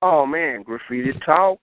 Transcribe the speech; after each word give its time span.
Oh 0.00 0.26
man, 0.26 0.62
graffiti 0.62 1.12
talk. 1.24 1.58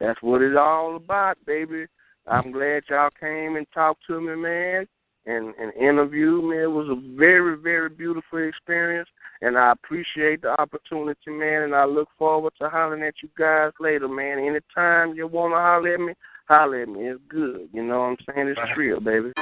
That's 0.00 0.20
what 0.22 0.42
it's 0.42 0.56
all 0.58 0.96
about, 0.96 1.36
baby. 1.46 1.86
I'm 2.26 2.50
glad 2.50 2.84
y'all 2.88 3.10
came 3.20 3.56
and 3.56 3.66
talked 3.72 4.00
to 4.06 4.20
me, 4.20 4.34
man, 4.34 4.86
and 5.26 5.54
and 5.56 5.72
interviewed 5.74 6.44
me. 6.44 6.62
It 6.62 6.70
was 6.70 6.88
a 6.88 7.16
very, 7.16 7.56
very 7.56 7.90
beautiful 7.90 8.38
experience, 8.38 9.08
and 9.42 9.58
I 9.58 9.72
appreciate 9.72 10.42
the 10.42 10.58
opportunity, 10.60 11.30
man. 11.30 11.62
And 11.62 11.74
I 11.74 11.84
look 11.84 12.08
forward 12.18 12.54
to 12.60 12.68
hollering 12.68 13.02
at 13.02 13.14
you 13.22 13.28
guys 13.38 13.72
later, 13.78 14.08
man. 14.08 14.38
Anytime 14.38 15.14
you 15.14 15.26
wanna 15.26 15.56
holler 15.56 15.94
at 15.94 16.00
me, 16.00 16.14
holler 16.48 16.82
at 16.82 16.88
me. 16.88 17.08
It's 17.08 17.20
good. 17.28 17.68
You 17.72 17.84
know 17.84 18.00
what 18.00 18.06
I'm 18.06 18.16
saying? 18.34 18.48
It's 18.48 18.76
real, 18.78 19.00
baby. 19.00 19.32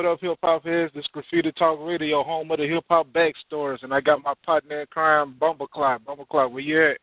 What 0.00 0.12
up, 0.12 0.20
hip 0.22 0.38
hop 0.42 0.64
heads? 0.64 0.90
This 0.94 1.04
Graffiti 1.12 1.52
Talk 1.52 1.78
Radio, 1.82 2.22
home 2.22 2.50
of 2.50 2.56
the 2.56 2.66
hip 2.66 2.84
hop 2.88 3.08
backstories, 3.08 3.82
and 3.82 3.92
I 3.92 4.00
got 4.00 4.22
my 4.24 4.32
partner 4.46 4.80
in 4.80 4.86
crime, 4.86 5.36
Bumbleclot. 5.38 5.98
Bumbleclot, 6.06 6.50
where 6.50 6.60
you 6.60 6.92
at? 6.92 6.96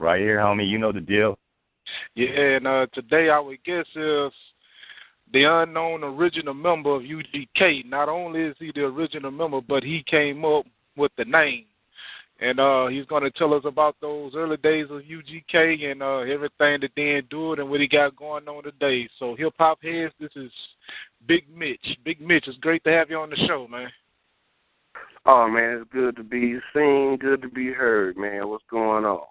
Right 0.00 0.20
here, 0.20 0.38
homie. 0.38 0.68
You 0.68 0.78
know 0.78 0.90
the 0.90 1.00
deal. 1.00 1.38
Yeah, 2.16 2.30
and 2.30 2.66
uh, 2.66 2.86
today 2.92 3.28
our 3.28 3.54
guest 3.64 3.90
is 3.94 4.32
the 5.32 5.44
unknown 5.44 6.02
original 6.02 6.54
member 6.54 6.92
of 6.92 7.02
UGK. 7.02 7.84
Not 7.84 8.08
only 8.08 8.40
is 8.40 8.56
he 8.58 8.72
the 8.74 8.86
original 8.86 9.30
member, 9.30 9.60
but 9.60 9.84
he 9.84 10.02
came 10.10 10.44
up 10.44 10.66
with 10.96 11.12
the 11.18 11.24
name. 11.24 11.66
And 12.40 12.58
uh, 12.58 12.86
he's 12.86 13.06
going 13.06 13.24
to 13.24 13.30
tell 13.32 13.54
us 13.54 13.62
about 13.64 13.96
those 14.00 14.32
early 14.36 14.56
days 14.56 14.86
of 14.90 15.02
UGK 15.02 15.90
and 15.90 16.02
uh, 16.02 16.18
everything 16.18 16.80
that 16.80 16.90
they 16.96 17.16
endured 17.16 17.58
and 17.58 17.68
what 17.68 17.80
he 17.80 17.88
got 17.88 18.16
going 18.16 18.46
on 18.46 18.62
today. 18.62 19.08
So, 19.18 19.34
hip 19.36 19.54
hop 19.58 19.78
heads, 19.82 20.14
this 20.20 20.30
is 20.36 20.50
Big 21.26 21.44
Mitch. 21.54 21.98
Big 22.04 22.20
Mitch, 22.20 22.46
it's 22.46 22.58
great 22.58 22.82
to 22.84 22.90
have 22.90 23.10
you 23.10 23.18
on 23.18 23.30
the 23.30 23.36
show, 23.46 23.66
man. 23.68 23.88
Oh 25.26 25.48
man, 25.48 25.80
it's 25.80 25.92
good 25.92 26.16
to 26.16 26.22
be 26.22 26.58
seen, 26.74 27.18
good 27.20 27.42
to 27.42 27.48
be 27.48 27.72
heard, 27.72 28.16
man. 28.16 28.48
What's 28.48 28.64
going 28.70 29.04
on? 29.04 29.26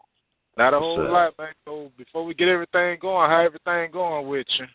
Not 0.57 0.73
a 0.73 0.79
whole 0.79 1.11
lot, 1.11 1.33
man. 1.37 1.53
So 1.65 1.91
before 1.97 2.25
we 2.25 2.33
get 2.33 2.47
everything 2.47 2.97
going, 3.01 3.29
how 3.29 3.45
everything 3.45 3.91
going 3.91 4.27
with 4.27 4.47
you? 4.59 4.65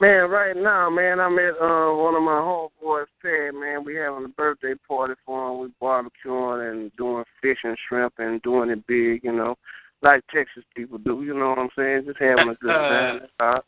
Man, 0.00 0.28
right 0.28 0.56
now, 0.56 0.90
man, 0.90 1.20
I'm 1.20 1.38
at 1.38 1.54
uh, 1.60 1.94
one 1.94 2.16
of 2.16 2.22
my 2.22 2.40
homeboys' 2.40 3.06
pad, 3.22 3.54
man. 3.54 3.84
We 3.84 3.94
having 3.94 4.24
a 4.24 4.28
birthday 4.28 4.74
party 4.88 5.14
for 5.24 5.50
him. 5.50 5.60
We 5.60 5.72
barbecuing 5.80 6.70
and 6.70 6.90
doing 6.96 7.24
fish 7.40 7.58
and 7.62 7.76
shrimp 7.88 8.14
and 8.18 8.42
doing 8.42 8.70
it 8.70 8.86
big, 8.86 9.22
you 9.22 9.32
know, 9.32 9.54
like 10.02 10.22
Texas 10.34 10.64
people 10.74 10.98
do. 10.98 11.22
You 11.22 11.34
know 11.34 11.50
what 11.50 11.58
I'm 11.58 11.68
saying? 11.76 12.04
Just 12.06 12.20
having 12.20 12.48
a 12.48 12.54
good 12.54 12.72
time. 13.38 13.60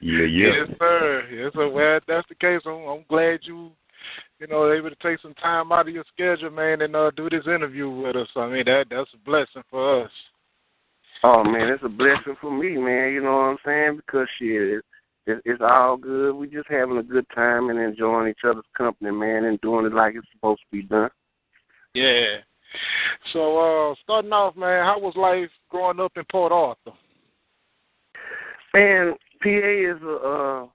Yeah, 0.00 0.24
yeah. 0.24 0.48
Yes, 0.58 0.76
sir. 0.78 1.22
Yes, 1.30 1.52
sir. 1.54 1.68
Well, 1.68 1.96
if 1.96 2.04
that's 2.06 2.28
the 2.28 2.34
case. 2.34 2.60
I'm, 2.66 2.86
I'm 2.88 3.04
glad 3.08 3.40
you, 3.42 3.72
you 4.38 4.46
know, 4.46 4.72
able 4.72 4.90
to 4.90 4.96
take 4.96 5.20
some 5.20 5.34
time 5.34 5.72
out 5.72 5.88
of 5.88 5.94
your 5.94 6.04
schedule, 6.12 6.50
man, 6.50 6.82
and 6.82 6.94
uh, 6.94 7.10
do 7.16 7.28
this 7.28 7.46
interview 7.46 7.90
with 7.90 8.16
us. 8.16 8.28
I 8.36 8.46
mean, 8.48 8.64
that 8.66 8.86
that's 8.90 9.10
a 9.14 9.18
blessing 9.24 9.62
for 9.70 10.04
us. 10.04 10.10
oh 11.24 11.42
man, 11.42 11.68
it's 11.68 11.82
a 11.84 11.88
blessing 11.88 12.36
for 12.40 12.50
me, 12.50 12.76
man. 12.76 13.12
You 13.12 13.22
know 13.22 13.36
what 13.36 13.42
I'm 13.42 13.56
saying? 13.64 13.96
Because 13.96 14.28
shit, 14.38 14.82
it, 15.26 15.42
it's 15.44 15.62
all 15.62 15.96
good. 15.96 16.34
We 16.34 16.48
just 16.48 16.68
having 16.70 16.98
a 16.98 17.02
good 17.02 17.26
time 17.34 17.70
and 17.70 17.78
enjoying 17.78 18.28
each 18.28 18.44
other's 18.44 18.64
company, 18.76 19.10
man, 19.10 19.44
and 19.44 19.60
doing 19.60 19.86
it 19.86 19.92
like 19.92 20.14
it's 20.14 20.26
supposed 20.32 20.60
to 20.60 20.76
be 20.76 20.82
done. 20.82 21.10
Yeah. 21.94 22.38
So, 23.32 23.90
uh, 23.90 23.94
starting 24.02 24.32
off, 24.32 24.56
man, 24.56 24.84
how 24.84 24.98
was 25.00 25.16
life 25.16 25.50
growing 25.70 26.00
up 26.00 26.12
in 26.16 26.24
Port 26.30 26.52
Arthur? 26.52 26.92
Man, 28.74 29.14
PA 29.40 29.48
is 29.48 30.02
a, 30.02 30.16
uh, 30.16 30.66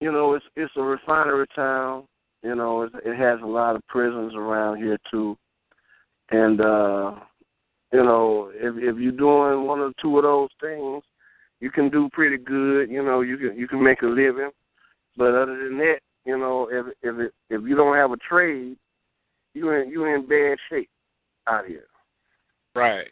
you 0.00 0.12
know, 0.12 0.34
it's 0.34 0.44
it's 0.56 0.72
a 0.76 0.82
refinery 0.82 1.46
town. 1.54 2.04
You 2.42 2.54
know, 2.54 2.82
it's, 2.82 2.94
it 3.04 3.16
has 3.16 3.40
a 3.42 3.46
lot 3.46 3.76
of 3.76 3.86
prisons 3.88 4.34
around 4.34 4.78
here 4.78 4.98
too, 5.10 5.36
and 6.30 6.60
uh, 6.60 7.14
you 7.92 8.04
know, 8.04 8.50
if 8.54 8.74
if 8.76 9.00
you're 9.00 9.12
doing 9.12 9.66
one 9.66 9.80
or 9.80 9.92
two 10.00 10.18
of 10.18 10.24
those 10.24 10.50
things, 10.60 11.02
you 11.60 11.70
can 11.70 11.90
do 11.90 12.08
pretty 12.12 12.36
good. 12.36 12.90
You 12.90 13.02
know, 13.02 13.22
you 13.22 13.36
can 13.36 13.56
you 13.56 13.66
can 13.66 13.82
make 13.82 14.02
a 14.02 14.06
living. 14.06 14.50
But 15.16 15.34
other 15.34 15.56
than 15.68 15.78
that, 15.78 15.98
you 16.24 16.38
know, 16.38 16.68
if 16.70 16.86
if 17.02 17.18
it, 17.18 17.32
if 17.50 17.62
you 17.66 17.74
don't 17.74 17.96
have 17.96 18.12
a 18.12 18.16
trade, 18.16 18.76
you 19.54 19.70
in 19.70 19.90
you 19.90 20.04
in 20.04 20.26
bad 20.26 20.58
shape 20.70 20.90
out 21.48 21.66
here. 21.66 21.86
Right. 22.74 23.08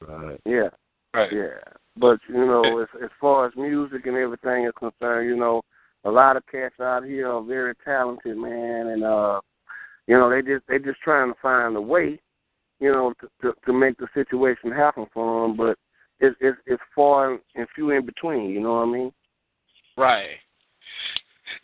Right. 0.00 0.40
Yeah. 0.46 0.68
Right. 1.14 1.32
Yeah, 1.32 1.58
but 1.96 2.18
you 2.28 2.46
know, 2.46 2.80
as 2.80 2.88
as 3.02 3.10
far 3.20 3.46
as 3.46 3.52
music 3.56 4.06
and 4.06 4.16
everything 4.16 4.64
is 4.64 4.72
concerned, 4.78 5.28
you 5.28 5.36
know, 5.36 5.62
a 6.04 6.10
lot 6.10 6.36
of 6.36 6.46
cats 6.50 6.74
out 6.80 7.04
here 7.04 7.30
are 7.30 7.42
very 7.42 7.74
talented, 7.84 8.36
man, 8.36 8.88
and 8.88 9.04
uh, 9.04 9.40
you 10.06 10.16
know, 10.16 10.30
they 10.30 10.42
just 10.42 10.66
they 10.68 10.78
just 10.78 11.00
trying 11.00 11.32
to 11.32 11.40
find 11.40 11.76
a 11.76 11.80
way, 11.80 12.20
you 12.80 12.92
know, 12.92 13.14
to 13.20 13.28
to, 13.42 13.54
to 13.64 13.72
make 13.72 13.96
the 13.98 14.06
situation 14.14 14.70
happen 14.70 15.06
for 15.12 15.42
them. 15.42 15.56
But 15.56 15.78
it's 16.20 16.36
it's 16.40 16.58
it's 16.66 16.82
far 16.94 17.38
and 17.54 17.66
few 17.74 17.90
in 17.90 18.04
between. 18.04 18.50
You 18.50 18.60
know 18.60 18.74
what 18.74 18.88
I 18.88 18.92
mean? 18.92 19.12
Right. 19.96 20.36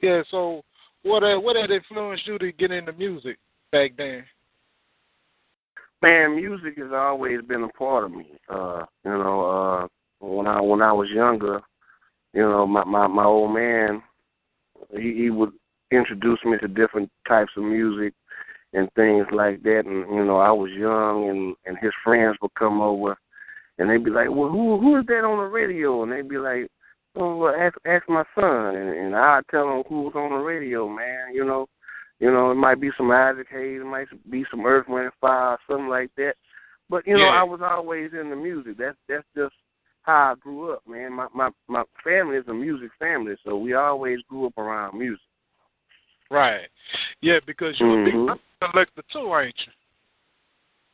Yeah. 0.00 0.22
So, 0.30 0.62
what 1.02 1.22
uh, 1.22 1.38
what 1.38 1.56
had 1.56 1.70
influenced 1.70 2.26
you 2.26 2.38
to 2.38 2.52
get 2.52 2.70
into 2.70 2.92
music 2.92 3.38
back 3.70 3.92
then? 3.96 4.24
Man, 6.00 6.34
music 6.34 6.76
has 6.78 6.90
always 6.92 7.42
been 7.42 7.62
a 7.62 7.68
part 7.68 8.04
of 8.04 8.10
me. 8.10 8.26
Uh, 8.48 8.84
you 9.04 9.10
know, 9.10 9.84
uh 9.84 9.88
when 10.22 10.46
I 10.46 10.60
when 10.60 10.80
I 10.82 10.92
was 10.92 11.08
younger, 11.10 11.60
you 12.32 12.42
know, 12.42 12.66
my 12.66 12.84
my, 12.84 13.06
my 13.06 13.24
old 13.24 13.52
man 13.52 14.02
he, 14.96 15.14
he 15.14 15.30
would 15.30 15.52
introduce 15.90 16.38
me 16.44 16.56
to 16.58 16.68
different 16.68 17.10
types 17.28 17.52
of 17.56 17.64
music 17.64 18.14
and 18.72 18.88
things 18.94 19.26
like 19.32 19.62
that 19.62 19.82
and 19.84 20.08
you 20.14 20.24
know, 20.24 20.38
I 20.38 20.52
was 20.52 20.70
young 20.70 21.28
and 21.28 21.56
and 21.66 21.76
his 21.82 21.92
friends 22.04 22.36
would 22.40 22.54
come 22.54 22.80
over 22.80 23.16
and 23.78 23.90
they'd 23.90 24.04
be 24.04 24.10
like, 24.10 24.28
Well 24.30 24.48
who 24.48 24.78
who 24.78 24.98
is 24.98 25.06
that 25.06 25.24
on 25.24 25.38
the 25.38 25.50
radio? 25.50 26.02
And 26.02 26.12
they'd 26.12 26.28
be 26.28 26.38
like, 26.38 26.68
Oh 27.16 27.36
well 27.36 27.54
ask 27.58 27.76
ask 27.84 28.08
my 28.08 28.24
son 28.34 28.76
and, 28.76 28.90
and 28.90 29.16
I'd 29.16 29.42
tell 29.50 29.68
them 29.68 29.82
who 29.88 30.02
was 30.02 30.14
on 30.14 30.30
the 30.30 30.44
radio, 30.44 30.88
man, 30.88 31.34
you 31.34 31.44
know. 31.44 31.66
You 32.20 32.30
know, 32.30 32.52
it 32.52 32.54
might 32.54 32.80
be 32.80 32.90
some 32.96 33.10
Isaac 33.10 33.48
Hayes, 33.50 33.80
it 33.80 33.84
might 33.84 34.06
be 34.30 34.44
some 34.48 34.64
Earth, 34.64 34.86
Wind, 34.88 35.10
Fire, 35.20 35.58
something 35.68 35.88
like 35.88 36.08
that. 36.16 36.34
But 36.88 37.04
you 37.04 37.14
know, 37.14 37.24
Yeah. 37.24 37.40
I 37.40 37.42
was 37.42 37.60
always 37.60 38.12
in 38.12 38.30
the 38.30 38.36
music. 38.36 38.78
That's 38.78 38.96
that's 39.08 39.26
just 39.36 39.54
how 40.02 40.32
I 40.32 40.34
grew 40.38 40.72
up, 40.72 40.82
man. 40.86 41.12
My 41.12 41.26
my 41.34 41.50
my 41.68 41.84
family 42.02 42.36
is 42.36 42.48
a 42.48 42.54
music 42.54 42.90
family, 42.98 43.34
so 43.44 43.56
we 43.56 43.74
always 43.74 44.18
grew 44.28 44.46
up 44.46 44.58
around 44.58 44.98
music. 44.98 45.24
Right. 46.30 46.68
Yeah, 47.20 47.38
because 47.46 47.78
you're 47.78 48.00
a 48.00 48.04
big 48.04 48.14
Mhm. 48.14 48.38
collector 48.60 49.02
too, 49.12 49.36
ain't 49.36 49.66
you? 49.66 49.72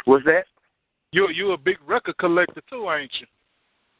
Was 0.07 0.23
that? 0.25 0.47
You 1.13 1.29
you 1.31 1.53
a 1.53 1.57
big 1.57 1.79
record 1.87 2.17
collector 2.19 2.61
too, 2.69 2.91
ain't 2.91 3.13
you? 3.21 3.27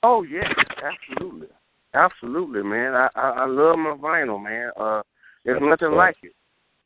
Oh 0.03 0.23
yeah, 0.23 0.53
absolutely, 0.83 1.49
absolutely, 1.95 2.63
man. 2.63 2.95
I 2.95 3.09
I, 3.15 3.31
I 3.31 3.45
love 3.47 3.79
my 3.79 3.93
vinyl, 3.93 4.43
man. 4.43 4.71
Uh, 4.77 5.03
there's 5.45 5.63
nothing 5.63 5.93
like 5.93 6.17
it. 6.23 6.35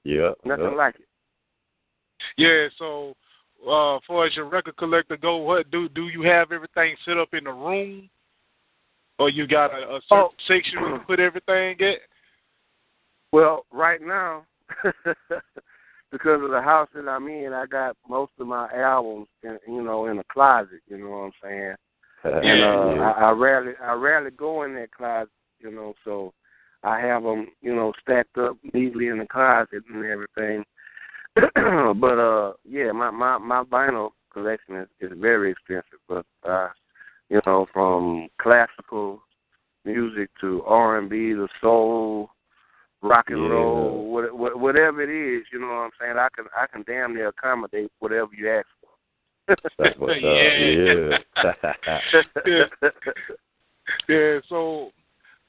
Yeah. 0.05 0.33
Nothing 0.45 0.73
yeah. 0.73 0.77
like 0.77 0.95
it. 0.97 1.09
Yeah. 2.37 2.69
So, 2.79 3.15
uh, 3.69 3.99
far 4.07 4.27
as 4.27 4.37
your 4.37 4.49
record 4.49 4.77
collector 4.77 5.17
go, 5.17 5.37
what 5.37 5.71
do 5.71 5.89
do 5.89 6.09
you 6.09 6.23
have 6.23 6.53
everything 6.53 6.97
set 7.05 7.19
up 7.19 7.33
in 7.33 7.45
the 7.45 7.53
room, 7.53 8.09
or 9.19 9.31
you 9.31 9.47
got 9.47 9.73
a, 9.73 9.97
a 9.97 10.01
certain 10.09 10.25
Oh. 10.25 10.35
section 10.49 10.83
to 10.83 10.99
put 11.07 11.21
everything 11.21 11.81
at? 11.81 11.99
Well, 13.33 13.65
right 13.73 14.01
now, 14.03 14.45
because 16.13 16.43
of 16.43 16.51
the 16.51 16.61
house 16.63 16.89
that 16.95 17.09
I'm 17.09 17.29
in, 17.29 17.53
I 17.53 17.67
got 17.67 17.97
most 18.09 18.33
of 18.39 18.47
my 18.47 18.69
albums, 18.75 19.29
in, 19.43 19.59
you 19.67 19.83
know, 19.83 20.07
in 20.07 20.19
a 20.19 20.25
closet. 20.25 20.81
You 20.87 20.99
know 20.99 21.11
what 21.11 21.17
I'm 21.17 21.33
saying? 21.43 21.75
And 22.25 22.63
uh, 22.63 22.95
yeah. 22.95 23.13
I, 23.17 23.25
I 23.25 23.31
rarely, 23.31 23.73
I 23.83 23.93
rarely 23.93 24.31
go 24.31 24.65
in 24.65 24.75
that 24.75 24.93
closet. 24.93 25.31
You 25.61 25.71
know, 25.71 25.95
so 26.05 26.33
I 26.83 26.99
have 27.01 27.23
them, 27.23 27.47
you 27.61 27.75
know, 27.75 27.93
stacked 28.01 28.37
up 28.37 28.57
neatly 28.75 29.09
in 29.09 29.19
the 29.19 29.27
closet 29.27 29.83
and 29.93 30.05
everything. 30.05 30.65
but 31.97 32.19
uh, 32.19 32.53
yeah, 32.69 32.93
my 32.93 33.11
my 33.11 33.39
my 33.39 33.65
vinyl 33.65 34.11
collection 34.33 34.77
is, 34.77 34.89
is 35.01 35.13
very 35.19 35.51
expensive, 35.51 35.99
but 36.09 36.27
I, 36.45 36.69
you 37.31 37.41
know, 37.47 37.67
from 37.73 38.29
classical 38.41 39.23
music 39.85 40.31
to 40.41 40.63
R 40.65 40.99
and 40.99 41.09
B 41.09 41.33
to 41.33 41.49
soul, 41.61 42.31
rock 43.03 43.27
and 43.29 43.43
Yeah. 43.43 43.49
roll, 43.49 44.13
what, 44.13 44.37
what, 44.37 44.59
whatever 44.59 45.03
it 45.03 45.11
is. 45.11 45.47
You 45.53 45.61
know 45.61 45.69
what 45.69 45.73
I'm 45.75 45.91
saying? 46.01 46.17
I 46.19 46.29
can 46.35 46.45
I 46.57 46.67
can 46.67 46.83
damn 46.87 47.15
near 47.15 47.29
accommodate 47.29 47.91
whatever 47.99 48.31
you 48.37 48.51
ask 48.51 48.67
for. 48.81 49.57
That's 49.79 49.99
what's 49.99 50.21
Yeah. 50.23 51.19
up. 51.45 51.77
Yeah. 52.47 52.91
Yeah. 54.09 54.39
So, 54.49 54.91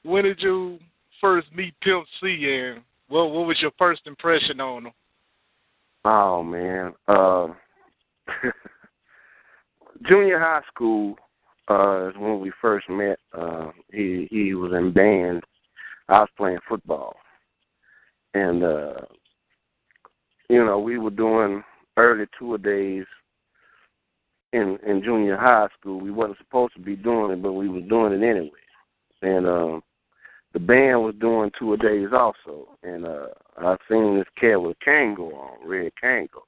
when 0.02 0.24
did 0.24 0.40
you 0.40 0.78
first 1.20 1.46
meet 1.54 1.74
Pimp 1.80 2.06
C, 2.20 2.26
and 2.50 2.82
what 3.08 3.30
what 3.30 3.46
was 3.46 3.60
your 3.60 3.70
first 3.78 4.02
impression 4.06 4.60
on 4.60 4.86
him? 4.86 4.92
Oh 6.04 6.42
man. 6.42 6.92
Uh, 7.08 7.48
junior 10.08 10.38
high 10.38 10.62
school 10.72 11.16
uh 11.70 12.08
is 12.08 12.14
when 12.18 12.40
we 12.40 12.52
first 12.60 12.88
met. 12.88 13.18
Uh 13.36 13.70
he 13.90 14.28
he 14.30 14.54
was 14.54 14.72
in 14.72 14.92
band. 14.92 15.42
I 16.08 16.20
was 16.20 16.28
playing 16.36 16.58
football. 16.68 17.16
And 18.34 18.62
uh 18.62 19.00
you 20.50 20.64
know, 20.64 20.78
we 20.78 20.98
were 20.98 21.10
doing 21.10 21.62
early 21.96 22.26
tour 22.38 22.58
days 22.58 23.06
in 24.52 24.78
in 24.86 25.02
junior 25.02 25.36
high 25.36 25.68
school. 25.78 26.00
We 26.00 26.10
wasn't 26.10 26.38
supposed 26.38 26.74
to 26.74 26.80
be 26.80 26.96
doing 26.96 27.32
it, 27.32 27.42
but 27.42 27.52
we 27.52 27.68
was 27.68 27.84
doing 27.88 28.12
it 28.12 28.26
anyway. 28.26 28.50
And 29.22 29.46
um 29.46 29.82
the 30.54 30.60
band 30.60 31.02
was 31.02 31.14
doing 31.20 31.50
tour 31.58 31.76
days 31.76 32.08
also, 32.12 32.68
and 32.82 33.04
uh 33.04 33.26
I 33.58 33.76
seen 33.90 34.16
this 34.16 34.26
cat 34.40 34.60
with 34.60 34.76
a 34.80 34.84
Kangol 34.88 35.34
on, 35.34 35.68
red 35.68 35.92
Kangol. 36.02 36.46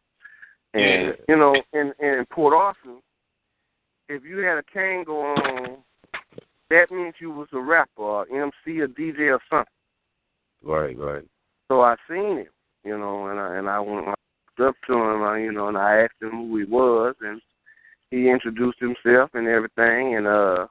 And 0.73 1.09
Yeah. 1.09 1.13
you 1.29 1.37
know, 1.37 1.55
in 1.73 1.93
in 1.99 2.25
Port 2.31 2.55
Arthur, 2.55 3.01
if 4.09 4.25
you 4.25 4.39
had 4.39 4.59
a 4.59 4.63
Kangol 4.63 5.37
on, 5.37 5.77
that 6.71 6.91
means 6.91 7.15
you 7.19 7.31
was 7.31 7.49
a 7.53 7.61
rapper, 7.61 8.03
or 8.03 8.27
MC, 8.31 8.81
or 8.81 8.89
DJ, 8.89 9.31
or 9.31 9.41
something. 9.51 9.73
right, 10.63 10.97
right. 10.99 11.25
So 11.69 11.83
I 11.83 11.97
seen 12.09 12.39
him, 12.39 12.49
you 12.85 12.97
know, 12.97 13.27
and 13.27 13.41
I 13.41 13.57
and 13.57 13.69
I 13.69 13.81
went 13.81 14.09
up 14.09 14.75
to 14.87 14.93
him, 14.93 15.23
uh, 15.23 15.35
you 15.35 15.53
know, 15.53 15.69
and 15.69 15.77
I 15.77 16.03
asked 16.03 16.23
him 16.23 16.31
who 16.31 16.57
he 16.57 16.65
was, 16.65 17.15
and 17.21 17.41
he 18.11 18.31
introduced 18.31 18.79
himself 18.79 19.31
and 19.35 19.49
everything, 19.49 20.15
and 20.17 20.27
uh, 20.29 20.67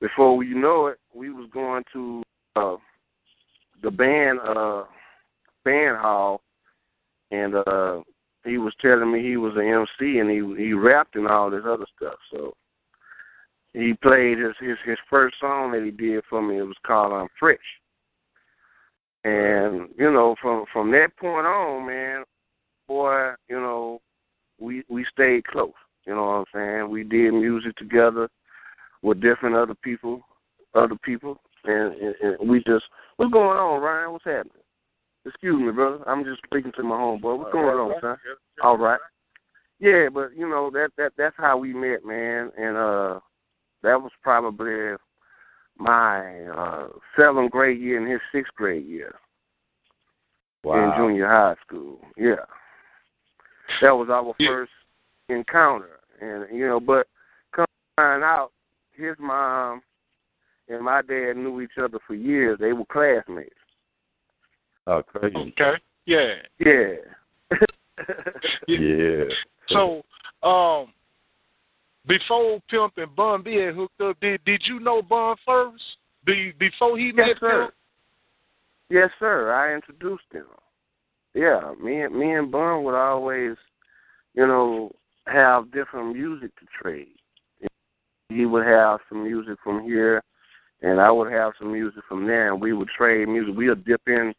before 0.00 0.36
we 0.36 0.54
know 0.54 0.86
it, 0.86 0.98
we 1.14 1.30
was 1.30 1.48
going 1.52 1.84
to 1.92 2.22
uh, 2.56 2.76
the 3.82 3.90
band 3.90 4.38
uh 4.40 4.84
band 5.64 5.98
hall, 5.98 6.40
and 7.30 7.54
uh, 7.54 8.00
he 8.44 8.58
was 8.58 8.72
telling 8.80 9.12
me 9.12 9.22
he 9.22 9.36
was 9.36 9.54
an 9.56 9.66
MC 9.66 10.18
and 10.18 10.30
he 10.30 10.64
he 10.64 10.72
rapped 10.72 11.16
and 11.16 11.28
all 11.28 11.50
this 11.50 11.64
other 11.66 11.86
stuff. 11.96 12.18
So 12.32 12.54
he 13.72 13.94
played 14.02 14.38
his 14.38 14.54
his 14.60 14.78
his 14.84 14.98
first 15.10 15.36
song 15.40 15.72
that 15.72 15.84
he 15.84 15.90
did 15.90 16.24
for 16.28 16.42
me. 16.42 16.58
It 16.58 16.62
was 16.62 16.76
called 16.86 17.12
"I'm 17.12 17.28
Fresh." 17.38 17.58
And 19.24 19.88
you 19.98 20.10
know, 20.10 20.36
from 20.40 20.64
from 20.72 20.90
that 20.92 21.16
point 21.18 21.46
on, 21.46 21.86
man, 21.86 22.24
boy, 22.86 23.32
you 23.48 23.56
know, 23.56 24.00
we 24.58 24.84
we 24.88 25.04
stayed 25.12 25.44
close. 25.44 25.72
You 26.06 26.14
know 26.14 26.24
what 26.24 26.28
I'm 26.28 26.44
saying? 26.54 26.90
We 26.90 27.04
did 27.04 27.32
music 27.34 27.76
together 27.76 28.28
with 29.02 29.20
different 29.20 29.56
other 29.56 29.74
people, 29.74 30.20
other 30.74 30.96
people, 31.04 31.40
and, 31.64 31.94
and, 31.94 32.14
and 32.40 32.48
we 32.48 32.58
just 32.66 32.84
what's 33.16 33.32
going 33.32 33.58
on, 33.58 33.80
Ryan? 33.80 34.12
What's 34.12 34.24
happening? 34.24 34.52
Excuse 35.24 35.60
me, 35.60 35.72
brother. 35.72 36.08
I'm 36.08 36.24
just 36.24 36.40
speaking 36.44 36.72
to 36.76 36.82
my 36.82 36.96
homeboy. 36.96 37.38
What's 37.38 37.52
going 37.52 37.66
on, 37.66 37.94
son? 38.00 38.16
All 38.62 38.78
right. 38.78 39.00
Yeah, 39.80 40.08
but 40.12 40.30
you 40.36 40.48
know 40.48 40.70
that 40.72 40.90
that 40.96 41.12
that's 41.16 41.36
how 41.36 41.58
we 41.58 41.72
met, 41.72 42.04
man, 42.04 42.50
and 42.58 42.76
uh 42.76 43.20
that 43.82 44.00
was 44.00 44.10
probably 44.22 44.96
my 45.76 46.42
uh 46.46 46.88
seventh 47.16 47.52
grade 47.52 47.80
year 47.80 47.98
and 48.00 48.10
his 48.10 48.20
sixth 48.32 48.52
grade 48.54 48.86
year 48.86 49.14
in 50.64 50.92
junior 50.96 51.28
high 51.28 51.54
school. 51.64 52.00
Yeah, 52.16 52.44
that 53.82 53.92
was 53.92 54.08
our 54.10 54.34
Yeah. 54.38 54.48
first 54.48 54.72
encounter, 55.28 56.00
and 56.20 56.46
you 56.56 56.66
know, 56.66 56.80
but 56.80 57.06
come 57.54 57.66
find 57.96 58.24
out, 58.24 58.50
his 58.98 59.16
mom 59.18 59.80
and 60.68 60.84
my 60.84 61.02
dad 61.02 61.34
knew 61.36 61.60
each 61.60 61.78
other 61.80 61.98
for 62.06 62.14
years. 62.14 62.58
They 62.60 62.72
were 62.72 62.84
classmates. 62.86 63.54
Oh, 64.86 65.02
crazy. 65.02 65.54
Okay. 65.58 65.74
Yeah. 66.06 66.34
Yeah. 68.68 68.76
Yeah. 68.78 69.24
So, 69.70 70.02
um, 70.48 70.92
before 72.06 72.60
Pimp 72.70 72.92
and 72.96 73.14
Bun 73.16 73.42
B 73.42 73.56
had 73.56 73.74
hooked 73.74 74.00
up, 74.00 74.18
did 74.20 74.44
did 74.44 74.62
you 74.66 74.78
know 74.78 75.02
Bun 75.02 75.34
first? 75.44 75.82
Be, 76.24 76.52
before 76.58 76.96
he 76.96 77.06
Yes, 77.06 77.14
met 77.16 77.36
sir. 77.40 77.62
Pimp? 77.64 77.74
Yes, 78.88 79.10
sir. 79.18 79.52
I 79.52 79.74
introduced 79.74 80.24
him. 80.32 80.46
Yeah, 81.34 81.74
me 81.82 82.02
and 82.02 82.14
me 82.14 82.34
and 82.34 82.50
Bun 82.52 82.84
would 82.84 82.94
always, 82.94 83.56
you 84.34 84.46
know, 84.46 84.92
have 85.26 85.72
different 85.72 86.16
music 86.16 86.50
to 86.60 86.66
trade. 86.80 87.17
He 88.28 88.46
would 88.46 88.66
have 88.66 89.00
some 89.08 89.24
music 89.24 89.58
from 89.64 89.84
here, 89.84 90.22
and 90.82 91.00
I 91.00 91.10
would 91.10 91.32
have 91.32 91.54
some 91.58 91.72
music 91.72 92.02
from 92.08 92.26
there, 92.26 92.52
and 92.52 92.60
we 92.60 92.72
would 92.72 92.88
trade 92.88 93.28
music. 93.28 93.56
We 93.56 93.68
would 93.68 93.84
dip 93.84 94.02
in 94.06 94.34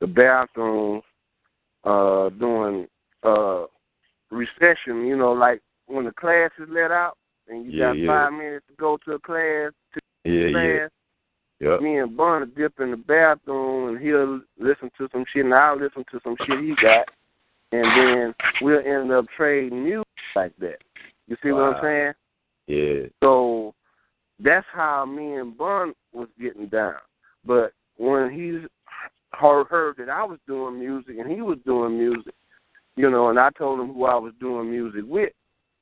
the 0.00 0.06
bathroom 0.06 1.02
uh 1.84 2.30
doing 2.30 2.86
uh 3.22 3.64
recession, 4.30 5.06
you 5.06 5.16
know, 5.16 5.32
like 5.32 5.60
when 5.86 6.04
the 6.04 6.12
class 6.12 6.50
is 6.58 6.68
let 6.70 6.90
out 6.90 7.16
and 7.48 7.64
you 7.64 7.72
Yeah, 7.72 7.86
got 7.86 7.98
yeah. 7.98 8.06
five 8.08 8.32
minutes 8.32 8.66
to 8.68 8.74
go 8.74 8.98
to 9.04 9.12
a 9.12 9.18
class 9.20 9.72
to 9.94 10.00
Yeah, 10.24 10.50
class 10.50 10.90
yeah. 11.60 11.70
Yep. 11.70 11.80
me 11.80 11.98
and 11.98 12.16
Bun 12.16 12.40
would 12.40 12.54
dip 12.54 12.78
in 12.80 12.90
the 12.90 12.96
bathroom 12.98 13.88
and 13.88 14.04
he'll 14.04 14.40
listen 14.58 14.90
to 14.98 15.08
some 15.12 15.24
shit 15.32 15.44
and 15.44 15.54
I'll 15.54 15.78
listen 15.78 16.04
to 16.10 16.20
some 16.22 16.36
shit 16.44 16.60
he 16.60 16.74
got 16.82 17.08
and 17.72 17.84
then 17.96 18.34
we'll 18.60 18.80
end 18.80 19.10
up 19.12 19.26
trading 19.36 19.84
music 19.84 20.06
like 20.34 20.56
that. 20.58 20.78
You 21.28 21.36
see 21.42 21.52
what 21.52 21.62
I'm 21.62 21.82
saying? 21.82 22.12
Yeah. 22.66 23.06
So 23.22 23.74
that's 24.42 24.66
how 24.72 25.04
me 25.06 25.34
and 25.34 25.56
Bun 25.56 25.94
was 26.12 26.28
getting 26.40 26.66
down. 26.66 26.96
But 27.44 27.72
when 27.96 28.30
he 28.30 28.66
heard, 29.32 29.66
heard 29.68 29.96
that 29.98 30.08
I 30.08 30.24
was 30.24 30.38
doing 30.46 30.78
music 30.78 31.16
and 31.18 31.30
he 31.30 31.42
was 31.42 31.58
doing 31.64 31.98
music, 31.98 32.34
you 32.96 33.10
know, 33.10 33.28
and 33.28 33.38
I 33.38 33.50
told 33.50 33.80
him 33.80 33.94
who 33.94 34.04
I 34.04 34.16
was 34.16 34.32
doing 34.40 34.70
music 34.70 35.02
with, 35.06 35.32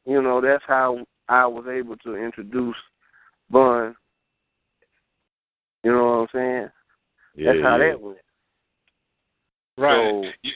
you 0.05 0.21
know, 0.23 0.41
that's 0.41 0.65
how 0.67 1.05
I 1.29 1.47
was 1.47 1.65
able 1.67 1.97
to 1.99 2.17
introduce 2.17 2.77
Bun. 3.51 3.95
You 5.83 5.93
know 5.93 6.05
what 6.05 6.11
I'm 6.11 6.27
saying? 6.33 6.69
Yeah. 7.37 7.53
That's 7.53 7.65
how 7.65 7.77
yeah. 7.77 7.89
that 7.89 8.01
went. 8.01 8.19
Right. 9.77 9.97
So 9.97 10.23
Yeah. 10.43 10.53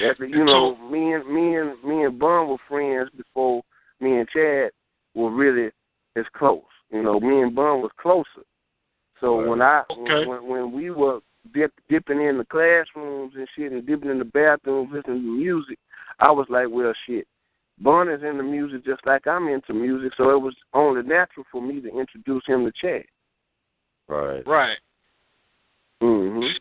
that's 0.00 0.20
you 0.20 0.44
know, 0.44 0.76
me 0.76 1.12
and 1.12 1.26
me 1.28 1.56
and 1.56 1.82
me 1.84 2.04
and 2.04 2.18
Bun 2.18 2.48
were 2.48 2.56
friends 2.68 3.10
before 3.16 3.62
me 4.00 4.18
and 4.18 4.28
Chad 4.28 4.70
were 5.14 5.30
really 5.30 5.70
as 6.16 6.24
close. 6.36 6.62
You 6.90 7.02
know, 7.02 7.20
me 7.20 7.42
and 7.42 7.54
Bun 7.54 7.82
was 7.82 7.90
closer. 8.00 8.44
So 9.20 9.38
Right. 9.38 9.48
when 9.48 9.62
I 9.62 9.84
Okay. 9.90 10.26
when 10.26 10.46
when 10.46 10.72
we 10.72 10.90
were 10.90 11.20
dip, 11.52 11.72
dipping 11.88 12.20
in 12.20 12.38
the 12.38 12.44
classrooms 12.44 13.34
and 13.36 13.48
shit 13.54 13.72
and 13.72 13.86
dipping 13.86 14.10
in 14.10 14.18
the 14.18 14.24
bathrooms 14.24 14.92
listening 14.92 15.22
to 15.22 15.38
music, 15.38 15.78
I 16.18 16.30
was 16.30 16.46
like, 16.48 16.68
well, 16.70 16.92
shit. 17.06 17.26
Bun 17.80 18.08
is 18.08 18.22
into 18.22 18.42
music 18.42 18.84
just 18.84 19.06
like 19.06 19.26
I'm 19.26 19.46
into 19.48 19.72
music, 19.72 20.12
so 20.16 20.30
it 20.30 20.40
was 20.40 20.54
only 20.74 21.02
natural 21.02 21.46
for 21.50 21.62
me 21.62 21.80
to 21.80 21.88
introduce 21.88 22.44
him 22.46 22.64
to 22.64 22.72
Chad. 22.72 23.04
Right. 24.08 24.46
Right. 24.46 24.78
Mhm. 26.00 26.58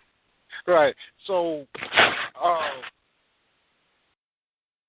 Right. 0.67 0.95
So, 1.25 1.65
uh, 2.35 2.81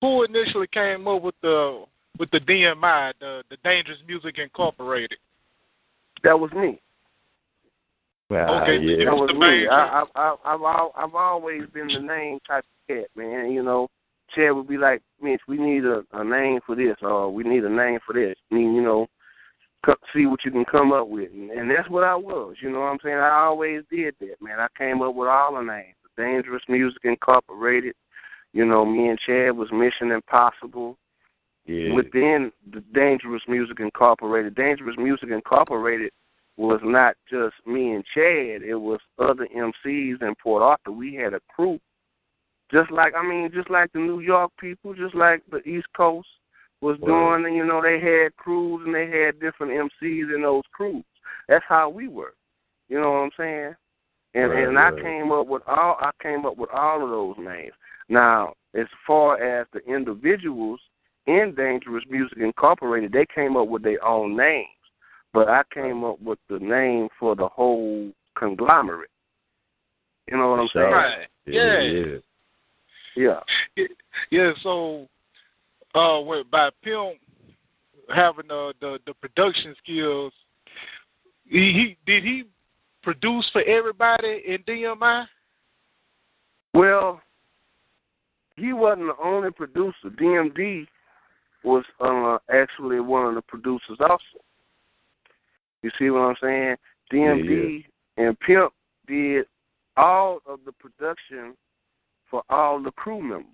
who 0.01 0.23
initially 0.23 0.67
came 0.67 1.07
up 1.07 1.21
with 1.21 1.35
the 1.41 1.85
with 2.19 2.29
the 2.31 2.39
DMI, 2.39 3.13
the 3.19 3.43
the 3.49 3.57
Dangerous 3.63 3.97
Music 4.07 4.37
Incorporated? 4.37 5.17
That 6.23 6.39
was 6.39 6.51
me. 6.51 6.79
Ah, 8.31 8.61
Okay, 8.63 8.77
yeah. 8.77 8.97
It 9.01 9.05
That 9.05 9.15
was 9.15 9.29
was 9.31 9.33
me. 9.33 9.39
main 9.39 9.67
I, 9.69 10.03
I, 10.15 10.21
I, 10.21 10.35
I've 10.45 10.61
al- 10.61 10.93
I've 10.95 11.15
always 11.15 11.63
been 11.73 11.87
the 11.87 11.99
name 11.99 12.39
type 12.45 12.63
of 12.65 12.95
cat, 12.95 13.07
man. 13.15 13.51
You 13.51 13.63
know, 13.63 13.87
Chad 14.35 14.53
would 14.53 14.67
be 14.67 14.77
like, 14.77 15.01
Mitch, 15.21 15.41
we 15.47 15.57
need 15.57 15.85
a, 15.85 16.03
a 16.13 16.23
name 16.23 16.59
for 16.65 16.75
this, 16.75 16.95
or 17.01 17.33
we 17.33 17.43
need 17.43 17.63
a 17.63 17.69
name 17.69 17.99
for 18.05 18.13
this. 18.13 18.35
I 18.51 18.55
mean, 18.55 18.75
you 18.75 18.81
know, 18.81 19.07
co- 19.83 19.95
see 20.13 20.25
what 20.27 20.45
you 20.45 20.51
can 20.51 20.65
come 20.65 20.91
up 20.91 21.07
with, 21.07 21.31
and, 21.31 21.49
and 21.49 21.71
that's 21.71 21.89
what 21.89 22.03
I 22.03 22.15
was. 22.15 22.55
You 22.61 22.69
know 22.69 22.81
what 22.81 22.87
I'm 22.87 22.99
saying? 23.03 23.15
I 23.17 23.45
always 23.45 23.81
did 23.89 24.13
that, 24.19 24.35
man. 24.41 24.59
I 24.59 24.67
came 24.77 25.01
up 25.01 25.15
with 25.15 25.29
all 25.29 25.55
the 25.55 25.61
names. 25.61 25.95
Dangerous 26.17 26.63
Music 26.67 26.99
Incorporated. 27.05 27.95
You 28.51 28.65
know, 28.65 28.85
me 28.85 29.07
and 29.07 29.19
Chad 29.25 29.55
was 29.55 29.69
Mission 29.71 30.11
Impossible 30.11 30.97
Yeah. 31.69 31.93
within 31.93 32.51
the 32.73 32.81
Dangerous 32.95 33.43
Music 33.47 33.79
Incorporated. 33.79 34.55
Dangerous 34.55 34.95
Music 34.97 35.29
Incorporated 35.29 36.11
was 36.57 36.79
not 36.83 37.15
just 37.29 37.55
me 37.67 37.91
and 37.93 38.03
Chad, 38.13 38.63
it 38.63 38.75
was 38.75 38.99
other 39.19 39.47
MCs 39.55 40.21
in 40.21 40.33
Port 40.41 40.63
Arthur. 40.63 40.91
We 40.91 41.13
had 41.13 41.35
a 41.35 41.39
crew. 41.47 41.79
Just 42.71 42.89
like 42.89 43.13
I 43.15 43.21
mean, 43.21 43.51
just 43.53 43.69
like 43.69 43.91
the 43.93 43.99
New 43.99 44.19
York 44.19 44.51
people, 44.59 44.95
just 44.95 45.13
like 45.13 45.43
the 45.51 45.61
East 45.67 45.87
Coast, 45.95 46.27
was 46.81 46.97
Right. 47.01 47.41
doing. 47.43 47.55
You 47.55 47.65
know, 47.65 47.83
they 47.83 47.99
had 47.99 48.35
crews 48.35 48.81
and 48.85 48.95
they 48.95 49.05
had 49.07 49.39
different 49.39 49.71
MCs 49.71 50.33
in 50.33 50.41
those 50.41 50.63
crews. 50.71 51.03
That's 51.47 51.65
how 51.65 51.89
we 51.89 52.07
were. 52.07 52.33
You 52.89 52.99
know 52.99 53.11
what 53.11 53.17
I'm 53.19 53.31
saying? 53.37 53.75
And 54.33 54.51
Right, 54.51 54.67
and 54.67 54.79
I 54.79 54.91
came 55.01 55.31
up 55.31 55.45
with 55.45 55.61
all 55.67 55.97
I 55.99 56.09
came 56.19 56.47
up 56.47 56.57
with 56.57 56.71
all 56.71 57.03
of 57.03 57.11
those 57.11 57.37
names. 57.37 57.73
Now, 58.07 58.53
as 58.73 58.87
far 59.05 59.39
as 59.41 59.67
the 59.71 59.85
individuals 59.85 60.81
in 61.29 61.53
Dangerous 61.55 62.03
Music 62.09 62.39
Incorporated, 62.39 63.11
they 63.11 63.25
came 63.33 63.55
up 63.55 63.67
with 63.67 63.83
their 63.83 64.03
own 64.03 64.35
names. 64.35 64.67
But 65.31 65.47
I 65.47 65.61
came 65.71 66.03
up 66.03 66.19
with 66.21 66.39
the 66.49 66.57
name 66.57 67.07
for 67.19 67.35
the 67.35 67.47
whole 67.47 68.11
conglomerate. 68.35 69.11
You 70.27 70.37
know 70.37 70.49
what 70.49 70.59
I'm 70.59 70.69
saying? 70.73 70.91
Right. 70.91 71.27
Yeah, 71.45 71.81
Yeah. 71.81 72.05
yeah. 73.15 73.39
Yeah. 73.75 73.85
Yeah, 74.31 74.51
so 74.63 75.07
uh 75.95 76.21
with 76.21 76.49
by 76.51 76.69
Pimp 76.83 77.17
having 78.13 78.47
the 78.47 78.73
the, 78.79 78.99
the 79.05 79.13
production 79.15 79.75
skills, 79.83 80.33
he, 81.45 81.73
he 81.73 81.97
did 82.11 82.23
he 82.23 82.43
produce 83.03 83.47
for 83.51 83.63
everybody 83.63 84.43
in 84.47 84.59
DMI? 84.63 85.25
Well, 86.73 87.21
he 88.55 88.73
wasn't 88.73 89.07
the 89.07 89.23
only 89.23 89.51
producer. 89.51 90.09
DMD 90.19 90.85
was 91.63 91.83
uh, 91.99 92.37
actually 92.53 92.99
one 92.99 93.27
of 93.27 93.35
the 93.35 93.41
producers 93.41 93.97
also. 93.99 94.23
You 95.81 95.91
see 95.97 96.09
what 96.09 96.19
I'm 96.19 96.35
saying? 96.41 96.75
DMD 97.11 97.85
and 98.17 98.39
Pimp 98.39 98.73
did 99.07 99.45
all 99.97 100.39
of 100.45 100.59
the 100.65 100.71
production 100.71 101.55
for 102.29 102.43
all 102.49 102.81
the 102.81 102.91
crew 102.91 103.21
members. 103.21 103.45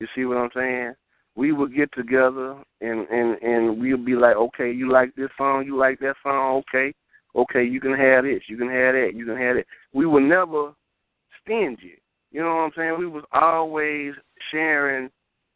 You 0.00 0.06
see 0.14 0.24
what 0.24 0.38
I'm 0.38 0.50
saying? 0.54 0.94
We 1.36 1.52
would 1.52 1.74
get 1.74 1.92
together 1.92 2.56
and 2.80 3.08
and 3.08 3.42
and 3.42 3.80
we'd 3.80 4.04
be 4.04 4.14
like, 4.14 4.36
okay, 4.36 4.70
you 4.70 4.90
like 4.90 5.14
this 5.14 5.30
song, 5.36 5.64
you 5.66 5.76
like 5.76 5.98
that 6.00 6.14
song, 6.22 6.62
okay, 6.68 6.94
okay, 7.34 7.64
you 7.64 7.80
can 7.80 7.94
have 7.94 8.24
this, 8.24 8.42
you 8.48 8.56
can 8.56 8.68
have 8.68 8.94
that, 8.94 9.12
you 9.14 9.24
can 9.26 9.36
have 9.36 9.56
that. 9.56 9.66
We 9.92 10.06
were 10.06 10.20
never 10.20 10.72
stingy. 11.42 12.00
You 12.30 12.42
know 12.42 12.48
what 12.48 12.62
I'm 12.62 12.72
saying? 12.76 12.96
We 12.98 13.06
was 13.06 13.24
always 13.32 14.14
sharing 14.50 15.10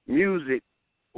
music 0.07 0.63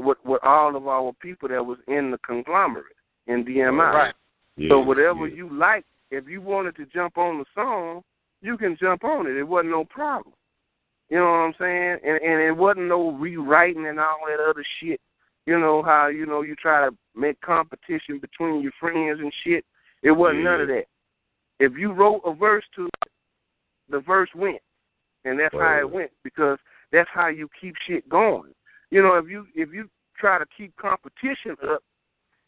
with 0.00 0.18
with 0.24 0.42
all 0.44 0.76
of 0.76 0.86
our 0.86 1.12
people 1.20 1.48
that 1.48 1.64
was 1.64 1.78
in 1.88 2.10
the 2.10 2.18
conglomerate 2.18 2.84
in 3.26 3.44
DMI. 3.44 3.92
Right. 3.92 4.14
yeah 4.56 4.68
So 4.68 4.80
whatever 4.80 5.26
yeah. 5.26 5.36
you 5.36 5.58
like, 5.58 5.84
if 6.10 6.28
you 6.28 6.40
wanted 6.40 6.76
to 6.76 6.86
jump 6.86 7.18
on 7.18 7.38
the 7.38 7.44
song, 7.54 8.02
you 8.42 8.56
can 8.56 8.76
jump 8.80 9.04
on 9.04 9.26
it. 9.26 9.36
It 9.36 9.44
wasn't 9.44 9.70
no 9.70 9.84
problem. 9.84 10.34
You 11.08 11.18
know 11.18 11.24
what 11.24 11.30
I'm 11.30 11.54
saying? 11.58 11.98
And 12.04 12.20
and 12.22 12.42
it 12.42 12.56
wasn't 12.56 12.86
no 12.86 13.12
rewriting 13.12 13.86
and 13.86 13.98
all 13.98 14.18
that 14.28 14.42
other 14.42 14.64
shit. 14.80 15.00
You 15.46 15.58
know 15.58 15.82
how 15.82 16.08
you 16.08 16.26
know 16.26 16.42
you 16.42 16.54
try 16.54 16.88
to 16.88 16.96
make 17.16 17.40
competition 17.40 18.20
between 18.20 18.62
your 18.62 18.72
friends 18.78 19.20
and 19.20 19.32
shit. 19.44 19.64
It 20.02 20.12
wasn't 20.12 20.44
none 20.44 20.60
of 20.60 20.68
that. 20.68 20.84
If 21.58 21.72
you 21.76 21.92
wrote 21.92 22.22
a 22.24 22.32
verse 22.32 22.64
to 22.76 22.86
it, 22.86 23.10
the 23.90 24.00
verse 24.00 24.30
went, 24.34 24.62
and 25.24 25.38
that's 25.38 25.54
how 25.54 25.78
it 25.78 25.90
went 25.90 26.10
because 26.22 26.58
that's 26.92 27.10
how 27.12 27.28
you 27.28 27.48
keep 27.60 27.74
shit 27.86 28.08
going. 28.08 28.52
You 28.90 29.02
know, 29.02 29.14
if 29.16 29.28
you 29.28 29.46
if 29.54 29.72
you 29.72 29.88
try 30.18 30.38
to 30.38 30.46
keep 30.56 30.74
competition 30.76 31.56
up, 31.70 31.82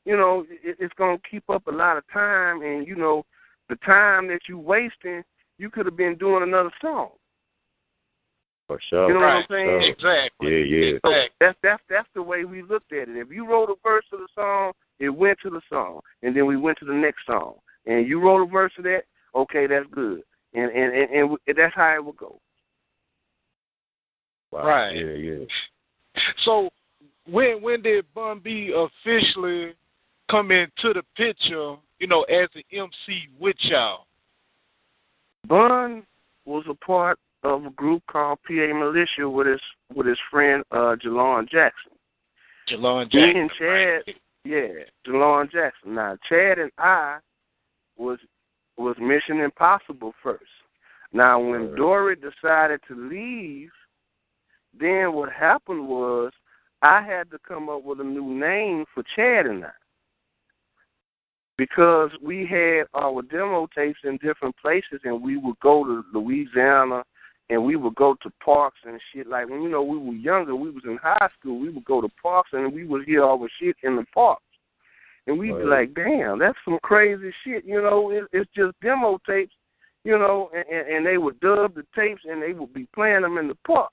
you 0.05 0.17
know, 0.17 0.45
it, 0.49 0.77
it's 0.79 0.95
gonna 0.95 1.19
keep 1.31 1.49
up 1.49 1.67
a 1.67 1.71
lot 1.71 1.97
of 1.97 2.05
time, 2.13 2.63
and 2.63 2.87
you 2.87 2.97
know, 2.97 3.25
the 3.69 3.77
time 3.77 4.29
that 4.29 4.41
you 4.49 4.59
wasting, 4.59 5.23
you 5.59 5.71
could 5.71 5.87
have 5.87 5.97
been 5.97 6.17
doing 6.17 6.43
another 6.43 6.73
song. 6.81 7.11
For 8.67 8.81
sure. 8.89 9.09
You 9.09 9.15
know 9.15 9.21
right. 9.21 9.45
what 9.49 9.57
I'm 9.57 9.81
saying? 9.81 9.93
Exactly. 9.93 10.51
Yeah, 10.51 10.65
yeah. 10.65 10.99
So 11.05 11.11
Exactly. 11.11 11.37
that's 11.41 11.59
that's 11.63 11.83
that's 11.89 12.09
the 12.15 12.23
way 12.23 12.45
we 12.45 12.63
looked 12.63 12.93
at 12.93 13.09
it. 13.09 13.17
If 13.17 13.31
you 13.31 13.47
wrote 13.49 13.71
a 13.71 13.75
verse 13.83 14.05
of 14.13 14.21
the 14.21 14.29
song, 14.35 14.73
it 14.99 15.11
went 15.11 15.39
to 15.43 15.51
the 15.51 15.61
song, 15.69 16.01
and 16.23 16.37
then 16.37 16.47
we 16.47 16.57
went 16.57 16.79
to 16.79 16.85
the 16.85 16.93
next 16.93 17.27
song. 17.27 17.55
And 17.87 18.07
you 18.07 18.21
wrote 18.21 18.43
a 18.43 18.47
verse 18.47 18.73
of 18.79 18.85
that, 18.85 19.03
okay, 19.35 19.67
that's 19.67 19.87
good, 19.91 20.23
and 20.55 20.71
and 20.71 20.95
and, 20.95 21.39
and 21.47 21.57
that's 21.57 21.75
how 21.75 21.95
it 21.95 22.05
would 22.05 22.17
go. 22.17 22.41
Wow. 24.53 24.67
Right. 24.67 24.97
Yeah, 24.97 25.15
yeah. 25.15 25.45
So 26.45 26.71
when 27.31 27.63
when 27.63 27.83
did 27.83 28.05
Bun 28.15 28.41
B 28.43 28.73
officially 28.75 29.75
come 30.31 30.51
into 30.51 30.93
the 30.95 31.03
picture, 31.17 31.77
you 31.99 32.07
know, 32.07 32.23
as 32.23 32.49
an 32.55 32.63
MC 32.73 33.29
with 33.39 33.57
y'all? 33.61 34.07
Bun 35.49 36.05
was 36.45 36.65
a 36.69 36.75
part 36.75 37.19
of 37.45 37.65
a 37.67 37.71
group 37.71 38.03
called 38.11 38.39
PA 38.47 38.53
Militia 38.53 39.29
with 39.29 39.47
his 39.47 39.61
with 39.95 40.07
his 40.07 40.19
friend 40.31 40.65
uh 40.73 40.97
Jalon 41.05 41.49
Jackson. 41.49 41.93
Jalon 42.71 43.13
Me 43.13 43.21
Jackson. 43.21 43.41
and 43.41 43.51
Chad, 43.59 44.15
yeah, 44.45 44.85
Jalon 45.07 45.51
Jackson. 45.51 45.95
Now 45.95 46.17
Chad 46.29 46.59
and 46.59 46.71
I 46.79 47.19
was 47.97 48.19
was 48.77 48.97
Mission 49.01 49.41
Impossible 49.41 50.15
first. 50.23 50.45
Now 51.13 51.41
when 51.41 51.69
Right. 51.69 51.77
Dory 51.77 52.17
decided 52.17 52.81
to 52.89 52.95
leave, 52.95 53.71
then 54.79 55.13
what 55.13 55.31
happened 55.31 55.87
was 55.87 56.33
I 56.83 57.03
had 57.03 57.31
to 57.31 57.39
come 57.47 57.69
up 57.69 57.85
with 57.85 58.01
a 58.01 58.05
new 58.05 58.35
name 58.35 58.85
for 58.93 59.05
Chad 59.15 59.47
and 59.47 59.65
I. 59.65 59.71
Because 61.59 62.11
we 62.23 62.47
had 62.47 62.87
our 62.95 63.23
demo 63.23 63.69
tapes 63.75 64.01
in 64.05 64.17
different 64.17 64.57
places 64.57 65.01
and 65.05 65.23
we 65.23 65.37
would 65.37 65.59
go 65.61 65.85
to 65.85 66.03
Louisiana 66.13 67.05
and 67.51 67.65
we 67.65 67.77
would 67.77 67.95
go 67.95 68.17
to 68.23 68.31
parks 68.45 68.79
and 68.85 68.99
shit 69.13 69.27
like 69.27 69.49
when 69.49 69.63
you 69.63 69.69
know 69.69 69.83
we 69.83 69.99
were 69.99 70.15
younger, 70.15 70.57
we 70.57 70.71
was 70.71 70.83
in 70.85 70.99
high 71.01 71.29
school, 71.39 71.61
we 71.61 71.69
would 71.69 71.85
go 71.85 72.01
to 72.01 72.09
parks 72.21 72.51
and 72.53 72.73
we 72.73 72.85
would 72.85 73.05
hear 73.05 73.23
all 73.23 73.41
our 73.41 73.49
shit 73.61 73.77
in 73.83 73.97
the 73.97 74.05
parks. 74.15 74.43
And 75.27 75.39
we'd 75.39 75.57
be 75.57 75.65
like, 75.65 75.95
damn, 75.95 76.41
that's 76.41 76.59
some 76.65 76.79
crazy 76.83 77.33
shit, 77.45 77.65
you 77.65 77.81
know, 77.81 78.11
it, 78.11 78.25
it's 78.33 78.51
just 78.57 78.75
demo 78.83 79.19
tapes, 79.25 79.55
you 80.03 80.19
know, 80.19 80.51
and, 80.53 80.65
and, 80.67 80.97
and 80.97 81.07
they 81.07 81.19
would 81.19 81.39
dub 81.39 81.75
the 81.75 81.85
tapes 81.95 82.23
and 82.25 82.43
they 82.43 82.55
would 82.55 82.73
be 82.73 82.89
playing 82.93 83.23
them 83.23 83.39
in 83.39 83.47
the 83.47 83.57
park. 83.67 83.93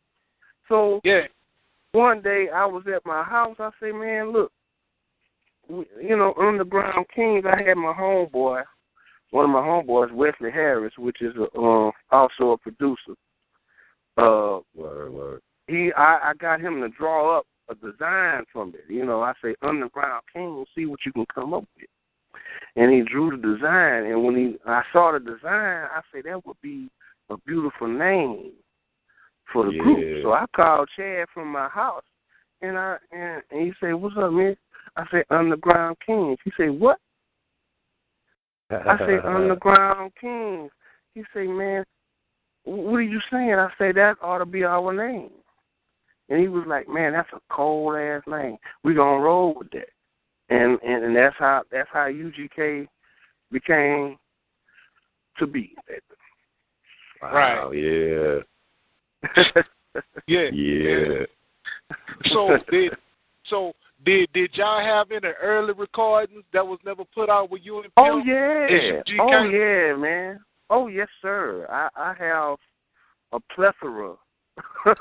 So 0.70 1.02
Yeah. 1.04 1.28
one 1.92 2.22
day 2.22 2.50
I 2.50 2.66
was 2.66 2.88
at 2.88 3.06
my 3.06 3.24
house. 3.24 3.58
I 3.60 3.72
say, 3.82 3.92
man, 3.92 4.32
look, 4.32 4.52
you 5.68 6.16
know, 6.16 6.34
Underground 6.38 7.08
Kings. 7.10 7.46
I 7.46 7.62
had 7.62 7.78
my 7.78 7.94
homeboy, 7.94 8.64
one 9.32 9.46
of 9.46 9.52
my 9.52 9.62
homeboys, 9.62 10.12
Wesley 10.12 10.52
Harris, 10.52 10.94
which 10.98 11.22
is 11.22 11.36
a, 11.36 11.50
uh, 11.60 11.92
also 12.12 12.52
a 12.52 12.58
producer. 12.58 13.14
Uh, 14.18 14.60
Word, 14.76 15.14
word. 15.14 15.42
he, 15.68 15.92
I, 15.94 16.30
I 16.30 16.34
got 16.34 16.60
him 16.60 16.82
to 16.82 16.90
draw 16.90 17.38
up 17.38 17.46
a 17.70 17.76
design 17.76 18.44
from 18.52 18.70
it. 18.76 18.92
You 18.92 19.06
know, 19.06 19.22
I 19.22 19.34
say 19.44 19.56
Underground 19.62 20.24
Kings. 20.34 20.68
See 20.76 20.86
what 20.86 21.00
you 21.06 21.12
can 21.14 21.26
come 21.34 21.54
up 21.54 21.66
with. 21.76 21.88
And 22.76 22.92
he 22.92 23.02
drew 23.02 23.32
the 23.32 23.38
design. 23.38 24.06
And 24.06 24.24
when 24.24 24.36
he, 24.36 24.58
I 24.66 24.84
saw 24.92 25.12
the 25.12 25.20
design, 25.20 25.88
I 25.92 26.02
say 26.14 26.22
that 26.24 26.46
would 26.46 26.60
be 26.62 26.90
a 27.30 27.38
beautiful 27.38 27.88
name 27.88 28.52
for 29.51 29.65
the 29.65 29.77
group. 29.77 30.24
So 30.24 30.34
I 30.34 30.46
called 30.56 30.89
Chad 30.96 31.27
from 31.34 31.51
my 31.51 31.68
house, 31.70 32.03
and 32.62 32.77
I 32.77 32.98
and, 33.12 33.41
and 33.51 33.62
he 33.62 33.74
said, 33.79 33.94
"What's 33.94 34.15
up, 34.18 34.32
man?" 34.32 34.56
I 34.96 35.06
said, 35.12 35.24
"Underground 35.29 35.98
Kings." 36.06 36.38
He 36.44 36.51
said, 36.58 36.70
"What?" 36.70 36.98
I 38.72 38.98
say, 39.00 39.18
"Underground 39.25 40.12
Kings." 40.20 40.72
He 41.13 41.24
said, 41.34 41.48
"Man, 41.48 41.84
what 42.63 42.98
are 42.98 43.01
you 43.01 43.20
saying?" 43.32 43.53
I 43.53 43.70
say, 43.77 43.91
"That 43.91 44.18
ought 44.22 44.39
to 44.39 44.46
be 44.46 44.63
our 44.63 44.94
name." 44.94 45.32
And 46.29 46.39
he 46.39 46.48
was 46.48 46.65
like, 46.68 46.88
"Man, 46.88 47.13
that's 47.13 47.29
a 47.34 47.39
cold 47.51 47.96
ass 47.96 48.22
name. 48.27 48.58
We 48.84 48.94
gonna 48.94 49.22
roll 49.22 49.56
with 49.58 49.72
that." 49.72 49.89
And 50.50 50.79
and, 50.84 51.06
and 51.06 51.15
that's 51.15 51.36
how 51.38 51.63
that's 51.72 51.89
how 51.91 52.08
UGK 52.08 52.88
became 53.51 54.18
to 55.38 55.48
be. 55.48 55.74
Wow, 57.22 57.72
yeah. 57.72 58.39
Yeah. 60.28 60.50
Yeah. 60.54 61.26
So 62.32 62.58
did 62.70 62.94
so 63.50 63.74
did 64.06 64.30
did 64.34 64.52
y'all 64.54 64.80
have 64.80 65.12
any 65.12 65.34
early 65.42 65.74
recordings 65.74 66.44
that 66.54 66.66
was 66.66 66.80
never 66.86 67.04
put 67.16 67.30
out 67.30 67.50
with 67.50 67.62
you 67.64 67.82
and 67.82 67.92
Oh 67.98 68.22
Pimp? 68.24 68.28
yeah. 68.28 69.02
Oh 69.20 69.30
kind- 69.32 69.52
yeah, 69.52 69.96
man. 69.96 70.40
Oh 70.70 70.88
yes, 70.88 71.08
sir. 71.22 71.66
I 71.70 71.90
I 71.96 72.14
have 72.20 72.58
a 73.34 73.40
plethora 73.56 74.12
of 74.86 74.96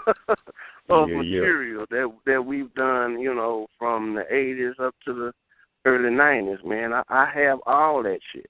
Yeah, 0.89 1.07
yeah. 1.07 1.17
material 1.17 1.87
that 1.91 2.11
that 2.27 2.43
we've 2.45 2.73
done, 2.75 3.21
you 3.21 3.35
know, 3.35 3.67
from 3.79 4.15
the 4.15 4.25
eighties 4.35 4.75
up 4.81 4.95
to 5.05 5.13
the 5.13 5.33
early 5.85 6.11
nineties, 6.11 6.65
man. 6.65 6.93
I, 6.95 7.03
I 7.11 7.31
have 7.35 7.59
all 7.67 8.03
that 8.05 8.21
shit. 8.33 8.49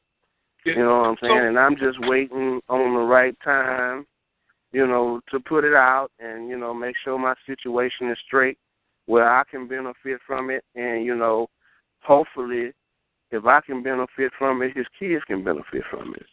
Yeah. 0.65 0.75
You 0.77 0.85
know 0.85 0.99
what 1.01 1.07
I'm 1.09 1.17
saying? 1.21 1.33
So- 1.37 1.47
and 1.49 1.59
I'm 1.59 1.77
just 1.77 1.99
waiting 2.03 2.61
on 2.69 2.95
the 2.95 3.01
right 3.01 3.37
time, 3.45 4.07
you 4.73 4.87
know, 4.87 5.21
to 5.31 5.41
put 5.41 5.65
it 5.65 5.75
out 5.75 6.11
and, 6.19 6.49
you 6.49 6.59
know, 6.59 6.75
make 6.75 6.97
sure 7.03 7.19
my 7.19 7.35
situation 7.47 8.11
is 8.11 8.19
straight 8.27 8.59
where 9.07 9.31
I 9.31 9.43
can 9.51 9.67
benefit 9.67 10.21
from 10.27 10.51
it 10.51 10.65
and, 10.75 11.05
you 11.05 11.17
know, 11.17 11.49
hopefully 12.03 12.73
if 13.31 13.45
I 13.45 13.61
can 13.61 13.83
benefit 13.83 14.33
from 14.39 14.63
it, 14.63 14.77
his 14.77 14.87
kids 14.99 15.25
can 15.27 15.43
benefit 15.45 15.83
from 15.91 16.15
it. 16.15 16.27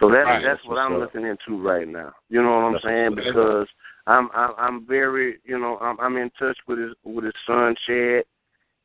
So 0.00 0.10
that's 0.10 0.26
Right. 0.26 0.42
that's 0.42 0.64
what 0.64 0.78
I'm 0.78 0.92
That's 0.92 1.00
what's 1.00 1.14
looking 1.14 1.28
into 1.28 1.62
right 1.62 1.86
now. 1.86 2.12
You 2.28 2.42
know 2.42 2.56
what 2.56 2.64
I'm 2.64 2.72
That's 2.72 2.84
saying? 2.84 3.14
Because 3.14 3.68
I'm 4.06 4.28
I'm, 4.34 4.52
I'm 4.58 4.86
very 4.86 5.38
you 5.44 5.58
know 5.58 5.78
I'm 5.78 5.98
I'm 6.00 6.16
in 6.16 6.30
touch 6.38 6.58
with 6.66 6.78
his 6.78 6.92
with 7.04 7.24
his 7.24 7.34
son 7.46 7.76
Chad. 7.86 8.24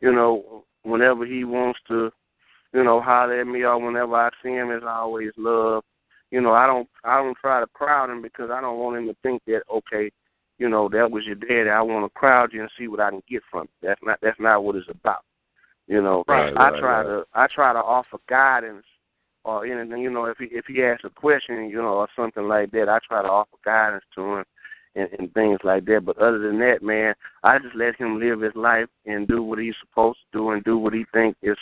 You 0.01 0.13
know, 0.13 0.65
whenever 0.84 1.25
he 1.25 1.44
wants 1.44 1.79
to, 1.88 2.12
you 2.74 2.84
know, 2.84 3.01
holler 3.01 3.41
at 3.41 3.48
me 3.48 3.63
or 3.63 3.77
whenever 3.79 4.15
I 4.15 4.29
see 4.41 4.50
him, 4.50 4.72
it's 4.72 4.86
always 4.88 5.32
love. 5.36 5.84
You 6.31 6.41
know, 6.41 6.53
I 6.53 6.67
don't 6.67 6.88
I 7.03 7.17
don't 7.17 7.38
try 7.38 7.59
to 7.59 7.67
crowd 7.67 8.09
him 8.09 8.21
because 8.21 8.50
I 8.51 8.62
don't 8.62 8.79
want 8.79 8.98
him 8.98 9.07
to 9.07 9.15
think 9.24 9.41
that 9.48 9.62
okay, 9.74 10.12
you 10.57 10.69
know, 10.69 10.89
that 10.89 11.09
was 11.09 11.25
your 11.25 11.36
daddy. 11.36 11.69
I 11.69 11.81
want 11.81 12.05
to 12.05 12.19
crowd 12.19 12.51
you 12.53 12.62
and 12.62 12.69
see 12.77 12.88
what 12.88 13.00
I 13.00 13.09
can 13.09 13.24
get 13.29 13.41
from 13.50 13.63
you. 13.81 13.88
That's 13.88 14.01
not 14.03 14.19
that's 14.21 14.39
not 14.39 14.63
what 14.63 14.75
it's 14.75 14.89
about. 14.89 15.24
You 15.88 16.01
know, 16.01 16.24
Right, 16.27 16.53
I 16.55 16.69
right, 16.69 16.79
try 16.79 16.98
right. 16.98 17.03
to 17.03 17.25
I 17.33 17.48
try 17.48 17.74
to 17.74 17.79
offer 17.79 18.17
guidance 18.29 18.86
or 19.43 19.65
anything. 19.65 20.01
You 20.03 20.12
know, 20.12 20.25
if 20.25 20.38
he 20.38 20.45
if 20.51 20.65
he 20.67 20.83
asks 20.83 21.03
a 21.03 21.09
question, 21.09 21.69
you 21.69 21.77
know, 21.77 21.95
or 21.95 22.07
something 22.15 22.48
like 22.48 22.71
that, 22.71 22.89
I 22.89 23.00
try 23.07 23.24
to 23.24 23.29
offer 23.29 23.57
guidance 23.65 24.03
to 24.15 24.21
him 24.36 24.45
and, 24.95 25.09
and 25.17 25.33
things 25.33 25.59
like 25.63 25.86
that. 25.86 26.05
But 26.05 26.17
other 26.19 26.39
than 26.39 26.59
that, 26.59 26.83
man, 26.83 27.15
I 27.43 27.57
just 27.57 27.75
let 27.75 27.95
him 27.95 28.19
live 28.19 28.41
his 28.41 28.55
life 28.55 28.88
and 29.05 29.27
do 29.27 29.41
what 29.41 29.59
he's 29.59 29.74
supposed 29.81 30.19
to 30.31 30.38
do 30.38 30.51
and 30.51 30.63
do 30.63 30.77
what 30.77 30.93
he 30.93 31.05
thinks 31.13 31.39
is 31.41 31.57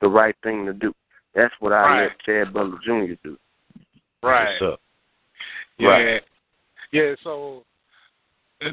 the 0.00 0.08
right 0.08 0.36
thing 0.42 0.64
to 0.66 0.72
do. 0.72 0.94
That's 1.34 1.54
what 1.60 1.72
I 1.72 1.82
Right. 1.82 2.02
let 2.02 2.20
Chad 2.20 2.52
Butler 2.52 2.78
Jr. 2.84 3.14
do. 3.24 3.36
Right. 4.22 4.58
Yeah. 5.78 5.88
Right. 5.88 6.22
Yeah, 6.92 7.14
so 7.24 7.64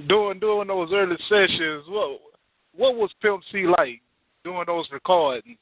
during 0.07 0.39
during 0.39 0.67
those 0.67 0.89
early 0.93 1.17
sessions, 1.27 1.85
what 1.87 2.19
what 2.75 2.95
was 2.95 3.11
Pimp 3.21 3.41
C 3.51 3.65
like 3.65 4.01
doing 4.43 4.63
those 4.67 4.87
recordings? 4.91 5.57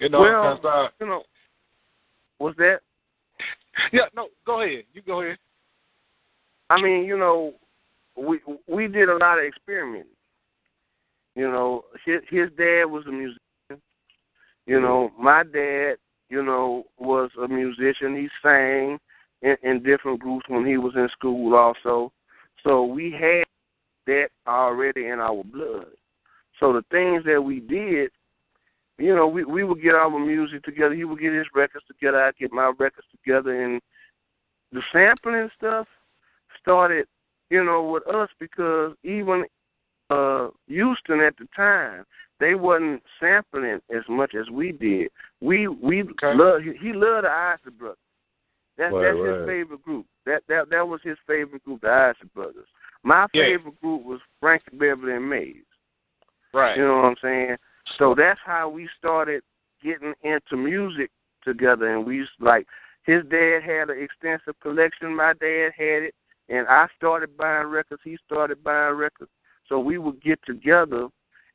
You 0.00 0.08
know, 0.08 0.20
Well, 0.20 0.60
uh, 0.64 0.88
You 1.00 1.06
know, 1.06 1.22
what's 2.38 2.56
that? 2.58 2.80
yeah, 3.92 4.06
no, 4.14 4.28
go 4.46 4.62
ahead. 4.62 4.84
You 4.92 5.02
go 5.02 5.22
ahead. 5.22 5.38
I 6.70 6.80
mean, 6.80 7.04
you 7.04 7.18
know, 7.18 7.54
we 8.16 8.40
we 8.66 8.88
did 8.88 9.08
a 9.08 9.16
lot 9.16 9.38
of 9.38 9.44
experimenting. 9.44 10.06
You 11.34 11.50
know, 11.50 11.84
his 12.04 12.20
his 12.30 12.48
dad 12.56 12.84
was 12.84 13.04
a 13.06 13.12
musician. 13.12 13.38
You 14.66 14.80
know, 14.80 15.10
my 15.18 15.44
dad, 15.44 15.94
you 16.28 16.42
know, 16.42 16.84
was 16.98 17.30
a 17.42 17.48
musician. 17.48 18.16
He 18.16 18.28
sang 18.42 18.98
in, 19.42 19.56
in 19.62 19.82
different 19.82 20.20
groups 20.20 20.46
when 20.48 20.66
he 20.66 20.76
was 20.76 20.94
in 20.96 21.08
school 21.12 21.54
also. 21.54 22.12
So 22.64 22.84
we 22.84 23.12
had 23.12 23.44
that 24.06 24.28
already 24.46 25.06
in 25.06 25.20
our 25.20 25.42
blood. 25.44 25.86
So 26.58 26.72
the 26.72 26.82
things 26.90 27.24
that 27.24 27.40
we 27.40 27.60
did, 27.60 28.10
you 28.98 29.14
know, 29.14 29.28
we 29.28 29.44
we 29.44 29.62
would 29.62 29.80
get 29.80 29.94
our 29.94 30.18
music 30.18 30.64
together. 30.64 30.94
He 30.94 31.04
would 31.04 31.20
get 31.20 31.32
his 31.32 31.46
records 31.54 31.84
together. 31.86 32.20
I'd 32.22 32.36
get 32.36 32.52
my 32.52 32.72
records 32.78 33.06
together, 33.12 33.64
and 33.64 33.80
the 34.72 34.82
sampling 34.92 35.48
stuff 35.56 35.86
started, 36.60 37.06
you 37.48 37.64
know, 37.64 37.84
with 37.84 38.06
us 38.08 38.28
because 38.40 38.94
even 39.04 39.44
uh 40.10 40.48
Houston 40.66 41.20
at 41.20 41.36
the 41.38 41.46
time, 41.54 42.04
they 42.40 42.54
wasn't 42.54 43.02
sampling 43.18 43.80
as 43.90 44.02
much 44.08 44.34
as 44.34 44.48
we 44.50 44.72
did. 44.72 45.10
We 45.40 45.68
we 45.68 46.02
Okay. 46.02 46.34
love 46.34 46.62
he, 46.62 46.92
loved 46.92 47.24
the 47.24 47.30
Isley 47.30 47.72
Brothers. 47.72 47.98
That's 48.76 48.94
Right, 48.94 49.02
that's 49.02 49.18
right. 49.18 49.38
his 49.38 49.46
favorite 49.46 49.82
group. 49.82 50.06
That 50.26 50.42
that 50.48 50.70
that 50.70 50.86
was 50.86 51.00
his 51.02 51.18
favorite 51.26 51.64
group, 51.64 51.80
the 51.80 51.90
Isley 51.90 52.28
Brothers. 52.34 52.68
My 53.02 53.26
Yeah. 53.32 53.44
favorite 53.44 53.80
group 53.80 54.04
was 54.04 54.20
Frankie 54.40 54.76
Beverly 54.76 55.14
and 55.14 55.28
Maze. 55.28 55.64
Right. 56.52 56.76
You 56.76 56.86
know 56.86 56.96
what 56.96 57.04
I'm 57.06 57.16
saying? 57.16 57.56
So 57.96 58.14
that's 58.14 58.40
how 58.40 58.68
we 58.68 58.88
started 58.98 59.42
getting 59.82 60.14
into 60.22 60.56
music 60.56 61.10
together. 61.44 61.94
And 61.94 62.06
we 62.06 62.16
used 62.16 62.32
like 62.40 62.66
his 63.02 63.24
dad 63.26 63.62
had 63.62 63.90
an 63.90 63.98
extensive 63.98 64.58
collection. 64.60 65.14
My 65.14 65.32
dad 65.34 65.72
had 65.76 66.02
it, 66.04 66.14
and 66.48 66.66
I 66.68 66.86
started 66.96 67.36
buying 67.36 67.68
records. 67.68 68.02
He 68.04 68.16
started 68.26 68.62
buying 68.62 68.94
records. 68.94 69.30
So 69.68 69.78
we 69.78 69.98
would 69.98 70.22
get 70.22 70.38
together 70.44 71.08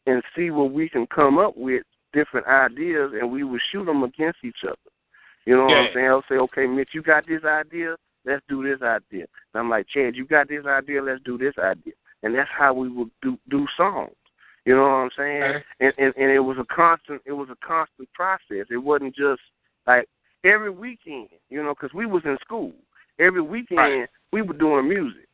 and 0.05 0.21
see 0.35 0.49
what 0.49 0.71
we 0.71 0.89
can 0.89 1.07
come 1.07 1.37
up 1.37 1.55
with, 1.57 1.83
different 2.13 2.47
ideas, 2.47 3.11
and 3.19 3.31
we 3.31 3.43
would 3.43 3.61
shoot 3.71 3.85
them 3.85 4.03
against 4.03 4.39
each 4.43 4.63
other. 4.63 4.77
You 5.45 5.55
know 5.57 5.65
what 5.65 5.73
I'm 5.77 5.89
saying? 5.93 6.07
I'll 6.07 6.23
say, 6.29 6.35
okay, 6.35 6.65
Mitch, 6.65 6.89
you 6.93 7.01
got 7.01 7.27
this 7.27 7.43
idea. 7.43 7.95
Let's 8.25 8.43
do 8.47 8.63
this 8.63 8.81
idea. 8.81 9.25
And 9.53 9.59
I'm 9.59 9.69
like, 9.69 9.87
Chad, 9.93 10.15
you 10.15 10.25
got 10.25 10.47
this 10.47 10.65
idea. 10.65 11.01
Let's 11.01 11.21
do 11.23 11.37
this 11.37 11.53
idea. 11.61 11.93
And 12.21 12.33
that's 12.33 12.49
how 12.57 12.73
we 12.73 12.87
would 12.87 13.09
do 13.21 13.37
do 13.49 13.67
songs. 13.75 14.15
You 14.65 14.75
know 14.75 14.83
what 14.83 14.87
I'm 14.89 15.09
saying? 15.17 15.43
Okay. 15.43 15.63
And, 15.81 15.93
and 15.97 16.13
and 16.15 16.31
it 16.31 16.39
was 16.39 16.57
a 16.57 16.73
constant. 16.73 17.21
It 17.25 17.33
was 17.33 17.49
a 17.51 17.67
constant 17.67 18.07
process. 18.13 18.67
It 18.69 18.77
wasn't 18.77 19.13
just 19.13 19.41
like 19.85 20.07
every 20.45 20.69
weekend. 20.69 21.27
You 21.49 21.61
know, 21.61 21.73
because 21.73 21.93
we 21.93 22.05
was 22.05 22.21
in 22.23 22.37
school. 22.39 22.71
Every 23.19 23.41
weekend 23.41 23.77
Right. 23.79 24.09
we 24.31 24.41
were 24.41 24.53
doing 24.53 24.87
music. 24.87 25.27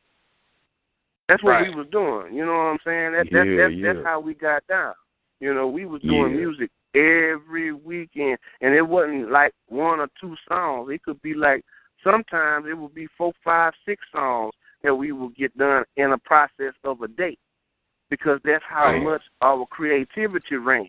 That's 1.30 1.44
what 1.44 1.60
we 1.62 1.68
Right. 1.68 1.76
was 1.76 1.86
doing. 1.92 2.34
You 2.34 2.44
know 2.44 2.50
what 2.58 2.70
I'm 2.74 2.78
saying? 2.84 3.12
That, 3.12 3.30
that, 3.30 3.46
Yeah, 3.46 3.56
that's 3.56 3.74
yeah. 3.76 3.92
that's 3.92 4.04
how 4.04 4.18
we 4.18 4.34
got 4.34 4.66
down. 4.66 4.94
You 5.38 5.54
know, 5.54 5.68
we 5.68 5.84
was 5.86 6.02
doing 6.02 6.32
Yeah. 6.32 6.38
music 6.38 6.70
every 6.92 7.72
weekend, 7.72 8.36
and 8.60 8.74
it 8.74 8.82
wasn't 8.82 9.30
like 9.30 9.54
one 9.68 10.00
or 10.00 10.08
two 10.20 10.34
songs. 10.48 10.90
It 10.90 11.04
could 11.04 11.22
be 11.22 11.34
like 11.34 11.64
sometimes 12.02 12.66
it 12.66 12.76
would 12.76 12.94
be 12.94 13.06
four, 13.16 13.32
five, 13.44 13.74
six 13.84 14.04
songs 14.10 14.54
that 14.82 14.92
we 14.92 15.12
would 15.12 15.36
get 15.36 15.56
done 15.56 15.84
in 15.96 16.10
a 16.10 16.18
process 16.18 16.74
of 16.82 17.00
a 17.02 17.06
day, 17.08 17.38
because 18.08 18.40
that's 18.42 18.64
how 18.64 18.86
Right. 18.86 19.02
much 19.02 19.22
our 19.40 19.66
creativity 19.66 20.56
ran. 20.56 20.88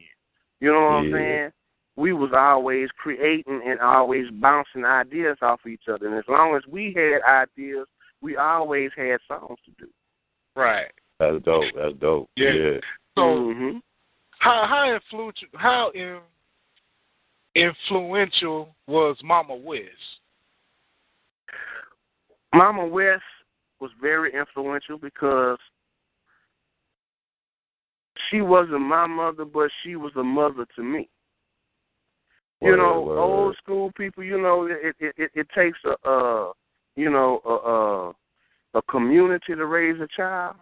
You 0.60 0.72
know 0.74 0.82
what 0.82 1.06
I'm 1.06 1.12
saying? 1.12 1.52
We 1.98 2.14
was 2.14 2.34
always 2.34 2.90
creating 2.94 3.62
and 3.64 3.80
always 3.80 4.32
bouncing 4.32 4.86
ideas 4.86 5.38
off 5.44 5.68
each 5.68 5.88
other, 5.88 6.08
and 6.08 6.16
as 6.16 6.28
long 6.28 6.56
as 6.56 6.66
we 6.66 6.94
had 6.94 7.22
ideas, 7.22 7.88
we 8.22 8.38
always 8.38 8.92
had 8.94 9.20
songs 9.28 9.60
to 9.66 9.72
do. 9.78 9.92
Right. 10.56 10.92
That's 11.20 11.44
dope. 11.44 11.66
That's 11.76 11.96
dope. 12.00 12.30
Yeah. 12.36 12.52
yeah. 12.52 12.78
So 13.16 13.54
hmm 13.54 13.78
how 14.40 14.66
how 14.68 14.94
influential 14.94 15.48
how 15.56 15.92
in, 15.94 16.20
influential 17.56 18.76
was 18.88 19.16
Mama 19.24 19.56
Wes? 19.56 19.84
Mama 22.54 22.86
Wes 22.86 23.20
was 23.80 23.92
very 24.02 24.34
influential 24.34 24.98
because 24.98 25.58
she 28.30 28.42
wasn't 28.42 28.82
my 28.82 29.08
mother, 29.08 29.46
but 29.46 29.70
she 29.84 29.96
was 29.96 30.12
a 30.16 30.24
mother 30.24 30.66
to 30.76 30.84
me. 30.84 31.08
you 32.62 32.70
Word, 32.70 32.78
know, 32.78 33.02
word. 33.02 33.20
old 33.20 33.56
school 33.58 33.92
people. 33.96 34.24
You 34.24 34.42
know, 34.42 34.66
it 34.66 34.96
it 35.00 35.14
it, 35.18 35.32
it 35.34 35.48
takes 35.56 35.78
a 35.86 36.10
uh, 36.10 36.52
you 36.96 37.10
know 37.10 37.42
a, 37.46 37.54
a 37.54 38.14
a 38.74 38.82
community 38.84 39.56
to 39.56 39.66
raise 39.66 40.00
a 40.00 40.08
child. 40.16 40.56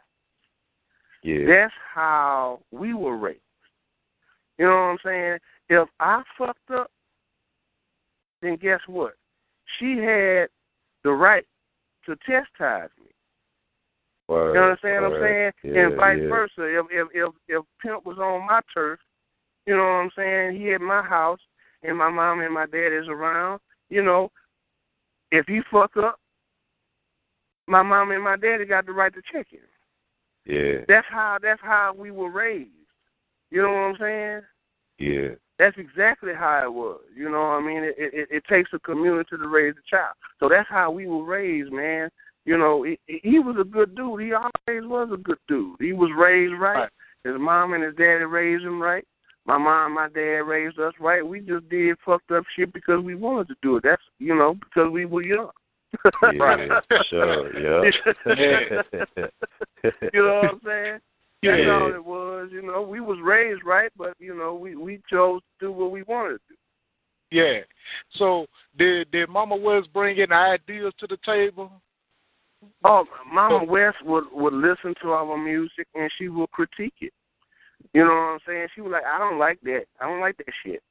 Yeah. 1.24 1.46
That's 1.48 1.74
how 1.94 2.60
we 2.72 2.94
were 2.94 3.18
raised. 3.18 3.42
You 4.58 4.66
know 4.66 4.72
what 4.72 4.78
I'm 4.78 4.98
saying? 5.04 5.38
If 5.70 5.88
I 6.00 6.24
fucked 6.38 6.72
up, 6.72 6.92
then 8.42 8.58
guess 8.62 8.80
what? 8.88 9.14
She 9.78 9.98
had 9.98 10.48
the 11.04 11.12
right 11.12 11.46
to 12.06 12.16
chastise 12.26 12.90
me. 13.02 13.12
Word, 14.28 14.54
You 14.54 14.62
understand 14.62 15.04
what 15.04 15.14
I'm 15.14 15.22
saying? 15.22 15.52
Yeah, 15.64 15.88
and 15.88 15.96
vice 15.96 16.20
yeah. 16.22 16.30
versa. 16.30 16.52
If 16.60 16.86
if 16.92 17.08
if 17.14 17.34
if 17.48 17.66
Pimp 17.82 18.06
was 18.06 18.18
on 18.20 18.46
my 18.46 18.62
turf, 18.74 19.00
you 19.66 19.76
know 19.76 19.84
what 19.84 19.90
I'm 19.90 20.12
saying? 20.16 20.60
He 20.60 20.74
at 20.74 20.82
my 20.82 21.02
house, 21.02 21.40
and 21.84 21.98
my 21.98 22.10
mom 22.10 22.42
and 22.42 22.54
my 22.54 22.66
dad 22.66 22.94
is 22.94 23.08
around. 23.08 23.60
You 23.90 24.04
know, 24.04 24.32
if 25.32 25.48
he 25.48 25.62
fuck 25.72 25.98
up, 25.98 26.19
my 27.70 27.84
mom 27.84 28.12
and 28.12 28.24
my 28.24 28.36
daddy 28.36 28.66
got 28.66 28.86
the 28.86 28.92
right 28.92 29.14
to 29.14 29.22
check 29.32 29.48
him. 29.50 29.62
Yeah. 30.46 30.84
That's 30.88 31.08
how 31.10 31.38
that's 31.42 31.62
how 31.62 31.94
we 31.98 32.12
were 32.12 32.32
raised. 32.32 32.70
You 33.52 33.62
know 33.62 33.70
what 33.70 33.78
I'm 33.78 33.96
saying? 34.00 34.42
Yeah. 34.98 35.36
That's 35.60 35.78
exactly 35.78 36.32
how 36.34 36.64
it 36.64 36.74
was. 36.74 37.02
You 37.16 37.30
know 37.30 37.40
what 37.40 37.62
I 37.62 37.62
mean? 37.62 37.84
It 37.84 37.96
it, 37.98 38.28
it 38.32 38.44
takes 38.50 38.72
a 38.74 38.80
community 38.80 39.30
to 39.38 39.48
raise 39.48 39.76
a 39.76 39.90
child. 39.90 40.16
So 40.40 40.50
that's 40.50 40.70
how 40.70 40.92
we 40.92 41.08
were 41.08 41.24
raised, 41.24 41.72
man. 41.72 42.10
You 42.46 42.58
know, 42.58 42.84
he, 42.84 42.98
he 43.06 43.40
was 43.40 43.58
a 43.60 43.64
good 43.64 43.96
dude. 43.96 44.22
He 44.22 44.34
always 44.34 44.90
was 44.90 45.10
a 45.14 45.18
good 45.18 45.38
dude. 45.48 45.76
He 45.80 45.94
was 45.94 46.10
raised 46.18 46.54
right. 46.60 46.80
Right. 46.80 46.90
His 47.24 47.36
mom 47.38 47.74
and 47.74 47.84
his 47.84 47.96
daddy 47.96 48.24
raised 48.24 48.64
him 48.64 48.82
right. 48.82 49.06
My 49.46 49.58
mom 49.58 49.88
and 49.88 49.96
my 49.96 50.10
dad 50.10 50.42
raised 50.48 50.80
us 50.80 50.94
right. 51.00 51.26
We 51.26 51.42
just 51.42 51.68
did 51.70 51.98
fucked 52.06 52.32
up 52.32 52.44
shit 52.56 52.72
because 52.74 53.04
we 53.04 53.16
wanted 53.16 53.48
to 53.50 53.56
do 53.62 53.78
it. 53.78 53.84
That's 53.84 54.02
you 54.20 54.36
know 54.36 54.56
because 54.56 54.92
we 54.92 55.06
were 55.06 55.24
young. 55.24 55.52
Yeah. 56.34 56.80
Sure. 57.10 57.52
Yeah. 58.36 58.82
you 60.14 60.24
know 60.24 60.36
what 60.36 60.52
I'm 60.52 60.62
saying? 60.66 61.00
That's 61.42 61.60
Yeah. 61.66 61.72
all 61.72 61.94
it 61.94 62.04
was. 62.04 62.50
You 62.52 62.62
know, 62.62 62.82
we 62.82 63.00
was 63.00 63.18
raised 63.24 63.64
right, 63.64 63.92
but 63.98 64.14
you 64.20 64.36
know, 64.38 64.54
we 64.54 64.76
we 64.76 65.02
chose 65.10 65.42
to 65.42 65.68
do 65.68 65.72
what 65.72 65.92
we 65.92 66.04
wanted 66.04 66.34
to 66.34 66.40
do. 66.50 66.56
Yeah. 67.32 67.60
So 68.18 68.46
did 68.78 69.10
did 69.12 69.30
Mama 69.30 69.56
Wes 69.56 69.84
bring 69.94 70.18
in 70.18 70.32
ideas 70.32 70.94
to 71.00 71.08
the 71.08 71.18
table? 71.26 71.72
Oh, 72.84 73.06
Mama 73.32 73.64
Wes 73.64 73.94
would 74.04 74.26
would 74.34 74.54
listen 74.54 74.94
to 75.02 75.12
our 75.12 75.38
music 75.38 75.88
and 75.96 76.12
she 76.18 76.28
would 76.28 76.52
critique 76.52 76.96
it. 77.02 77.14
You 77.94 78.04
know 78.04 78.10
what 78.10 78.34
I'm 78.34 78.40
saying? 78.46 78.68
She 78.76 78.82
was 78.82 78.92
like, 78.92 79.06
I 79.06 79.18
don't 79.18 79.40
like 79.40 79.60
that. 79.62 79.86
I 80.02 80.08
don't 80.08 80.20
like 80.20 80.38
that 80.38 80.54
shit. 80.64 80.84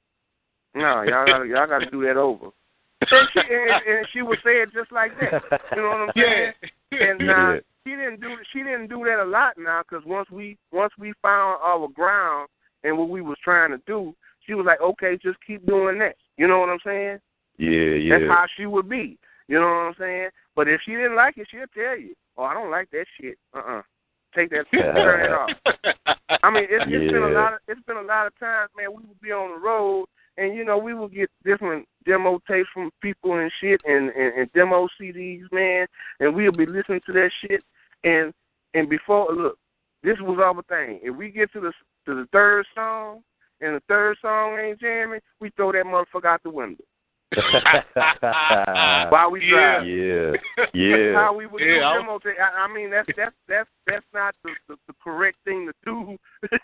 No, 0.74 1.02
y'all 1.02 1.26
gotta 1.26 1.46
y'all 1.46 1.66
gotta 1.66 1.90
do 1.90 2.02
that 2.06 2.16
over. 2.16 2.48
And 3.00 3.28
she 3.32 3.40
and, 3.40 3.70
and 3.98 4.06
she 4.12 4.22
would 4.22 4.38
say 4.44 4.60
it 4.62 4.70
just 4.72 4.90
like 4.92 5.12
that. 5.20 5.42
You 5.74 5.82
know 5.82 5.88
what 5.88 6.00
I'm 6.00 6.10
saying? 6.16 6.52
Yeah. 6.62 6.68
And 6.90 7.18
now 7.26 7.52
Yeah. 7.52 7.60
she 7.84 7.90
didn't 7.90 8.20
do 8.20 8.28
she 8.52 8.58
didn't 8.60 8.88
do 8.88 9.04
that 9.04 9.22
a 9.22 9.24
lot 9.24 9.54
now 9.58 9.82
because 9.82 10.04
once 10.06 10.28
we 10.30 10.56
once 10.72 10.92
we 10.98 11.12
found 11.22 11.58
our 11.62 11.86
ground 11.88 12.48
and 12.82 12.96
what 12.96 13.10
we 13.10 13.20
was 13.20 13.36
trying 13.44 13.70
to 13.72 13.80
do, 13.86 14.14
she 14.46 14.54
was 14.54 14.64
like, 14.66 14.80
okay, 14.80 15.18
just 15.22 15.38
keep 15.46 15.66
doing 15.66 15.98
that. 15.98 16.16
You 16.38 16.48
know 16.48 16.60
what 16.60 16.70
I'm 16.70 16.78
saying? 16.84 17.18
Yeah, 17.58 17.94
yeah. 17.98 18.18
That's 18.18 18.30
how 18.30 18.46
she 18.56 18.64
would 18.66 18.88
be. 18.88 19.18
You 19.48 19.60
know 19.60 19.66
what 19.66 19.88
I'm 19.88 19.94
saying? 19.98 20.28
But 20.56 20.66
if 20.68 20.80
she 20.84 20.92
didn't 20.92 21.14
like 21.16 21.36
it, 21.36 21.46
she'll 21.50 21.66
tell 21.74 21.98
you, 21.98 22.14
oh, 22.38 22.44
I 22.44 22.54
don't 22.54 22.70
like 22.70 22.90
that 22.90 23.04
shit. 23.20 23.36
Uh 23.54 23.58
uh 23.78 23.82
Take 24.34 24.50
that, 24.50 24.66
turn 24.72 25.24
it 25.24 25.32
off. 25.32 25.50
I 26.42 26.50
mean, 26.50 26.64
it's, 26.68 26.84
it's 26.86 27.12
been 27.12 27.22
a 27.22 27.28
lot. 27.28 27.54
Of, 27.54 27.60
it's 27.66 27.80
been 27.86 27.96
a 27.96 28.02
lot 28.02 28.26
of 28.26 28.38
times, 28.38 28.70
man. 28.76 28.90
We 28.90 29.02
would 29.08 29.20
be 29.22 29.32
on 29.32 29.52
the 29.52 29.58
road, 29.66 30.06
and 30.36 30.54
you 30.54 30.64
know, 30.66 30.76
we 30.76 30.92
would 30.92 31.14
get 31.14 31.30
different 31.44 31.86
demo 32.08 32.40
tapes 32.48 32.68
from 32.72 32.90
people 33.02 33.34
and 33.34 33.52
shit, 33.60 33.80
and 33.84 34.08
and, 34.10 34.34
and 34.38 34.52
demo 34.52 34.88
CDs, 35.00 35.42
man. 35.52 35.86
And 36.20 36.34
we'll 36.34 36.50
be 36.52 36.66
listening 36.66 37.00
to 37.06 37.12
that 37.12 37.30
shit, 37.42 37.62
and 38.04 38.32
and 38.74 38.88
before, 38.88 39.32
look, 39.34 39.58
this 40.02 40.16
was 40.20 40.38
our 40.42 40.62
thing. 40.64 41.00
If 41.02 41.14
we 41.14 41.30
get 41.30 41.52
to 41.52 41.60
the 41.60 41.72
to 42.06 42.14
the 42.14 42.26
third 42.32 42.66
song, 42.74 43.22
and 43.60 43.76
the 43.76 43.82
third 43.88 44.16
song 44.22 44.58
ain't 44.58 44.80
jamming, 44.80 45.20
we 45.40 45.50
throw 45.56 45.72
that 45.72 45.84
motherfucker 45.84 46.24
out 46.26 46.42
the 46.42 46.50
window 46.50 46.84
while 49.10 49.30
we 49.30 49.42
Yeah. 49.44 49.50
drive. 49.50 49.86
yeah, 49.86 50.32
That's 50.56 50.70
yeah. 50.74 51.12
how 51.14 51.34
we 51.36 51.46
would 51.46 51.60
Yeah, 51.60 51.74
do 51.80 51.82
I- 51.84 51.94
demo 51.98 52.18
tape. 52.18 52.36
I, 52.40 52.64
I 52.64 52.72
mean, 52.72 52.90
that's 52.90 53.08
that's 53.16 53.34
that's 53.48 53.68
that's 53.86 54.06
not 54.14 54.34
the, 54.44 54.50
the, 54.68 54.76
the 54.86 54.94
correct 55.02 55.36
thing 55.44 55.66
to 55.66 55.72
do. 55.84 56.16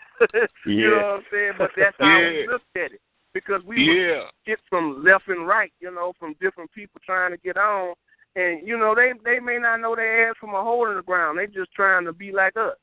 you 0.65 0.89
know 0.89 0.95
Yeah. 0.95 0.95
what 0.95 1.05
I'm 1.05 1.23
saying? 1.31 1.51
But 1.57 1.71
that's 1.77 1.95
how 1.99 2.17
we 2.19 2.47
looked 2.51 2.65
at 2.77 2.91
it 2.93 3.01
because 3.35 3.61
we 3.67 3.75
yeah. 3.83 4.23
get 4.47 4.57
from 4.69 5.03
left 5.03 5.27
and 5.27 5.45
right, 5.45 5.71
you 5.81 5.93
know, 5.93 6.13
from 6.17 6.35
different 6.41 6.71
people 6.71 7.01
trying 7.05 7.31
to 7.31 7.37
get 7.37 7.57
on, 7.57 7.93
and 8.37 8.65
you 8.65 8.79
know 8.79 8.95
they 8.95 9.11
they 9.23 9.39
may 9.39 9.59
not 9.59 9.81
know 9.81 9.93
their 9.93 10.29
ass 10.29 10.35
from 10.39 10.55
a 10.55 10.63
hole 10.63 10.89
in 10.89 10.95
the 10.95 11.03
ground. 11.03 11.37
They 11.37 11.45
just 11.45 11.71
trying 11.73 12.05
to 12.05 12.13
be 12.13 12.31
like 12.31 12.55
us. 12.55 12.77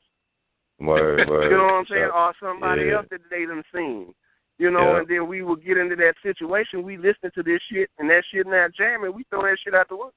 Word, 0.79 1.29
word. 1.29 1.45
You 1.51 1.57
know 1.57 1.65
what 1.65 1.73
I'm 1.73 1.87
saying? 1.88 2.11
Or 2.15 2.33
somebody 2.38 2.83
Yeah. 2.83 2.97
else 2.99 3.07
that 3.11 3.21
they 3.31 3.47
done 3.47 3.65
seen. 3.75 4.15
You 4.59 4.71
know, 4.71 4.93
Yeah. 4.93 4.99
and 4.99 5.09
then 5.09 5.27
we 5.27 5.43
would 5.43 5.65
get 5.65 5.79
into 5.79 5.97
that 5.97 6.15
situation. 6.23 6.83
We 6.83 6.99
listen 6.99 7.31
to 7.35 7.43
this 7.43 7.61
shit, 7.73 7.91
and 7.99 8.11
that 8.11 8.23
shit 8.31 8.47
not 8.47 8.75
jamming. 8.75 9.15
We 9.15 9.25
throw 9.31 9.43
that 9.43 9.57
shit 9.65 9.75
out 9.75 9.88
the 9.88 9.97
window. 9.97 10.12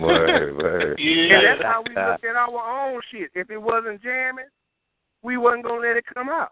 Word, 0.00 0.56
word. 0.62 0.98
Yeah. 0.98 1.36
And 1.38 1.46
that's 1.46 1.62
how 1.62 1.84
we 1.86 1.94
look 1.94 2.24
at 2.24 2.36
our 2.36 2.90
own 2.90 3.00
shit. 3.12 3.30
If 3.34 3.50
it 3.50 3.62
wasn't 3.62 4.02
jamming, 4.02 4.50
we 5.22 5.36
wasn't 5.36 5.64
gonna 5.64 5.80
let 5.80 5.96
it 5.96 6.04
come 6.12 6.28
out. 6.28 6.50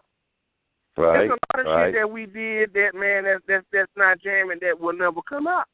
Right, 0.95 1.27
There's 1.27 1.29
a 1.31 1.57
lot 1.57 1.65
of 1.65 1.71
right, 1.73 1.85
shit 1.87 2.01
that 2.01 2.11
we 2.11 2.25
did 2.27 2.73
that 2.73 2.91
man 2.93 3.23
that's 3.23 3.41
that's 3.47 3.65
that's 3.73 3.91
not 3.97 4.21
jamming 4.21 4.59
that 4.61 4.79
will 4.79 4.93
never 4.93 5.21
come 5.27 5.47
out. 5.47 5.65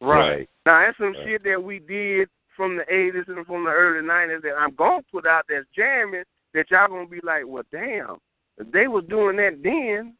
Right. 0.00 0.48
Now 0.66 0.80
that's 0.80 0.98
some 0.98 1.14
Right. 1.14 1.24
shit 1.24 1.44
that 1.44 1.62
we 1.62 1.78
did 1.78 2.28
from 2.54 2.76
the 2.76 2.84
eighties 2.92 3.24
and 3.28 3.46
from 3.46 3.64
the 3.64 3.70
early 3.70 4.06
nineties 4.06 4.42
that 4.42 4.56
I'm 4.58 4.74
gonna 4.74 5.02
put 5.10 5.26
out 5.26 5.46
that's 5.48 5.66
jamming 5.74 6.24
that 6.52 6.70
y'all 6.70 6.88
gonna 6.88 7.06
be 7.08 7.20
like, 7.22 7.44
Well 7.46 7.62
damn, 7.72 8.16
if 8.58 8.70
they 8.72 8.88
was 8.88 9.04
doing 9.08 9.36
that 9.36 9.62
then, 9.62 10.14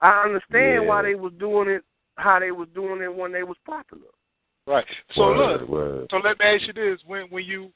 I 0.00 0.22
understand 0.22 0.86
why 0.86 1.02
they 1.02 1.16
was 1.16 1.32
doing 1.38 1.68
it 1.68 1.82
how 2.18 2.38
they 2.38 2.52
was 2.52 2.68
doing 2.74 3.02
it 3.02 3.14
when 3.14 3.32
they 3.32 3.42
was 3.42 3.56
popular. 3.66 4.06
Right. 4.68 4.86
So 5.14 5.22
word, 5.22 5.60
look, 5.60 5.68
word. 5.68 6.06
so 6.10 6.18
let 6.18 6.38
me 6.38 6.44
ask 6.44 6.62
you 6.66 6.72
this: 6.72 7.00
when 7.06 7.26
when 7.30 7.44
you 7.44 7.72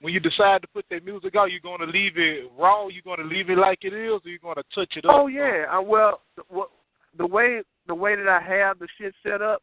when 0.00 0.14
you 0.14 0.20
decide 0.20 0.62
to 0.62 0.68
put 0.68 0.84
that 0.90 1.04
music 1.04 1.36
out, 1.36 1.50
you're 1.50 1.60
going 1.60 1.80
to 1.80 1.86
leave 1.86 2.16
it 2.16 2.50
raw? 2.58 2.88
You're 2.88 3.02
going 3.02 3.18
to 3.18 3.34
leave 3.34 3.50
it 3.50 3.58
like 3.58 3.80
it 3.82 3.92
is, 3.92 4.20
or 4.24 4.28
you're 4.28 4.38
going 4.38 4.56
to 4.56 4.64
touch 4.74 4.96
it 4.96 5.04
up? 5.04 5.12
Oh 5.14 5.26
yeah, 5.26 5.64
uh, 5.70 5.82
well, 5.82 6.22
the, 6.36 6.42
what- 6.48 6.70
the 7.18 7.26
way 7.26 7.60
the 7.88 7.94
way 7.94 8.14
that 8.14 8.28
I 8.28 8.40
have 8.40 8.78
the 8.78 8.86
shit 8.96 9.12
set 9.24 9.42
up 9.42 9.62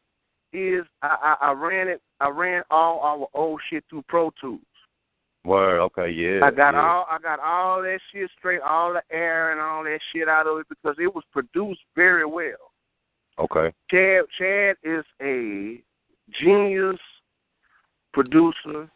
is 0.52 0.84
I, 1.02 1.36
I, 1.41 1.47
I 1.47 1.52
ran 1.54 1.88
it. 1.88 2.02
I 2.19 2.30
ran 2.30 2.63
all 2.69 3.00
our 3.00 3.28
old 3.34 3.62
shit 3.69 3.86
through 3.89 4.04
Pro 4.08 4.32
Tools. 4.41 4.60
Word, 5.45 5.80
okay, 5.84 6.10
yeah. 6.10 6.41
I 6.43 6.52
got 6.52 6.73
yeah. 6.73 6.82
all 6.82 7.08
I 7.10 7.19
got 7.19 7.39
all 7.39 7.82
that 7.82 8.00
shit 8.12 8.30
straight, 8.38 8.60
all 8.62 8.93
the 8.93 9.02
air 9.15 9.52
and 9.54 9.62
all 9.62 9.84
that 9.86 10.00
shit 10.13 10.28
out 10.28 10.45
of 10.45 10.60
it 10.60 10.67
because 10.67 10.97
it 11.00 11.13
was 11.13 11.23
produced 11.32 11.80
very 11.95 12.26
well. 12.26 12.73
Okay. 13.39 13.73
Chad 13.89 14.26
Chad 14.38 14.76
is 14.84 15.06
a 15.21 15.82
genius 16.43 17.00
producer 18.13 18.89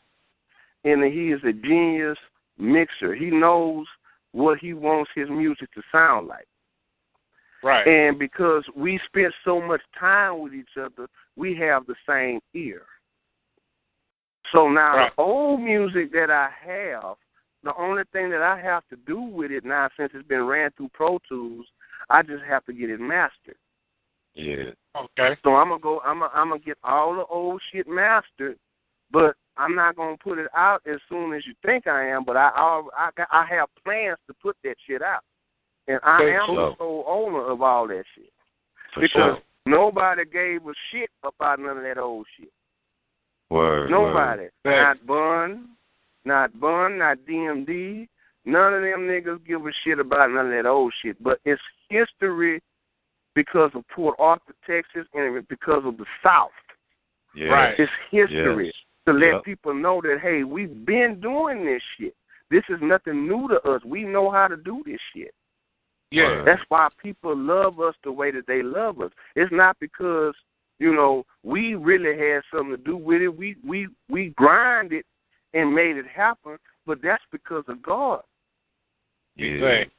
and 0.83 1.03
he 1.03 1.31
is 1.31 1.41
a 1.43 1.53
genius 1.53 2.17
mixer. 2.57 3.13
He 3.15 3.29
knows 3.29 3.85
what 4.31 4.59
he 4.59 4.73
wants 4.73 5.11
his 5.15 5.29
music 5.29 5.71
to 5.73 5.81
sound 5.91 6.27
like. 6.27 6.47
Right. 7.63 7.85
And 7.87 8.17
because 8.17 8.63
we 8.75 8.99
spent 9.05 9.33
so 9.45 9.61
much 9.61 9.81
time 9.99 10.39
with 10.39 10.53
each 10.53 10.77
other, 10.77 11.07
we 11.35 11.55
have 11.57 11.85
the 11.85 11.95
same 12.07 12.39
ear. 12.53 12.83
So 14.51 14.67
now 14.67 14.97
Right. 14.97 15.15
the 15.15 15.21
old 15.21 15.61
music 15.61 16.11
that 16.13 16.31
I 16.31 16.49
have, 16.49 17.17
the 17.63 17.75
only 17.75 18.03
thing 18.11 18.29
that 18.31 18.41
I 18.41 18.59
have 18.59 18.87
to 18.89 18.95
do 18.95 19.21
with 19.21 19.51
it 19.51 19.63
now 19.63 19.89
since 19.95 20.11
it's 20.15 20.27
been 20.27 20.45
ran 20.45 20.71
through 20.71 20.89
Pro 20.93 21.19
Tools, 21.29 21.67
I 22.09 22.23
just 22.23 22.43
have 22.43 22.65
to 22.65 22.73
get 22.73 22.89
it 22.89 22.99
mastered. 22.99 23.57
Yeah. 24.33 24.71
Okay. 24.95 25.37
So 25.43 25.55
I'm 25.55 25.69
gonna 25.69 25.79
go. 25.79 26.01
I'm 26.01 26.19
gonna, 26.19 26.31
I'm 26.33 26.49
gonna 26.49 26.59
get 26.59 26.77
all 26.83 27.15
the 27.15 27.25
old 27.25 27.61
shit 27.71 27.87
mastered, 27.87 28.57
but 29.11 29.35
I'm 29.57 29.75
not 29.75 29.95
gonna 29.95 30.17
put 30.17 30.37
it 30.37 30.47
out 30.55 30.81
as 30.85 30.99
soon 31.09 31.33
as 31.33 31.45
you 31.45 31.53
think 31.65 31.87
I 31.87 32.07
am. 32.07 32.23
But 32.23 32.37
I 32.37 32.49
I 32.49 32.81
I, 32.97 33.09
I 33.31 33.45
have 33.45 33.67
plans 33.83 34.17
to 34.27 34.33
put 34.41 34.55
that 34.63 34.75
shit 34.87 35.01
out, 35.01 35.23
and 35.87 35.99
I 36.03 36.21
Okay, 36.23 36.35
am 36.35 36.55
the 36.55 36.73
sole 36.77 37.05
owner 37.07 37.45
of 37.49 37.61
all 37.61 37.87
that 37.87 38.03
shit 38.15 38.31
For 38.93 39.01
because 39.01 39.35
sure. 39.35 39.41
nobody 39.65 40.23
gave 40.25 40.65
a 40.67 40.73
shit 40.91 41.09
about 41.23 41.59
none 41.59 41.77
of 41.77 41.83
that 41.83 41.97
old 41.97 42.25
shit. 42.37 42.51
Word. 43.49 43.91
Nobody, 43.91 44.47
Right. 44.63 44.81
not 44.81 45.05
Bun, 45.05 45.69
not 46.23 46.57
Bun, 46.59 46.97
not 46.97 47.17
DMD. 47.27 48.07
None 48.45 48.73
of 48.73 48.81
them 48.81 49.01
niggas 49.01 49.45
give 49.45 49.65
a 49.65 49.71
shit 49.83 49.99
about 49.99 50.31
none 50.31 50.45
of 50.47 50.51
that 50.51 50.65
old 50.67 50.93
shit. 51.01 51.21
But 51.21 51.39
it's 51.45 51.61
history 51.89 52.61
because 53.35 53.71
of 53.75 53.87
Port 53.89 54.15
Arthur, 54.19 54.55
Texas, 54.65 55.05
and 55.13 55.47
because 55.47 55.83
of 55.85 55.97
the 55.97 56.05
South. 56.23 56.49
Yeah. 57.35 57.47
Right. 57.49 57.75
It's 57.79 57.91
history 58.09 58.67
Yes. 58.67 58.75
To 59.11 59.17
let 59.17 59.33
Yep. 59.35 59.43
people 59.43 59.73
know 59.73 60.01
that 60.01 60.19
hey, 60.21 60.43
we've 60.43 60.85
been 60.85 61.19
doing 61.21 61.65
this 61.65 61.81
shit. 61.97 62.15
This 62.49 62.63
is 62.69 62.79
nothing 62.81 63.27
new 63.27 63.47
to 63.47 63.61
us. 63.69 63.83
We 63.85 64.03
know 64.03 64.29
how 64.29 64.47
to 64.47 64.57
do 64.57 64.83
this 64.85 64.99
shit. 65.13 65.33
Yeah. 66.11 66.43
That's 66.45 66.61
why 66.69 66.89
people 67.01 67.35
love 67.35 67.79
us 67.79 67.95
the 68.03 68.11
way 68.11 68.31
that 68.31 68.45
they 68.47 68.61
love 68.61 68.99
us. 69.01 69.11
It's 69.35 69.51
not 69.51 69.77
because 69.79 70.35
you 70.79 70.93
know 70.93 71.25
we 71.43 71.75
really 71.75 72.17
had 72.17 72.41
something 72.51 72.75
to 72.75 72.83
do 72.83 72.97
with 72.97 73.21
it. 73.21 73.29
We 73.29 73.55
we 73.65 73.87
we 74.09 74.29
grinded 74.35 75.05
and 75.53 75.73
made 75.73 75.97
it 75.97 76.07
happen, 76.07 76.57
but 76.85 77.01
that's 77.01 77.23
because 77.31 77.63
of 77.67 77.81
God. 77.81 78.21
Yeah. 79.35 79.59
Right. 79.59 79.91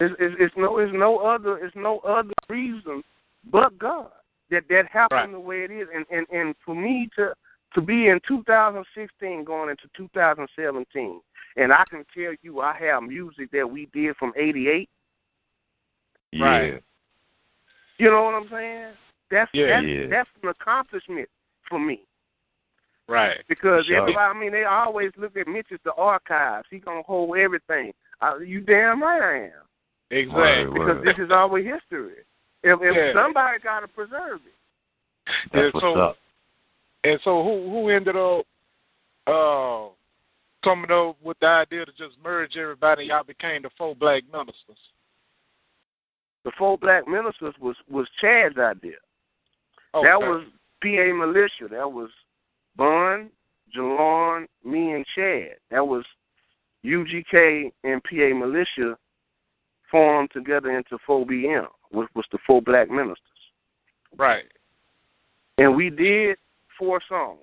It's, 0.00 0.14
it's, 0.18 0.34
it's 0.40 0.54
no 0.56 0.78
it's 0.78 0.92
no 0.92 1.18
other 1.18 1.58
it's 1.58 1.76
no 1.76 2.00
other 2.00 2.32
reason 2.48 3.04
but 3.52 3.78
God 3.78 4.10
that 4.50 4.64
that 4.68 4.86
happened 4.90 5.18
Right. 5.20 5.30
the 5.32 5.38
way 5.38 5.62
it 5.62 5.70
is. 5.70 5.86
And 5.94 6.04
and 6.10 6.26
and 6.30 6.54
for 6.64 6.74
me 6.74 7.08
to 7.16 7.32
to 7.74 7.80
be 7.80 8.08
in 8.08 8.20
2016 8.26 9.44
going 9.44 9.70
into 9.70 9.88
2017, 9.96 11.20
and 11.56 11.72
I 11.72 11.84
can 11.90 12.04
tell 12.14 12.34
you 12.42 12.60
I 12.60 12.76
have 12.78 13.02
music 13.02 13.50
that 13.52 13.68
we 13.68 13.86
did 13.92 14.16
from 14.16 14.32
'88. 14.36 14.88
Yeah. 16.32 16.44
Right. 16.44 16.82
You 17.98 18.10
know 18.10 18.24
what 18.24 18.34
I'm 18.34 18.48
saying? 18.48 18.92
That's 19.30 19.50
Yeah. 19.54 19.66
that's 19.68 19.86
Yeah. 19.86 20.06
that's 20.08 20.30
an 20.42 20.48
accomplishment 20.48 21.28
for 21.68 21.78
me 21.78 22.02
Right. 23.08 23.42
because 23.48 23.86
Sure. 23.86 23.98
everybody. 24.02 24.24
I 24.24 24.32
mean, 24.38 24.52
they 24.52 24.64
always 24.64 25.12
look 25.16 25.36
at 25.36 25.46
Mitch 25.46 25.70
as 25.72 25.80
the 25.84 25.94
archives. 25.94 26.66
He 26.70 26.78
gonna 26.78 27.02
hold 27.02 27.36
everything. 27.38 27.92
Uh, 28.20 28.38
you 28.38 28.60
damn 28.60 29.02
right 29.02 29.22
I 29.22 29.36
am 29.46 29.52
Exactly. 30.10 30.66
Word. 30.66 30.74
because 30.74 31.04
this 31.04 31.18
is 31.24 31.30
our 31.30 31.56
history. 31.58 32.24
If, 32.62 32.80
if 32.82 32.94
Yeah. 32.96 33.12
somebody 33.12 33.58
got 33.60 33.80
to 33.80 33.88
preserve 33.88 34.40
it. 34.46 34.54
That's 35.52 35.64
Yeah, 35.66 35.70
what's 35.72 35.80
so- 35.80 35.94
up. 36.00 36.18
And 37.04 37.20
so 37.22 37.44
who 37.44 37.70
who 37.70 37.88
ended 37.90 38.16
up 38.16 38.46
uh 39.26 39.92
coming 40.64 40.90
up 40.90 41.16
with 41.22 41.38
the 41.40 41.46
idea 41.46 41.84
to 41.84 41.92
just 41.92 42.16
merge 42.22 42.56
everybody? 42.56 43.04
Y'all 43.04 43.24
became 43.24 43.62
the 43.62 43.70
four 43.76 43.94
black 43.94 44.22
ministers. 44.32 44.78
The 46.44 46.52
four 46.58 46.78
black 46.78 47.06
ministers 47.06 47.54
was 47.60 47.76
was 47.88 48.08
Chad's 48.20 48.58
idea. 48.58 48.96
Okay. 49.94 50.08
That 50.08 50.18
was 50.18 50.44
PA 50.82 51.14
militia. 51.14 51.68
That 51.70 51.90
was 51.90 52.10
Bun, 52.76 53.30
Jalon, 53.76 54.46
me, 54.64 54.92
and 54.92 55.04
Chad. 55.14 55.56
That 55.70 55.86
was 55.86 56.04
UGK 56.84 57.72
and 57.84 58.02
PA 58.02 58.36
militia 58.36 58.96
formed 59.90 60.30
together 60.32 60.76
into 60.76 60.98
4BM, 61.08 61.66
which 61.92 62.08
was 62.14 62.24
the 62.32 62.38
four 62.46 62.60
black 62.60 62.90
ministers. 62.90 63.18
right. 64.16 64.44
And 65.56 65.76
we 65.76 65.88
did 65.88 66.36
four 66.78 67.00
songs. 67.08 67.38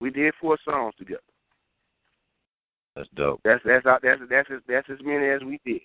We 0.00 0.10
did 0.10 0.34
four 0.40 0.58
songs 0.64 0.94
together. 0.98 1.20
That's 2.96 3.08
dope. 3.14 3.40
That's 3.44 3.62
that's 3.64 3.86
our, 3.86 4.00
that's 4.02 4.20
that's 4.28 4.48
as, 4.52 4.60
that's 4.68 4.88
as 4.90 4.98
many 5.04 5.26
as 5.28 5.40
we 5.42 5.60
did. 5.64 5.82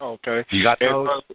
Okay. 0.00 0.44
You 0.50 0.62
got 0.62 0.80
And, 0.80 0.90
those? 0.94 1.08
uh, 1.08 1.34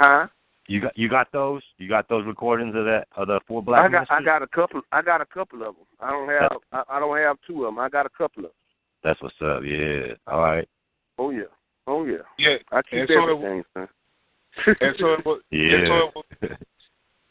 Huh? 0.00 0.26
You 0.66 0.80
got 0.80 0.96
you 0.98 1.08
got 1.08 1.30
those? 1.32 1.62
You 1.78 1.88
got 1.88 2.08
those 2.08 2.26
recordings 2.26 2.74
of 2.74 2.84
that 2.86 3.06
of 3.16 3.26
the 3.28 3.40
four 3.46 3.62
black 3.62 3.84
I 3.84 3.88
got 3.88 4.10
I 4.10 4.22
got 4.22 4.42
a 4.42 4.46
couple. 4.46 4.80
I 4.92 5.02
got 5.02 5.20
a 5.20 5.26
couple 5.26 5.60
of 5.62 5.74
them. 5.76 5.84
I 6.00 6.10
don't 6.10 6.28
have 6.28 6.52
I, 6.72 6.96
I 6.96 7.00
don't 7.00 7.16
have 7.18 7.36
two 7.46 7.64
of 7.64 7.74
them. 7.74 7.78
I 7.78 7.88
got 7.88 8.06
a 8.06 8.10
couple 8.10 8.44
of. 8.44 8.50
Them. 8.50 8.56
That's 9.02 9.20
what's 9.22 9.34
up. 9.42 9.62
Yeah. 9.64 10.14
All 10.26 10.40
right. 10.40 10.68
Oh 11.18 11.30
yeah. 11.30 11.42
Oh 11.86 12.04
yeah. 12.06 12.18
Yeah, 12.38 12.56
I 12.72 12.80
keep 12.82 13.00
And 13.00 13.08
so 13.08 13.28
it- 13.28 13.66
son. 13.74 13.88
and 14.80 14.94
so 14.98 15.12
it 15.12 15.26
was. 15.26 15.42
Yeah. 15.50 15.74
And 15.74 15.86
so 15.86 15.96
it 15.96 16.14
was, 16.14 16.58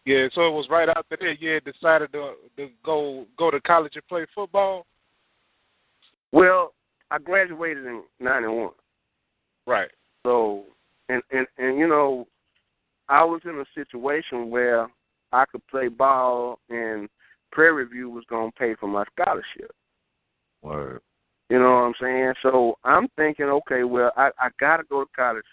yeah, 0.06 0.28
so 0.36 0.48
it 0.48 0.52
was 0.52 0.68
right 0.70 0.90
after 0.90 1.18
that 1.18 1.36
you 1.40 1.52
had 1.52 1.64
decided 1.64 2.12
to 2.12 2.34
to 2.58 2.70
go 2.86 3.26
go 3.38 3.50
to 3.50 3.62
college 3.62 3.94
and 3.96 4.08
play 4.08 4.26
football. 4.36 4.86
well, 6.32 6.74
I 7.10 7.20
graduated 7.20 7.86
in 7.86 8.04
'91. 8.20 8.72
Right. 9.66 9.90
So, 10.26 10.64
and 11.08 11.22
and 11.32 11.48
and 11.58 11.78
you 11.78 11.88
know, 11.88 12.28
I 13.08 13.24
was 13.24 13.42
in 13.46 13.60
a 13.60 13.66
situation 13.76 14.50
where 14.50 14.88
I 15.32 15.46
could 15.46 15.66
play 15.68 15.88
ball, 15.88 16.60
and 16.70 17.08
Prairie 17.52 17.86
View 17.86 18.10
was 18.10 18.26
gonna 18.30 18.52
pay 18.52 18.76
for 18.76 18.88
my 18.88 19.06
scholarship. 19.14 19.74
Word. 20.62 21.02
You 21.50 21.60
know 21.60 21.72
what 21.72 21.82
I'm 21.82 21.94
saying? 22.02 22.34
So 22.42 22.78
I'm 22.84 23.08
thinking, 23.16 23.46
okay, 23.46 23.84
well, 23.84 24.12
I 24.18 24.32
I 24.38 24.50
gotta 24.60 24.84
go 24.84 25.04
to 25.04 25.10
college. 25.16 25.46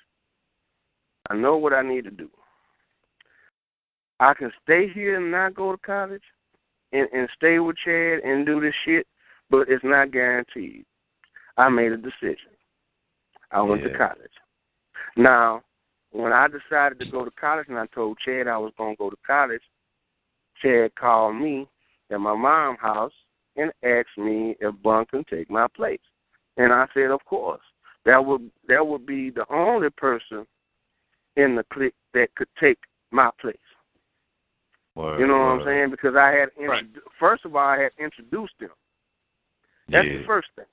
I 1.28 1.36
know 1.36 1.56
what 1.56 1.72
I 1.72 1.82
need 1.82 2.04
to 2.04 2.10
do. 2.10 2.28
I 4.20 4.35
can 4.35 4.52
stay 4.62 4.88
here 4.88 5.16
and 5.16 5.30
not 5.30 5.54
go 5.54 5.72
to 5.72 5.78
college, 5.78 6.22
and 6.92 7.09
and 7.12 7.28
stay 7.35 7.59
with 7.59 7.76
Chad 7.85 8.20
and 8.20 8.46
do 8.46 8.61
this 8.61 8.74
shit, 8.85 9.06
but 9.48 9.68
it's 9.68 9.85
not 9.85 10.12
guaranteed. 10.12 10.85
I 11.56 11.68
made 11.68 11.92
a 11.92 11.96
decision. 11.96 12.52
I 13.50 13.62
went 13.62 13.83
to 13.83 13.96
college. 13.96 14.30
Now, 15.16 15.62
when 16.12 16.33
I 16.33 16.46
decided 16.46 17.00
to 17.00 17.11
go 17.11 17.24
to 17.24 17.30
college 17.33 17.66
and 17.68 17.78
I 17.78 17.87
told 17.87 18.18
Chad 18.24 18.46
I 18.46 18.59
was 18.59 18.72
going 18.78 18.94
to 18.94 18.98
go 18.98 19.11
to 19.11 19.16
college, 19.26 19.62
Chad 20.62 20.94
called 20.94 21.37
me 21.37 21.66
at 22.11 22.20
my 22.20 22.37
mom's 22.37 22.78
house 22.80 23.12
and 23.56 23.72
asked 23.83 24.16
me 24.16 24.56
if 24.61 24.74
Bun 24.83 25.06
can 25.06 25.24
take 25.24 25.50
my 25.50 25.66
place. 25.74 26.00
And 26.56 26.72
I 26.72 26.87
said, 26.94 27.11
of 27.11 27.24
course. 27.24 27.61
That 28.06 28.24
would 28.24 28.50
that 28.66 28.87
would 28.87 29.04
be 29.04 29.30
the 29.30 29.44
only 29.52 29.90
person 29.90 30.46
in 31.37 31.54
the 31.54 31.64
clique 31.72 31.94
that 32.14 32.35
could 32.35 32.48
take 32.59 32.78
my 33.11 33.30
place. 33.40 33.56
Word. 34.94 35.20
You 35.20 35.26
know 35.26 35.38
what 35.38 35.61
I'm 35.61 35.64
saying? 35.64 35.90
Because 35.90 36.14
I 36.16 36.31
had 36.31 36.50
Right. 36.59 36.85
first 37.18 37.44
of 37.44 37.55
all 37.55 37.66
I 37.66 37.79
had 37.79 37.92
introduced 37.98 38.55
them. 38.59 38.70
That's 39.88 40.07
yeah. 40.07 40.18
the 40.18 40.24
first 40.24 40.48
thing. 40.57 40.66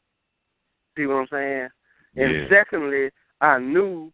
See 0.96 1.06
what 1.06 1.16
I'm 1.16 1.28
saying? 1.28 1.70
And 2.16 2.32
yeah. 2.34 2.50
secondly, 2.50 3.12
I 3.42 3.60
knew 3.60 4.12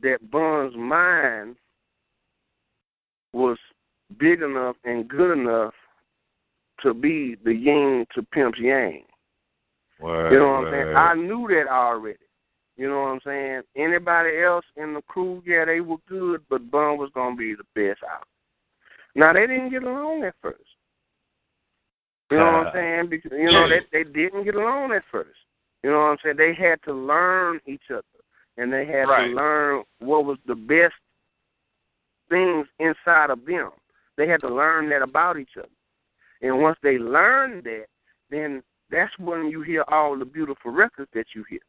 that 0.00 0.30
Bun's 0.30 0.76
mind 0.76 1.56
was 3.32 3.58
big 4.18 4.42
enough 4.42 4.76
and 4.84 5.08
good 5.08 5.38
enough 5.38 5.74
to 6.82 6.94
be 6.94 7.36
the 7.44 7.52
yin 7.52 8.06
to 8.14 8.22
Pimp's 8.22 8.58
yang. 8.58 9.04
Word. 10.00 10.32
You 10.32 10.38
know 10.38 10.48
what 10.48 10.66
I'm 10.66 10.72
saying? 10.72 10.96
I 10.96 11.14
knew 11.14 11.48
that 11.48 11.68
already. 11.68 12.18
You 12.76 12.88
know 12.88 13.00
what 13.00 13.08
I'm 13.08 13.20
saying? 13.24 13.62
Anybody 13.76 14.38
else 14.40 14.64
in 14.76 14.94
the 14.94 15.02
crew, 15.02 15.42
yeah, 15.44 15.64
they 15.64 15.80
were 15.80 15.96
good, 16.08 16.42
but 16.48 16.70
Bun 16.70 16.96
was 16.96 17.10
gonna 17.12 17.34
be 17.34 17.54
the 17.54 17.64
best 17.74 18.00
out. 18.08 18.28
Now 19.14 19.32
they 19.32 19.46
didn't 19.46 19.70
get 19.70 19.82
along 19.82 20.24
at 20.24 20.34
first. 20.40 20.62
You 22.30 22.36
know 22.36 22.44
what 22.44 22.54
I'm 22.54 22.66
uh, 22.66 22.72
saying? 22.72 23.10
Because 23.10 23.32
you 23.32 23.50
know 23.50 23.68
they 23.68 23.80
they 23.92 24.04
didn't 24.04 24.44
get 24.44 24.54
along 24.54 24.92
at 24.92 25.02
first. 25.10 25.38
You 25.82 25.90
know 25.90 25.98
what 25.98 26.04
I'm 26.04 26.16
saying? 26.22 26.36
They 26.36 26.54
had 26.54 26.82
to 26.84 26.92
learn 26.92 27.60
each 27.66 27.90
other, 27.90 28.02
and 28.56 28.72
they 28.72 28.84
had 28.84 29.08
Right. 29.08 29.28
to 29.28 29.34
learn 29.34 29.84
what 30.00 30.24
was 30.24 30.38
the 30.46 30.54
best 30.54 30.94
things 32.28 32.66
inside 32.78 33.30
of 33.30 33.44
them. 33.46 33.70
They 34.16 34.26
had 34.26 34.40
to 34.40 34.48
learn 34.48 34.88
that 34.90 35.02
about 35.02 35.38
each 35.38 35.56
other, 35.56 35.68
and 36.42 36.60
once 36.60 36.78
they 36.82 36.98
learned 36.98 37.64
that, 37.64 37.86
then 38.30 38.62
that's 38.90 39.16
when 39.18 39.48
you 39.48 39.62
hear 39.62 39.84
all 39.88 40.18
the 40.18 40.24
beautiful 40.24 40.70
records 40.70 41.10
that 41.14 41.26
you 41.34 41.44
hear. 41.48 41.60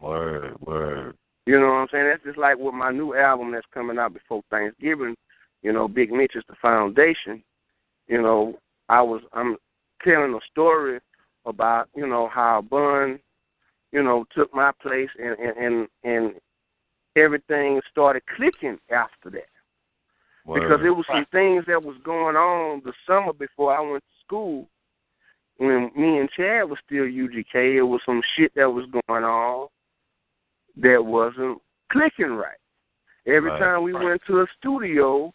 Word. 0.00 0.56
Word. 0.60 1.16
You 1.46 1.60
know 1.60 1.66
what 1.66 1.72
I'm 1.72 1.88
saying? 1.90 2.06
That's 2.06 2.24
just 2.24 2.38
like 2.38 2.58
with 2.58 2.74
my 2.74 2.90
new 2.90 3.14
album 3.14 3.52
that's 3.52 3.66
coming 3.72 3.98
out 3.98 4.14
before 4.14 4.42
Thanksgiving. 4.50 5.14
You 5.64 5.72
know, 5.72 5.88
Big 5.88 6.12
Mitch 6.12 6.36
is 6.36 6.44
the 6.48 6.54
foundation. 6.62 7.42
You 8.06 8.20
know, 8.22 8.58
I 8.88 9.00
was 9.02 9.22
I'm 9.32 9.56
telling 10.04 10.34
a 10.34 10.40
story 10.52 11.00
about 11.46 11.88
you 11.96 12.06
know 12.06 12.28
how 12.32 12.60
Bun, 12.62 13.18
you 13.90 14.02
know, 14.02 14.26
took 14.36 14.54
my 14.54 14.70
place 14.82 15.08
and 15.18 15.36
and 15.38 15.56
and, 15.56 15.88
and 16.04 16.32
everything 17.16 17.80
started 17.90 18.22
clicking 18.36 18.78
after 18.92 19.30
that 19.30 19.48
Word. 20.44 20.60
because 20.60 20.80
there 20.82 20.92
was 20.94 21.06
some 21.10 21.26
things 21.32 21.64
that 21.66 21.82
was 21.82 21.96
going 22.04 22.36
on 22.36 22.82
the 22.84 22.92
summer 23.06 23.32
before 23.32 23.74
I 23.76 23.80
went 23.80 24.04
to 24.04 24.24
school. 24.24 24.68
When 25.56 25.90
me 25.96 26.18
and 26.18 26.28
Chad 26.36 26.68
was 26.68 26.78
still 26.84 27.04
UGK, 27.04 27.76
it 27.76 27.82
was 27.82 28.00
some 28.04 28.20
shit 28.36 28.52
that 28.56 28.68
was 28.68 28.84
going 29.08 29.24
on 29.24 29.68
that 30.76 31.02
wasn't 31.02 31.58
clicking 31.90 32.32
right. 32.34 32.58
Every 33.26 33.50
Right, 33.50 33.60
time 33.60 33.82
we 33.84 33.92
right. 33.92 34.04
went 34.04 34.22
to 34.26 34.40
a 34.40 34.46
studio, 34.58 35.32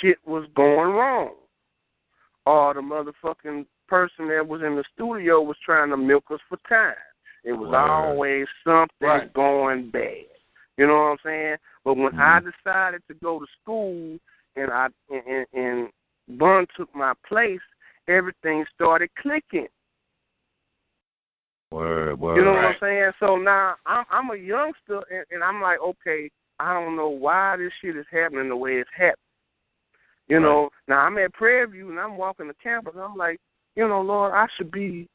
shit 0.00 0.18
was 0.26 0.46
going 0.54 0.90
wrong. 0.94 1.34
Or 2.46 2.74
the 2.74 2.80
motherfucking 2.80 3.66
person 3.88 4.28
that 4.28 4.46
was 4.46 4.62
in 4.62 4.76
the 4.76 4.84
studio 4.94 5.42
was 5.42 5.56
trying 5.64 5.90
to 5.90 5.96
milk 5.96 6.24
us 6.30 6.40
for 6.48 6.58
time. 6.68 6.94
It 7.44 7.52
was 7.52 7.70
Word. 7.70 7.76
always 7.76 8.46
something 8.64 9.08
Right. 9.08 9.32
going 9.32 9.90
bad. 9.90 10.26
You 10.76 10.86
know 10.86 10.94
what 10.94 11.10
I'm 11.12 11.18
saying? 11.24 11.56
But 11.84 11.94
when 11.96 12.12
Mhm. 12.12 12.20
I 12.20 12.40
decided 12.40 13.02
to 13.08 13.14
go 13.14 13.40
to 13.40 13.46
school 13.60 14.18
and 14.56 14.70
I 14.70 14.88
and, 15.10 15.26
and, 15.26 15.46
and 15.52 15.92
Bun 16.38 16.66
took 16.76 16.94
my 16.94 17.14
place, 17.26 17.60
everything 18.06 18.64
started 18.74 19.10
clicking. 19.14 19.68
Word. 21.70 22.18
Word. 22.18 22.36
You 22.36 22.44
know 22.44 22.52
what 22.52 22.64
Right. 22.64 22.74
I'm 22.74 22.80
saying? 22.80 23.12
So 23.20 23.36
now 23.36 23.76
I'm 23.86 24.04
I'm 24.10 24.30
a 24.30 24.36
youngster 24.36 25.02
and, 25.10 25.24
and 25.30 25.44
I'm 25.44 25.60
like, 25.60 25.80
okay, 25.80 26.30
I 26.60 26.72
don't 26.74 26.96
know 26.96 27.08
why 27.08 27.56
this 27.56 27.72
shit 27.80 27.96
is 27.96 28.06
happening 28.10 28.48
the 28.48 28.56
way 28.56 28.78
it's 28.78 28.90
happening. 28.92 29.16
You 30.28 30.36
Right. 30.36 30.42
know, 30.42 30.70
now 30.88 31.00
I'm 31.00 31.18
at 31.18 31.32
Prairie 31.32 31.66
View 31.70 31.90
and 31.90 31.98
I'm 31.98 32.16
walking 32.16 32.48
the 32.48 32.54
campus. 32.54 32.94
I'm 32.98 33.16
like, 33.16 33.40
you 33.76 33.88
know, 33.88 34.02
Lord, 34.02 34.34
I 34.34 34.46
should 34.56 34.70
be, 34.70 35.08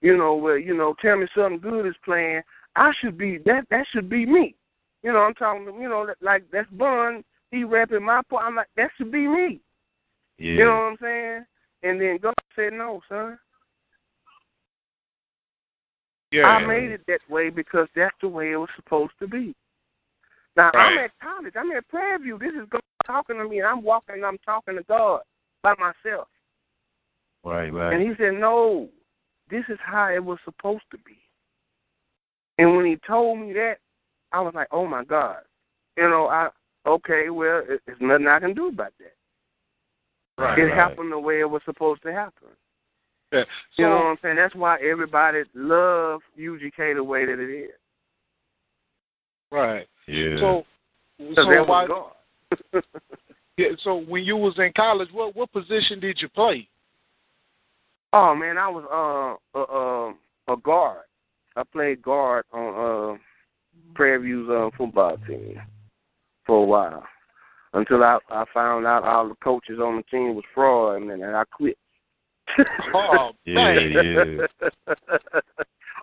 you 0.00 0.16
know, 0.16 0.34
where 0.34 0.58
you 0.58 0.76
know, 0.76 0.94
tell 1.00 1.16
me 1.16 1.26
something 1.34 1.60
good 1.60 1.86
is 1.86 1.96
playing. 2.04 2.42
I 2.74 2.92
should 3.00 3.16
be 3.16 3.38
that. 3.38 3.66
That 3.70 3.86
should 3.92 4.08
be 4.08 4.26
me. 4.26 4.54
You 5.02 5.12
know, 5.12 5.20
I'm 5.20 5.34
talking. 5.34 5.66
To, 5.66 5.72
you 5.72 5.88
know, 5.88 6.12
like 6.20 6.44
that's 6.52 6.70
Bun. 6.70 7.24
He 7.50 7.64
rapping 7.64 8.02
my 8.02 8.22
part. 8.28 8.44
I'm 8.44 8.56
like, 8.56 8.68
that 8.76 8.90
should 8.96 9.12
be 9.12 9.28
me. 9.28 9.60
Yeah. 10.38 10.52
You 10.52 10.64
know 10.64 10.74
what 10.74 10.82
I'm 10.82 10.96
saying? 11.00 11.46
And 11.84 12.00
then 12.00 12.18
God 12.20 12.34
said, 12.56 12.72
no, 12.72 13.00
son. 13.08 13.38
Yeah. 16.32 16.46
I 16.46 16.66
made 16.66 16.90
it 16.90 17.02
that 17.06 17.20
way 17.30 17.50
because 17.50 17.86
that's 17.94 18.16
the 18.20 18.28
way 18.28 18.52
it 18.52 18.56
was 18.56 18.68
supposed 18.74 19.12
to 19.20 19.28
be. 19.28 19.54
Now 20.56 20.70
I'm 20.74 20.98
at 20.98 21.12
college. 21.22 21.54
I'm 21.56 21.70
at 21.72 21.86
Prairie 21.88 22.22
View. 22.22 22.38
This 22.38 22.52
is 22.60 22.68
God 22.68 22.82
talking 23.06 23.38
to 23.38 23.48
me, 23.48 23.58
and 23.58 23.66
I'm 23.68 23.82
walking. 23.82 24.16
and 24.16 24.24
I'm 24.26 24.38
talking 24.38 24.76
to 24.76 24.82
God 24.84 25.20
by 25.62 25.74
myself. 25.78 26.28
Right. 27.44 27.72
Right. 27.72 27.94
And 27.94 28.02
He 28.02 28.14
said, 28.16 28.34
"No, 28.34 28.88
this 29.50 29.64
is 29.68 29.78
how 29.84 30.12
it 30.12 30.24
was 30.24 30.38
supposed 30.44 30.84
to 30.90 30.98
be." 30.98 31.18
And 32.58 32.76
when 32.76 32.86
He 32.86 32.96
told 33.06 33.38
me 33.38 33.52
that, 33.54 33.76
I 34.32 34.40
was 34.40 34.54
like, 34.54 34.68
"Oh 34.72 34.86
my 34.86 35.04
God!" 35.04 35.38
You 35.96 36.08
know, 36.08 36.26
I 36.26 36.48
okay. 36.86 37.30
Well, 37.30 37.62
it, 37.68 37.80
there's 37.86 37.98
nothing 38.00 38.26
I 38.28 38.40
can 38.40 38.54
do 38.54 38.68
about 38.68 38.92
that. 38.98 39.14
Right. 40.38 40.58
it 40.58 40.62
right. 40.64 40.74
happened 40.74 41.10
the 41.12 41.18
way 41.18 41.40
it 41.40 41.48
was 41.48 41.62
supposed 41.64 42.02
to 42.02 42.12
happen. 42.12 42.48
Yeah. 43.32 43.44
So, 43.76 43.82
You 43.82 43.88
know 43.88 43.96
what 43.96 44.04
I'm 44.04 44.16
saying? 44.22 44.36
That's 44.36 44.54
why 44.54 44.78
everybody 44.80 45.42
loves 45.54 46.22
UGK 46.38 46.94
the 46.94 47.02
way 47.04 47.24
that 47.26 47.38
it 47.40 47.50
is. 47.50 47.70
right. 49.50 49.86
Yeah. 50.06 50.36
So, 50.38 50.64
Because 51.18 51.46
so 51.46 51.50
that 51.52 51.66
why? 51.68 51.86
God. 51.86 52.12
Yeah. 53.58 53.68
So 53.84 53.96
when 53.96 54.24
you 54.24 54.36
was 54.36 54.54
in 54.58 54.70
college, 54.76 55.08
what 55.12 55.34
what 55.34 55.52
position 55.52 55.98
did 56.00 56.18
you 56.20 56.28
play? 56.28 56.68
Oh 58.12 58.34
man, 58.34 58.58
I 58.58 58.68
was 58.68 58.84
uh 59.54 59.58
a 59.58 59.62
uh, 59.62 60.54
a 60.54 60.56
guard. 60.58 61.04
I 61.56 61.62
played 61.64 62.02
guard 62.02 62.44
on 62.52 63.14
uh 63.14 63.18
Prairie 63.94 64.22
View's 64.22 64.48
uh, 64.50 64.70
football 64.76 65.16
team 65.26 65.60
for 66.46 66.62
a 66.62 66.66
while 66.66 67.04
until 67.72 68.04
I 68.04 68.18
I 68.30 68.44
found 68.52 68.86
out 68.86 69.04
all 69.04 69.28
the 69.28 69.34
coaches 69.36 69.78
on 69.82 69.96
the 69.96 70.02
team 70.04 70.34
was 70.34 70.44
fraud 70.54 71.00
and 71.00 71.10
then 71.10 71.22
I 71.22 71.44
quit. 71.44 71.78
Oh, 72.94 73.30
man. 73.46 73.90
yeah. 73.92 74.66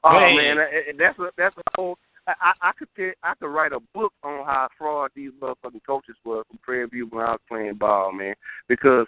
oh 0.04 0.20
Man. 0.20 0.58
man, 0.58 0.68
that's 0.98 1.20
a 1.20 1.30
that's 1.38 1.56
a 1.58 1.62
whole. 1.76 1.98
I, 2.28 2.54
I 2.62 2.72
could 2.78 2.88
tell, 2.96 3.12
I 3.24 3.34
could 3.36 3.48
write 3.48 3.74
a 3.74 3.80
book 3.94 4.14
on 4.24 4.46
how 4.46 4.70
fraud 4.78 5.12
these 5.16 5.32
motherfucking 5.42 5.86
coaches 5.86 6.16
were 6.24 6.44
from 6.48 6.60
Prairie 6.62 6.88
View 6.88 7.08
when 7.10 7.26
I 7.26 7.32
was 7.32 7.40
playing 7.48 7.76
ball, 7.76 8.12
man. 8.14 8.36
Because 8.70 9.08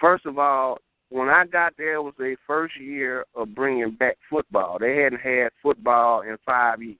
first 0.00 0.26
of 0.26 0.38
all, 0.38 0.78
when 1.08 1.28
I 1.28 1.46
got 1.46 1.74
there, 1.78 1.94
it 1.94 2.02
was 2.02 2.14
their 2.18 2.36
first 2.46 2.78
year 2.78 3.24
of 3.34 3.54
bringing 3.54 3.92
back 3.92 4.16
football. 4.28 4.78
They 4.78 4.96
hadn't 4.96 5.20
had 5.20 5.50
football 5.62 6.22
in 6.22 6.36
five 6.44 6.82
years. 6.82 6.98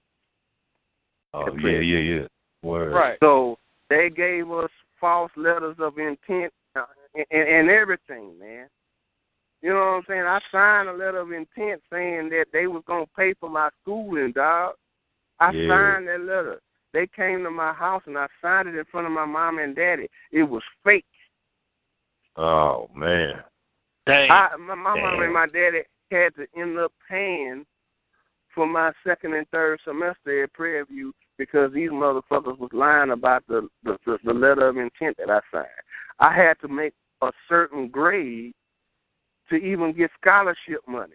Oh 1.35 1.47
yeah, 1.59 1.81
yeah, 1.81 1.99
yeah. 1.99 2.27
Word. 2.63 2.93
Right. 2.93 3.19
So 3.21 3.59
They 3.91 4.09
gave 4.09 4.51
us 4.51 4.71
false 5.01 5.33
letters 5.37 5.77
of 5.79 5.99
intent 5.99 6.53
uh, 6.77 6.85
and, 7.15 7.49
and 7.49 7.71
everything, 7.71 8.39
man. 8.39 8.69
You 9.63 9.71
know 9.71 9.77
what 9.77 9.83
I'm 9.83 10.03
saying? 10.09 10.23
I 10.23 10.41
signed 10.53 10.89
a 10.89 10.93
letter 10.93 11.19
of 11.19 11.33
intent 11.33 11.83
saying 11.93 12.29
that 12.31 12.47
they 12.53 12.67
was 12.67 12.83
gonna 12.87 13.07
pay 13.17 13.35
for 13.35 13.51
my 13.51 13.71
schooling, 13.83 14.33
dog. 14.33 14.75
I 15.41 15.51
Yeah. 15.53 15.69
signed 15.69 16.09
that 16.09 16.21
letter. 16.21 16.61
They 16.93 17.07
came 17.09 17.43
to 17.43 17.51
my 17.51 17.73
house 17.73 18.03
and 18.07 18.17
I 18.17 18.29
signed 18.41 18.69
it 18.69 18.77
in 18.77 18.85
front 18.85 19.07
of 19.07 19.13
my 19.13 19.25
mom 19.25 19.59
and 19.59 19.75
daddy. 19.75 20.09
It 20.31 20.45
was 20.45 20.63
fake. 20.85 21.05
Oh 22.37 22.89
man. 22.95 23.43
Dang. 24.07 24.31
I, 24.31 24.55
my, 24.57 24.75
my 24.75 25.01
mom 25.01 25.23
and 25.23 25.33
my 25.33 25.47
daddy 25.47 25.83
had 26.11 26.35
to 26.37 26.47
end 26.57 26.79
up 26.79 26.93
paying 27.09 27.65
for 28.55 28.67
my 28.67 28.93
second 29.05 29.35
and 29.35 29.49
third 29.51 29.81
semester 29.85 30.45
at 30.45 30.53
Prairie 30.53 30.85
View 30.85 31.13
because 31.39 31.73
these 31.73 31.91
motherfuckers 31.91 32.59
was 32.59 32.71
lying 32.73 33.11
about 33.11 33.45
the, 33.49 33.69
the 33.83 33.99
the 34.07 34.19
the 34.25 34.33
letter 34.33 34.69
of 34.69 34.77
intent 34.77 35.17
that 35.19 35.31
I 35.31 35.41
signed. 35.53 35.67
I 36.21 36.33
had 36.33 36.55
to 36.61 36.69
make 36.69 36.95
a 37.23 37.31
certain 37.49 37.89
grade 37.89 38.53
to 39.51 39.57
even 39.57 39.93
get 39.93 40.11
scholarship 40.21 40.81
money. 40.87 41.13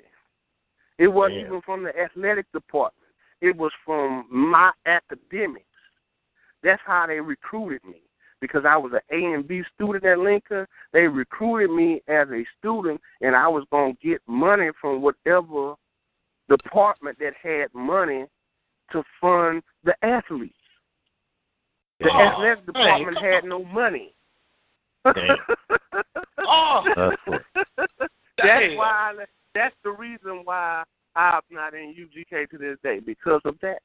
It 0.98 1.08
wasn't 1.08 1.40
Damn. 1.40 1.48
even 1.48 1.62
from 1.62 1.84
the 1.84 1.98
athletic 1.98 2.52
department. 2.52 2.99
It 3.42 3.56
was 3.56 3.72
from 3.86 4.26
my 4.30 4.72
academics. 4.86 5.66
That's 6.64 6.82
how 6.86 7.06
they 7.08 7.20
recruited 7.20 7.84
me. 7.86 8.02
Because 8.42 8.64
I 8.66 8.78
was 8.78 8.94
an 8.94 9.00
A 9.12 9.34
and 9.34 9.48
B 9.48 9.64
student 9.76 10.06
at 10.06 10.18
Lincoln, 10.18 10.66
they 10.94 11.02
recruited 11.02 11.72
me 11.72 12.02
as 12.08 12.28
a 12.30 12.46
student, 12.58 13.02
and 13.20 13.36
I 13.36 13.50
was 13.50 13.66
going 13.70 13.96
to 13.96 14.08
get 14.08 14.22
money 14.28 14.70
from 14.80 15.02
whatever 15.02 15.76
department 16.48 17.18
that 17.20 17.34
had 17.42 17.68
money 17.74 18.26
to 18.92 19.04
fund 19.20 19.62
the 19.84 19.94
athletes. 20.04 20.56
The 22.00 22.06
Damn. 22.06 22.32
athletic 22.34 22.66
department 22.66 23.18
had 23.18 23.44
no 23.44 23.64
money. 23.64 24.14
Oh. 26.52 26.82
That's 26.96 27.22
what, 27.26 27.42
that's 27.78 28.00
Damn. 28.38 28.76
why. 28.76 29.14
That's 29.54 29.76
the 29.84 29.92
reason 29.92 30.42
why 30.46 30.84
I'm 31.20 31.42
not 31.52 31.74
in 31.74 31.94
UGK 31.94 32.50
to 32.52 32.58
this 32.58 32.78
day 32.84 33.00
because 33.00 33.42
of 33.46 33.56
that. 33.62 33.80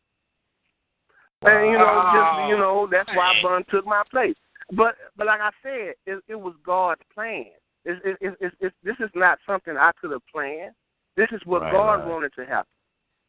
And 1.43 1.71
you 1.71 1.79
know, 1.79 2.11
just 2.15 2.49
you 2.51 2.57
know, 2.57 2.89
that's 2.91 3.09
why. 3.15 3.35
Bun 3.43 3.65
took 3.71 3.87
my 3.87 4.03
place. 4.11 4.37
But 4.73 4.95
but 5.17 5.27
like 5.27 5.41
I 5.41 5.51
said, 5.63 5.95
it, 6.07 6.23
it 6.29 6.37
was 6.37 6.55
God's 6.65 7.03
plan. 7.13 7.47
It's, 7.85 8.01
it, 8.05 8.17
it, 8.21 8.35
it, 8.41 8.53
it, 8.61 8.73
this 8.83 8.97
is 9.01 9.11
not 9.15 9.39
something 9.47 9.77
I 9.77 9.91
could 10.01 10.11
have 10.13 10.23
planned. 10.33 10.73
This 11.17 11.29
is 11.33 11.41
what 11.45 11.63
Right, 11.63 11.73
God 11.73 11.95
right. 11.97 12.09
wanted 12.09 12.33
to 12.37 12.47
happen. 12.47 12.71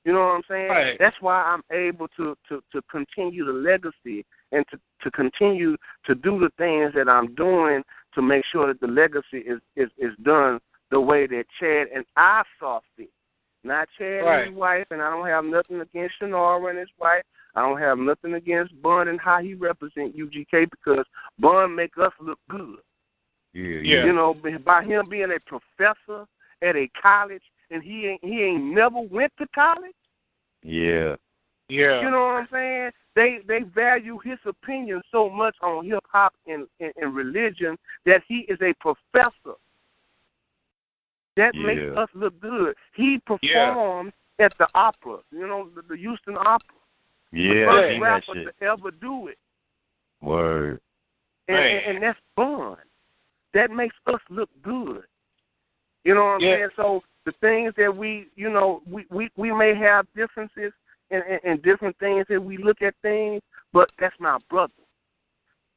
You 0.05 0.13
know 0.13 0.19
what 0.19 0.35
I'm 0.35 0.41
saying? 0.47 0.69
Right. 0.69 0.97
That's 0.99 1.15
why 1.19 1.41
I'm 1.41 1.63
able 1.75 2.07
to, 2.15 2.37
to, 2.47 2.61
to 2.71 2.81
continue 2.91 3.43
the 3.43 3.51
legacy 3.51 4.23
and 4.51 4.63
to, 4.71 4.79
to 5.01 5.11
continue 5.11 5.75
to 6.05 6.15
do 6.15 6.39
the 6.39 6.51
things 6.57 6.93
that 6.95 7.09
I'm 7.09 7.33
doing 7.35 7.83
to 8.13 8.21
make 8.21 8.43
sure 8.51 8.67
that 8.67 8.79
the 8.79 8.87
legacy 8.87 9.39
is, 9.39 9.59
is, 9.75 9.89
is 9.97 10.11
done 10.23 10.59
the 10.91 11.01
way 11.01 11.25
that 11.27 11.45
Chad 11.59 11.87
and 11.93 12.05
I 12.15 12.43
saw 12.59 12.79
fit. 12.95 13.09
Not 13.65 13.89
Chad 13.97 14.23
Right. 14.23 14.39
and 14.41 14.49
his 14.51 14.57
wife, 14.57 14.85
and 14.91 15.01
I 15.01 15.09
don't 15.09 15.27
have 15.27 15.43
nothing 15.43 15.81
against 15.81 16.15
Chinara 16.21 16.69
and 16.69 16.79
his 16.79 16.89
wife. 16.99 17.23
I 17.55 17.61
don't 17.61 17.79
have 17.79 17.97
nothing 17.97 18.33
against 18.33 18.79
Bun 18.81 19.07
and 19.07 19.19
how 19.19 19.41
he 19.41 19.53
represent 19.53 20.15
UGK 20.15 20.69
because 20.69 21.05
Bun 21.39 21.73
make 21.75 21.97
us 21.97 22.11
look 22.19 22.39
good. 22.49 22.79
yeah, 23.53 23.79
Yeah. 23.81 24.05
You 24.05 24.13
know, 24.13 24.33
by 24.63 24.83
him 24.83 25.07
being 25.09 25.31
a 25.31 25.39
professor 25.39 26.25
at 26.61 26.75
a 26.75 26.87
college 27.01 27.43
and 27.71 27.81
he 27.81 28.07
ain't 28.07 28.23
he 28.23 28.43
ain't 28.43 28.63
never 28.63 28.99
went 28.99 29.31
to 29.37 29.47
college. 29.55 29.95
Yeah. 30.63 31.15
Yeah. 31.69 32.01
You 32.01 32.11
know 32.11 32.25
what 32.25 32.41
I'm 32.41 32.47
saying? 32.51 32.91
They 33.15 33.39
they 33.47 33.61
value 33.61 34.19
his 34.23 34.39
opinion 34.45 35.01
so 35.11 35.29
much 35.29 35.55
on 35.61 35.85
hip 35.85 36.03
hop 36.11 36.33
and, 36.47 36.67
and, 36.79 36.91
and 36.97 37.15
religion 37.15 37.77
that 38.05 38.21
he 38.27 38.39
is 38.49 38.59
a 38.61 38.73
professor. 38.79 39.55
That 41.37 41.55
makes 41.55 41.81
us 41.97 42.09
look 42.13 42.39
good. 42.39 42.75
He 42.95 43.19
performed 43.25 44.13
at 44.39 44.53
the 44.57 44.67
opera, 44.73 45.17
you 45.31 45.47
know, 45.47 45.69
the, 45.75 45.81
the 45.81 45.97
Houston 45.97 46.37
Opera. 46.37 46.77
Yeah, 47.31 47.53
the 47.53 47.65
first 47.65 47.91
seen 47.91 48.01
that 48.01 48.07
rapper 48.07 48.33
shit. 48.33 48.59
to 48.59 48.65
ever 48.65 48.91
do 48.91 49.27
it. 49.27 49.37
Word. 50.21 50.79
And, 51.47 51.57
and, 51.57 51.95
and 51.95 52.03
that's 52.03 52.19
fun. 52.35 52.77
That 53.53 53.71
makes 53.71 53.95
us 54.07 54.19
look 54.29 54.49
good. 54.61 55.03
You 56.03 56.13
know 56.13 56.23
what 56.25 56.35
I'm 56.35 56.41
Yeah. 56.41 56.55
saying? 56.55 56.69
So 56.75 57.03
the 57.25 57.33
things 57.41 57.73
that 57.77 57.95
we, 57.95 58.27
you 58.35 58.49
know, 58.49 58.81
we 58.89 59.05
we, 59.09 59.29
we 59.35 59.51
may 59.51 59.75
have 59.75 60.05
differences 60.15 60.71
and, 61.11 61.23
and, 61.23 61.39
and 61.43 61.63
different 61.63 61.97
things 61.97 62.25
that 62.29 62.41
we 62.41 62.57
look 62.57 62.81
at 62.81 62.95
things, 63.01 63.41
but 63.73 63.89
that's 63.99 64.15
my 64.19 64.37
brother. 64.49 64.73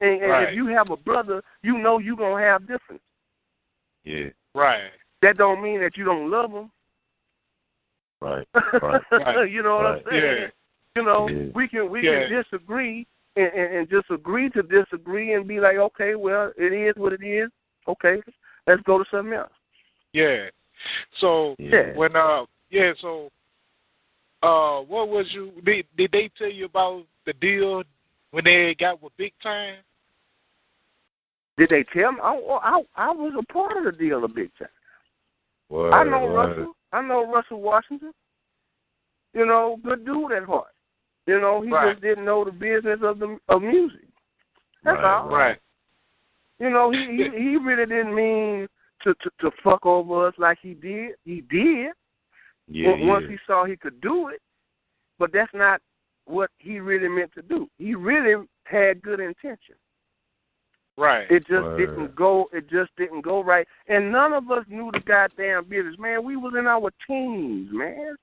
And, 0.01 0.23
and 0.23 0.31
Right. 0.31 0.49
if 0.49 0.55
you 0.55 0.67
have 0.67 0.91
a 0.91 0.97
brother, 0.97 1.43
you 1.63 1.79
know 1.79 1.99
you're 1.99 2.17
gonna 2.17 2.43
have 2.43 2.67
differences. 2.67 3.05
Yeah. 4.05 4.29
Right. 4.55 4.91
That 5.23 5.37
don't 5.37 5.63
mean 5.63 5.81
that 5.81 5.97
you 5.97 6.05
don't 6.05 6.31
love 6.31 6.53
them. 6.53 6.71
Right. 8.21 8.47
Right. 8.83 9.03
Right. 9.13 9.51
you 9.51 9.63
know 9.63 9.77
what 9.77 9.85
Right. 9.85 10.03
I'm 10.07 10.11
saying? 10.11 10.23
Yeah. 10.25 10.47
You 10.97 11.05
know, 11.05 11.29
Yeah. 11.29 11.53
we 11.55 11.69
can 11.69 11.91
we 11.91 12.03
Yeah. 12.03 12.29
can 12.29 12.43
disagree 12.43 13.07
and, 13.37 13.47
and, 13.53 13.75
and 13.77 13.91
just 13.91 14.11
agree 14.11 14.51
to 14.51 14.63
disagree 14.63 15.35
and 15.35 15.47
be 15.47 15.61
like, 15.61 15.77
okay, 15.77 16.15
well, 16.15 16.53
it 16.57 16.73
is 16.73 16.95
what 16.97 17.13
it 17.13 17.23
is. 17.23 17.51
Okay, 17.87 18.21
let's 18.67 18.83
go 18.83 18.99
to 18.99 19.05
something 19.11 19.33
else. 19.35 19.53
Yeah. 20.13 20.49
So 21.21 21.55
Yeah. 21.59 21.95
when 21.97 22.17
uh 22.17 22.47
yeah, 22.71 22.93
so 23.01 23.31
uh 24.43 24.81
what 24.83 25.09
was 25.09 25.27
you 25.33 25.53
did 25.65 25.87
did 25.97 26.13
they 26.13 26.29
tell 26.39 26.51
you 26.51 26.65
about 26.67 27.05
the 27.27 27.33
deal 27.35 27.83
when 28.31 28.45
they 28.45 28.75
got 28.79 29.01
with 29.03 29.17
Big 29.17 29.33
Tyme? 29.43 29.77
Did 31.57 31.71
they 31.71 31.85
tell 31.93 32.13
me? 32.13 32.19
I, 32.23 32.35
I, 32.35 32.83
I 32.97 33.11
was 33.11 33.35
a 33.37 33.53
part 33.53 33.77
of 33.77 33.85
the 33.85 33.93
deal 33.93 34.25
a 34.25 34.29
Big 34.29 34.51
Tyme. 34.59 34.69
Word, 35.69 35.93
I 35.93 36.05
know 36.05 36.25
word. 36.27 36.35
Russell. 36.49 36.73
I 36.93 37.03
know 37.03 37.31
Russell 37.33 37.61
Washington. 37.61 38.13
You 39.35 39.45
know, 39.47 39.79
good 39.85 40.05
dude 40.07 40.33
at 40.33 40.45
heart. 40.45 40.73
You 41.27 41.41
know, 41.41 41.61
he 41.61 41.71
Right. 41.71 41.93
just 41.93 42.03
didn't 42.03 42.25
know 42.25 42.45
the 42.45 42.53
business 42.53 43.01
of 43.03 43.19
the 43.19 43.39
of 43.49 43.63
music. 43.63 44.07
That's 44.85 44.97
Right, 44.97 45.05
all. 45.05 45.29
Right. 45.29 45.59
You 46.59 46.71
know, 46.71 46.91
he, 46.91 46.99
he 46.99 47.25
he 47.39 47.57
really 47.57 47.87
didn't 47.87 48.15
mean 48.15 48.67
to, 49.03 49.15
to 49.15 49.31
to 49.41 49.51
fuck 49.63 49.85
over 49.85 50.27
us 50.27 50.35
like 50.39 50.59
he 50.63 50.75
did. 50.75 51.17
He 51.25 51.43
did. 51.43 51.93
Yeah, 52.67 52.91
Once- 52.91 53.03
Once 53.05 53.25
yeah. 53.27 53.31
he 53.33 53.39
saw 53.47 53.65
he 53.65 53.77
could 53.77 54.01
do 54.01 54.29
it, 54.29 54.41
but 55.19 55.33
that's 55.33 55.53
not 55.55 55.81
what 56.25 56.51
he 56.59 56.81
really 56.81 57.09
meant 57.09 57.33
to 57.35 57.43
do. 57.43 57.69
He 57.79 57.95
really 57.95 58.45
had 58.65 59.03
good 59.03 59.21
intention. 59.21 59.77
Right. 60.99 61.31
It 61.31 61.47
just 61.47 61.63
Word. 61.63 61.79
didn't 61.79 62.17
go. 62.17 62.49
It 62.53 62.69
just 62.69 62.91
didn't 62.97 63.21
go 63.21 63.41
right, 63.45 63.69
and 63.87 64.11
none 64.11 64.33
of 64.33 64.51
us 64.51 64.65
knew 64.69 64.91
the 64.93 64.99
goddamn 64.99 65.65
business, 65.69 65.95
man. 65.97 66.25
We 66.25 66.37
was 66.37 66.55
in 66.59 66.67
our 66.67 66.91
teens, 67.07 67.69
man. 67.73 68.17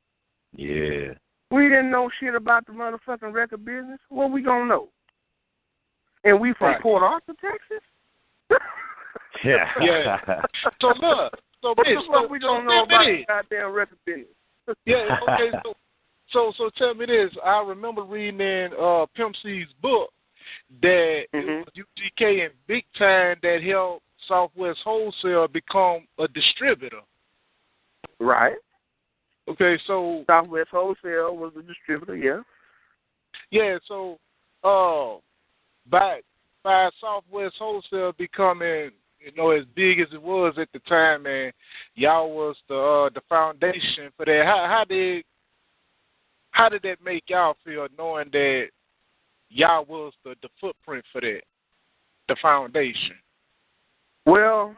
Yeah. 0.53 1.13
We 1.51 1.69
didn't 1.69 1.89
know 1.89 2.09
shit 2.19 2.35
about 2.35 2.65
the 2.65 2.73
motherfucking 2.73 3.33
record 3.33 3.63
business. 3.63 3.99
What 4.09 4.31
we 4.31 4.41
gonna 4.41 4.65
know? 4.65 4.89
And 6.25 6.37
we 6.41 6.53
from 6.55 6.73
Right. 6.73 6.81
Port 6.81 7.01
Arthur, 7.01 7.33
Texas. 7.39 7.83
Yeah. 9.43 9.65
Yeah. 9.81 10.17
So 10.81 10.87
look, 10.87 11.33
so 11.61 11.69
what 11.75 11.87
Mitch, 11.87 11.97
so, 12.11 12.27
we 12.27 12.39
don't 12.39 12.65
know 12.65 12.71
tell 12.71 12.83
about 12.85 13.05
me 13.05 13.25
the 13.27 13.33
goddamn 13.33 13.71
record 13.71 13.97
business? 14.05 14.27
this. 14.67 14.75
Yeah, 14.85 15.17
okay, 15.29 15.57
so 15.63 15.73
so 16.31 16.51
so 16.57 16.69
tell 16.77 16.93
me 16.93 17.05
this. 17.05 17.31
I 17.45 17.61
remember 17.61 18.03
reading 18.03 18.41
in 18.41 18.71
uh 18.77 19.05
Pimp 19.15 19.35
C's 19.43 19.67
book 19.81 20.09
that 20.81 21.27
Mhm. 21.33 21.61
it 21.61 21.65
was 21.65 21.75
UGK 21.75 22.41
and 22.41 22.53
Big 22.67 22.85
Tyme 22.93 23.37
that 23.41 23.63
helped 23.63 24.05
Southwest 24.27 24.81
Wholesale 24.83 25.47
become 25.47 26.07
a 26.17 26.27
distributor. 26.27 27.01
Right. 28.19 28.57
Okay, 29.47 29.77
so 29.85 30.23
Southwest 30.27 30.71
Wholesale 30.71 31.37
was 31.37 31.53
the 31.53 31.61
distributor. 31.61 32.15
Yeah. 32.15 32.41
Yeah, 33.51 33.77
so 33.87 34.19
uh 34.63 35.19
by 35.87 36.21
by 36.63 36.89
Southwest 36.99 37.55
Wholesale 37.59 38.13
becoming, 38.13 38.91
you 39.19 39.31
know, 39.37 39.51
as 39.51 39.65
big 39.75 39.99
as 39.99 40.07
it 40.11 40.21
was 40.21 40.57
at 40.57 40.71
the 40.71 40.79
time 40.79 41.27
and 41.27 41.53
y'all 41.93 42.31
was 42.31 42.55
the 42.67 42.75
uh 42.75 43.09
the 43.13 43.21
foundation 43.29 44.11
for 44.17 44.25
that. 44.25 44.45
How 44.45 44.67
how 44.67 44.83
did 44.83 45.23
how 46.51 46.69
did 46.69 46.81
that 46.83 47.03
make 47.03 47.29
y'all 47.29 47.57
feel 47.63 47.87
knowing 47.97 48.29
that 48.31 48.69
y'all 49.49 49.85
was 49.85 50.13
the, 50.23 50.35
the 50.41 50.49
footprint 50.59 51.05
for 51.11 51.21
that? 51.21 51.41
The 52.27 52.35
foundation. 52.41 53.15
Well, 54.25 54.75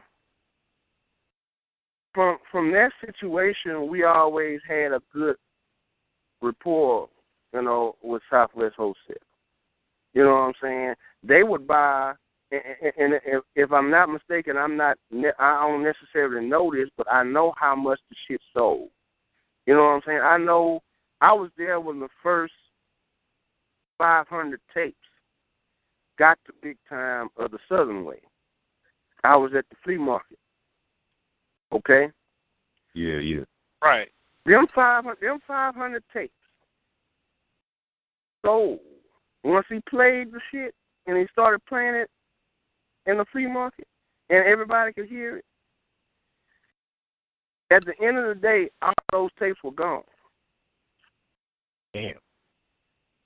from 2.14 2.38
from 2.50 2.72
that 2.72 2.90
situation, 3.04 3.88
we 3.88 4.04
always 4.04 4.60
had 4.68 4.92
a 4.92 5.00
good 5.12 5.36
rapport, 6.42 7.08
you 7.54 7.62
know, 7.62 7.96
with 8.02 8.22
Southwest 8.30 8.74
Wholesale. 8.76 9.16
You 10.14 10.24
know 10.24 10.30
what 10.30 10.36
I'm 10.36 10.52
saying? 10.62 10.94
They 11.22 11.42
would 11.42 11.66
buy, 11.66 12.14
and, 12.50 12.62
and 12.98 13.14
if, 13.24 13.42
if 13.54 13.72
I'm 13.72 13.90
not 13.90 14.08
mistaken, 14.08 14.56
I'm 14.56 14.76
not. 14.76 14.98
I 15.38 15.66
don't 15.66 15.84
necessarily 15.84 16.46
know 16.46 16.72
this, 16.74 16.88
but 16.96 17.10
I 17.10 17.22
know 17.22 17.52
how 17.56 17.74
much 17.74 18.00
the 18.10 18.16
shit 18.26 18.40
sold. 18.52 18.88
You 19.66 19.74
know 19.74 19.80
what 19.80 19.88
I'm 19.90 20.02
saying? 20.06 20.20
I 20.22 20.38
know 20.38 20.80
I 21.20 21.32
was 21.32 21.50
there 21.56 21.78
when 21.80 22.00
the 22.00 22.08
first 22.22 22.54
500 23.98 24.60
tapes 24.72 24.96
got 26.18 26.38
the 26.46 26.52
Big 26.62 26.76
Tyme 26.88 27.28
of 27.36 27.50
the 27.50 27.58
Southern 27.68 28.04
way. 28.04 28.20
I 29.24 29.36
was 29.36 29.52
at 29.56 29.64
the 29.70 29.76
flea 29.84 29.98
market. 29.98 30.38
Okay? 31.72 32.08
Yeah, 32.94 33.18
yeah. 33.18 33.44
Right. 33.82 34.08
Them 34.46 34.66
five 34.74 35.04
hundred 35.04 35.20
them 35.20 35.38
five 35.46 35.74
hundred 35.74 36.02
tapes 36.12 36.32
sold. 38.44 38.80
Once 39.44 39.66
he 39.68 39.80
played 39.88 40.32
the 40.32 40.40
shit 40.50 40.74
and 41.06 41.16
he 41.16 41.26
started 41.30 41.60
playing 41.68 41.94
it 41.94 42.10
in 43.06 43.18
the 43.18 43.24
flea 43.30 43.46
market 43.46 43.86
and 44.30 44.46
everybody 44.46 44.92
could 44.92 45.08
hear 45.08 45.38
it. 45.38 45.44
At 47.70 47.84
the 47.84 47.92
end 48.04 48.16
of 48.16 48.26
the 48.26 48.40
day, 48.40 48.70
all 48.80 48.94
those 49.12 49.30
tapes 49.38 49.58
were 49.62 49.72
gone. 49.72 50.02
Damn. 51.92 52.14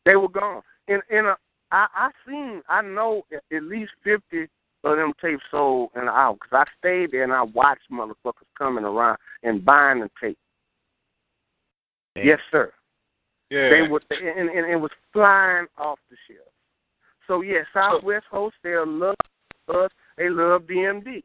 They 0.05 0.17
were 0.17 0.29
gone. 0.29 0.63
In 0.89 1.01
in 1.11 1.27
a 1.27 1.37
I 1.71 1.87
I 1.95 2.11
seen 2.27 2.63
I 2.69 2.83
know 2.83 3.23
at 3.33 3.63
least 3.63 3.93
fifty 4.03 4.49
of 4.85 4.97
them 4.97 5.13
tapes 5.21 5.43
sold 5.51 5.91
in 5.95 6.03
an 6.03 6.09
hour 6.09 6.35
because 6.35 6.51
I 6.53 6.65
stayed 6.79 7.13
there 7.13 7.23
and 7.23 7.33
I 7.33 7.43
watched 7.43 7.91
motherfuckers 7.91 8.51
coming 8.59 8.85
around 8.85 9.17
and 9.43 9.65
buying 9.65 10.01
the 10.01 10.11
tape. 10.21 10.39
Yes, 12.17 12.41
sir. 12.51 12.73
Yeah. 13.51 13.69
They 13.71 13.83
were 13.83 14.03
and, 14.11 14.49
and 14.49 14.71
it 14.71 14.77
was 14.77 14.91
flying 15.13 15.67
off 15.79 15.99
the 16.11 16.17
shelf. 16.27 16.49
So 17.27 17.43
yeah, 17.43 17.63
Southwest 17.73 18.27
Wholesale 18.31 18.87
love 18.87 19.15
us. 19.69 19.91
They 20.17 20.29
love 20.29 20.63
DMD. 20.63 21.23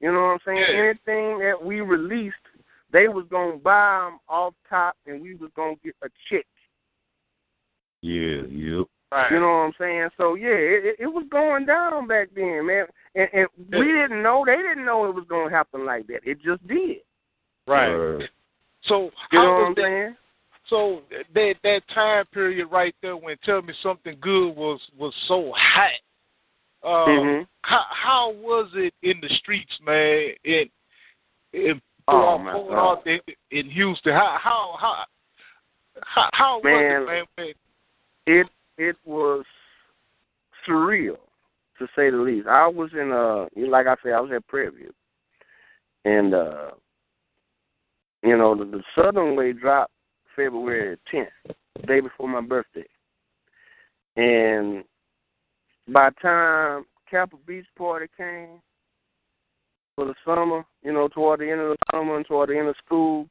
You 0.00 0.12
know 0.12 0.20
what 0.20 0.32
I'm 0.32 0.38
saying? 0.44 0.64
Yeah. 0.68 0.82
Anything 0.82 1.38
that 1.38 1.56
we 1.62 1.80
released, 1.80 2.36
they 2.92 3.08
was 3.08 3.26
gonna 3.30 3.56
buy 3.56 4.08
them 4.08 4.18
off 4.28 4.54
top, 4.68 4.96
and 5.06 5.22
we 5.22 5.34
was 5.34 5.50
gonna 5.56 5.76
get 5.82 5.94
a 6.02 6.08
check. 6.28 6.44
Yeah, 8.06 8.42
yep. 8.48 8.86
right. 9.10 9.32
You 9.32 9.40
know 9.40 9.46
what 9.46 9.66
I'm 9.66 9.72
saying? 9.80 10.08
So 10.16 10.34
yeah, 10.36 10.54
it, 10.54 10.96
it 11.00 11.06
was 11.06 11.26
going 11.28 11.66
down 11.66 12.06
back 12.06 12.28
then, 12.36 12.64
man. 12.66 12.86
And, 13.16 13.28
and 13.32 13.48
Yeah. 13.72 13.78
we 13.80 13.86
didn't 13.86 14.22
know. 14.22 14.44
They 14.46 14.56
didn't 14.56 14.84
know 14.84 15.06
it 15.06 15.14
was 15.14 15.24
gonna 15.28 15.50
happen 15.50 15.84
like 15.84 16.06
that. 16.06 16.20
It 16.24 16.40
just 16.40 16.64
did. 16.68 16.98
right. 17.66 17.88
Word. 17.90 18.28
So 18.84 19.10
You 19.32 19.38
how 19.38 19.44
know 19.44 19.52
what 19.54 19.60
I'm 19.68 19.74
that? 19.74 19.82
saying? 19.82 20.16
So 20.70 21.02
that 21.34 21.54
that 21.64 21.80
time 21.92 22.26
period 22.32 22.68
right 22.70 22.94
there 23.02 23.16
when 23.16 23.36
tell 23.44 23.60
me 23.60 23.74
something 23.82 24.16
good 24.20 24.50
was 24.54 24.80
was 24.96 25.12
so 25.26 25.52
hot. 25.56 25.90
Uh, 26.84 27.20
hmm 27.20 27.42
How 27.62 27.84
how 27.90 28.32
was 28.34 28.70
it 28.74 28.94
in 29.02 29.20
the 29.20 29.28
streets, 29.36 29.72
man? 29.84 30.28
In 30.44 30.70
in 31.52 31.80
Oh, 32.08 32.38
my 32.38 32.52
God. 32.52 32.98
In, 33.06 33.18
in 33.50 33.68
Houston. 33.70 34.12
How 34.12 34.38
how 34.40 34.76
how 34.78 35.04
how, 36.02 36.30
how 36.34 36.60
Man. 36.62 37.04
was 37.04 37.26
it, 37.36 37.42
man? 37.42 37.54
It 38.26 38.48
it 38.78 38.96
was 39.04 39.44
surreal, 40.68 41.18
to 41.78 41.86
say 41.96 42.10
the 42.10 42.16
least. 42.16 42.48
I 42.48 42.66
was 42.66 42.90
in 42.92 43.12
uh, 43.12 43.46
like 43.68 43.86
I 43.86 43.96
said, 44.02 44.12
I 44.12 44.20
was 44.20 44.30
at 44.34 44.46
Prairie 44.48 44.70
View, 44.70 44.92
and 46.04 46.34
uh, 46.34 46.70
you 48.22 48.36
know, 48.36 48.56
the, 48.56 48.64
the 48.64 48.82
Southern 48.94 49.36
Way 49.36 49.52
dropped 49.52 49.92
February 50.34 50.96
10th, 51.12 51.54
day 51.86 52.00
before 52.00 52.28
my 52.28 52.40
birthday, 52.40 52.86
and 54.16 54.84
by 55.92 56.10
the 56.10 56.16
time 56.20 56.84
Capitol 57.10 57.40
Beach 57.46 57.66
party 57.78 58.06
came 58.16 58.60
for 59.94 60.06
the 60.06 60.14
summer, 60.24 60.64
you 60.82 60.92
know, 60.92 61.08
toward 61.08 61.40
the 61.40 61.50
end 61.50 61.60
of 61.60 61.70
the 61.70 61.76
summer 61.92 62.16
and 62.16 62.26
toward 62.26 62.50
the 62.50 62.58
end 62.58 62.68
of 62.68 62.76
school, 62.84 63.28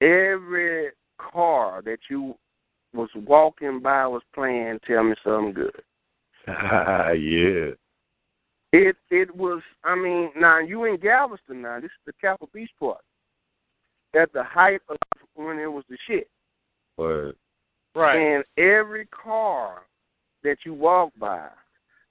every 0.00 0.90
car 1.18 1.82
that 1.82 1.98
you 2.10 2.34
was 2.92 3.08
walking 3.14 3.80
by 3.80 4.06
was 4.06 4.22
playing 4.34 4.78
Tell 4.86 5.04
Me 5.04 5.14
Something 5.24 5.52
Good. 5.52 5.82
yeah. 6.48 7.74
It 8.72 8.96
it 9.10 9.34
was 9.34 9.62
I 9.84 9.94
mean, 9.94 10.30
now 10.36 10.58
you 10.60 10.84
in 10.84 10.96
Galveston 10.98 11.62
now, 11.62 11.76
this 11.80 11.86
is 11.86 12.06
the 12.06 12.12
Capitol 12.20 12.48
Beach 12.52 12.70
party. 12.78 13.00
At 14.14 14.32
the 14.32 14.42
height 14.42 14.80
of 14.88 14.96
when 15.34 15.58
it 15.58 15.66
was 15.66 15.84
the 15.88 15.96
shit. 16.06 16.28
Word. 16.96 17.36
Right. 17.94 18.16
And 18.16 18.44
every 18.56 19.06
car 19.06 19.82
that 20.42 20.58
you 20.64 20.74
walk 20.74 21.12
by, 21.18 21.48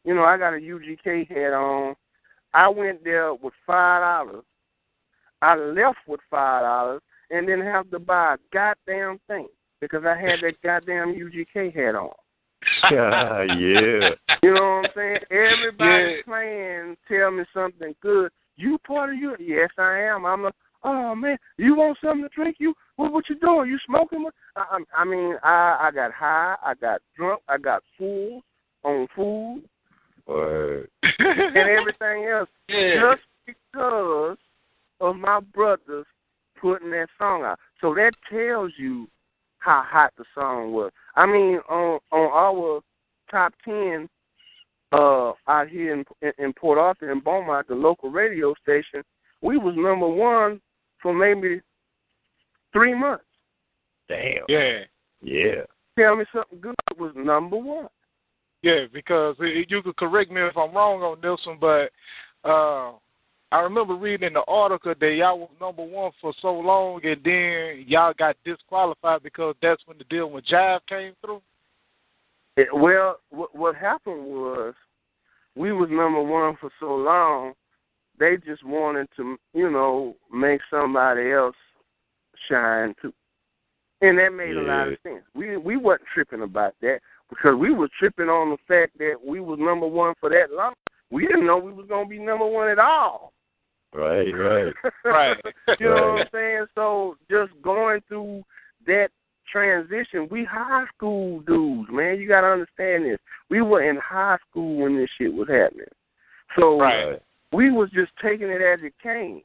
you 0.03 0.13
know, 0.13 0.23
I 0.23 0.38
got 0.38 0.53
a 0.53 0.57
UGK 0.57 1.27
hat 1.27 1.53
on. 1.53 1.95
I 2.53 2.67
went 2.69 3.03
there 3.03 3.34
with 3.34 3.53
five 3.65 4.01
dollars. 4.01 4.43
I 5.41 5.55
left 5.55 5.99
with 6.07 6.19
five 6.30 6.63
dollars 6.63 7.01
and 7.30 7.47
didn't 7.47 7.65
have 7.65 7.89
to 7.91 7.99
buy 7.99 8.36
a 8.36 8.38
goddamn 8.53 9.19
thing 9.27 9.47
because 9.82 10.03
I 10.05 10.15
had 10.15 10.39
that 10.41 10.61
goddamn 10.63 11.13
UGK 11.15 11.73
hat 11.75 11.95
on. 11.95 12.09
yeah. 12.91 14.09
You 14.41 14.53
know 14.53 14.82
what 14.82 14.86
I'm 14.86 14.91
saying? 14.95 15.17
Everybody's 15.32 16.17
Yeah. 16.17 16.21
playing 16.25 16.97
Tell 17.09 17.32
Me 17.32 17.43
Something 17.53 17.93
Good. 18.01 18.32
You 18.55 18.77
part 18.88 19.09
of 19.09 19.15
you? 19.19 19.36
Yes, 19.39 19.69
I 19.77 19.99
am. 19.99 20.25
I'm 20.25 20.45
a. 20.45 20.51
Oh 20.84 21.13
man, 21.13 21.38
you 21.57 21.75
want 21.75 21.97
something 22.01 22.23
to 22.23 22.30
drink? 22.34 22.55
You 22.59 22.73
what? 22.95 23.11
What 23.11 23.30
you 23.30 23.36
doing? 23.38 23.69
You 23.69 23.77
smoking? 23.86 24.23
What? 24.23 24.34
I, 24.55 24.80
I 24.95 25.03
mean, 25.03 25.36
I 25.43 25.77
I 25.82 25.91
got 25.93 26.13
high. 26.13 26.55
I 26.63 26.73
got 26.75 27.01
drunk. 27.17 27.41
I 27.49 27.57
got 27.57 27.84
full 27.97 28.41
on 28.84 29.07
food 29.13 29.63
and 30.30 31.57
everything 31.57 32.25
else 32.32 32.49
yeah. 32.69 32.95
just 33.01 33.21
because 33.45 34.38
of 35.01 35.15
my 35.15 35.39
brothers 35.53 36.05
putting 36.61 36.91
that 36.91 37.07
song 37.17 37.43
out. 37.43 37.59
So 37.82 37.93
that 37.95 38.11
tells 38.30 38.71
you 38.77 39.07
how 39.60 39.84
hot 39.86 40.14
the 40.18 40.26
song 40.34 40.72
was. 40.72 40.91
I 41.16 41.26
mean, 41.26 41.60
on 41.70 41.99
on 42.12 42.32
our 42.32 42.82
top 43.30 43.53
ten 43.64 44.10
uh 44.91 45.34
out 45.47 45.70
here 45.70 45.93
in 45.93 46.05
in 46.38 46.53
Port 46.53 46.78
Arthur 46.78 47.12
and 47.12 47.24
Beaumont, 47.24 47.68
the 47.68 47.76
local 47.76 48.10
radio 48.10 48.53
station, 48.62 49.03
we 49.41 49.57
was 49.57 49.76
number 49.78 50.07
one 50.07 50.60
for 51.01 51.14
maybe 51.14 51.62
three 52.74 52.95
months. 52.97 53.24
Damn. 54.07 54.43
Yeah. 54.47 54.80
Yeah. 55.22 55.62
Tell 55.97 56.16
me 56.16 56.26
something 56.34 56.60
good 56.60 56.76
was 56.97 57.14
number 57.16 57.57
one. 57.57 57.88
Yeah, 58.62 58.86
because 58.91 59.36
it, 59.39 59.70
you 59.70 59.82
could 59.82 59.95
correct 59.97 60.32
me 60.32 60.41
if 60.41 60.57
I'm 60.57 60.74
wrong 60.74 61.01
on 61.01 61.22
this 61.22 61.39
one, 61.45 61.57
but 61.60 62.49
uh, 62.49 62.93
I 63.52 63.62
remember 63.62 63.95
reading 63.95 64.28
in 64.28 64.34
the 64.34 64.43
article 64.47 64.93
that 65.00 65.14
y'all 65.14 65.39
was 65.39 65.50
number 65.60 65.84
one 65.84 66.12
for 66.22 66.34
so 66.39 66.54
long, 66.54 67.02
and 67.04 67.20
then 67.24 67.84
y'all 67.88 68.14
got 68.18 68.38
disqualified 68.45 69.24
because 69.24 69.56
that's 69.62 69.82
when 69.86 69.97
the 69.97 70.04
deal 70.04 70.30
with 70.30 70.45
Jive 70.45 70.82
came 70.88 71.14
through. 71.22 71.41
It, 72.58 72.68
well, 72.72 73.20
what, 73.32 73.56
what 73.56 73.76
happened 73.76 74.24
was 74.24 74.76
we 75.56 75.72
was 75.72 75.89
number 75.89 76.22
one 76.22 76.58
for 76.62 76.70
so 76.80 76.93
long. 76.95 77.54
They 78.20 78.38
just 78.45 78.64
wanted 78.64 79.08
to, 79.18 79.38
you 79.54 79.72
know, 79.72 80.16
make 80.32 80.62
somebody 80.70 81.32
else 81.32 81.56
shine 82.50 82.93
too, 83.02 83.14
and 84.02 84.20
that 84.20 84.32
made 84.32 84.58
a 84.58 84.62
lot 84.62 84.89
of 84.89 84.97
sense. 85.02 85.24
We 85.34 85.58
we 85.58 85.78
wasn't 85.78 86.08
tripping 86.14 86.43
about 86.43 86.76
that 86.82 87.00
because 87.30 87.56
we 87.56 87.74
were 87.74 87.89
tripping 87.97 88.30
on 88.30 88.52
the 88.52 88.58
fact 88.68 88.97
that 89.00 89.16
we 89.26 89.39
was 89.39 89.58
number 89.60 89.88
one 89.88 90.14
for 90.20 90.30
that 90.30 90.52
long. 90.52 90.74
We 91.10 91.26
didn't 91.26 91.47
know 91.47 91.58
we 91.58 91.74
was 91.74 91.88
gonna 91.88 92.08
be 92.08 92.20
number 92.20 92.45
one 92.45 92.68
at 92.68 92.78
all. 92.78 93.34
Right, 93.94 94.32
right. 94.32 94.74
Right. 95.06 95.38
you 95.80 95.88
know 95.90 95.96
what 95.96 96.22
I'm 96.22 96.28
saying? 96.32 96.66
So 96.76 97.16
just 97.30 97.52
going 97.64 98.02
through 98.08 98.44
that 98.86 99.10
transition, 99.52 100.28
we 100.30 100.46
high 100.46 100.86
school 100.96 101.40
dudes, 101.42 101.90
man. 101.92 102.20
You 102.20 102.28
gotta 102.28 102.48
understand 102.48 103.06
this. 103.06 103.20
We 103.50 103.62
were 103.62 103.82
in 103.90 103.98
high 103.98 104.38
school 104.50 104.84
when 104.84 104.96
this 104.96 105.10
shit 105.18 105.34
was 105.34 105.48
happening. 105.50 105.88
So 106.58 106.80
Right. 106.80 107.20
we 107.52 107.72
was 107.72 107.90
just 107.92 108.12
taking 108.22 108.50
it 108.50 108.62
as 108.62 108.80
it 108.84 108.94
came. 109.02 109.42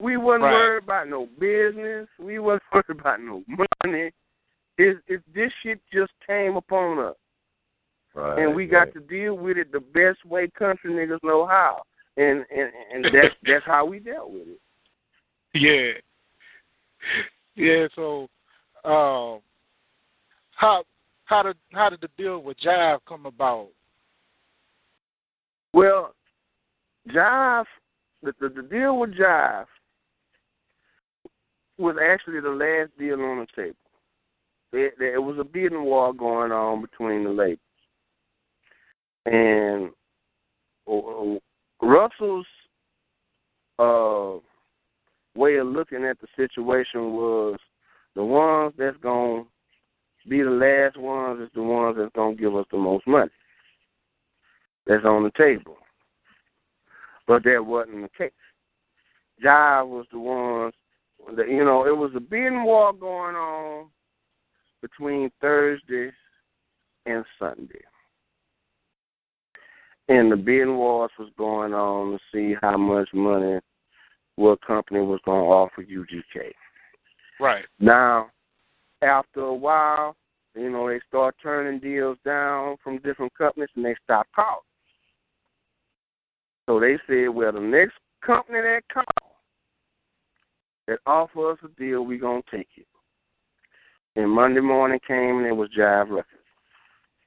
We 0.00 0.16
wasn't 0.16 0.44
Right. 0.44 0.52
worried 0.52 0.84
about 0.84 1.08
no 1.08 1.26
business. 1.38 2.08
We 2.18 2.38
wasn't 2.38 2.62
worried 2.72 3.00
about 3.00 3.20
no 3.20 3.44
money. 3.48 4.12
It, 4.78 4.98
it 5.06 5.22
this 5.34 5.52
shit 5.62 5.80
just 5.92 6.12
came 6.26 6.56
upon 6.56 6.98
us, 6.98 7.16
Right. 8.14 8.38
and 8.38 8.54
we 8.54 8.66
got 8.66 8.92
to 8.94 9.00
deal 9.00 9.34
with 9.34 9.58
it 9.58 9.70
the 9.72 9.80
best 9.80 10.24
way 10.24 10.48
country 10.48 10.92
niggas 10.92 11.22
know 11.22 11.46
how, 11.46 11.82
and 12.16 12.44
and 12.54 12.70
and 12.92 13.04
that's 13.06 13.34
that's 13.44 13.64
how 13.64 13.84
we 13.84 13.98
dealt 13.98 14.30
with 14.30 14.48
it. 14.48 14.60
Yeah. 15.54 15.92
Yeah, 17.56 17.86
so 17.94 18.28
um 18.84 19.40
how 20.52 20.84
how 21.24 21.42
did 21.42 21.56
how 21.72 21.90
did 21.90 22.00
the 22.00 22.08
deal 22.16 22.42
with 22.42 22.58
Jive 22.58 23.00
come 23.06 23.26
about? 23.26 23.68
Well, 25.74 26.14
Jive, 27.08 27.66
the, 28.22 28.32
the 28.40 28.48
the 28.48 28.62
deal 28.62 28.98
with 28.98 29.14
Jive 29.14 29.66
was 31.78 31.96
actually 32.02 32.40
the 32.40 32.50
last 32.50 32.96
deal 32.98 33.20
on 33.20 33.40
the 33.40 33.46
table. 33.54 33.76
There, 34.72 34.92
there 34.98 35.20
was 35.20 35.36
a 35.38 35.44
bidding 35.44 35.84
war 35.84 36.14
going 36.14 36.52
on 36.52 36.80
between 36.80 37.24
the 37.24 37.30
labels, 37.30 37.58
and 39.26 39.90
Russell's 41.82 42.46
uh, 43.78 44.34
way 45.36 45.56
of 45.56 45.66
looking 45.66 46.04
at 46.04 46.18
the 46.20 46.28
situation 46.36 47.12
was 47.12 47.58
the 48.14 48.24
ones 48.24 48.72
that's 48.78 48.96
going 48.98 49.44
to 49.44 50.28
be 50.28 50.42
the 50.42 50.50
last 50.50 50.96
ones 50.96 51.40
is 51.40 51.50
the 51.54 51.62
ones 51.62 51.96
that's 51.98 52.12
gonna 52.14 52.36
give 52.36 52.54
us 52.54 52.66
the 52.70 52.78
most 52.78 53.06
money. 53.06 53.30
That's 54.86 55.04
on 55.04 55.24
the 55.24 55.32
table. 55.36 55.76
But 57.26 57.44
that 57.44 57.64
wasn't 57.64 58.02
the 58.02 58.10
case. 58.16 58.30
Jive 59.44 59.88
was 59.88 60.06
the 60.12 60.18
ones 60.18 60.74
that 61.36 61.48
you 61.48 61.64
know, 61.64 61.86
it 61.86 61.96
was 61.96 62.12
a 62.14 62.20
bidding 62.20 62.64
war 62.64 62.92
going 62.92 63.34
on 63.34 63.86
between 64.80 65.30
Thursday 65.40 66.10
and 67.06 67.24
Sunday. 67.38 67.82
And 70.08 70.30
the 70.30 70.36
bidding 70.36 70.76
wars 70.76 71.10
was 71.18 71.30
going 71.38 71.72
on 71.72 72.12
to 72.12 72.18
see 72.32 72.56
how 72.60 72.76
much 72.76 73.08
money 73.14 73.60
what 74.36 74.60
company 74.66 75.00
was 75.00 75.20
going 75.24 75.42
to 75.42 75.46
offer 75.46 75.82
UGK. 75.82 76.52
Right. 77.40 77.64
Now, 77.78 78.30
after 79.02 79.40
a 79.40 79.54
while, 79.54 80.16
you 80.54 80.70
know, 80.70 80.88
they 80.88 81.00
start 81.08 81.36
turning 81.42 81.80
deals 81.80 82.18
down 82.24 82.76
from 82.82 82.98
different 82.98 83.32
companies 83.36 83.70
and 83.76 83.84
they 83.84 83.96
stop 84.04 84.26
calling. 84.34 84.60
So 86.66 86.78
they 86.78 86.98
said, 87.06 87.28
well, 87.34 87.52
the 87.52 87.60
next 87.60 87.94
company 88.24 88.60
that 88.60 88.82
calls 88.92 89.06
that 90.88 90.98
offer 91.06 91.52
us 91.52 91.58
a 91.64 91.68
deal, 91.80 92.04
we're 92.04 92.18
going 92.18 92.42
to 92.42 92.56
take 92.56 92.68
it. 92.76 92.86
And 94.16 94.30
Monday 94.30 94.60
morning 94.60 95.00
came 95.06 95.38
and 95.38 95.46
it 95.46 95.56
was 95.56 95.70
Jive 95.76 96.10
Records. 96.10 96.26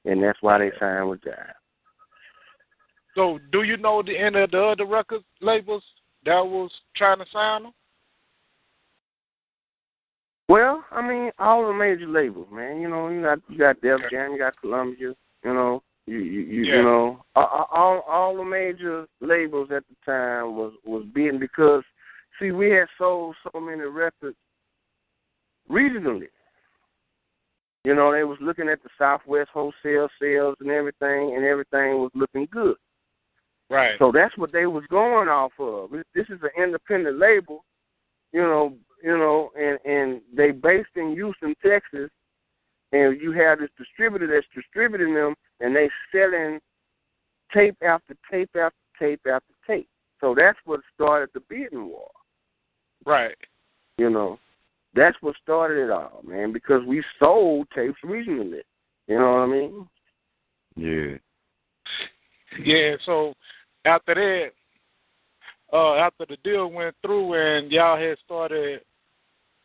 And 0.04 0.22
that's 0.22 0.38
why 0.40 0.58
they 0.58 0.70
signed 0.78 1.08
with 1.08 1.20
Jive. 1.22 1.52
So, 3.16 3.38
do 3.50 3.62
you 3.62 3.78
know 3.78 4.02
the 4.02 4.16
end 4.16 4.36
of 4.36 4.50
the 4.50 4.62
other 4.62 4.84
record 4.84 5.22
labels 5.40 5.82
that 6.26 6.46
was 6.46 6.70
trying 6.94 7.18
to 7.18 7.24
sign 7.32 7.64
them? 7.64 7.72
Well, 10.48 10.84
I 10.92 11.02
mean, 11.02 11.32
all 11.38 11.66
the 11.66 11.72
major 11.72 12.06
labels, 12.06 12.46
man. 12.52 12.80
You 12.80 12.88
know, 12.88 13.08
you 13.08 13.22
got 13.22 13.38
you 13.48 13.58
got 13.58 13.80
Def 13.80 14.00
Jam, 14.10 14.32
you 14.32 14.38
got 14.38 14.60
Columbia. 14.60 15.14
You 15.42 15.54
know, 15.54 15.82
you 16.06 16.18
you 16.18 16.40
you, 16.42 16.64
Yeah. 16.64 16.76
you 16.76 16.82
know, 16.82 17.24
all, 17.34 17.68
all 17.72 18.00
all 18.06 18.36
the 18.36 18.44
major 18.44 19.06
labels 19.20 19.70
at 19.74 19.82
the 19.88 19.96
time 20.04 20.54
was 20.54 20.74
was 20.84 21.04
being 21.14 21.38
because 21.40 21.82
see 22.38 22.52
we 22.52 22.70
had 22.70 22.86
sold 22.98 23.34
so 23.42 23.58
many 23.58 23.82
records 23.82 24.36
regionally. 25.70 26.28
You 27.84 27.94
know, 27.94 28.12
they 28.12 28.24
was 28.24 28.38
looking 28.40 28.68
at 28.68 28.82
the 28.82 28.90
Southwest 28.98 29.50
wholesale 29.52 30.08
sales 30.20 30.56
and 30.60 30.70
everything, 30.70 31.34
and 31.34 31.44
everything 31.44 31.98
was 31.98 32.10
looking 32.14 32.46
good. 32.52 32.76
Right. 33.68 33.94
So 33.98 34.12
that's 34.12 34.36
what 34.38 34.52
they 34.52 34.66
was 34.66 34.84
going 34.88 35.28
off 35.28 35.52
of. 35.58 35.90
This 36.14 36.26
is 36.28 36.38
an 36.42 36.62
independent 36.62 37.18
label, 37.18 37.64
you 38.32 38.42
know, 38.42 38.74
you 39.02 39.16
know, 39.16 39.50
and 39.58 39.78
and 39.84 40.20
they 40.34 40.52
based 40.52 40.90
in 40.96 41.12
Houston, 41.14 41.54
Texas, 41.64 42.10
and 42.92 43.20
you 43.20 43.32
have 43.32 43.58
this 43.58 43.70
distributor 43.76 44.26
that's 44.26 44.46
distributing 44.54 45.14
them, 45.14 45.34
and 45.60 45.74
they 45.74 45.90
selling 46.12 46.60
tape 47.52 47.76
after 47.82 48.14
tape 48.30 48.50
after 48.56 48.76
tape 48.98 49.20
after 49.26 49.52
tape. 49.66 49.88
So 50.20 50.34
that's 50.36 50.58
what 50.64 50.80
started 50.94 51.30
the 51.34 51.40
bidding 51.48 51.88
war. 51.88 52.10
right. 53.04 53.36
You 53.98 54.10
know, 54.10 54.38
that's 54.94 55.16
what 55.22 55.36
started 55.42 55.82
it 55.82 55.90
all, 55.90 56.20
man. 56.22 56.52
Because 56.52 56.84
we 56.86 57.02
sold 57.18 57.66
tapes 57.74 57.98
regionally. 58.04 58.60
You 59.06 59.18
know 59.18 59.32
what 59.32 59.40
I 59.40 59.46
mean? 59.46 59.88
Yeah. 60.76 61.16
Yeah. 62.62 62.96
So 63.06 63.32
after 63.86 64.14
that, 64.14 64.50
uh, 65.72 65.94
after 65.94 66.26
the 66.28 66.36
deal 66.44 66.70
went 66.70 66.94
through 67.02 67.34
and 67.34 67.70
y'all 67.70 67.98
had 67.98 68.16
started 68.24 68.80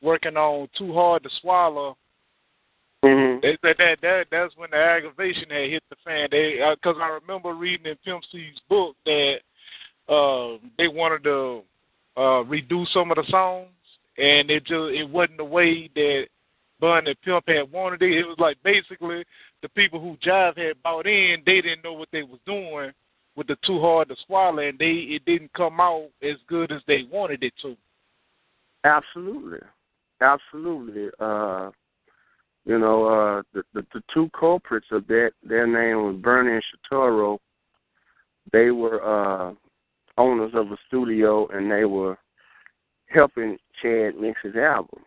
working 0.01 0.38
on 0.38 0.67
Too 0.78 0.93
Hard 0.93 1.24
to 1.24 1.30
Swallow, 1.41 1.97
hmm 3.03 3.39
they 3.41 3.57
said 3.63 3.76
that 3.80 3.97
that 4.03 4.26
that's 4.30 4.55
when 4.55 4.69
the 4.69 4.78
aggravation 4.78 5.49
had 5.49 5.69
hit 5.69 5.84
the 5.89 5.95
fan. 6.05 6.28
They 6.30 6.59
because 6.76 6.97
I 7.01 7.07
remember 7.07 7.55
reading 7.55 7.88
in 7.88 7.95
Pimp 8.05 8.24
C's 8.32 8.59
book 8.69 8.95
that 9.05 9.38
uh, 10.07 10.57
they 10.78 10.88
wanted 10.88 11.24
to 11.24 11.63
uh, 12.15 12.43
redo 12.45 12.86
some 12.93 13.09
of 13.09 13.17
the 13.17 13.26
songs, 13.30 13.69
and 14.19 14.51
it 14.51 14.63
just 14.65 14.93
it 14.93 15.09
wasn't 15.09 15.38
the 15.38 15.43
way 15.43 15.89
that 15.95 16.28
Bun 16.80 17.07
and 17.07 17.22
Pimp 17.22 17.45
had 17.47 17.72
wanted 17.72 18.03
it. 18.03 18.19
It 18.19 18.28
was 18.28 18.38
like 18.38 18.57
basically 18.63 19.24
the 19.63 19.69
people 19.69 19.99
who 19.99 20.17
Jive 20.17 20.57
had 20.57 20.82
bought 20.84 21.07
in, 21.07 21.41
they 21.43 21.61
didn't 21.61 21.84
know 21.84 21.93
what 21.93 22.09
they 22.11 22.22
was 22.22 22.39
doing 22.45 22.91
with 23.36 23.47
the 23.47 23.57
Too 23.65 23.79
Hard 23.79 24.09
to 24.09 24.15
Swallow, 24.25 24.59
and 24.59 24.77
they 24.77 24.91
it 24.91 25.25
didn't 25.25 25.53
come 25.53 25.79
out 25.79 26.09
as 26.21 26.38
good 26.47 26.71
as 26.71 26.82
they 26.88 27.07
wanted 27.11 27.43
it 27.43 27.53
to. 27.61 27.75
Absolutely, 28.84 29.59
absolutely. 30.21 31.09
Uh, 31.19 31.71
you 32.65 32.77
know, 32.77 33.05
uh, 33.05 33.41
the, 33.53 33.63
the 33.73 33.86
the 33.93 34.03
two 34.13 34.29
culprits 34.38 34.88
of 34.91 35.07
that, 35.07 35.32
their 35.43 35.65
name 35.65 36.05
was 36.05 36.15
Bernie 36.21 36.53
and 36.53 36.63
Shatoro. 36.91 37.38
They 38.51 38.71
were 38.71 39.01
uh, 39.03 39.53
owners 40.17 40.51
of 40.53 40.71
a 40.71 40.77
studio, 40.88 41.47
and 41.47 41.71
they 41.71 41.86
were 41.86 42.17
helping 43.07 43.57
Chad 43.82 44.15
mix 44.15 44.39
his 44.43 44.55
album. 44.55 45.01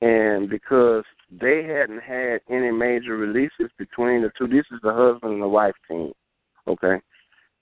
And 0.00 0.50
because 0.50 1.04
they 1.30 1.64
hadn't 1.64 2.02
had 2.02 2.40
any 2.50 2.70
major 2.70 3.16
releases 3.16 3.70
between 3.78 4.22
the 4.22 4.30
two, 4.36 4.46
this 4.46 4.66
is 4.72 4.80
the 4.82 4.92
husband 4.92 5.34
and 5.34 5.42
the 5.42 5.48
wife 5.48 5.74
team, 5.88 6.12
okay? 6.66 7.00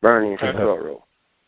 Bernie 0.02 0.36
and 0.40 0.58
Uh-huh. 0.58 0.96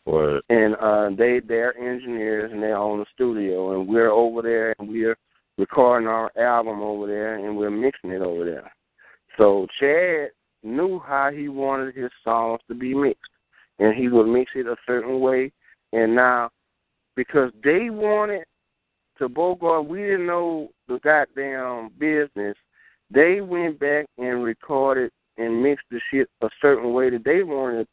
Word. 0.05 0.43
and 0.49 0.75
uh 0.75 1.09
they 1.17 1.39
they're 1.39 1.75
engineers 1.77 2.51
and 2.51 2.61
they 2.61 2.71
own 2.71 3.01
a 3.01 3.05
studio 3.13 3.73
and 3.73 3.87
we're 3.87 4.11
over 4.11 4.41
there 4.43 4.75
and 4.77 4.87
we're 4.87 5.17
recording 5.57 6.07
our 6.07 6.31
album 6.37 6.81
over 6.81 7.07
there 7.07 7.35
and 7.35 7.57
we're 7.57 7.71
mixing 7.71 8.11
it 8.11 8.21
over 8.21 8.45
there. 8.45 8.71
So 9.37 9.67
Chad 9.79 10.29
knew 10.63 10.99
how 10.99 11.31
he 11.31 11.49
wanted 11.49 11.95
his 11.95 12.11
songs 12.23 12.61
to 12.67 12.75
be 12.75 12.93
mixed 12.93 13.31
and 13.79 13.95
he 13.95 14.07
would 14.07 14.27
mix 14.27 14.51
it 14.55 14.67
a 14.67 14.75
certain 14.85 15.19
way 15.19 15.51
and 15.91 16.15
now 16.15 16.51
because 17.15 17.51
they 17.63 17.89
wanted 17.89 18.43
to 19.17 19.27
Bogart 19.27 19.87
we 19.87 20.01
didn't 20.01 20.27
know 20.27 20.69
the 20.87 20.99
goddamn 20.99 21.89
business, 21.97 22.55
they 23.09 23.41
went 23.41 23.79
back 23.79 24.05
and 24.19 24.43
recorded 24.43 25.11
and 25.37 25.63
mixed 25.63 25.85
the 25.89 25.99
shit 26.11 26.29
a 26.41 26.49
certain 26.61 26.93
way 26.93 27.09
that 27.09 27.23
they 27.23 27.41
wanted 27.41 27.87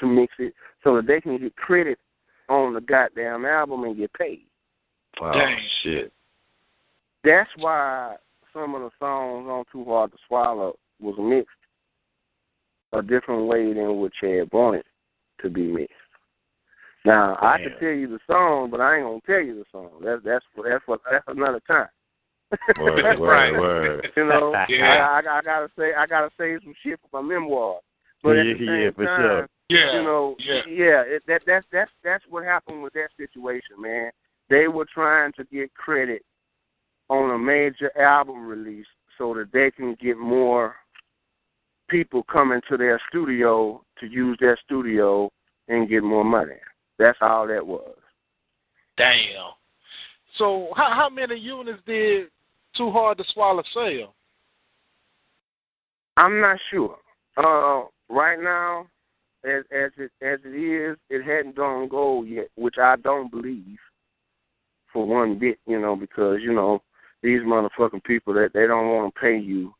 to 0.00 0.06
mix 0.06 0.34
it 0.38 0.54
so 0.82 0.96
that 0.96 1.06
they 1.06 1.20
can 1.20 1.38
get 1.38 1.56
credit 1.56 1.98
on 2.48 2.74
the 2.74 2.80
goddamn 2.80 3.44
album 3.44 3.84
and 3.84 3.96
get 3.96 4.12
paid. 4.12 4.46
Oh 5.20 5.32
Dang. 5.32 5.58
shit. 5.82 6.12
That's 7.22 7.50
why 7.56 8.16
some 8.52 8.74
of 8.74 8.82
the 8.82 8.90
songs 8.98 9.48
on 9.48 9.64
Too 9.72 9.84
Hard 9.84 10.12
to 10.12 10.18
Swallow 10.26 10.76
was 11.00 11.14
mixed 11.18 11.50
a 12.92 13.02
different 13.02 13.46
way 13.46 13.72
than 13.72 13.96
what 13.96 14.12
Chad 14.20 14.48
wanted 14.52 14.84
to 15.42 15.50
be 15.50 15.62
mixed. 15.62 15.94
Now 17.04 17.36
I 17.42 17.58
can 17.58 17.74
tell 17.78 17.90
you 17.90 18.08
the 18.08 18.18
song, 18.26 18.70
but 18.70 18.80
I 18.80 18.96
ain't 18.96 19.04
gonna 19.04 19.20
tell 19.26 19.44
you 19.44 19.54
the 19.56 19.64
song. 19.70 19.90
That's 20.02 20.22
that's 20.24 20.44
for 20.54 20.68
that's 20.68 20.84
for 20.84 20.98
that's 21.10 21.24
another 21.28 21.60
time. 21.66 21.88
Word, 22.78 23.18
word, 23.18 23.58
word. 23.58 24.12
you 24.16 24.24
know, 24.26 24.52
Yeah. 24.68 24.84
I, 24.84 25.20
I, 25.20 25.38
I 25.38 25.42
gotta 25.42 25.68
say 25.78 25.92
I 25.94 26.06
gotta 26.06 26.30
say 26.38 26.56
some 26.62 26.74
shit 26.82 27.00
for 27.00 27.22
my 27.22 27.28
memoir. 27.28 27.80
But 28.22 28.36
at 28.36 28.44
the 28.44 28.50
Yeah, 28.50 28.56
same 28.58 28.80
yeah, 28.82 28.90
for 28.94 29.06
time, 29.06 29.18
sure. 29.18 29.48
Yeah. 29.68 29.96
you 29.96 30.02
know, 30.02 30.36
Yeah. 30.38 30.62
yeah, 30.68 31.02
it, 31.06 31.22
that 31.26 31.42
that's 31.46 31.66
that's 31.72 31.90
that's 32.02 32.24
what 32.28 32.44
happened 32.44 32.82
with 32.82 32.92
that 32.94 33.08
situation, 33.16 33.80
man. 33.80 34.10
They 34.50 34.68
were 34.68 34.86
trying 34.92 35.32
to 35.34 35.44
get 35.44 35.74
credit 35.74 36.22
on 37.08 37.30
a 37.30 37.38
major 37.38 37.90
album 37.98 38.46
release 38.46 38.86
so 39.16 39.34
that 39.34 39.52
they 39.52 39.70
can 39.70 39.94
get 40.00 40.18
more 40.18 40.76
people 41.88 42.22
coming 42.24 42.60
to 42.68 42.76
their 42.76 43.00
studio 43.08 43.82
to 44.00 44.06
use 44.06 44.36
their 44.40 44.58
studio 44.64 45.30
and 45.68 45.88
get 45.88 46.02
more 46.02 46.24
money. 46.24 46.56
That's 46.98 47.18
all 47.20 47.46
that 47.48 47.66
was. 47.66 47.96
Damn. 48.96 49.52
So 50.36 50.68
how 50.76 50.90
how 50.94 51.08
many 51.08 51.36
units 51.38 51.80
did 51.86 52.28
Too 52.76 52.90
Hard 52.90 53.18
to 53.18 53.24
Swallow 53.32 53.62
sell? 53.72 54.14
I'm 56.16 56.40
not 56.40 56.58
sure. 56.70 56.98
Uh, 57.36 57.88
right 58.08 58.38
now, 58.40 58.86
as 59.44 59.64
as 59.70 59.90
it 59.96 60.10
as 60.22 60.40
it 60.44 60.56
is, 60.56 60.96
it 61.10 61.24
hadn't 61.24 61.56
gone 61.56 61.88
gold 61.88 62.28
yet, 62.28 62.48
which 62.56 62.76
I 62.78 62.96
don't 62.96 63.30
believe 63.30 63.78
for 64.92 65.06
one 65.06 65.38
bit. 65.38 65.58
You 65.66 65.80
know, 65.80 65.96
because 65.96 66.38
you 66.42 66.52
know 66.52 66.82
these 67.22 67.40
motherfucking 67.40 68.04
people 68.04 68.34
that 68.34 68.50
they 68.54 68.66
don't 68.66 68.88
want 68.88 69.14
to 69.14 69.20
pay 69.20 69.36
you. 69.36 69.74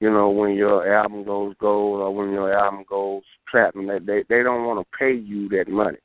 You 0.00 0.10
know, 0.10 0.30
when 0.30 0.54
your 0.54 0.92
album 0.92 1.24
goes 1.24 1.54
gold 1.60 2.00
or 2.00 2.14
when 2.14 2.32
your 2.32 2.52
album 2.52 2.84
goes 2.88 3.22
platinum, 3.50 3.86
they 3.86 3.98
they, 3.98 4.24
they 4.28 4.42
don't 4.42 4.64
want 4.64 4.80
to 4.80 4.98
pay 4.98 5.12
you 5.12 5.48
that 5.50 5.68
money. 5.68 5.98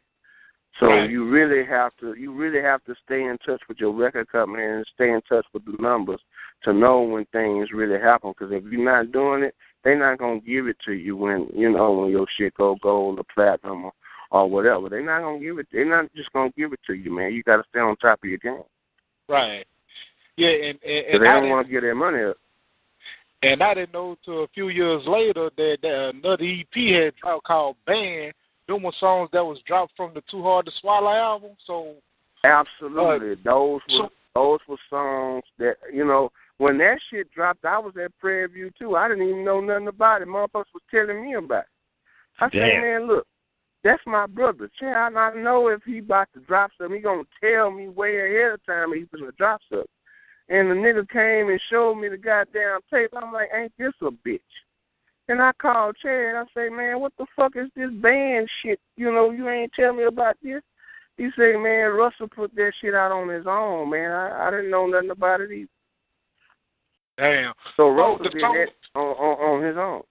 So 0.79 0.87
Right. 0.87 1.09
you 1.09 1.29
really 1.29 1.65
have 1.65 1.91
to 1.99 2.13
you 2.13 2.31
really 2.33 2.61
have 2.61 2.83
to 2.85 2.95
stay 3.03 3.23
in 3.23 3.37
touch 3.45 3.61
with 3.67 3.79
your 3.79 3.91
record 3.93 4.29
company 4.29 4.63
and 4.63 4.85
stay 4.93 5.11
in 5.11 5.21
touch 5.27 5.45
with 5.53 5.65
the 5.65 5.75
numbers 5.79 6.21
to 6.63 6.73
know 6.73 7.01
when 7.01 7.25
things 7.33 7.69
really 7.73 7.99
happen. 7.99 8.31
Because 8.31 8.53
if 8.53 8.63
you're 8.71 8.83
not 8.83 9.11
doing 9.11 9.43
it, 9.43 9.55
they're 9.83 9.97
not 9.97 10.19
gonna 10.19 10.39
give 10.41 10.67
it 10.67 10.77
to 10.85 10.93
you 10.93 11.15
when 11.15 11.47
you 11.55 11.71
know 11.71 11.91
when 11.93 12.11
your 12.11 12.25
shit 12.37 12.53
go 12.55 12.75
gold 12.81 13.19
or 13.19 13.25
platinum 13.33 13.85
or, 13.85 13.93
or 14.31 14.49
whatever. 14.49 14.89
They're 14.89 15.05
not 15.05 15.21
gonna 15.21 15.39
give 15.39 15.59
it. 15.59 15.67
They're 15.71 15.89
not 15.89 16.13
just 16.15 16.31
gonna 16.33 16.51
give 16.57 16.73
it 16.73 16.79
to 16.87 16.93
you, 16.93 17.15
man. 17.15 17.33
You 17.33 17.43
got 17.43 17.57
to 17.57 17.63
stay 17.69 17.79
on 17.79 17.95
top 17.97 18.19
of 18.23 18.29
your 18.29 18.39
game. 18.39 18.63
Right. 19.27 19.65
Yeah, 20.37 20.49
and 20.49 20.79
and, 20.83 21.05
and 21.07 21.21
they 21.21 21.27
don't 21.27 21.49
want 21.49 21.67
to 21.67 21.71
get 21.71 21.81
their 21.81 21.95
money 21.95 22.23
up. 22.23 22.37
And 23.41 23.63
I 23.63 23.73
didn't 23.73 23.93
know 23.93 24.17
till 24.25 24.43
a 24.43 24.47
few 24.49 24.67
years 24.67 25.01
later 25.07 25.49
that, 25.55 25.77
that 25.81 26.11
another 26.13 26.43
EP 26.43 27.03
had 27.03 27.15
dropped 27.15 27.45
called 27.45 27.77
Banned. 27.85 28.33
Them 28.67 28.83
were 28.83 28.91
songs 28.99 29.29
that 29.31 29.43
was 29.43 29.59
dropped 29.65 29.93
from 29.95 30.13
the 30.13 30.21
Too 30.29 30.43
Hard 30.43 30.65
to 30.65 30.71
Swallow 30.81 31.11
album. 31.11 31.51
So 31.65 31.95
Absolutely. 32.43 33.33
Uh, 33.33 33.35
those 33.43 33.81
were 33.89 33.97
so- 33.97 34.11
those 34.35 34.59
were 34.67 34.77
songs 34.89 35.43
that 35.57 35.75
you 35.91 36.05
know, 36.05 36.31
when 36.59 36.77
that 36.77 36.99
shit 37.09 37.31
dropped, 37.31 37.65
I 37.65 37.79
was 37.79 37.93
at 38.03 38.17
Prairie 38.19 38.47
View 38.49 38.69
too. 38.77 38.95
I 38.95 39.07
didn't 39.07 39.27
even 39.27 39.45
know 39.45 39.61
nothing 39.61 39.87
about 39.87 40.21
it. 40.21 40.27
Motherfuckers 40.27 40.73
was 40.73 40.83
telling 40.91 41.23
me 41.23 41.33
about 41.33 41.63
it. 41.63 41.69
I 42.41 42.49
said, 42.51 42.81
man, 42.81 43.07
look, 43.07 43.25
that's 43.83 44.01
my 44.05 44.27
brother. 44.27 44.69
Child, 44.79 45.15
I 45.15 45.33
know 45.35 45.69
if 45.69 45.81
he 45.85 45.99
about 45.99 46.27
to 46.33 46.41
drop 46.41 46.71
something, 46.77 46.97
he 46.97 47.01
gonna 47.01 47.23
tell 47.41 47.71
me 47.71 47.87
way 47.87 48.17
ahead 48.17 48.53
of 48.53 48.65
time 48.65 48.93
he's 48.93 49.07
gonna 49.13 49.31
drop 49.37 49.61
something. 49.69 49.87
And 50.49 50.69
the 50.69 50.75
nigga 50.75 51.07
came 51.09 51.49
and 51.49 51.61
showed 51.69 51.95
me 51.95 52.09
the 52.09 52.17
goddamn 52.17 52.79
tape. 52.91 53.11
I'm 53.15 53.31
like, 53.31 53.49
ain't 53.55 53.71
this 53.77 53.93
a 54.01 54.11
bitch? 54.11 54.39
And 55.29 55.41
I 55.41 55.51
called 55.61 55.95
Chad. 56.01 56.35
I 56.35 56.43
say, 56.53 56.69
man, 56.69 56.99
what 56.99 57.13
the 57.17 57.25
fuck 57.35 57.55
is 57.55 57.69
this 57.75 57.91
banned 58.01 58.49
shit? 58.61 58.79
You 58.97 59.13
know, 59.13 59.31
you 59.31 59.47
ain't 59.47 59.71
tell 59.73 59.93
me 59.93 60.05
about 60.05 60.35
this. 60.43 60.61
He 61.17 61.29
say, 61.37 61.55
man, 61.55 61.91
Russell 61.91 62.27
put 62.27 62.53
that 62.55 62.71
shit 62.81 62.95
out 62.95 63.11
on 63.11 63.29
his 63.29 63.45
own, 63.47 63.91
man. 63.91 64.11
I, 64.11 64.47
I 64.47 64.51
didn't 64.51 64.71
know 64.71 64.87
nothing 64.87 65.11
about 65.11 65.41
it 65.41 65.51
either. 65.51 65.69
Damn. 67.19 67.53
So 67.75 67.89
Russell 67.89 68.23
the 68.23 68.29
did 68.29 68.41
song- 68.41 68.55
that 68.55 68.99
on, 68.99 69.07
on 69.07 69.61
on 69.61 69.63
his 69.67 69.77
own. 69.77 70.01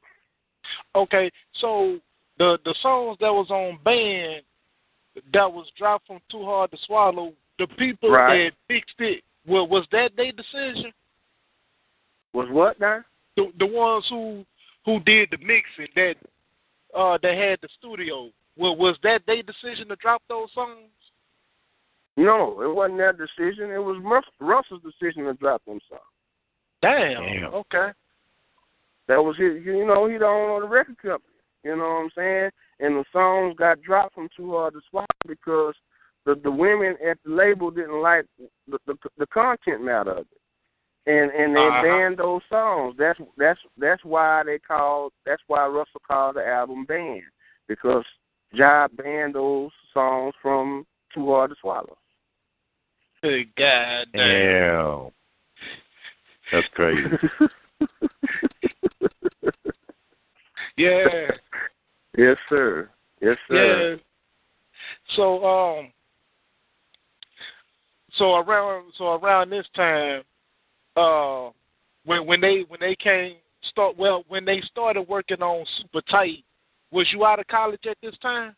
Okay, 0.94 1.30
so 1.60 1.98
the 2.38 2.58
the 2.64 2.74
songs 2.82 3.16
that 3.20 3.32
was 3.32 3.50
on 3.50 3.78
Banned 3.84 4.42
that 5.32 5.50
was 5.50 5.66
dropped 5.76 6.06
from 6.06 6.20
Too 6.30 6.44
Hard 6.44 6.70
to 6.70 6.76
Swallow, 6.86 7.32
the 7.58 7.66
people 7.78 8.10
Right. 8.10 8.50
that 8.50 8.56
fixed 8.74 9.00
it, 9.00 9.24
well, 9.46 9.66
was 9.66 9.86
that 9.92 10.14
their 10.16 10.32
decision? 10.32 10.92
Was 12.34 12.48
what 12.50 12.78
now? 12.78 13.02
The 13.36 13.50
the 13.58 13.66
ones 13.66 14.04
who 14.10 14.44
who 14.84 15.00
did 15.00 15.30
the 15.30 15.38
mixing 15.38 15.88
that 15.96 16.16
uh 16.94 17.18
that 17.22 17.34
had 17.34 17.58
the 17.62 17.68
studio. 17.78 18.30
Well, 18.56 18.76
was 18.76 18.96
that 19.04 19.22
their 19.26 19.42
decision 19.42 19.88
to 19.88 19.96
drop 19.96 20.22
those 20.28 20.52
songs? 20.54 20.90
No, 22.16 22.60
it 22.60 22.74
wasn't 22.74 22.98
their 22.98 23.12
decision. 23.12 23.70
It 23.70 23.78
was 23.78 23.96
Rus- 24.02 24.24
Russell's 24.40 24.82
decision 24.82 25.24
to 25.24 25.34
drop 25.34 25.64
them 25.64 25.78
songs. 25.88 26.02
Damn. 26.82 27.24
Damn. 27.24 27.54
Okay. 27.54 27.90
That 29.08 29.22
was 29.22 29.36
his. 29.36 29.64
You 29.64 29.86
know, 29.86 30.06
he 30.06 30.18
the 30.18 30.26
owner 30.26 30.56
of 30.56 30.62
the 30.62 30.68
record 30.68 30.98
company. 30.98 31.34
You 31.64 31.76
know 31.76 31.82
what 31.82 32.04
I'm 32.04 32.10
saying? 32.14 32.50
And 32.80 32.96
the 32.96 33.04
songs 33.12 33.56
got 33.58 33.82
dropped 33.82 34.14
from 34.14 34.28
Too 34.36 34.52
Hard 34.52 34.74
to 34.74 34.80
Swallow 34.90 35.06
because 35.26 35.74
the 36.24 36.34
the 36.36 36.50
women 36.50 36.96
at 37.06 37.18
the 37.24 37.32
label 37.32 37.70
didn't 37.70 38.00
like 38.00 38.26
the 38.68 38.78
the, 38.86 38.96
the 39.18 39.26
content 39.26 39.82
matter 39.82 40.12
of 40.12 40.26
it, 40.26 41.10
and 41.10 41.30
and 41.32 41.56
they 41.56 41.60
Uh-huh. 41.60 41.82
banned 41.82 42.18
those 42.18 42.42
songs. 42.48 42.94
That's 42.98 43.18
that's 43.36 43.60
that's 43.76 44.04
why 44.04 44.42
they 44.44 44.58
called. 44.58 45.12
That's 45.26 45.42
why 45.46 45.66
Russell 45.66 46.02
called 46.06 46.36
the 46.36 46.46
album 46.46 46.84
"Banned" 46.84 47.22
because 47.66 48.04
Jive 48.54 48.96
banned 48.96 49.34
those 49.34 49.70
songs 49.92 50.34
from 50.40 50.86
Too 51.14 51.26
Hard 51.26 51.50
to 51.50 51.56
Swallow. 51.60 51.96
Good 53.22 53.54
God 53.56 54.06
damn. 54.12 55.10
Damn. 56.50 56.60
That's 56.60 56.74
crazy. 56.74 57.48
Yeah. 60.78 61.32
yes, 62.16 62.36
sir. 62.48 62.88
Yes, 63.20 63.36
sir. 63.48 63.96
Yeah. 63.96 63.96
So 65.16 65.44
um 65.44 65.92
so 68.16 68.36
around 68.36 68.92
so 68.96 69.14
around 69.14 69.50
this 69.50 69.66
time, 69.74 70.22
uh 70.96 71.50
when 72.04 72.26
when 72.26 72.40
they 72.40 72.64
when 72.68 72.78
they 72.78 72.94
came 72.94 73.36
start 73.70 73.98
well 73.98 74.24
when 74.28 74.44
they 74.44 74.62
started 74.70 75.02
working 75.02 75.42
on 75.42 75.66
Super 75.78 76.00
Tight, 76.08 76.44
was 76.92 77.08
you 77.12 77.26
out 77.26 77.40
of 77.40 77.48
college 77.48 77.84
at 77.90 77.98
this 78.00 78.16
time? 78.22 78.54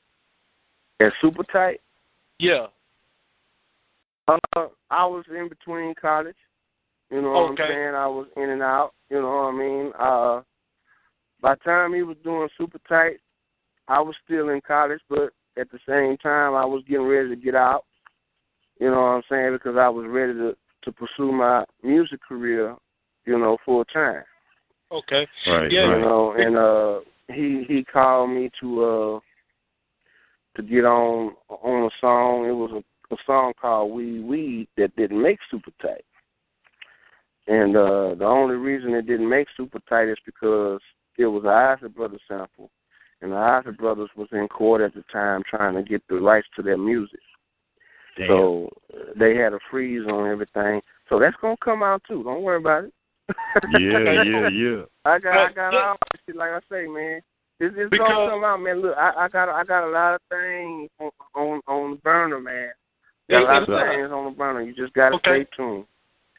At 1.01 1.12
Super 1.22 1.45
Tight. 1.45 1.80
Yeah. 2.38 2.66
Uh, 4.28 4.66
I 4.91 5.07
was 5.07 5.24
in 5.34 5.49
between 5.49 5.95
college. 6.01 6.36
You 7.11 7.23
know 7.23 7.31
what 7.31 7.53
Okay. 7.53 7.63
I'm 7.65 7.69
saying? 7.69 7.95
I 7.95 8.07
was 8.07 8.27
in 8.37 8.51
and 8.51 8.63
out. 8.63 8.93
You 9.09 9.21
know 9.21 9.29
what 9.29 9.55
I 9.55 9.59
mean? 9.59 9.93
Uh, 9.99 10.43
by 11.41 11.55
the 11.55 11.61
time 11.65 11.95
he 11.95 12.03
was 12.03 12.17
doing 12.23 12.49
super 12.57 12.79
tight, 12.89 13.19
I 13.89 14.01
was 14.01 14.15
still 14.25 14.51
in 14.51 14.61
college, 14.61 15.01
but 15.09 15.33
at 15.59 15.71
the 15.71 15.79
same 15.89 16.17
time, 16.19 16.55
I 16.55 16.65
was 16.65 16.83
getting 16.89 17.07
ready 17.07 17.29
to 17.31 17.37
get 17.37 17.55
out. 17.55 17.85
You 18.79 18.91
know 18.91 19.01
what 19.01 19.09
I'm 19.09 19.23
saying? 19.29 19.53
Because 19.53 19.77
I 19.77 19.89
was 19.89 20.07
ready 20.09 20.33
to 20.35 20.57
to 20.85 20.93
pursue 20.93 21.33
my 21.33 21.65
music 21.83 22.21
career. 22.27 22.77
You 23.27 23.39
know, 23.39 23.59
full 23.65 23.85
time. 23.87 24.23
Okay. 24.91 25.27
Right, 25.47 25.71
Yeah. 25.71 25.95
You 25.97 26.01
know, 26.01 26.33
and 26.33 26.57
uh, 26.57 27.01
he 27.35 27.65
he 27.69 27.85
called 27.85 28.31
me 28.31 28.51
to 28.61 28.85
uh 28.85 29.21
to 30.57 30.63
get 30.63 30.85
on 30.85 31.35
on 31.49 31.85
a 31.85 31.91
song. 32.01 32.47
It 32.47 32.53
was 32.53 32.71
a 32.73 33.15
a 33.15 33.17
song 33.27 33.53
called 33.61 33.93
"We 33.93 34.21
Weed" 34.21 34.69
that 34.77 34.95
didn't 34.97 35.21
make 35.21 35.39
super 35.51 35.73
tight. 35.83 36.05
And 37.51 37.77
uh 37.77 38.15
the 38.17 38.25
only 38.25 38.55
reason 38.55 38.95
it 38.95 39.09
didn't 39.09 39.29
make 39.29 39.49
super 39.57 39.81
tight 39.89 40.09
is 40.09 40.19
because 40.25 40.81
it 41.19 41.27
was 41.27 41.43
an 41.43 41.51
Isley 41.51 41.89
Brothers 41.89 42.21
sample, 42.29 42.71
and 43.21 43.33
the 43.33 43.37
Isley 43.37 43.73
Brothers 43.73 44.09
was 44.17 44.29
in 44.31 44.47
court 44.47 44.81
at 44.81 44.95
the 44.95 45.03
time 45.13 45.43
trying 45.51 45.75
to 45.75 45.83
get 45.83 46.01
the 46.09 46.15
rights 46.21 46.47
to 46.55 46.63
their 46.63 46.79
music. 46.79 47.19
Damn. 48.17 48.29
So 48.29 48.69
uh, 48.95 48.99
they 49.19 49.35
had 49.35 49.53
a 49.53 49.59
freeze 49.69 50.07
on 50.09 50.31
everything. 50.31 50.81
So 51.09 51.19
that's 51.19 51.37
gonna 51.43 51.57
come 51.65 51.83
out 51.83 52.03
too. 52.07 52.23
Don't 52.23 52.43
worry 52.43 52.59
about 52.59 52.85
it. 52.85 52.93
yeah, 53.81 54.23
yeah, 54.23 54.49
yeah. 54.49 54.83
I 55.05 55.19
got 55.19 55.37
I 55.37 55.53
got 55.53 55.73
yeah. 55.73 55.81
all 55.89 55.97
that 56.13 56.21
shit. 56.27 56.37
Like 56.37 56.51
I 56.51 56.61
say, 56.71 56.87
man, 56.87 57.21
it's, 57.59 57.75
it's 57.77 57.91
Because- 57.91 58.07
gonna 58.09 58.31
come 58.31 58.45
out, 58.45 58.59
man. 58.61 58.81
Look, 58.81 58.97
I, 58.97 59.25
I 59.25 59.29
got 59.29 59.49
I 59.49 59.65
got 59.65 59.89
a 59.89 59.91
lot 59.91 60.15
of 60.15 60.21
things 60.31 60.89
on 61.01 61.11
on, 61.35 61.61
on 61.67 61.91
the 61.91 61.97
burner, 61.97 62.39
man. 62.41 62.69
Got 63.29 63.43
a 63.43 63.45
lot 63.45 63.63
of 63.65 63.69
Yeah, 63.69 63.75
it's- 63.75 63.95
things 63.97 64.13
on 64.13 64.25
the 64.27 64.39
burner. 64.39 64.63
You 64.63 64.73
just 64.73 64.93
gotta 64.95 65.17
Okay. 65.17 65.43
stay 65.43 65.57
tuned. 65.57 65.85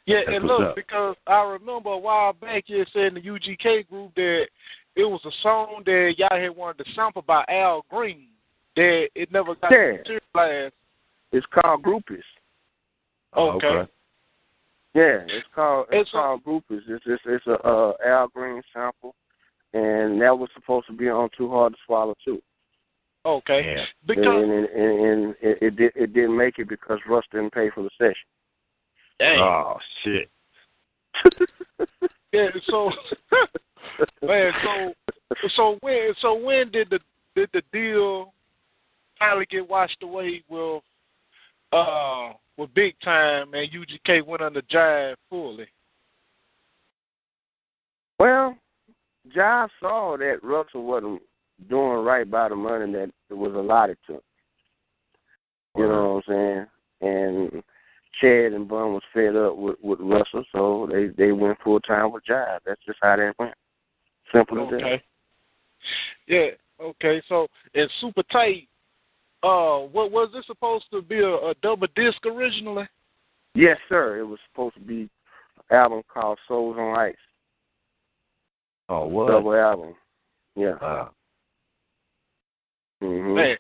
Yeah, 0.06 0.22
That's 0.26 0.38
and 0.38 0.46
look, 0.46 0.62
up. 0.62 0.76
because 0.76 1.16
I 1.28 1.42
remember 1.44 1.92
a 1.92 1.98
while 1.98 2.34
back 2.34 2.64
you 2.68 2.84
said 2.92 3.04
in 3.04 3.14
the 3.16 3.22
UGK 3.22 3.88
group 3.88 4.14
that 4.16 4.46
it 4.96 5.04
was 5.06 5.22
a 5.26 5.32
song 5.44 5.84
that 5.86 6.14
y'all 6.18 6.40
had 6.40 6.56
wanted 6.56 6.84
to 6.84 6.92
sample 6.94 7.22
by 7.22 7.46
Al 7.50 7.86
Green 7.90 8.28
that 8.76 9.10
it 9.16 9.32
never 9.32 9.56
got 9.56 9.72
Yeah. 9.72 9.98
materialized. 9.98 10.74
It's 11.32 11.46
called 11.48 11.84
Groupies. 11.84 12.24
Oh, 13.34 13.52
Okay. 13.58 13.90
Yeah, 14.94 15.20
it's 15.28 15.48
called 15.56 15.88
it's, 15.92 16.02
It's 16.02 16.10
a- 16.10 16.12
called 16.14 16.44
Groupies. 16.44 16.82
It's 16.90 17.06
it's 17.06 17.24
it's 17.26 17.48
a 17.48 17.58
uh, 17.66 17.94
Al 18.06 18.28
Green 18.28 18.62
sample, 18.74 19.16
and 19.74 20.22
that 20.22 20.38
was 20.38 20.50
supposed 20.54 20.88
to 20.88 20.94
be 20.94 21.08
on 21.10 21.30
Too 21.38 21.50
Hard 21.50 21.74
to 21.74 21.80
Swallow 21.86 22.16
too. 22.26 22.42
Okay. 23.26 23.62
Damn. 23.76 23.88
Because 24.06 24.44
and 24.44 24.52
and, 24.52 24.66
and, 24.68 25.06
and 25.06 25.36
it, 25.42 25.80
it 25.80 25.94
it 25.96 26.14
didn't 26.14 26.36
make 26.36 26.60
it 26.60 26.68
because 26.68 27.00
Russ 27.08 27.24
didn't 27.32 27.54
pay 27.54 27.70
for 27.70 27.84
the 27.84 27.90
session. 27.98 28.28
Dang. 29.20 29.40
Oh 29.40 29.78
shit. 30.04 30.30
Yeah, 32.34 32.48
so 32.68 32.90
man, 34.22 34.52
so 34.64 34.94
so 35.56 35.78
when 35.82 36.14
so 36.22 36.36
when 36.36 36.72
did 36.72 36.90
the 36.90 37.00
did 37.36 37.50
the 37.54 37.62
deal 37.74 38.34
finally 39.20 39.46
get 39.50 39.70
washed 39.70 40.02
away 40.02 40.42
with 40.50 40.82
uh 41.74 42.30
with 42.58 42.74
Big 42.74 42.96
Tyme 43.04 43.54
and 43.54 43.70
UGK 43.70 44.26
went 44.26 44.42
under 44.42 44.62
jive 44.62 45.16
fully? 45.30 45.68
Well, 48.18 48.56
Jive 49.36 49.70
saw 49.80 50.16
that 50.18 50.44
Russell 50.44 50.84
wasn't 50.84 51.22
doing 51.70 52.04
right 52.04 52.30
by 52.30 52.50
the 52.50 52.56
money 52.56 52.92
that 52.94 53.12
it 53.30 53.34
was 53.34 53.54
allotted 53.54 53.98
to 54.08 54.14
him. 54.14 54.22
You 55.76 55.88
know 55.88 56.22
what 56.28 56.34
I'm 56.36 56.68
saying? 57.02 57.52
And 57.54 57.64
Chad 58.20 58.54
and 58.54 58.68
Bun 58.68 58.94
was 58.94 59.04
fed 59.14 59.36
up 59.36 59.56
with, 59.56 59.78
with 59.82 60.00
Russell, 60.02 60.44
so 60.52 60.88
they 60.92 61.08
they 61.18 61.32
went 61.32 61.58
full 61.64 61.80
time 61.80 62.12
with 62.12 62.24
Jive. 62.30 62.60
That's 62.66 62.82
just 62.86 63.00
how 63.02 63.16
that 63.16 63.34
went. 63.40 63.54
Simple 64.34 64.64
as 64.66 64.70
that. 64.72 64.76
Okay. 64.78 65.04
Yeah. 66.28 66.48
Okay. 66.82 67.22
So 67.30 67.48
it's 67.74 67.92
super 68.02 68.24
tight. 68.32 68.68
Uh, 69.44 69.80
what 69.92 70.12
was 70.12 70.30
this 70.34 70.46
supposed 70.46 70.86
to 70.92 71.02
be 71.02 71.20
a, 71.20 71.28
a 71.34 71.54
double 71.64 71.88
disc 71.96 72.24
originally? 72.26 72.88
Yes, 73.56 73.78
sir. 73.90 74.20
It 74.20 74.24
was 74.24 74.40
supposed 74.52 74.76
to 74.76 74.82
be 74.82 75.10
an 75.70 75.78
album 75.78 76.02
called 76.12 76.38
Souls 76.48 76.78
on 76.78 76.98
Ice. 77.00 77.16
Oh 78.90 79.08
what? 79.08 79.30
Double 79.30 79.56
album. 79.56 79.96
Yeah. 80.56 80.76
Wow. 80.82 81.12
hmm 83.02 83.36
Man, 83.36 83.58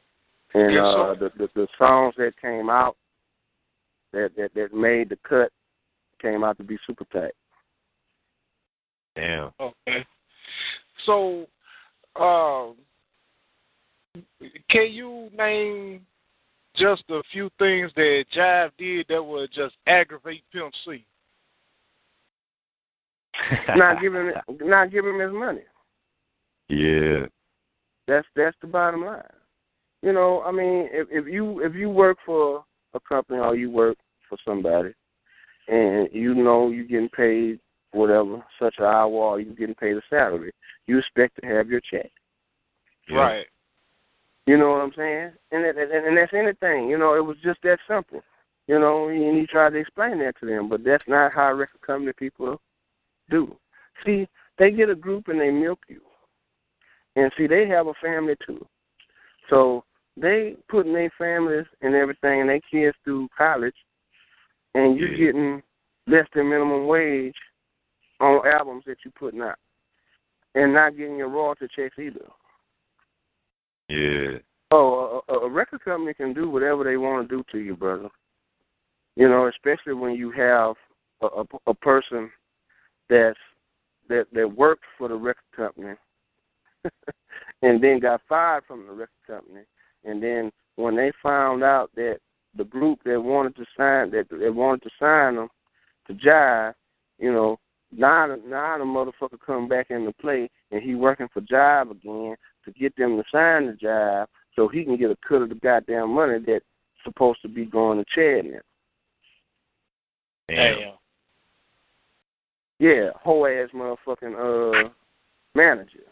And 0.54 0.74
Yeah, 0.74 0.86
uh, 0.86 1.16
so- 1.16 1.20
the, 1.20 1.32
the 1.38 1.50
the 1.56 1.68
songs 1.78 2.14
that 2.18 2.34
came 2.42 2.70
out 2.70 2.96
that 4.14 4.32
that 4.38 4.54
that 4.56 4.74
made 4.74 5.10
the 5.10 5.18
cut 5.28 5.52
came 6.22 6.44
out 6.44 6.58
to 6.58 6.64
be 6.64 6.78
super 6.86 7.06
tight. 7.06 7.34
Damn. 9.16 9.52
Okay. 9.60 10.06
So, 11.06 11.48
um, 12.16 12.76
can 14.70 14.92
you 14.92 15.30
name 15.38 16.02
just 16.76 17.04
a 17.10 17.22
few 17.32 17.50
things 17.60 17.92
that 17.96 18.26
Jive 18.36 18.72
did 18.78 19.06
that 19.10 19.24
would 19.24 19.52
just 19.54 19.76
aggravate 19.88 20.44
Pimp 20.54 20.74
C? 20.86 21.06
not 23.76 24.02
giving 24.02 24.32
not 24.62 24.92
giving 24.92 25.16
him 25.16 25.20
his 25.22 25.34
money. 25.34 25.62
Yeah. 26.70 27.26
That's 28.08 28.28
that's 28.36 28.58
the 28.62 28.68
bottom 28.68 29.06
line. 29.06 29.22
You 30.02 30.14
know, 30.14 30.42
I 30.46 30.52
mean, 30.52 30.90
if 30.92 31.08
if 31.12 31.32
you 31.32 31.64
if 31.64 31.76
you 31.76 31.90
work 31.90 32.18
for 32.26 32.64
a 32.94 33.00
company 33.00 33.40
or 33.40 33.56
you 33.56 33.70
work 33.70 33.98
for 34.28 34.38
somebody, 34.46 34.94
and 35.68 36.10
you 36.12 36.34
know 36.34 36.70
you're 36.70 36.86
getting 36.86 37.10
paid 37.10 37.60
whatever 37.92 38.44
such 38.60 38.76
an 38.78 38.86
hour 38.86 39.10
or 39.10 39.40
you're 39.40 39.54
getting 39.54 39.76
paid 39.76 39.98
a 39.98 40.02
salary, 40.10 40.52
you 40.88 40.98
expect 40.98 41.40
to 41.42 41.48
have 41.48 41.70
your 41.70 41.82
check. 41.82 42.12
Right. 43.10 43.46
You 44.48 44.58
know 44.58 44.72
what 44.72 44.82
I'm 44.82 44.94
saying? 44.96 45.32
And 45.52 45.66
and, 45.66 45.78
and 45.78 46.18
that's 46.18 46.34
anything. 46.34 46.90
You 46.90 46.98
know, 46.98 47.16
it 47.16 47.26
was 47.26 47.38
just 47.44 47.60
that 47.64 47.80
simple. 47.88 48.22
You 48.68 48.80
know, 48.80 49.10
and 49.10 49.38
he 49.38 49.46
tried 49.48 49.72
to 49.72 49.80
explain 49.80 50.20
that 50.20 50.40
to 50.40 50.46
them, 50.46 50.70
but 50.70 50.84
that's 50.84 51.04
not 51.08 51.34
how 51.34 51.52
record 51.54 51.82
company 51.82 52.14
people 52.14 52.62
do. 53.30 53.56
See, 54.06 54.28
they 54.58 54.72
get 54.72 54.90
a 54.90 54.96
group 54.96 55.28
and 55.28 55.40
they 55.40 55.52
milk 55.52 55.80
you, 55.88 56.02
and 57.16 57.32
see, 57.38 57.48
they 57.48 57.68
have 57.68 57.88
a 57.88 57.94
family 58.02 58.36
too. 58.46 58.66
So 59.50 59.84
they 60.18 60.56
putting 60.70 60.94
their 60.94 61.12
families 61.18 61.66
and 61.82 61.96
everything 61.96 62.42
and 62.42 62.50
their 62.50 62.62
kids 62.72 62.96
through 63.04 63.28
college, 63.38 63.76
and 64.76 64.98
you 64.98 65.10
getting 65.18 65.62
less 66.08 66.26
than 66.36 66.50
minimum 66.50 66.88
wage 66.88 67.36
on 68.20 68.46
albums 68.46 68.84
that 68.86 68.98
you 69.06 69.12
putting 69.18 69.42
out, 69.42 69.58
and 70.56 70.74
not 70.74 70.98
getting 70.98 71.18
your 71.18 71.30
royalty 71.30 71.68
checks 71.76 71.98
either. 72.00 72.26
Yeah. 73.90 74.38
Oh, 74.72 75.22
a, 75.28 75.34
a 75.34 75.50
record 75.50 75.84
company 75.84 76.14
can 76.14 76.34
do 76.34 76.50
whatever 76.50 76.84
they 76.84 76.98
want 76.98 77.28
to 77.28 77.36
do 77.36 77.44
to 77.52 77.60
you, 77.60 77.76
brother. 77.76 78.10
You 79.16 79.28
know, 79.28 79.48
especially 79.48 79.94
when 79.94 80.14
you 80.14 80.32
have 80.32 80.76
a, 81.22 81.42
a, 81.42 81.44
a 81.68 81.74
person 81.74 82.32
that's 83.10 83.38
that 84.08 84.28
that 84.34 84.56
worked 84.56 84.86
for 84.98 85.10
the 85.10 85.16
record 85.16 85.44
company, 85.56 85.96
and 87.62 87.84
then 87.84 88.00
got 88.00 88.22
fired 88.30 88.64
from 88.66 88.86
the 88.88 88.94
record 88.94 89.10
company, 89.28 89.62
and 90.04 90.22
then 90.22 90.52
when 90.76 90.96
they 90.96 91.12
found 91.22 91.64
out 91.64 91.92
that 91.96 92.20
the 92.58 92.64
group 92.64 93.00
that 93.06 93.22
wanted 93.22 93.56
to 93.56 93.66
sign 93.78 94.12
that 94.12 94.28
that 94.30 94.54
wanted 94.54 94.84
to 94.84 94.90
sign 95.00 95.36
them 95.36 95.48
to 96.08 96.14
Jive, 96.14 96.74
you 97.18 97.32
know, 97.32 97.58
now 97.92 98.28
the, 98.28 98.42
now 98.48 98.78
the 98.78 98.84
motherfucker 98.84 99.38
come 99.46 99.68
back 99.68 99.90
into 99.90 100.12
play, 100.14 100.50
and 100.72 100.82
he 100.82 100.96
working 100.96 101.28
for 101.34 101.42
Jive 101.42 101.92
again 101.92 102.36
to 102.66 102.72
get 102.72 102.96
them 102.96 103.18
to 103.18 103.24
sign 103.32 103.68
the 103.68 103.74
Jive 103.74 104.26
so 104.56 104.68
he 104.68 104.84
can 104.84 104.98
get 104.98 105.12
a 105.12 105.18
cut 105.28 105.42
of 105.42 105.50
the 105.50 105.56
goddamn 105.56 106.12
money 106.12 106.40
that's 106.46 106.66
supposed 107.04 107.42
to 107.42 107.48
be 107.48 107.66
going 107.66 107.98
to 107.98 108.06
Chad 108.14 108.46
now. 108.46 108.60
Damn. 110.50 110.94
Yeah, 112.80 113.12
whole 113.16 113.46
ass 113.46 113.70
motherfucking 113.76 114.86
uh 114.86 114.90
manager. 115.54 116.11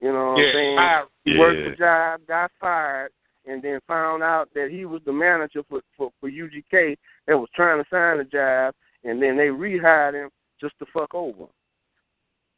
You 0.00 0.12
know 0.12 0.32
what 0.32 0.40
I'm 0.40 0.52
saying? 0.52 0.78
I, 0.78 1.04
He 1.24 1.38
worked 1.38 1.58
Yeah. 1.58 1.70
the 1.70 1.76
job, 1.76 2.20
got 2.28 2.50
fired, 2.60 3.10
and 3.46 3.62
then 3.62 3.80
found 3.86 4.22
out 4.22 4.48
that 4.54 4.68
he 4.70 4.84
was 4.84 5.00
the 5.06 5.12
manager 5.12 5.62
for, 5.68 5.80
for 5.96 6.10
for 6.20 6.30
UGK 6.30 6.96
that 7.26 7.36
was 7.38 7.48
trying 7.54 7.82
to 7.82 7.88
sign 7.88 8.18
the 8.18 8.24
job, 8.24 8.74
and 9.04 9.22
then 9.22 9.36
they 9.36 9.46
rehired 9.48 10.14
him 10.14 10.30
just 10.60 10.78
to 10.80 10.86
fuck 10.92 11.14
over. 11.14 11.44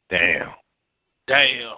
Damn. 0.09 0.49
damn. 1.27 1.75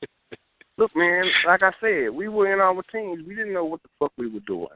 Look, 0.78 0.94
man, 0.96 1.24
like 1.46 1.62
I 1.62 1.72
said, 1.80 2.10
we 2.10 2.28
were 2.28 2.52
in 2.52 2.60
our 2.60 2.82
teams. 2.92 3.26
We 3.26 3.34
didn't 3.34 3.52
know 3.52 3.64
what 3.64 3.82
the 3.82 3.88
fuck 3.98 4.12
we 4.16 4.28
were 4.28 4.40
doing. 4.40 4.68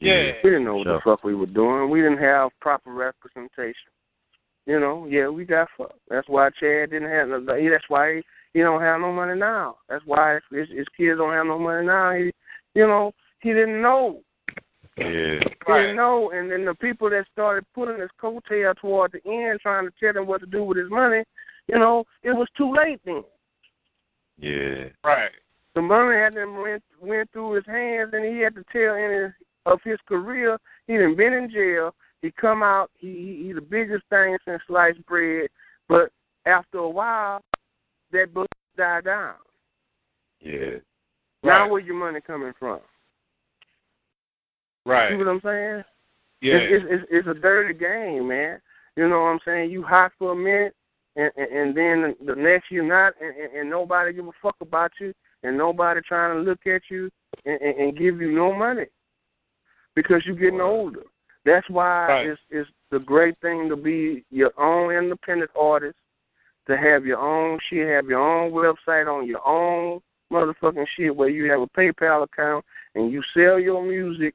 Yeah. 0.00 0.32
We 0.42 0.50
didn't 0.50 0.64
know 0.64 0.76
what 0.76 0.84
Sure. 0.86 0.94
the 0.96 1.00
fuck 1.04 1.24
we 1.24 1.34
were 1.34 1.46
doing. 1.46 1.90
We 1.90 2.00
didn't 2.00 2.18
have 2.18 2.50
proper 2.60 2.92
representation. 2.92 3.92
You 4.66 4.80
know, 4.80 5.06
yeah, 5.06 5.28
we 5.28 5.44
got 5.44 5.68
fucked. 5.76 5.98
That's 6.08 6.28
why 6.28 6.48
Chad 6.58 6.90
didn't 6.90 7.10
have. 7.10 7.28
no- 7.28 7.44
That's 7.44 7.88
why 7.88 8.22
he, 8.54 8.60
he 8.60 8.62
don't 8.62 8.80
have 8.80 9.00
no 9.00 9.12
money 9.12 9.38
now. 9.38 9.76
That's 9.88 10.04
why 10.06 10.38
his, 10.50 10.68
his 10.70 10.86
kids 10.96 11.18
don't 11.18 11.34
have 11.34 11.46
no 11.46 11.58
money 11.58 11.86
now. 11.86 12.12
He, 12.14 12.32
you 12.74 12.86
know, 12.86 13.12
he 13.40 13.50
didn't 13.50 13.82
know. 13.82 14.22
Yeah. 14.96 15.40
He 15.66 15.72
didn't 15.72 15.96
know, 15.96 16.30
and 16.32 16.50
then 16.50 16.64
the 16.64 16.74
people 16.74 17.10
that 17.10 17.26
started 17.32 17.66
putting 17.74 18.00
his 18.00 18.10
coattail 18.22 18.76
toward 18.76 19.12
the 19.12 19.30
end, 19.30 19.60
trying 19.60 19.86
to 19.86 19.92
tell 20.00 20.20
him 20.20 20.26
what 20.26 20.40
to 20.40 20.46
do 20.46 20.64
with 20.64 20.78
his 20.78 20.90
money, 20.90 21.24
you 21.66 21.78
know, 21.78 22.04
it 22.22 22.32
was 22.32 22.48
too 22.56 22.72
late 22.72 23.00
then. 23.04 23.24
Yeah. 24.38 24.86
Right. 25.04 25.30
The 25.74 25.82
money 25.82 26.16
had 26.16 26.34
been 26.34 26.56
went 26.60 26.82
went 27.00 27.30
through 27.32 27.54
his 27.54 27.66
hands, 27.66 28.10
and 28.12 28.24
he 28.24 28.40
had 28.40 28.54
to 28.54 28.64
tell 28.72 28.94
any 28.94 29.32
of 29.66 29.80
his 29.84 29.98
career. 30.06 30.58
He 30.86 30.96
done 30.96 31.16
been 31.16 31.32
in 31.32 31.50
jail. 31.50 31.94
He 32.22 32.30
come 32.40 32.62
out. 32.62 32.90
He, 32.98 33.08
he 33.08 33.46
he 33.46 33.52
the 33.52 33.60
biggest 33.60 34.04
thing 34.08 34.36
since 34.44 34.62
sliced 34.66 35.04
bread. 35.06 35.48
But 35.88 36.10
after 36.46 36.78
a 36.78 36.88
while, 36.88 37.42
that 38.14 38.32
book 38.32 38.46
died 38.76 39.04
down. 39.04 39.34
Yeah. 40.40 40.78
Now 41.42 41.62
Right. 41.62 41.70
where 41.70 41.80
your 41.80 41.94
money 41.96 42.20
coming 42.20 42.52
from? 42.58 42.80
Right. 44.86 45.10
You 45.10 45.16
see 45.18 45.24
what 45.24 45.30
I'm 45.30 45.40
saying? 45.42 45.84
Yeah. 46.40 46.54
It's, 46.56 46.84
it's, 46.84 46.84
it's 46.90 47.04
it's 47.10 47.28
a 47.38 47.40
dirty 47.40 47.74
game, 47.74 48.28
man. 48.28 48.60
You 48.96 49.08
know 49.08 49.20
what 49.20 49.26
I'm 49.28 49.40
saying? 49.44 49.70
You 49.70 49.82
hot 49.82 50.12
for 50.18 50.32
a 50.32 50.36
minute, 50.36 50.74
and 51.16 51.30
and, 51.36 51.48
and 51.52 51.76
then 51.76 52.16
the 52.26 52.34
next 52.34 52.70
you're 52.70 52.84
not, 52.84 53.14
and, 53.20 53.34
and, 53.36 53.52
and 53.60 53.70
nobody 53.70 54.12
give 54.12 54.26
a 54.26 54.32
fuck 54.42 54.56
about 54.60 54.92
you, 55.00 55.12
and 55.42 55.56
nobody 55.56 56.00
trying 56.06 56.36
to 56.36 56.42
look 56.42 56.66
at 56.66 56.82
you 56.90 57.10
and, 57.46 57.60
and, 57.60 57.78
and 57.78 57.98
give 57.98 58.20
you 58.20 58.32
no 58.32 58.54
money 58.54 58.86
because 59.94 60.22
you're 60.26 60.36
getting 60.36 60.58
Right. 60.58 60.68
older. 60.68 61.02
That's 61.44 61.68
why 61.70 62.06
Right. 62.08 62.26
it's 62.28 62.40
it's 62.50 62.70
the 62.90 62.98
great 62.98 63.38
thing 63.40 63.68
to 63.70 63.76
be 63.76 64.24
your 64.30 64.52
own 64.58 64.92
independent 64.92 65.50
artist, 65.58 65.96
to 66.66 66.76
have 66.76 67.04
your 67.04 67.18
own 67.18 67.58
shit, 67.68 67.88
have 67.88 68.06
your 68.06 68.20
own 68.20 68.52
website 68.52 69.06
on 69.06 69.26
your 69.26 69.46
own 69.46 70.00
motherfucking 70.32 70.86
shit 70.96 71.14
where 71.14 71.28
you 71.28 71.50
have 71.50 71.60
a 71.60 71.66
PayPal 71.66 72.24
account 72.24 72.64
and 72.94 73.12
you 73.12 73.22
sell 73.34 73.58
your 73.58 73.82
music 73.82 74.34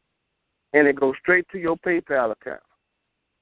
and 0.74 0.88
it 0.88 0.96
goes 0.96 1.16
straight 1.22 1.46
to 1.52 1.58
your 1.58 1.78
PayPal 1.78 2.32
account. 2.32 2.62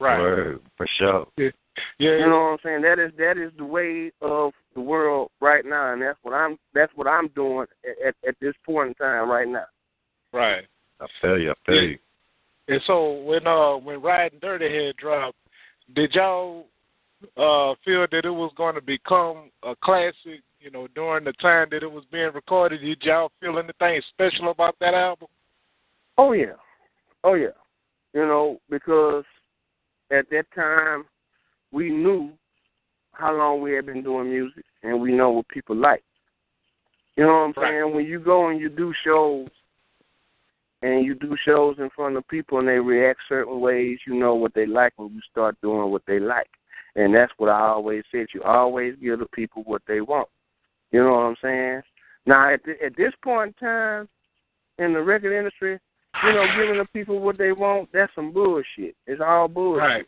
right. 0.00 0.18
Word. 0.18 0.60
For 0.76 0.86
sure. 0.98 1.26
Yeah. 1.36 1.50
yeah. 1.98 2.18
You 2.18 2.26
know 2.26 2.38
what 2.38 2.52
I'm 2.52 2.58
saying? 2.64 2.82
That 2.82 2.98
is 2.98 3.12
that 3.18 3.36
is 3.38 3.52
the 3.58 3.64
way 3.64 4.10
of 4.22 4.52
the 4.74 4.80
world 4.80 5.30
right 5.40 5.64
now, 5.64 5.92
and 5.92 6.02
that's 6.02 6.18
what 6.22 6.32
I'm 6.32 6.58
that's 6.74 6.92
what 6.94 7.06
I'm 7.06 7.28
doing 7.28 7.66
at 7.84 8.08
at, 8.08 8.14
at 8.28 8.34
this 8.40 8.54
point 8.64 8.88
in 8.88 8.94
time 8.94 9.28
right 9.28 9.48
now. 9.48 9.66
Right. 10.32 10.64
I 11.00 11.06
feel 11.20 11.38
you. 11.38 11.50
I 11.50 11.54
feel 11.66 11.82
you. 11.82 11.98
And 12.68 12.80
so 12.86 13.20
when 13.22 13.46
uh 13.46 13.76
when 13.76 14.00
Riding 14.00 14.38
Dirty 14.40 14.86
had 14.86 14.96
dropped, 14.96 15.36
did 15.94 16.14
y'all 16.14 16.66
uh 17.36 17.74
feel 17.84 18.06
that 18.10 18.24
it 18.24 18.30
was 18.30 18.52
going 18.56 18.74
to 18.74 18.80
become 18.80 19.50
a 19.62 19.74
classic? 19.82 20.42
You 20.60 20.70
know, 20.72 20.88
during 20.94 21.24
the 21.24 21.32
time 21.34 21.68
that 21.70 21.82
it 21.82 21.90
was 21.90 22.04
being 22.10 22.30
recorded, 22.34 22.80
did 22.80 23.02
y'all 23.02 23.30
feel 23.40 23.58
anything 23.58 24.02
special 24.10 24.50
about 24.50 24.76
that 24.80 24.94
album? 24.94 25.28
Oh 26.16 26.32
yeah, 26.32 26.56
oh 27.24 27.34
yeah. 27.34 27.56
You 28.14 28.26
know 28.26 28.60
because 28.68 29.24
at 30.10 30.28
that 30.30 30.44
time 30.54 31.04
we 31.70 31.90
knew 31.90 32.32
how 33.12 33.36
long 33.36 33.60
we 33.60 33.72
had 33.72 33.86
been 33.86 34.02
doing 34.02 34.30
music, 34.30 34.64
and 34.82 35.00
we 35.00 35.12
know 35.12 35.30
what 35.30 35.48
people 35.48 35.76
like. 35.76 36.04
You 37.16 37.24
know 37.24 37.30
what 37.30 37.38
I'm 37.38 37.52
Right. 37.56 37.70
saying? 37.72 37.94
When 37.94 38.06
you 38.06 38.20
go 38.20 38.48
and 38.48 38.60
you 38.60 38.68
do 38.68 38.94
shows, 39.04 39.48
and 40.82 41.04
you 41.04 41.14
do 41.14 41.36
shows 41.44 41.76
in 41.78 41.90
front 41.90 42.16
of 42.16 42.26
people, 42.28 42.58
and 42.60 42.68
they 42.68 42.78
react 42.78 43.20
certain 43.28 43.60
ways, 43.60 43.98
you 44.06 44.14
know 44.14 44.34
what 44.34 44.54
they 44.54 44.66
like 44.66 44.92
when 44.96 45.12
you 45.12 45.20
start 45.28 45.60
doing 45.60 45.90
what 45.90 46.02
they 46.06 46.20
like. 46.20 46.50
And 46.96 47.14
that's 47.14 47.32
what 47.36 47.50
I 47.50 47.60
always 47.60 48.02
said. 48.10 48.26
You 48.34 48.42
always 48.42 48.94
give 49.00 49.18
the 49.18 49.26
people 49.26 49.62
what 49.64 49.82
they 49.86 50.00
want. 50.00 50.28
You 50.90 51.02
know 51.02 51.12
what 51.12 51.18
I'm 51.18 51.36
saying? 51.42 51.82
Now, 52.26 52.52
at, 52.52 52.60
the, 52.64 52.72
at 52.84 52.96
this 52.96 53.12
point 53.22 53.54
in 53.60 53.66
time 53.66 54.08
in 54.78 54.92
the 54.92 55.02
record 55.02 55.36
industry, 55.36 55.78
you 56.24 56.32
know, 56.32 56.46
giving 56.58 56.78
the 56.78 56.86
people 56.92 57.20
what 57.20 57.38
they 57.38 57.52
want, 57.52 57.88
that's 57.92 58.12
some 58.14 58.32
bullshit. 58.32 58.96
It's 59.06 59.20
all 59.24 59.48
bullshit. 59.48 59.82
Right. 59.82 60.06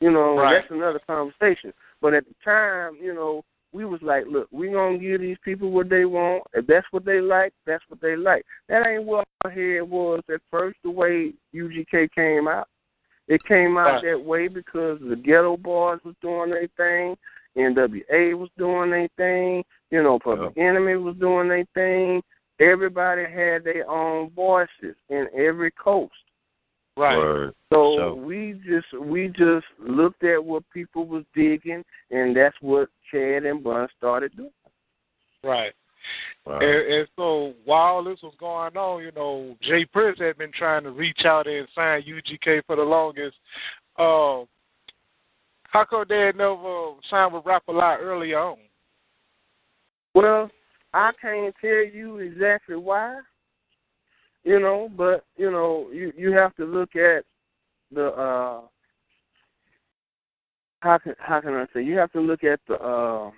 You 0.00 0.10
know, 0.10 0.36
Right. 0.38 0.60
that's 0.60 0.70
another 0.70 1.00
conversation. 1.06 1.72
But 2.00 2.14
at 2.14 2.24
the 2.26 2.34
time, 2.44 2.96
you 3.00 3.14
know, 3.14 3.44
we 3.72 3.84
was 3.84 4.00
like, 4.02 4.24
look, 4.26 4.48
we 4.52 4.70
gonna 4.70 4.98
give 4.98 5.20
these 5.20 5.36
people 5.44 5.70
what 5.70 5.88
they 5.88 6.04
want. 6.04 6.44
If 6.54 6.66
that's 6.66 6.86
what 6.92 7.04
they 7.04 7.20
like, 7.20 7.52
that's 7.66 7.84
what 7.88 8.00
they 8.00 8.16
like. 8.16 8.44
That 8.68 8.86
ain't 8.86 9.04
what 9.04 9.26
our 9.44 9.50
head 9.50 9.82
was 9.82 10.22
at 10.32 10.40
first. 10.50 10.78
The 10.82 10.90
way 10.90 11.32
UGK 11.54 12.10
came 12.14 12.48
out, 12.48 12.68
it 13.28 13.42
came 13.44 13.76
out 13.76 13.94
Right. 13.94 14.04
that 14.04 14.20
way 14.20 14.48
because 14.48 14.98
the 15.00 15.16
Geto 15.16 15.60
Boys 15.60 15.98
was 16.04 16.14
doing 16.20 16.50
their 16.50 16.68
thing, 16.76 17.16
NWA 17.56 18.34
was 18.34 18.50
doing 18.58 18.90
their 18.90 19.08
thing, 19.16 19.64
you 19.90 20.02
know, 20.02 20.18
Public 20.18 20.56
Enemy 20.56 20.96
was 20.96 21.16
doing 21.16 21.48
their 21.48 21.64
thing. 21.74 22.22
Everybody 22.58 23.24
had 23.24 23.64
their 23.64 23.88
own 23.90 24.30
voices 24.30 24.96
in 25.08 25.28
every 25.34 25.70
coast. 25.72 26.12
Right. 26.96 27.16
Word. 27.16 27.54
So 27.70 27.96
So- 27.98 28.14
we 28.14 28.54
just 28.66 28.90
we 28.98 29.28
just 29.28 29.66
looked 29.78 30.24
at 30.24 30.42
what 30.42 30.62
people 30.72 31.04
was 31.06 31.24
digging, 31.34 31.84
and 32.10 32.34
that's 32.34 32.56
what 32.62 32.88
Chad 33.10 33.44
and 33.44 33.62
Bun 33.62 33.86
started 33.98 34.34
doing. 34.36 34.50
Right. 35.44 35.72
Wow. 36.46 36.60
And, 36.60 36.94
and 36.94 37.08
so 37.16 37.54
while 37.64 38.04
this 38.04 38.20
was 38.22 38.34
going 38.38 38.76
on, 38.76 39.02
you 39.02 39.10
know, 39.16 39.56
J. 39.62 39.84
Prince 39.84 40.20
had 40.20 40.38
been 40.38 40.52
trying 40.52 40.84
to 40.84 40.92
reach 40.92 41.22
out 41.24 41.48
and 41.48 41.66
sign 41.74 42.02
UGK 42.02 42.62
for 42.66 42.76
the 42.76 42.82
longest. 42.82 43.36
Uh, 43.98 44.44
How 45.64 45.84
come 45.88 46.04
they 46.08 46.30
never 46.36 46.92
signed 47.10 47.34
with 47.34 47.44
Rap 47.44 47.64
a 47.68 47.72
lot 47.72 47.98
earlier 48.00 48.38
on? 48.38 48.58
Well, 50.14 50.48
I 50.94 51.10
can't 51.20 51.54
tell 51.60 51.84
you 51.92 52.18
exactly 52.18 52.76
why. 52.76 53.18
You 54.44 54.60
know, 54.60 54.88
but 54.96 55.24
you 55.36 55.50
know, 55.50 55.88
you 55.92 56.12
you 56.16 56.30
have 56.32 56.54
to 56.56 56.64
look 56.64 56.94
at 56.94 57.24
the 57.92 58.06
uh 58.06 58.60
how 60.80 60.98
can 60.98 61.14
how 61.18 61.40
can 61.40 61.54
I 61.54 61.66
say 61.74 61.82
you 61.82 61.96
have 61.96 62.12
to 62.12 62.20
look 62.20 62.44
at 62.44 62.60
the 62.68 62.74
uh 62.74 63.30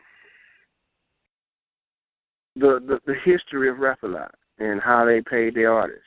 the 2.59 2.81
the, 2.87 3.01
the 3.07 3.15
history 3.25 3.69
of 3.69 3.79
rap 3.79 4.03
a 4.03 4.07
lot 4.07 4.35
and 4.59 4.81
how 4.81 5.05
they 5.05 5.21
paid 5.21 5.55
their 5.55 5.73
artists. 5.73 6.03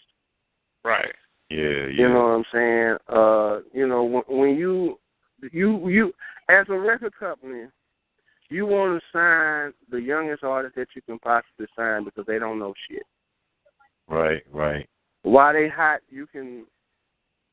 Right. 0.83 1.13
Yeah, 1.49 1.57
yeah. 1.57 1.87
You 1.89 2.09
know 2.09 2.21
what 2.21 2.29
I'm 2.29 2.45
saying? 2.53 2.97
Uh, 3.09 3.59
you 3.73 3.87
know, 3.87 4.03
when, 4.03 4.23
when 4.27 4.55
you 4.55 4.99
you 5.51 5.87
you 5.89 6.13
as 6.49 6.65
a 6.69 6.77
record 6.77 7.13
company, 7.19 7.65
you 8.49 8.65
want 8.65 9.01
to 9.01 9.17
sign 9.17 9.73
the 9.89 9.97
youngest 9.97 10.43
artist 10.43 10.75
that 10.75 10.87
you 10.95 11.01
can 11.01 11.19
possibly 11.19 11.67
sign 11.75 12.03
because 12.03 12.25
they 12.25 12.39
don't 12.39 12.59
know 12.59 12.73
shit. 12.89 13.03
Right, 14.09 14.43
right. 14.51 14.87
While 15.23 15.53
they 15.53 15.69
hot, 15.69 16.01
you 16.09 16.27
can, 16.27 16.65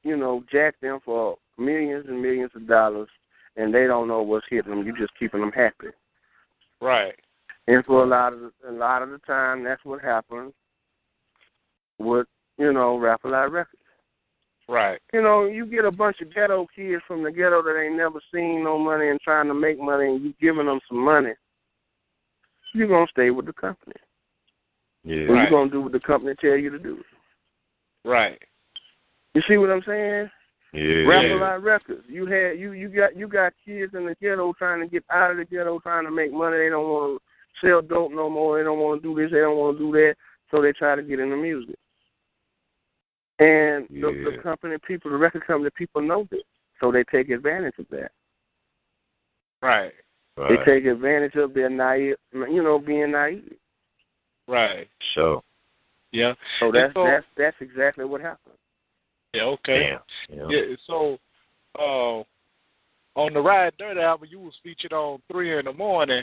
you 0.03 0.17
know, 0.17 0.43
jack 0.51 0.75
them 0.81 0.99
for 1.05 1.37
millions 1.57 2.07
and 2.09 2.21
millions 2.21 2.51
of 2.57 2.67
dollars, 2.67 3.09
and 3.57 3.73
they 3.73 3.87
don't 3.87 4.09
know 4.09 4.23
what's 4.23 4.47
hitting 4.51 4.71
them. 4.71 4.85
You're 4.85 4.97
just 4.97 5.17
keeping 5.19 5.41
them 5.41 5.53
happy. 5.53 5.89
Right. 6.81 7.15
And 7.69 7.85
for 7.85 8.03
a 8.03 8.07
lot 8.07 8.33
of 8.33 8.41
the, 8.41 8.71
a 8.71 8.73
lot 8.73 9.03
of 9.03 9.11
the 9.11 9.19
time, 9.19 9.63
that's 9.63 9.85
what 9.85 10.01
happens 10.01 10.55
with 11.99 12.27
you 12.57 12.73
know 12.73 12.97
Rap 12.97 13.21
a 13.25 13.29
Lot 13.29 13.53
Records. 13.53 13.83
Right. 14.71 14.99
You 15.13 15.23
know, 15.23 15.45
you 15.45 15.67
get 15.67 15.85
a 15.85 15.91
bunch 15.91 16.17
of 16.23 16.35
ghetto 16.35 16.67
kids 16.75 17.03
from 17.07 17.23
the 17.23 17.31
ghetto 17.31 17.63
that 17.63 17.79
ain't 17.79 17.97
never 17.97 18.21
seen 18.33 18.65
no 18.65 18.79
money 18.79 19.09
and 19.09 19.21
trying 19.21 19.49
to 19.49 19.55
make 19.55 19.79
money, 19.79 20.07
and 20.07 20.23
you 20.23 20.35
giving 20.41 20.65
them 20.65 20.81
some 20.89 21.05
money. 21.05 21.33
You're 22.75 22.89
gonna 22.89 23.07
stay 23.11 23.31
with 23.31 23.45
the 23.45 23.53
company. 23.53 23.97
Yeah. 25.05 25.25
Or 25.25 25.35
Right. 25.35 25.43
you're 25.43 25.51
gonna 25.51 25.71
do 25.71 25.83
what 25.83 25.93
the 25.93 26.01
company 26.01 26.35
tell 26.41 26.57
you 26.57 26.71
to 26.71 26.79
do. 26.79 27.05
Right. 28.05 28.41
You 29.35 29.43
see 29.47 29.59
what 29.59 29.71
I'm 29.71 29.83
saying? 29.83 30.31
Yeah. 30.73 31.07
Rap 31.07 31.25
a 31.25 31.35
lot 31.35 31.63
records. 31.63 32.05
You 32.09 32.25
had 32.25 32.59
you 32.59 32.73
you 32.73 32.89
got 32.89 33.15
you 33.15 33.29
got 33.29 33.53
kids 33.63 33.93
in 33.95 34.07
the 34.07 34.15
ghetto 34.23 34.55
trying 34.55 34.81
to 34.81 34.87
get 34.87 35.05
out 35.11 35.33
of 35.33 35.37
the 35.37 35.45
ghetto, 35.45 35.79
trying 35.81 36.05
to 36.05 36.11
make 36.11 36.33
money. 36.33 36.57
They 36.57 36.71
don't 36.71 36.89
want 36.89 37.21
to 37.21 37.28
sell 37.61 37.83
dope 37.83 38.13
no 38.13 38.29
more. 38.31 38.59
They 38.59 38.65
don't 38.65 38.79
want 38.79 39.03
to 39.03 39.09
do 39.15 39.21
this. 39.21 39.31
They 39.33 39.39
don't 39.39 39.57
want 39.57 39.79
to 39.79 39.85
do 39.85 39.93
that. 39.93 40.15
So 40.51 40.63
they 40.63 40.73
try 40.73 40.97
to 40.97 41.03
get 41.03 41.21
into 41.21 41.37
music. 41.37 41.77
And 43.39 43.87
the, 43.89 44.31
the 44.37 44.43
company 44.43 44.77
people, 44.87 45.11
the 45.11 45.17
record 45.17 45.47
company 45.47 45.71
people 45.77 46.03
know 46.03 46.27
this, 46.31 46.41
so 46.81 46.91
they 46.91 47.05
take 47.05 47.31
advantage 47.31 47.75
of 47.79 47.87
that. 47.91 48.11
Right. 49.63 49.93
They 50.37 50.43
Right. 50.43 50.65
take 50.67 50.85
advantage 50.87 51.35
of 51.35 51.53
their 51.55 51.69
naive, 51.69 52.17
you 52.33 52.63
know, 52.63 52.79
being 52.79 53.11
naive. 53.13 53.57
Right. 54.47 54.89
So, 55.15 55.43
Yeah. 56.13 56.35
So 56.59 56.73
that's 56.73 56.95
so- 56.95 57.05
that's 57.05 57.27
that's 57.37 57.57
exactly 57.61 58.05
what 58.05 58.21
happened. 58.21 58.57
Yeah. 59.35 59.43
Okay. 59.45 59.81
damn. 59.81 60.01
Yeah. 60.29 60.49
Yeah. 60.49 60.77
So, 60.87 61.19
uh, 61.79 62.25
on 63.19 63.35
the 63.35 63.41
Ride 63.41 63.73
Dirty 63.79 64.01
album, 64.01 64.29
you 64.31 64.39
was 64.39 64.55
featured 64.63 64.93
on 64.93 65.21
three 65.31 65.59
in 65.59 65.65
the 65.65 65.73
morning, 65.73 66.23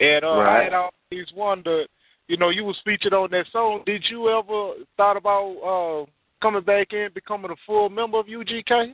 and 0.00 0.24
uh, 0.24 0.28
I 0.38 0.64
had 0.64 0.74
always 0.74 1.26
wondered, 1.34 1.88
you 2.28 2.36
know, 2.36 2.50
you 2.50 2.62
was 2.64 2.76
featured 2.84 3.14
on 3.14 3.30
that 3.30 3.46
song. 3.50 3.82
Did 3.86 4.04
you 4.10 4.28
ever 4.28 4.74
thought 4.98 5.16
about 5.16 5.54
uh 5.64 6.10
coming 6.42 6.62
back 6.62 6.92
in, 6.92 7.08
becoming 7.14 7.50
a 7.50 7.56
full 7.66 7.88
member 7.88 8.18
of 8.18 8.26
UGK? 8.26 8.92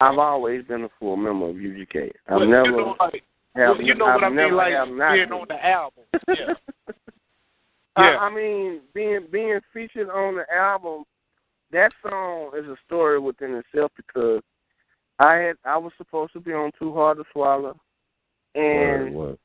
I've 0.00 0.18
always 0.18 0.64
been 0.66 0.84
a 0.84 0.88
full 1.00 1.16
member 1.16 1.48
of 1.48 1.56
UGK. 1.56 2.10
I've 2.28 2.36
Well, 2.38 2.46
never 2.46 2.66
you 2.66 2.76
know, 2.76 2.96
like, 3.00 3.22
have. 3.56 3.68
well, 3.76 3.82
you 3.82 3.94
know 3.94 4.04
I've 4.06 4.14
what 4.16 4.24
I 4.24 4.28
mean, 4.28 4.54
like 4.54 4.72
being 5.14 5.32
on 5.32 5.46
the 5.48 5.66
album. 5.66 6.04
Yeah. 6.28 6.54
I, 7.96 8.10
Yeah. 8.10 8.18
I 8.18 8.30
mean, 8.32 8.80
being 8.94 9.26
being 9.32 9.58
featured 9.72 10.08
on 10.10 10.36
the 10.36 10.44
album, 10.54 11.04
that 11.72 11.90
song 12.02 12.52
is 12.56 12.66
a 12.66 12.76
story 12.86 13.18
within 13.18 13.54
itself 13.54 13.90
because 13.96 14.42
I 15.18 15.34
had 15.34 15.56
I 15.64 15.76
was 15.76 15.92
supposed 15.98 16.32
to 16.34 16.40
be 16.40 16.52
on 16.52 16.70
Too 16.78 16.92
Hard 16.94 17.18
to 17.18 17.24
Swallow 17.32 17.78
and 18.54 19.14
Word, 19.14 19.38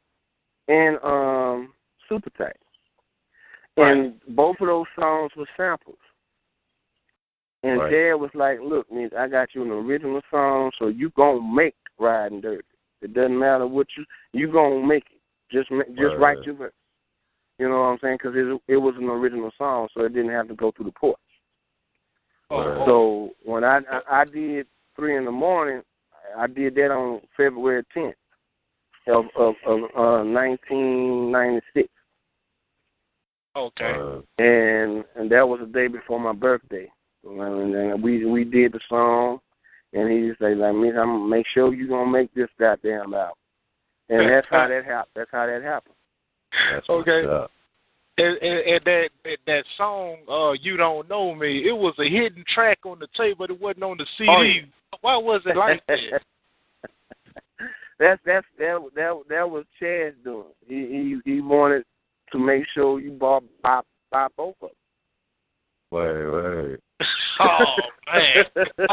and 0.67 0.97
um 1.03 1.73
Super 2.07 2.29
Tight. 2.31 2.55
Right. 3.75 3.91
And 3.91 4.21
both 4.35 4.57
of 4.59 4.67
those 4.67 4.85
songs 4.97 5.31
were 5.35 5.47
samples. 5.57 5.97
And 7.63 7.79
Right. 7.79 7.91
Dad 7.91 8.13
was 8.15 8.29
like, 8.33 8.59
Look, 8.61 8.91
man, 8.91 9.09
I 9.17 9.27
got 9.27 9.55
you 9.55 9.63
an 9.63 9.71
original 9.71 10.21
song, 10.29 10.71
so 10.77 10.87
you 10.87 11.09
gonna 11.11 11.41
make 11.41 11.75
Riding 11.97 12.41
Dirty. 12.41 12.67
It 13.01 13.13
doesn't 13.13 13.37
matter 13.37 13.67
what 13.67 13.87
you 13.97 14.05
you 14.33 14.51
gonna 14.51 14.85
make 14.85 15.05
it. 15.11 15.21
Just 15.51 15.69
just 15.69 15.99
Right. 15.99 16.17
write 16.17 16.45
your 16.45 16.55
verse. 16.55 16.73
You 17.59 17.69
know 17.69 17.79
what 17.81 17.87
I'm 17.87 17.99
saying? 17.99 18.17
Because 18.21 18.35
it 18.35 18.61
it 18.67 18.77
was 18.77 18.95
an 18.97 19.09
original 19.09 19.51
song, 19.57 19.87
so 19.93 20.01
it 20.05 20.13
didn't 20.13 20.31
have 20.31 20.47
to 20.49 20.55
go 20.55 20.71
through 20.71 20.85
the 20.85 20.91
courts. 20.91 21.21
Oh, 22.49 22.85
So 22.85 23.29
when 23.43 23.63
I, 23.63 23.79
I 23.89 24.21
I 24.21 24.25
did 24.25 24.67
three 24.95 25.17
in 25.17 25.25
the 25.25 25.31
morning, 25.31 25.81
I 26.37 26.47
did 26.47 26.75
that 26.75 26.91
on 26.91 27.21
February 27.35 27.83
10th 27.95 28.13
of 29.07 29.25
of, 29.35 29.55
of 29.65 29.79
uh, 29.95 30.23
1996, 30.23 31.89
okay. 33.55 33.83
Word. 33.83 34.23
and 34.37 35.03
and 35.15 35.29
that 35.31 35.47
was 35.47 35.59
the 35.59 35.67
day 35.67 35.87
before 35.87 36.19
my 36.19 36.33
birthday. 36.33 36.89
And, 37.25 37.75
and 37.75 38.03
we 38.03 38.25
we 38.25 38.43
did 38.43 38.73
the 38.73 38.79
song, 38.89 39.39
and 39.93 40.11
he 40.11 40.27
just 40.29 40.39
said, 40.39 40.57
"Like 40.57 40.75
me, 40.75 40.89
I'm 40.89 40.95
gonna 40.95 41.27
make 41.27 41.45
sure 41.53 41.73
you 41.73 41.87
gonna 41.87 42.09
make 42.09 42.33
this 42.33 42.49
goddamn 42.59 43.13
album." 43.13 43.35
And 44.09 44.29
that's 44.29 44.47
how 44.49 44.67
that 44.67 44.85
happened. 44.85 45.11
That's 45.15 45.31
how 45.31 45.45
that 45.45 45.63
happened. 45.63 45.95
That's 46.71 46.89
Okay. 46.89 47.23
What's 48.17 48.35
up. 48.35 48.41
And, 48.41 48.51
and, 48.51 48.67
and 48.67 48.81
that 48.85 49.09
that- 49.23 49.37
that 49.45 49.63
song, 49.77 50.17
uh, 50.29 50.51
"You 50.53 50.77
Don't 50.77 51.09
Know 51.09 51.33
Me," 51.35 51.67
it 51.67 51.75
was 51.75 51.93
a 51.99 52.07
hidden 52.09 52.43
track 52.53 52.79
on 52.85 52.99
the 52.99 53.07
tape, 53.15 53.37
but 53.37 53.49
it 53.49 53.59
wasn't 53.59 53.83
on 53.83 53.97
the 53.97 54.05
CD. 54.17 54.29
Oh, 54.29 54.41
yeah. 54.41 54.61
Why 55.01 55.17
was 55.17 55.41
it 55.45 55.57
like 55.57 55.85
that? 55.87 55.99
that's 57.99 58.21
that's 58.25 58.45
that 58.59 58.79
that 58.95 59.21
that 59.29 59.49
was 59.49 59.65
Chad's 59.79 60.15
doing. 60.23 60.45
He 60.67 61.19
he 61.25 61.35
he 61.35 61.41
wanted 61.41 61.83
to 62.31 62.39
make 62.39 62.65
sure 62.73 62.99
you 62.99 63.11
bought 63.11 63.43
buy, 63.61 63.81
buy 64.11 64.27
both 64.37 64.55
of 64.61 64.69
them. 64.69 64.77
Word, 65.91 66.31
word. 66.31 66.81
oh 67.39 67.75
man. 68.07 68.45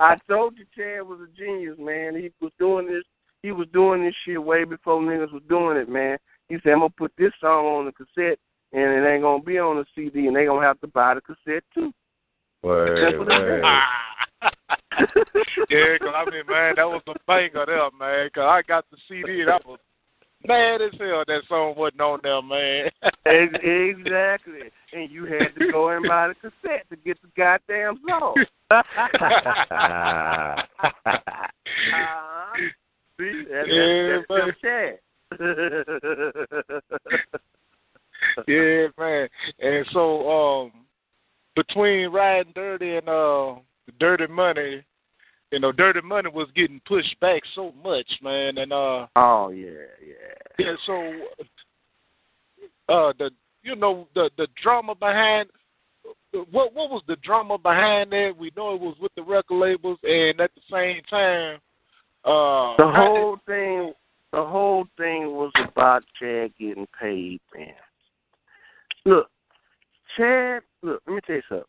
I 0.00 0.16
told 0.28 0.58
you 0.58 0.64
Chad 0.76 1.06
was 1.06 1.20
a 1.20 1.28
genius, 1.38 1.76
man. 1.78 2.16
He 2.16 2.30
was 2.40 2.52
doing 2.58 2.86
this 2.86 3.04
he 3.42 3.52
was 3.52 3.68
doing 3.72 4.04
this 4.04 4.14
shit 4.24 4.42
way 4.42 4.64
before 4.64 5.00
niggas 5.00 5.32
was 5.32 5.42
doing 5.48 5.76
it, 5.76 5.88
man. 5.88 6.18
He 6.48 6.56
said, 6.62 6.72
I'm 6.72 6.78
gonna 6.80 6.90
put 6.90 7.12
this 7.18 7.32
song 7.40 7.66
on 7.66 7.84
the 7.86 7.92
cassette 7.92 8.38
and 8.72 8.82
it 8.82 9.06
ain't 9.08 9.22
gonna 9.22 9.42
be 9.42 9.58
on 9.58 9.76
the 9.76 9.84
CD 9.94 10.26
and 10.26 10.36
they 10.36 10.46
gonna 10.46 10.66
have 10.66 10.80
to 10.80 10.86
buy 10.86 11.14
the 11.14 11.20
cassette 11.20 11.64
too. 11.74 11.92
Word, 12.62 13.12
Simple 13.12 13.32
as 13.32 13.38
word. 13.38 13.64
yeah, 15.70 15.98
'cause 15.98 16.12
I 16.16 16.24
mean, 16.30 16.42
man, 16.48 16.74
that 16.76 16.88
was 16.88 17.02
a 17.06 17.14
banger 17.26 17.66
there, 17.66 17.90
man. 17.98 18.30
'Cause 18.34 18.44
I 18.44 18.62
got 18.66 18.84
the 18.90 18.96
CD 19.08 19.40
and 19.42 19.50
I 19.50 19.58
was 19.66 19.78
mad 20.46 20.80
as 20.82 20.92
hell 20.98 21.24
that 21.26 21.42
song 21.48 21.74
wasn't 21.76 22.00
on 22.00 22.20
there, 22.22 22.40
man. 22.42 22.90
Ex- 23.26 23.62
exactly. 23.62 24.70
And 24.92 25.10
you 25.10 25.24
had 25.26 25.54
to 25.58 25.70
go 25.70 25.90
and 25.90 26.06
buy 26.08 26.28
the 26.28 26.34
cassette 26.34 26.88
to 26.90 26.96
get 26.96 27.18
the 27.22 27.28
goddamn 27.36 28.00
song. 28.08 28.44
Uh-huh. 31.90 32.52
See, 33.18 33.44
that, 33.50 33.66
Yeah, 33.66 34.18
that's, 34.28 34.30
that's 34.46 34.60
Chad. 34.60 34.98
yeah, 38.48 38.86
man. 38.98 39.28
And 39.60 39.86
so, 39.92 40.30
um, 40.30 40.72
between 41.56 42.10
riding 42.10 42.52
dirty 42.54 42.96
and 42.96 43.08
uh, 43.08 43.56
dirty 44.00 44.26
money, 44.26 44.82
you 45.50 45.58
know, 45.60 45.72
dirty 45.72 46.00
money 46.02 46.30
was 46.32 46.48
getting 46.54 46.80
pushed 46.86 47.18
back 47.20 47.42
so 47.54 47.72
much, 47.84 48.06
man. 48.22 48.58
And 48.58 48.72
uh, 48.72 49.06
oh 49.16 49.48
yeah, 49.50 49.70
yeah. 50.06 50.58
yeah, 50.58 50.74
so 50.86 51.12
uh, 52.88 53.12
the 53.18 53.30
you 53.62 53.74
know 53.76 54.08
the 54.14 54.30
the 54.36 54.46
drama 54.62 54.94
behind. 54.94 55.48
What 56.50 56.74
what 56.74 56.90
was 56.90 57.02
the 57.08 57.16
drama 57.16 57.56
behind 57.58 58.12
that? 58.12 58.34
We 58.38 58.52
know 58.56 58.74
it 58.74 58.80
was 58.80 58.96
with 59.00 59.12
the 59.16 59.22
record 59.22 59.56
labels, 59.58 59.98
and 60.02 60.38
at 60.40 60.50
the 60.54 60.60
same 60.70 61.02
time, 61.08 61.58
uh, 62.24 62.76
The 62.76 62.84
did- 62.86 62.94
whole 62.94 63.36
thing, 63.46 63.94
the 64.32 64.44
whole 64.44 64.86
thing 64.96 65.32
was 65.32 65.52
about 65.56 66.04
Chad 66.20 66.52
getting 66.58 66.86
paid, 67.00 67.40
man. 67.56 67.74
Look, 69.04 69.30
Chad. 70.16 70.62
Look, 70.82 71.02
let 71.06 71.14
me 71.14 71.20
tell 71.26 71.36
you 71.36 71.42
something. 71.48 71.64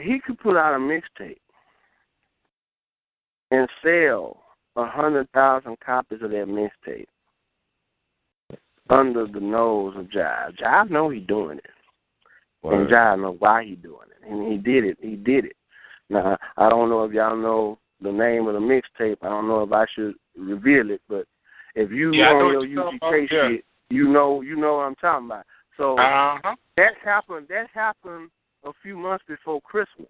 He 0.00 0.20
could 0.24 0.38
put 0.38 0.56
out 0.56 0.74
a 0.74 0.78
mixtape 0.78 1.36
and 3.50 3.68
sell 3.82 4.42
a 4.76 4.86
hundred 4.86 5.30
thousand 5.32 5.78
copies 5.80 6.20
of 6.22 6.30
that 6.30 6.46
mixtape 6.46 7.06
under 8.90 9.26
the 9.26 9.40
nose 9.40 9.94
of 9.96 10.06
Jive. 10.06 10.58
Jive 10.58 10.90
know 10.90 11.10
he 11.10 11.20
doing 11.20 11.58
it. 11.58 11.70
And. 12.64 12.88
Jive 12.88 13.20
know 13.20 13.36
why 13.38 13.64
he 13.64 13.76
doing 13.76 14.08
it. 14.10 14.30
And 14.30 14.50
he 14.50 14.58
did 14.58 14.84
it. 14.84 14.98
He 15.00 15.16
did 15.16 15.44
it. 15.44 15.56
Now 16.10 16.36
I 16.56 16.68
don't 16.68 16.88
know 16.88 17.04
if 17.04 17.12
y'all 17.12 17.36
know 17.36 17.78
the 18.04 18.12
name 18.12 18.46
of 18.46 18.54
the 18.54 18.60
mixtape. 18.60 19.16
I 19.22 19.28
don't 19.28 19.48
know 19.48 19.62
if 19.62 19.72
I 19.72 19.86
should 19.94 20.14
reveal 20.36 20.90
it, 20.90 21.00
but 21.08 21.26
if 21.74 21.90
you 21.90 22.14
Yeah, 22.14 22.30
know 22.30 22.46
on 22.46 22.52
your 22.52 22.84
UGK 22.84 22.96
about, 22.96 23.14
yeah. 23.32 23.48
shit, 23.48 23.64
you 23.90 24.08
know 24.08 24.40
you 24.42 24.56
know 24.56 24.74
what 24.76 24.82
I'm 24.84 24.94
talking 24.96 25.26
about. 25.26 25.44
So 25.76 25.98
Uh 25.98 26.38
huh. 26.44 26.56
that 26.76 26.92
happened. 27.02 27.46
That 27.48 27.66
happened 27.74 28.30
a 28.64 28.72
few 28.82 28.96
months 28.96 29.24
before 29.26 29.60
Christmas. 29.62 30.08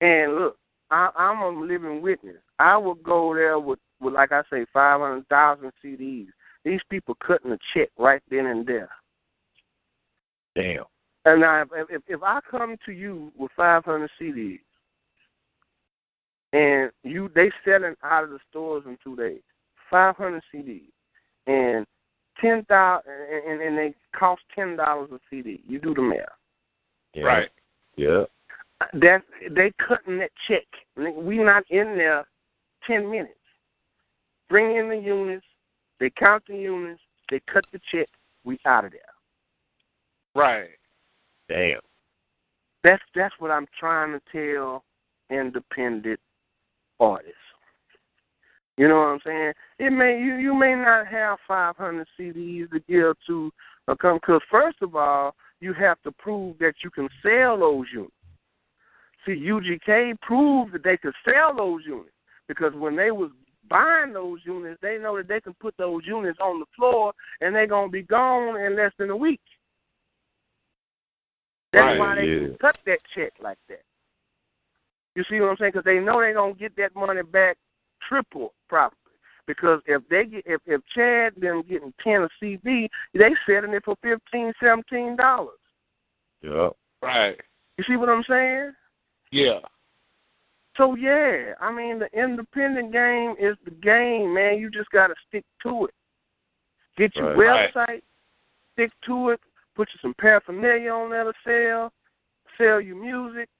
And 0.00 0.36
look, 0.36 0.56
I, 0.90 1.10
I'm 1.16 1.40
a 1.42 1.60
living 1.60 2.00
witness. 2.00 2.38
I 2.58 2.76
would 2.76 3.02
go 3.02 3.34
there 3.34 3.58
with, 3.58 3.78
with 4.00 4.14
like 4.14 4.32
I 4.32 4.42
say, 4.50 4.64
five 4.72 5.00
hundred 5.00 5.28
thousand 5.28 5.72
CDs. 5.84 6.28
These 6.64 6.80
people 6.90 7.16
cutting 7.26 7.52
a 7.52 7.58
check 7.74 7.88
right 7.98 8.22
then 8.30 8.46
and 8.46 8.66
there. 8.66 8.90
Damn. 10.54 10.84
And 11.24 11.40
now, 11.42 11.62
if, 11.62 11.68
if 11.90 12.02
if 12.08 12.22
I 12.22 12.40
come 12.50 12.76
to 12.86 12.92
you 12.92 13.30
with 13.36 13.50
500 13.56 14.10
CDs, 14.20 14.60
and 16.52 16.90
you 17.02 17.30
they 17.34 17.50
selling 17.64 17.94
out 18.02 18.24
of 18.24 18.30
the 18.30 18.38
stores 18.50 18.84
in 18.86 18.98
two 19.02 19.16
days, 19.16 19.40
500 19.90 20.42
CDs, 20.52 20.82
and 21.46 21.86
ten 22.40 22.64
thousand, 22.64 23.10
and, 23.46 23.60
and 23.60 23.78
they 23.78 23.94
cost 24.18 24.42
ten 24.54 24.76
dollars 24.76 25.10
a 25.12 25.18
CD. 25.28 25.62
You 25.66 25.78
do 25.78 25.94
the 25.94 26.02
math. 26.02 26.26
Yeah. 27.14 27.24
Right. 27.24 27.48
Yeah. 27.96 28.24
That 28.94 29.22
they 29.50 29.72
cutting 29.86 30.18
that 30.18 30.30
check. 30.48 30.66
We 30.96 31.38
not 31.38 31.64
in 31.70 31.96
there 31.96 32.26
ten 32.86 33.10
minutes. 33.10 33.34
Bring 34.48 34.76
in 34.76 34.88
the 34.88 34.96
units. 34.96 35.44
They 36.00 36.10
count 36.10 36.44
the 36.48 36.56
units. 36.56 37.00
They 37.30 37.40
cut 37.52 37.64
the 37.72 37.80
check. 37.92 38.08
We 38.44 38.58
out 38.64 38.86
of 38.86 38.92
there. 38.92 39.00
Right. 40.34 40.70
Damn. 41.48 41.80
That's 42.82 43.02
that's 43.14 43.34
what 43.38 43.50
I'm 43.50 43.66
trying 43.78 44.18
to 44.18 44.20
tell 44.32 44.84
independent 45.30 46.18
artists. 47.00 47.34
You 48.76 48.88
know 48.88 48.96
what 48.96 49.08
I'm 49.08 49.20
saying? 49.26 49.52
It 49.78 49.90
may 49.90 50.18
you 50.20 50.36
you 50.36 50.54
may 50.54 50.74
not 50.74 51.06
have 51.06 51.38
500 51.46 52.06
CDs 52.18 52.70
to 52.70 52.80
give 52.88 53.14
to 53.26 53.50
a 53.88 53.96
company 53.96 54.20
because 54.26 54.42
first 54.50 54.78
of 54.80 54.94
all 54.94 55.34
you 55.60 55.74
have 55.74 56.00
to 56.02 56.12
prove 56.12 56.58
that 56.60 56.74
you 56.82 56.90
can 56.90 57.08
sell 57.22 57.58
those 57.58 57.86
units. 57.92 58.14
See, 59.26 59.32
UGK 59.32 60.18
proved 60.22 60.72
that 60.72 60.82
they 60.82 60.96
could 60.96 61.12
sell 61.24 61.54
those 61.54 61.82
units 61.86 62.14
because 62.48 62.72
when 62.74 62.96
they 62.96 63.10
was 63.10 63.30
buying 63.68 64.14
those 64.14 64.38
units, 64.44 64.78
they 64.80 64.96
know 64.98 65.16
that 65.18 65.28
they 65.28 65.40
can 65.40 65.54
put 65.60 65.76
those 65.76 66.02
units 66.06 66.38
on 66.40 66.60
the 66.60 66.66
floor 66.74 67.12
and 67.40 67.54
they're 67.54 67.66
gonna 67.66 67.90
be 67.90 68.02
gone 68.02 68.58
in 68.58 68.76
less 68.76 68.92
than 68.98 69.10
a 69.10 69.16
week. 69.16 69.40
That's 71.72 71.82
Right, 71.82 71.98
why 71.98 72.14
they 72.16 72.24
yeah. 72.26 72.38
can 72.46 72.58
cut 72.58 72.78
that 72.86 72.98
check 73.14 73.32
like 73.40 73.58
that. 73.68 73.82
You 75.20 75.24
see 75.28 75.38
what 75.38 75.50
I'm 75.50 75.56
saying? 75.58 75.72
Because 75.74 75.84
they 75.84 75.98
know 75.98 76.18
they're 76.18 76.32
gonna 76.32 76.54
get 76.54 76.74
that 76.76 76.94
money 76.96 77.20
back 77.22 77.58
triple 78.08 78.54
probably. 78.70 78.96
Because 79.46 79.82
if 79.84 80.00
they 80.08 80.24
get 80.24 80.44
if 80.46 80.62
if 80.64 80.80
Chad 80.94 81.34
them 81.36 81.62
getting 81.68 81.92
ten 82.02 82.22
a 82.22 82.28
CD, 82.40 82.88
they 83.12 83.30
selling 83.46 83.74
it 83.74 83.84
for 83.84 83.96
fifteen, 84.02 84.54
seventeen 84.58 85.16
dollars. 85.16 85.58
Yeah. 86.40 86.70
Right. 87.02 87.38
You 87.76 87.84
see 87.86 87.96
what 87.96 88.08
I'm 88.08 88.24
saying? 88.26 88.72
Yeah. 89.30 89.58
So 90.78 90.94
yeah, 90.94 91.52
I 91.60 91.70
mean 91.70 91.98
the 91.98 92.08
independent 92.18 92.90
game 92.90 93.34
is 93.38 93.58
the 93.66 93.72
game, 93.72 94.32
man. 94.32 94.56
You 94.58 94.70
just 94.70 94.90
gotta 94.90 95.14
stick 95.28 95.44
to 95.64 95.84
it. 95.84 95.94
Get 96.96 97.14
your 97.14 97.36
Right. 97.36 97.74
website, 97.74 98.02
stick 98.72 98.90
to 99.04 99.30
it, 99.30 99.40
put 99.74 99.90
you 99.92 99.98
some 100.00 100.14
paraphernalia 100.14 100.90
on 100.90 101.10
there 101.10 101.24
to 101.24 101.32
sell, 101.44 101.92
sell 102.56 102.80
your 102.80 102.96
music. 102.96 103.50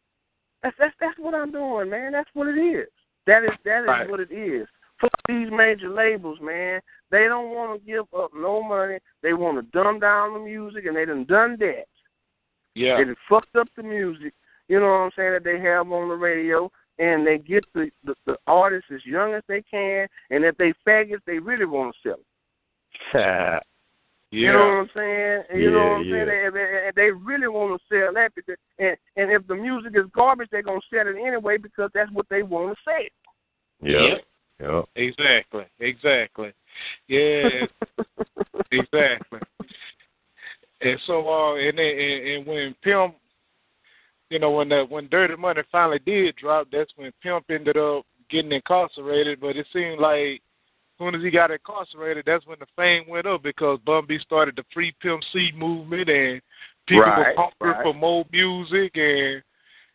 That's 0.62 0.76
that's 0.78 0.94
that's 1.00 1.18
what 1.18 1.34
I'm 1.34 1.52
doing, 1.52 1.90
man. 1.90 2.12
That's 2.12 2.30
what 2.34 2.48
it 2.48 2.60
is. 2.60 2.88
That 3.26 3.44
is 3.44 3.50
that 3.64 3.82
is 3.82 3.88
Right. 3.88 4.10
what 4.10 4.20
it 4.20 4.30
is. 4.32 4.66
Fuck 5.00 5.12
these 5.26 5.48
major 5.50 5.88
labels, 5.88 6.38
man. 6.42 6.80
They 7.10 7.24
don't 7.24 7.50
want 7.50 7.80
to 7.80 7.86
give 7.86 8.04
up 8.16 8.32
no 8.34 8.62
money. 8.62 8.98
They 9.22 9.32
want 9.32 9.56
to 9.56 9.62
dumb 9.72 9.98
down 9.98 10.34
the 10.34 10.40
music, 10.40 10.84
and 10.84 10.96
they 10.96 11.06
done 11.06 11.24
done 11.24 11.56
that. 11.60 11.86
Yeah. 12.74 12.98
They 12.98 13.04
done 13.04 13.16
fucked 13.28 13.56
up 13.56 13.68
the 13.76 13.82
music, 13.82 14.34
you 14.68 14.78
know 14.78 14.86
what 14.86 14.92
I'm 14.92 15.10
saying, 15.16 15.32
that 15.32 15.44
they 15.44 15.58
have 15.60 15.90
on 15.90 16.08
the 16.08 16.14
radio, 16.14 16.70
and 16.98 17.26
they 17.26 17.38
get 17.38 17.64
the, 17.74 17.90
the, 18.04 18.14
the 18.26 18.36
artists 18.46 18.90
as 18.94 19.04
young 19.06 19.32
as 19.32 19.42
they 19.48 19.62
can, 19.62 20.06
and 20.30 20.44
if 20.44 20.56
they 20.58 20.74
faggots, 20.86 21.24
they 21.26 21.38
really 21.38 21.64
want 21.64 21.94
to 22.02 22.08
sell 22.08 22.18
them. 23.12 23.60
You 24.30 24.52
know 24.52 24.58
what 24.58 24.64
I'm 24.64 24.90
saying? 24.94 25.42
And 25.50 25.60
you 25.60 25.70
know 25.70 25.78
what 25.78 25.92
I'm 25.92 26.04
Yeah, 26.04 26.24
saying? 26.24 26.26
They, 26.26 26.50
they, 26.52 26.90
they 26.94 27.10
really 27.10 27.48
want 27.48 27.80
to 27.80 27.86
sell 27.88 28.14
that, 28.14 28.32
because, 28.34 28.56
and, 28.78 28.96
and 29.16 29.30
if 29.30 29.46
the 29.48 29.56
music 29.56 29.92
is 29.96 30.10
garbage, 30.14 30.48
they're 30.52 30.62
going 30.62 30.80
to 30.80 30.86
sell 30.88 31.08
it 31.08 31.16
anyway 31.20 31.56
because 31.56 31.90
that's 31.94 32.12
what 32.12 32.26
they 32.30 32.42
want 32.42 32.76
to 32.76 32.82
say. 32.86 33.10
Yeah. 33.82 34.14
Yeah. 34.60 34.82
Exactly. 34.94 35.64
Exactly. 35.80 36.52
Yeah. 37.08 37.66
exactly. 38.70 39.40
And 40.80 40.98
so, 41.06 41.28
uh, 41.28 41.54
and 41.56 41.76
then, 41.76 41.86
and, 41.86 42.28
and 42.28 42.46
when 42.46 42.74
Pimp, 42.82 43.16
you 44.28 44.38
know, 44.38 44.52
when 44.52 44.68
that 44.68 44.88
when 44.88 45.08
Dirty 45.08 45.36
Money 45.36 45.62
finally 45.72 45.98
did 46.06 46.36
drop, 46.36 46.68
that's 46.70 46.92
when 46.96 47.10
Pimp 47.22 47.46
ended 47.50 47.76
up 47.76 48.04
getting 48.30 48.52
incarcerated. 48.52 49.40
But 49.40 49.56
it 49.56 49.66
seemed 49.72 50.00
like 50.00 50.40
as 50.40 50.40
soon 51.00 51.14
as 51.14 51.22
he 51.22 51.30
got 51.30 51.50
incarcerated, 51.50 52.24
that's 52.26 52.46
when 52.46 52.58
the 52.60 52.66
fame 52.76 53.04
went 53.08 53.26
up 53.26 53.42
because 53.42 53.78
Bun 53.86 54.04
B 54.06 54.18
started 54.20 54.54
the 54.56 54.64
Free 54.72 54.94
Pimp 55.00 55.22
C 55.32 55.50
movement, 55.56 56.10
and 56.10 56.42
people 56.86 57.06
Right, 57.06 57.18
were 57.18 57.34
hungry 57.36 57.74
right. 57.74 57.82
for 57.82 57.94
more 57.94 58.24
music. 58.30 58.92
And 58.96 59.42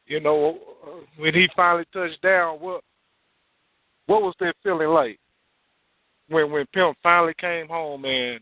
you 0.07 0.19
know, 0.19 0.57
uh, 0.85 1.05
when 1.17 1.33
he 1.33 1.47
finally 1.55 1.85
touched 1.93 2.21
down, 2.21 2.59
what 2.59 2.81
what 4.07 4.23
was 4.23 4.33
that 4.39 4.55
feeling 4.63 4.89
like 4.89 5.19
when 6.29 6.51
when 6.51 6.65
Pimp 6.73 6.97
finally 7.03 7.35
came 7.39 7.67
home 7.67 8.03
and 8.05 8.39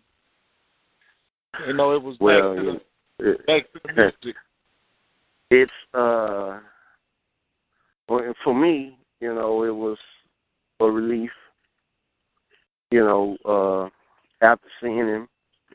you 1.68 1.74
know 1.74 1.92
it 1.92 2.02
was 2.02 2.16
Well, 2.20 2.56
back 2.56 2.64
to 2.66 2.72
the 3.20 3.30
it- 3.30 3.46
back 3.46 3.74
to 3.74 3.80
the 3.86 3.94
music. 4.24 4.36
it's 5.52 5.72
uh 5.94 6.60
well, 8.10 8.34
for 8.44 8.54
me, 8.54 8.98
you 9.22 9.34
know, 9.34 9.64
it 9.64 9.74
was 9.74 9.98
a 10.82 10.86
relief. 10.86 11.32
You 12.94 13.00
know, 13.00 13.38
uh 13.44 14.46
after 14.46 14.68
seeing 14.80 14.98
him, 14.98 15.28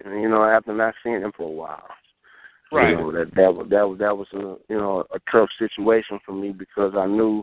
you 0.04 0.28
know, 0.28 0.44
after 0.44 0.72
not 0.72 0.94
seeing 1.02 1.20
him 1.20 1.32
for 1.36 1.48
a 1.48 1.52
while. 1.52 1.88
Right. 2.70 2.90
You 2.90 2.96
know, 2.96 3.10
that 3.10 3.34
that 3.34 3.52
was 3.52 3.66
that 3.70 3.88
was 3.88 3.98
that 3.98 4.16
was 4.16 4.28
a 4.34 4.72
you 4.72 4.78
know 4.78 5.04
a 5.12 5.18
tough 5.32 5.48
situation 5.58 6.20
for 6.24 6.32
me 6.32 6.52
because 6.52 6.92
I 6.96 7.06
knew 7.06 7.42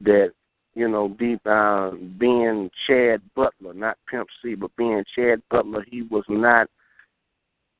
that 0.00 0.32
you 0.74 0.88
know 0.88 1.14
deep 1.20 1.44
down 1.44 2.16
being 2.18 2.68
Chad 2.88 3.20
Butler, 3.36 3.74
not 3.74 3.96
Pimp 4.10 4.26
C, 4.42 4.56
but 4.56 4.74
being 4.76 5.04
Chad 5.14 5.40
Butler, 5.52 5.86
he 5.88 6.02
was 6.02 6.24
not 6.28 6.66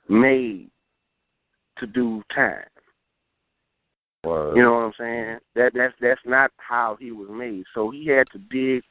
made 0.08 0.70
to 1.78 1.88
do 1.88 2.22
time. 2.32 2.66
Word. 4.22 4.56
You 4.56 4.62
know 4.62 4.74
what 4.74 4.84
I'm 4.84 4.92
saying? 4.96 5.38
That 5.56 5.72
that's 5.74 5.94
that's 6.00 6.20
not 6.24 6.52
how 6.58 6.96
he 7.00 7.10
was 7.10 7.28
made. 7.32 7.64
So 7.74 7.90
he 7.90 8.06
had 8.06 8.28
to 8.32 8.38
dig. 8.38 8.84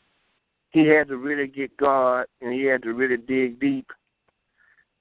He 0.75 0.85
had 0.85 1.07
to 1.07 1.15
really 1.15 1.47
get 1.47 1.77
God, 1.77 2.25
and 2.41 2.53
he 2.53 2.65
had 2.65 2.83
to 2.83 2.93
really 2.93 3.15
dig 3.15 3.61
deep. 3.61 3.87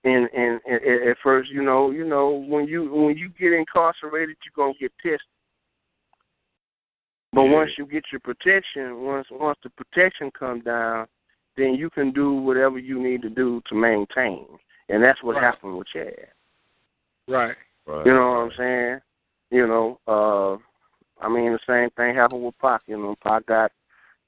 And 0.05 0.29
and, 0.33 0.61
and 0.65 1.09
at 1.09 1.17
first, 1.21 1.51
you 1.51 1.65
know, 1.65 1.91
you 1.91 2.05
know, 2.05 2.45
when 2.47 2.69
you 2.69 2.95
when 2.95 3.19
you 3.19 3.29
get 3.31 3.53
incarcerated, 3.53 4.37
you're 4.45 4.55
gonna 4.55 4.79
get 4.79 4.93
tested. 5.03 5.19
But 7.33 7.43
Yeah. 7.43 7.55
once 7.55 7.77
you 7.77 7.87
get 7.87 8.05
your 8.13 8.21
protection, 8.21 9.03
once 9.03 9.27
once 9.33 9.59
the 9.65 9.71
protection 9.71 10.31
comes 10.31 10.63
down, 10.63 11.09
then 11.57 11.75
you 11.75 11.91
can 11.91 12.13
do 12.13 12.35
whatever 12.35 12.79
you 12.79 13.03
need 13.03 13.23
to 13.23 13.29
do 13.29 13.61
to 13.67 13.75
maintain. 13.75 14.47
And 14.91 15.03
that's 15.03 15.21
what 15.25 15.35
Right. 15.35 15.43
happened 15.43 15.77
with 15.77 15.89
Chad. 15.89 16.31
Right. 17.27 17.57
Right. 17.87 18.07
You 18.07 18.13
know 18.13 18.31
what 18.31 18.39
I'm 18.39 18.53
saying? 18.53 19.01
You 19.51 19.67
know, 19.67 19.99
uh 20.07 20.57
I 21.21 21.29
mean 21.29 21.51
the 21.51 21.59
same 21.67 21.91
thing 21.91 22.15
happened 22.15 22.45
with 22.45 22.59
Pac, 22.59 22.83
you 22.87 22.97
know, 22.97 23.17
Pac 23.17 23.47
got 23.47 23.73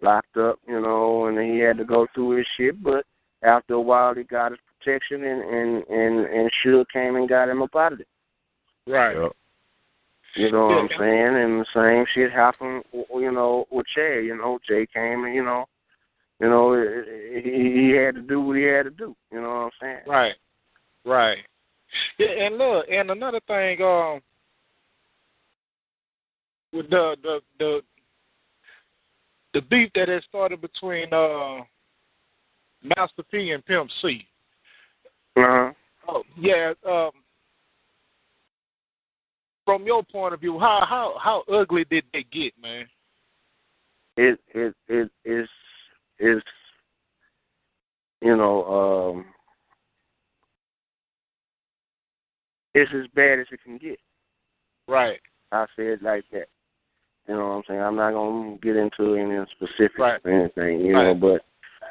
locked 0.02 0.36
up, 0.36 0.58
you 0.66 0.80
know, 0.80 1.26
and 1.26 1.38
he 1.38 1.58
had 1.58 1.78
to 1.78 1.84
go 1.84 2.06
through 2.14 2.38
his 2.38 2.46
shit, 2.56 2.82
but 2.82 3.04
after 3.42 3.74
a 3.74 3.80
while 3.80 4.14
he 4.14 4.24
got 4.24 4.52
his 4.52 4.60
protection 4.78 5.24
and 5.24 5.42
and 5.42 5.84
and, 5.88 6.26
and 6.26 6.50
Suge 6.64 6.84
came 6.92 7.16
and 7.16 7.28
got 7.28 7.48
him 7.48 7.62
up 7.62 7.74
out 7.74 7.92
of 7.94 8.00
it. 8.00 8.08
Right. 8.86 9.16
Yep. 9.16 9.32
You 10.36 10.52
know 10.52 10.66
what 10.66 10.78
I'm 10.78 10.88
saying? 10.98 11.36
And 11.36 11.60
the 11.60 11.66
same 11.74 12.04
shit 12.14 12.30
happened, 12.30 12.84
w- 12.92 13.26
you 13.26 13.32
know, 13.32 13.64
with 13.70 13.86
Jay. 13.94 14.22
You 14.22 14.36
know, 14.36 14.58
Jay 14.68 14.86
came 14.92 15.24
and 15.24 15.34
you 15.34 15.42
know, 15.42 15.64
you 16.40 16.48
know, 16.48 16.74
he, 17.42 17.50
he 17.50 17.90
had 17.90 18.16
to 18.16 18.20
do 18.20 18.40
what 18.42 18.56
he 18.56 18.64
had 18.64 18.82
to 18.82 18.90
do. 18.90 19.16
You 19.32 19.40
know 19.40 19.48
what 19.48 19.54
I'm 19.54 19.70
saying? 19.80 20.00
Right. 20.06 20.34
Right. 21.04 21.38
Yeah, 22.18 22.26
and 22.28 22.58
look, 22.58 22.86
and 22.90 23.10
another 23.10 23.40
thing, 23.46 23.80
um, 23.80 24.20
with 26.72 26.90
the 26.90 27.16
the 27.22 27.40
the 27.58 27.80
the 29.56 29.62
beef 29.62 29.90
that 29.94 30.10
had 30.10 30.22
started 30.24 30.60
between 30.60 31.10
uh 31.14 31.62
Master 32.82 33.22
P 33.30 33.52
and 33.52 33.64
Pimp 33.64 33.90
C. 34.02 34.26
Uh 35.34 35.40
huh. 35.40 35.72
Oh, 36.08 36.22
yeah, 36.38 36.74
um 36.86 37.10
from 39.64 39.86
your 39.86 40.02
point 40.04 40.34
of 40.34 40.40
view, 40.40 40.58
how 40.58 40.84
how 40.86 41.14
how 41.18 41.42
ugly 41.50 41.86
did 41.88 42.04
they 42.12 42.26
get, 42.30 42.52
man? 42.60 42.86
It 44.18 44.38
it 44.54 44.74
it 44.88 45.10
is 45.24 45.48
is 46.18 46.42
you 48.20 48.36
know 48.36 49.14
um 49.16 49.24
it's 52.74 52.92
as 52.94 53.06
bad 53.14 53.38
as 53.38 53.46
it 53.50 53.60
can 53.64 53.78
get. 53.78 53.98
Right. 54.86 55.18
I 55.50 55.64
say 55.78 55.86
it 55.86 56.02
like 56.02 56.24
that. 56.32 56.48
You 57.28 57.34
know 57.34 57.48
what 57.48 57.54
I'm 57.56 57.62
saying? 57.68 57.80
I'm 57.80 57.96
not 57.96 58.12
gonna 58.12 58.56
get 58.58 58.76
into 58.76 59.14
any 59.16 59.44
specifics 59.52 59.98
Right. 59.98 60.20
or 60.24 60.30
anything, 60.30 60.80
you 60.86 60.94
Right. 60.94 61.04
know, 61.04 61.14
but 61.14 61.44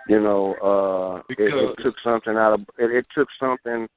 you 0.08 0.20
know, 0.20 0.54
uh 0.62 1.18
it, 1.20 1.28
Because- 1.28 1.76
it 1.78 1.84
took 1.84 2.00
something 2.00 2.38
out 2.38 2.54
of 2.54 2.62
it, 2.78 2.92
it 2.92 3.06
took 3.14 3.28
something 3.40 3.88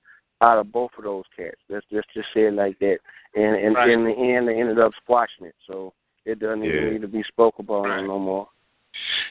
out 0.41 0.59
of 0.59 0.73
both 0.73 0.91
of 0.99 1.05
those 1.05 1.25
cats. 1.37 1.57
Let's 1.69 1.87
just 1.91 2.09
just 2.15 2.29
say 2.35 2.43
it 2.47 2.55
like 2.55 2.79
that. 2.81 2.99
And 3.37 3.57
and 3.57 3.75
Right. 3.77 3.91
in 3.91 4.05
the 4.05 4.13
end 4.13 4.49
they 4.49 4.59
ended 4.61 4.79
up 4.79 4.93
squashing 5.03 5.47
it. 5.47 5.55
So 5.67 5.93
it 6.25 6.39
doesn't 6.41 6.65
even 6.65 6.93
need 6.93 7.03
to 7.03 7.09
be 7.09 7.23
spoke 7.25 7.59
about 7.59 7.85
Right. 7.85 8.05
no 8.05 8.19
more. 8.19 8.49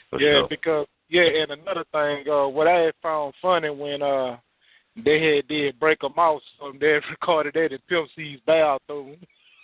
For 0.10 0.20
yeah, 0.22 0.39
sure. 0.39 0.47
because 0.47 0.88
yeah, 1.10 1.24
and 1.24 1.51
another 1.51 1.84
thing, 1.91 2.30
uh, 2.30 2.47
what 2.47 2.68
I 2.68 2.80
had 2.80 2.95
found 3.01 3.34
funny 3.41 3.70
when 3.70 4.01
uh 4.01 4.38
they 4.95 5.36
had 5.36 5.47
did 5.47 5.80
break 5.80 6.01
a 6.03 6.10
mouse, 6.10 6.41
um, 6.62 6.78
they 6.80 6.91
had 6.93 7.03
recorded 7.10 7.53
that 7.53 7.72
in 7.72 7.80
Pimp 7.88 8.10
C's 8.16 8.39
bathroom. 8.45 9.18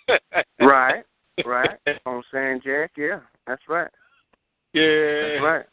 Right. 0.60 1.04
Right. 1.44 1.78
On 2.06 2.22
San 2.30 2.60
Jack, 2.64 2.92
yeah, 2.96 3.20
that's 3.46 3.62
right. 3.68 3.90
Yeah. 4.72 5.28
That's 5.32 5.42
right. 5.42 5.64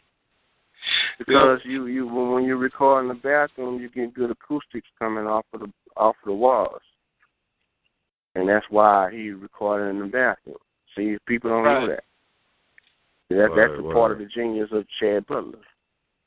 Because 1.19 1.59
you 1.63 1.85
you 1.85 2.07
when 2.07 2.43
you 2.43 2.57
record 2.57 3.03
in 3.03 3.09
the 3.09 3.13
bathroom, 3.13 3.79
you 3.79 3.89
get 3.89 4.13
good 4.13 4.31
acoustics 4.31 4.87
coming 4.97 5.27
off 5.27 5.45
of 5.53 5.59
the 5.59 5.71
off 5.95 6.15
of 6.23 6.27
the 6.27 6.33
walls, 6.33 6.81
and 8.33 8.49
that's 8.49 8.65
why 8.69 9.11
he 9.11 9.29
recorded 9.31 9.89
in 9.89 9.99
the 9.99 10.05
bathroom. 10.07 10.57
See, 10.95 11.17
people 11.27 11.51
don't 11.51 11.63
know 11.63 11.87
Right. 11.87 11.89
that. 11.89 12.03
That 13.29 13.49
that's 13.55 13.71
Right, 13.71 13.79
a 13.79 13.81
right. 13.83 13.93
part 13.93 14.11
of 14.11 14.17
the 14.17 14.25
genius 14.25 14.71
of 14.71 14.85
Chad 14.99 15.27
Butler. 15.27 15.59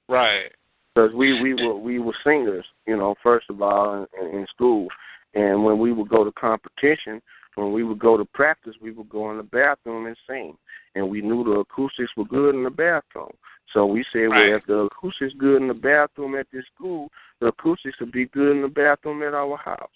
Right. 0.08 0.52
Because 0.94 1.12
we 1.12 1.42
we 1.42 1.54
were 1.54 1.74
we 1.74 1.98
were 1.98 2.14
singers, 2.22 2.64
you 2.86 2.96
know, 2.96 3.16
first 3.22 3.50
of 3.50 3.60
all 3.60 4.06
in, 4.20 4.26
in 4.28 4.46
school, 4.46 4.86
and 5.34 5.64
when 5.64 5.78
we 5.78 5.92
would 5.92 6.08
go 6.08 6.22
to 6.22 6.32
competition, 6.32 7.20
when 7.54 7.72
we 7.72 7.84
would 7.84 7.98
go 7.98 8.16
to 8.16 8.24
practice, 8.24 8.74
we 8.80 8.90
would 8.90 9.08
go 9.08 9.30
in 9.30 9.36
the 9.36 9.42
bathroom 9.42 10.06
and 10.06 10.16
sing, 10.28 10.56
and 10.94 11.08
we 11.08 11.20
knew 11.22 11.44
the 11.44 11.60
acoustics 11.60 12.10
were 12.16 12.24
good 12.24 12.54
in 12.54 12.64
the 12.64 12.70
bathroom. 12.70 13.32
So 13.72 13.86
we 13.86 14.04
said, 14.12 14.28
Right. 14.28 14.48
well, 14.48 14.56
if 14.56 14.66
the 14.66 14.78
acoustics 14.78 15.34
good 15.34 15.60
in 15.62 15.68
the 15.68 15.74
bathroom 15.74 16.34
at 16.34 16.46
this 16.52 16.64
school, 16.74 17.10
the 17.40 17.48
acoustics 17.48 17.98
would 18.00 18.12
be 18.12 18.26
good 18.26 18.56
in 18.56 18.62
the 18.62 18.68
bathroom 18.68 19.22
at 19.22 19.34
our 19.34 19.56
house. 19.56 19.90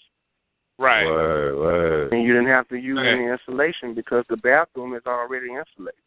Right. 0.78 1.04
Word, 1.04 1.56
word. 1.56 2.12
And 2.12 2.22
you 2.22 2.32
didn't 2.32 2.48
have 2.48 2.68
to 2.68 2.76
use 2.76 2.98
Right. 2.98 3.14
any 3.14 3.26
insulation 3.26 3.94
because 3.94 4.24
the 4.28 4.36
bathroom 4.36 4.94
is 4.94 5.06
already 5.06 5.48
insulated. 5.48 6.00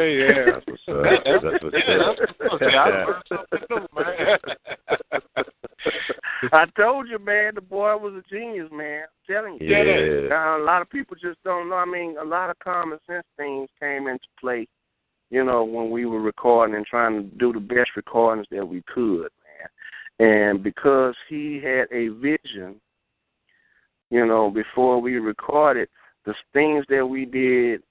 Okay, 0.00 0.16
yeah. 0.18 0.52
That's 0.52 0.66
what's 0.66 0.82
up. 0.88 1.02
That's 1.24 1.62
what's 1.62 1.76
yeah, 1.86 1.98
that's 1.98 2.20
what's 2.38 2.52
up. 2.52 2.60
I 2.72 2.88
learned 2.88 3.24
something 3.28 3.60
new, 3.70 3.86
man. 3.96 4.38
I 6.52 6.64
told 6.76 7.08
you, 7.08 7.18
man, 7.18 7.54
the 7.54 7.60
boy 7.60 7.96
was 7.96 8.14
a 8.14 8.34
genius, 8.34 8.70
man. 8.72 9.02
I'm 9.02 9.34
telling 9.34 9.58
you. 9.60 9.68
Yeah. 9.68 10.28
Now, 10.28 10.58
a 10.58 10.64
lot 10.64 10.82
of 10.82 10.90
people 10.90 11.16
just 11.20 11.42
don't 11.44 11.68
know. 11.68 11.76
I 11.76 11.84
mean, 11.84 12.16
a 12.20 12.24
lot 12.24 12.50
of 12.50 12.58
common 12.60 12.98
sense 13.06 13.26
things 13.36 13.68
came 13.78 14.06
into 14.06 14.24
play, 14.40 14.66
you 15.30 15.44
know, 15.44 15.64
when 15.64 15.90
we 15.90 16.06
were 16.06 16.20
recording 16.20 16.76
and 16.76 16.86
trying 16.86 17.16
to 17.16 17.36
do 17.36 17.52
the 17.52 17.60
best 17.60 17.90
recordings 17.94 18.46
that 18.50 18.66
we 18.66 18.82
could, 18.92 19.28
man. 20.18 20.48
And 20.50 20.62
because 20.62 21.14
he 21.28 21.60
had 21.62 21.86
a 21.92 22.08
vision, 22.08 22.80
you 24.10 24.26
know, 24.26 24.50
before 24.50 25.00
we 25.00 25.16
recorded, 25.16 25.88
the 26.24 26.34
things 26.52 26.84
that 26.88 27.06
we 27.06 27.24
did 27.24 27.82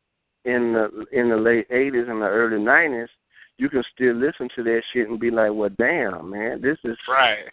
in 0.45 0.73
the 0.73 1.05
in 1.11 1.29
the 1.29 1.37
late 1.37 1.67
eighties 1.71 2.05
and 2.07 2.21
the 2.21 2.25
early 2.27 2.61
nineties, 2.61 3.09
you 3.57 3.69
can 3.69 3.83
still 3.93 4.15
listen 4.15 4.49
to 4.55 4.63
that 4.63 4.81
shit 4.93 5.09
and 5.09 5.19
be 5.19 5.31
like, 5.31 5.51
"Well, 5.53 5.69
damn, 5.77 6.29
man, 6.29 6.61
this 6.61 6.77
is 6.83 6.97
right. 7.07 7.45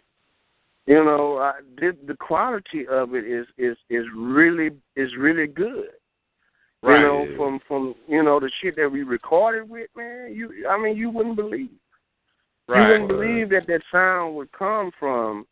you 0.85 1.03
know, 1.03 1.37
I 1.37 1.59
did 1.79 2.07
the 2.07 2.15
quality 2.15 2.87
of 2.87 3.13
it 3.13 3.25
is 3.25 3.45
is 3.57 3.77
is 3.89 4.05
really 4.15 4.69
is 4.95 5.09
really 5.17 5.47
good. 5.47 5.89
Right. 6.83 6.95
You 6.95 7.01
know, 7.01 7.27
from 7.35 7.59
from 7.67 7.95
you 8.07 8.23
know 8.23 8.39
the 8.39 8.51
shit 8.61 8.75
that 8.77 8.89
we 8.89 9.03
recorded 9.03 9.69
with, 9.69 9.89
man. 9.97 10.33
You, 10.33 10.67
I 10.69 10.77
mean, 10.81 10.95
you 10.95 11.09
wouldn't 11.09 11.35
believe. 11.35 11.69
Right. 12.69 12.81
You 12.83 12.87
wouldn't 12.91 13.09
believe 13.09 13.49
that 13.49 13.65
that 13.67 13.81
sound 13.91 14.35
would 14.35 14.51
come 14.51 14.91
from 14.99 15.45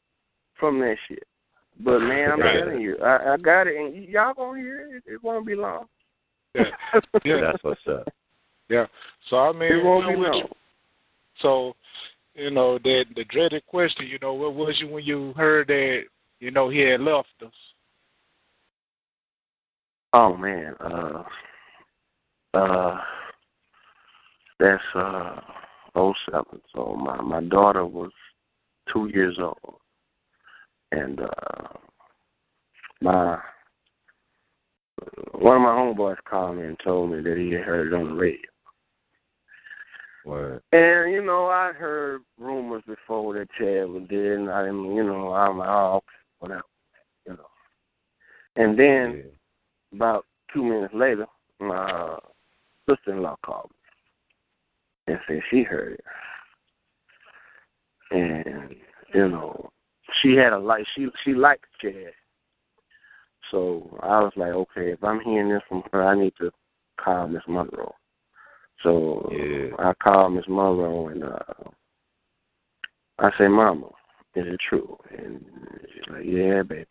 from 0.60 0.80
that 0.80 0.96
shit. 1.08 1.24
But 1.84 2.00
man, 2.00 2.32
I'm 2.32 2.40
Right. 2.40 2.60
telling 2.60 2.80
you, 2.80 2.98
I, 3.00 3.34
I 3.34 3.38
got 3.38 3.68
it, 3.68 3.76
and 3.76 4.06
y'all 4.06 4.34
gonna 4.34 4.60
hear 4.62 4.96
it. 4.96 5.04
It 5.06 5.22
won't 5.24 5.46
be 5.46 5.56
long. 5.56 5.88
Yeah. 6.56 7.00
Yeah. 7.26 7.42
That's 7.42 7.64
what's 7.64 7.82
up. 7.88 8.08
Yeah. 8.70 8.86
So 9.30 9.38
I 9.38 9.52
mean, 9.52 9.72
it 9.74 9.84
won't 9.84 10.08
be 10.08 10.16
what 10.16 10.30
long. 10.32 10.38
you- 10.40 10.50
so 11.42 11.76
you 12.34 12.50
know 12.52 12.78
that 12.80 13.06
the 13.16 13.26
dreaded 13.26 13.66
question. 13.68 14.08
You 14.08 14.18
know, 14.22 14.34
what 14.34 14.54
was 14.56 14.76
you 14.80 14.88
when 14.88 15.04
you 15.04 15.34
heard 15.36 15.68
that? 15.68 16.04
You 16.40 16.52
know, 16.52 16.70
he 16.70 16.80
had 16.80 17.02
left 17.02 17.28
us. 17.46 17.52
Oh 20.14 20.36
man, 20.36 20.76
uh, 20.80 21.24
uh, 22.54 22.98
that's 24.60 24.84
uh, 24.96 25.42
oh 25.96 26.14
seven. 26.32 26.62
So 26.74 26.96
my 26.96 27.22
my 27.22 27.42
daughter 27.42 27.86
was 27.86 28.12
two 28.92 29.10
years 29.14 29.38
old, 29.40 29.80
and 30.92 31.20
uh, 31.20 31.68
my 33.02 33.38
one 35.34 35.58
of 35.58 35.62
my 35.62 35.70
homeboys 35.70 36.18
called 36.30 36.58
me 36.58 36.64
and 36.64 36.80
told 36.84 37.12
me 37.12 37.22
that 37.22 37.38
he 37.38 37.52
had 37.52 37.64
heard 37.64 37.88
it 37.88 37.96
on 37.96 38.10
the 38.10 38.14
radio. 38.16 38.40
Word. 40.26 40.64
And 40.72 41.14
you 41.14 41.24
know, 41.24 41.46
I 41.46 41.72
heard 41.72 42.22
rumors 42.40 42.84
before 42.88 43.34
that 43.36 43.48
Chad 43.60 43.88
was 43.88 44.04
dead, 44.10 44.40
and 44.40 44.50
I 44.50 44.64
didn't, 44.64 44.96
you 44.96 45.04
know, 45.04 45.34
I'm 45.34 45.60
like, 45.60 45.70
oh, 45.70 46.02
whatever, 46.40 46.64
you 47.28 47.34
know. 47.34 47.48
And 48.56 48.80
then 48.80 49.18
Yeah. 49.18 49.98
about 49.98 50.26
two 50.52 50.64
minutes 50.64 50.94
later, 50.96 51.28
my 51.60 52.18
sister-in-law 52.90 53.36
called 53.46 53.70
me 53.70 55.14
and 55.14 55.20
said 55.28 55.42
she 55.52 55.62
heard 55.62 55.94
it, 55.94 56.06
and 58.12 58.76
you 59.14 59.30
know, 59.30 59.70
she 60.22 60.36
had 60.36 60.54
a 60.54 60.58
like 60.58 60.88
she 60.96 61.08
she 61.24 61.36
liked 61.36 61.66
Chad, 61.80 62.14
so 63.56 63.98
I 64.04 64.20
was 64.20 64.34
like, 64.36 64.52
okay, 64.52 64.92
if 64.92 65.02
I'm 65.02 65.22
hearing 65.22 65.48
this 65.48 65.62
from 65.70 65.82
her, 65.94 66.04
I 66.06 66.14
need 66.14 66.34
to 66.42 66.52
call 67.00 67.30
Miss 67.30 67.42
Monroe. 67.48 67.96
So 68.84 69.30
Yeah. 69.32 69.74
I 69.80 69.94
called 69.94 70.34
Miss 70.34 70.44
Monroe 70.50 71.08
and 71.08 71.24
uh, 71.24 71.70
I 73.18 73.32
say, 73.38 73.48
Mama, 73.48 73.88
is 74.36 74.46
it 74.46 74.60
true? 74.70 74.98
And 75.18 75.46
she's 75.84 76.14
like, 76.14 76.26
Yeah, 76.26 76.64
baby. 76.64 76.86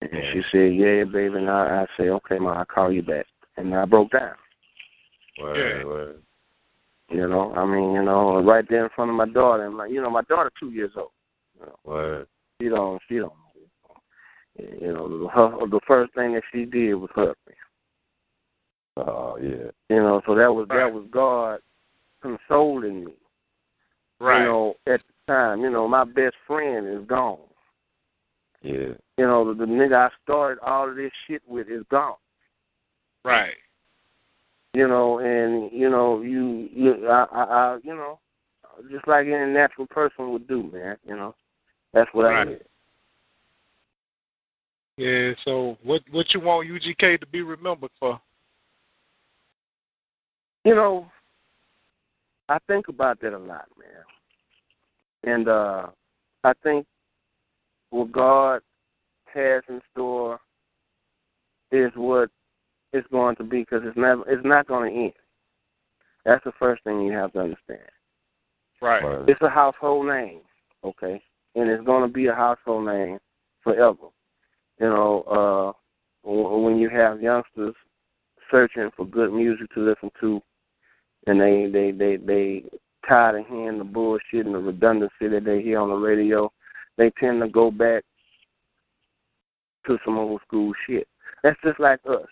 And 0.00 0.10
Yeah. 0.14 0.32
she 0.32 0.42
said, 0.50 0.74
Yeah, 0.74 1.04
baby. 1.04 1.36
And 1.36 1.50
I, 1.50 1.82
I 1.82 1.86
say, 1.98 2.08
Okay, 2.08 2.38
ma, 2.38 2.54
I'll 2.54 2.64
call 2.64 2.90
you 2.90 3.02
back. 3.02 3.26
And 3.58 3.74
I 3.74 3.84
broke 3.84 4.12
down. 4.12 4.34
Word, 5.38 5.78
Yeah. 5.78 5.84
word. 5.84 6.22
You 7.10 7.28
know, 7.28 7.52
I 7.54 7.66
mean, 7.66 7.92
you 7.92 8.02
know, 8.02 8.42
right 8.42 8.64
there 8.70 8.84
in 8.84 8.90
front 8.96 9.10
of 9.10 9.16
my 9.16 9.28
daughter. 9.28 9.66
I'm 9.66 9.76
like, 9.76 9.90
you 9.90 10.00
know, 10.00 10.10
my 10.10 10.22
daughter 10.22 10.50
two 10.58 10.70
years 10.70 10.92
old. 10.96 11.10
You 11.54 11.66
know, 11.66 11.76
Word. 11.84 12.26
she 12.62 12.70
don't, 12.70 13.00
she 13.08 13.18
don't. 13.18 13.32
You 14.58 14.92
know, 14.92 15.28
her, 15.34 15.66
the 15.66 15.80
first 15.86 16.14
thing 16.14 16.32
that 16.34 16.42
she 16.52 16.64
did 16.64 16.94
was 16.94 17.10
hug 17.14 17.34
me. 17.46 17.54
Oh, 18.96 19.36
yeah. 19.40 19.70
You 19.90 19.96
know, 20.02 20.22
so 20.26 20.34
that 20.34 20.52
was 20.52 20.66
Right. 20.70 20.78
that 20.78 20.92
was 20.94 21.04
God 21.10 21.60
consoling 22.22 23.04
me. 23.04 23.12
Right. 24.18 24.40
You 24.40 24.44
know, 24.46 24.74
at 24.86 25.00
the 25.06 25.32
time, 25.32 25.60
you 25.60 25.70
know, 25.70 25.86
my 25.86 26.04
best 26.04 26.36
friend 26.46 26.86
is 26.88 27.06
gone. 27.06 27.38
Yeah. 28.62 28.94
You 29.18 29.26
know, 29.26 29.52
the, 29.52 29.66
the 29.66 29.70
nigga 29.70 30.08
I 30.08 30.10
started 30.24 30.58
all 30.62 30.88
of 30.88 30.96
this 30.96 31.12
shit 31.26 31.42
with 31.46 31.68
is 31.68 31.84
gone. 31.90 32.16
right. 33.24 33.54
You 34.74 34.86
know, 34.88 35.20
and 35.20 35.72
you 35.72 35.88
know, 35.88 36.20
you, 36.20 36.68
you 36.70 37.08
I, 37.08 37.24
I, 37.32 37.42
I, 37.44 37.78
you 37.82 37.94
know, 37.94 38.18
just 38.90 39.08
like 39.08 39.26
any 39.26 39.50
natural 39.52 39.86
person 39.86 40.32
would 40.32 40.46
do, 40.46 40.64
man. 40.70 40.98
You 41.06 41.16
know, 41.16 41.34
that's 41.94 42.10
what 42.12 42.24
Right. 42.24 42.40
I 42.42 42.44
did. 42.44 42.66
Yeah. 44.96 45.32
So 45.44 45.76
what 45.82 46.02
what 46.10 46.32
you 46.32 46.40
want 46.40 46.68
UGK 46.68 47.20
to 47.20 47.26
be 47.26 47.42
remembered 47.42 47.90
for? 48.00 48.20
You 50.64 50.74
know, 50.74 51.06
I 52.48 52.58
think 52.66 52.88
about 52.88 53.20
that 53.20 53.34
a 53.34 53.38
lot, 53.38 53.66
man. 53.78 55.34
And 55.34 55.48
uh 55.48 55.86
I 56.44 56.52
think 56.62 56.86
what 57.90 58.10
God 58.12 58.60
has 59.32 59.62
in 59.68 59.80
store 59.92 60.40
is 61.70 61.90
what 61.94 62.30
it's 62.92 63.06
going 63.08 63.36
to 63.36 63.44
be 63.44 63.60
because 63.60 63.82
it's 63.84 63.96
never 63.96 64.22
it's 64.30 64.46
not 64.46 64.66
going 64.66 64.92
to 64.92 64.98
end. 64.98 65.12
That's 66.24 66.44
the 66.44 66.52
first 66.58 66.82
thing 66.84 67.02
you 67.02 67.12
have 67.12 67.32
to 67.34 67.40
understand. 67.40 67.80
Right. 68.80 69.02
Word. 69.02 69.28
It's 69.28 69.40
a 69.42 69.48
household 69.48 70.06
name, 70.06 70.40
okay, 70.84 71.22
and 71.54 71.70
it's 71.70 71.84
going 71.84 72.06
to 72.06 72.12
be 72.12 72.26
a 72.26 72.34
household 72.34 72.86
name 72.86 73.18
forever. 73.62 74.08
You 74.78 74.86
know, 74.88 75.22
uh 75.22 75.80
when 76.28 76.76
you 76.78 76.88
have 76.90 77.22
youngsters 77.22 77.74
searching 78.50 78.90
for 78.96 79.06
good 79.06 79.32
music 79.32 79.72
to 79.74 79.80
listen 79.80 80.10
to, 80.20 80.40
and 81.26 81.40
they 81.40 81.68
they 81.72 81.90
they 81.92 82.16
they 82.16 82.64
tired 83.08 83.40
of 83.40 83.46
hearing 83.46 83.78
the 83.78 83.84
bullshit 83.84 84.46
and 84.46 84.54
the 84.54 84.58
redundancy 84.58 85.28
that 85.28 85.44
they 85.44 85.62
hear 85.62 85.78
on 85.78 85.88
the 85.88 85.94
radio, 85.94 86.50
they 86.96 87.10
tend 87.20 87.40
to 87.40 87.48
go 87.48 87.70
back 87.70 88.02
to 89.86 89.98
some 90.04 90.18
old 90.18 90.40
school 90.46 90.72
shit. 90.86 91.06
That's 91.42 91.58
just 91.64 91.78
like 91.78 92.00
us, 92.08 92.26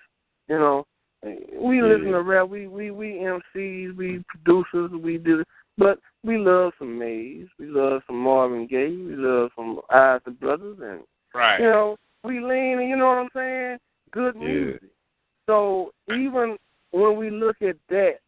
you 0.48 0.58
know. 0.58 0.86
We 1.22 1.78
Yeah. 1.78 1.84
listen 1.84 2.12
to 2.12 2.22
rap. 2.22 2.48
We 2.48 2.66
we 2.66 2.90
we 2.90 3.20
MCs. 3.20 3.96
We 3.96 4.22
producers. 4.28 4.90
We 4.90 5.18
do. 5.18 5.42
But 5.78 5.98
we 6.22 6.36
love 6.36 6.72
some 6.78 6.98
Maze. 6.98 7.48
We 7.58 7.66
love 7.66 8.02
some 8.06 8.18
Marvin 8.18 8.66
Gaye. 8.66 8.96
We 8.96 9.16
love 9.16 9.50
some 9.56 9.80
Isley 9.90 10.32
Brothers, 10.34 10.78
and 10.80 11.04
Right. 11.34 11.60
you 11.60 11.66
know 11.66 11.96
we 12.24 12.40
lean. 12.40 12.80
You 12.80 12.96
know 12.96 13.08
what 13.08 13.18
I'm 13.18 13.28
saying? 13.34 13.78
Good 14.10 14.34
Yeah. 14.36 14.48
music. 14.48 14.90
So 15.46 15.92
even 16.08 16.56
when 16.90 17.16
we 17.16 17.30
look 17.30 17.60
at 17.62 17.76
that, 17.88 18.18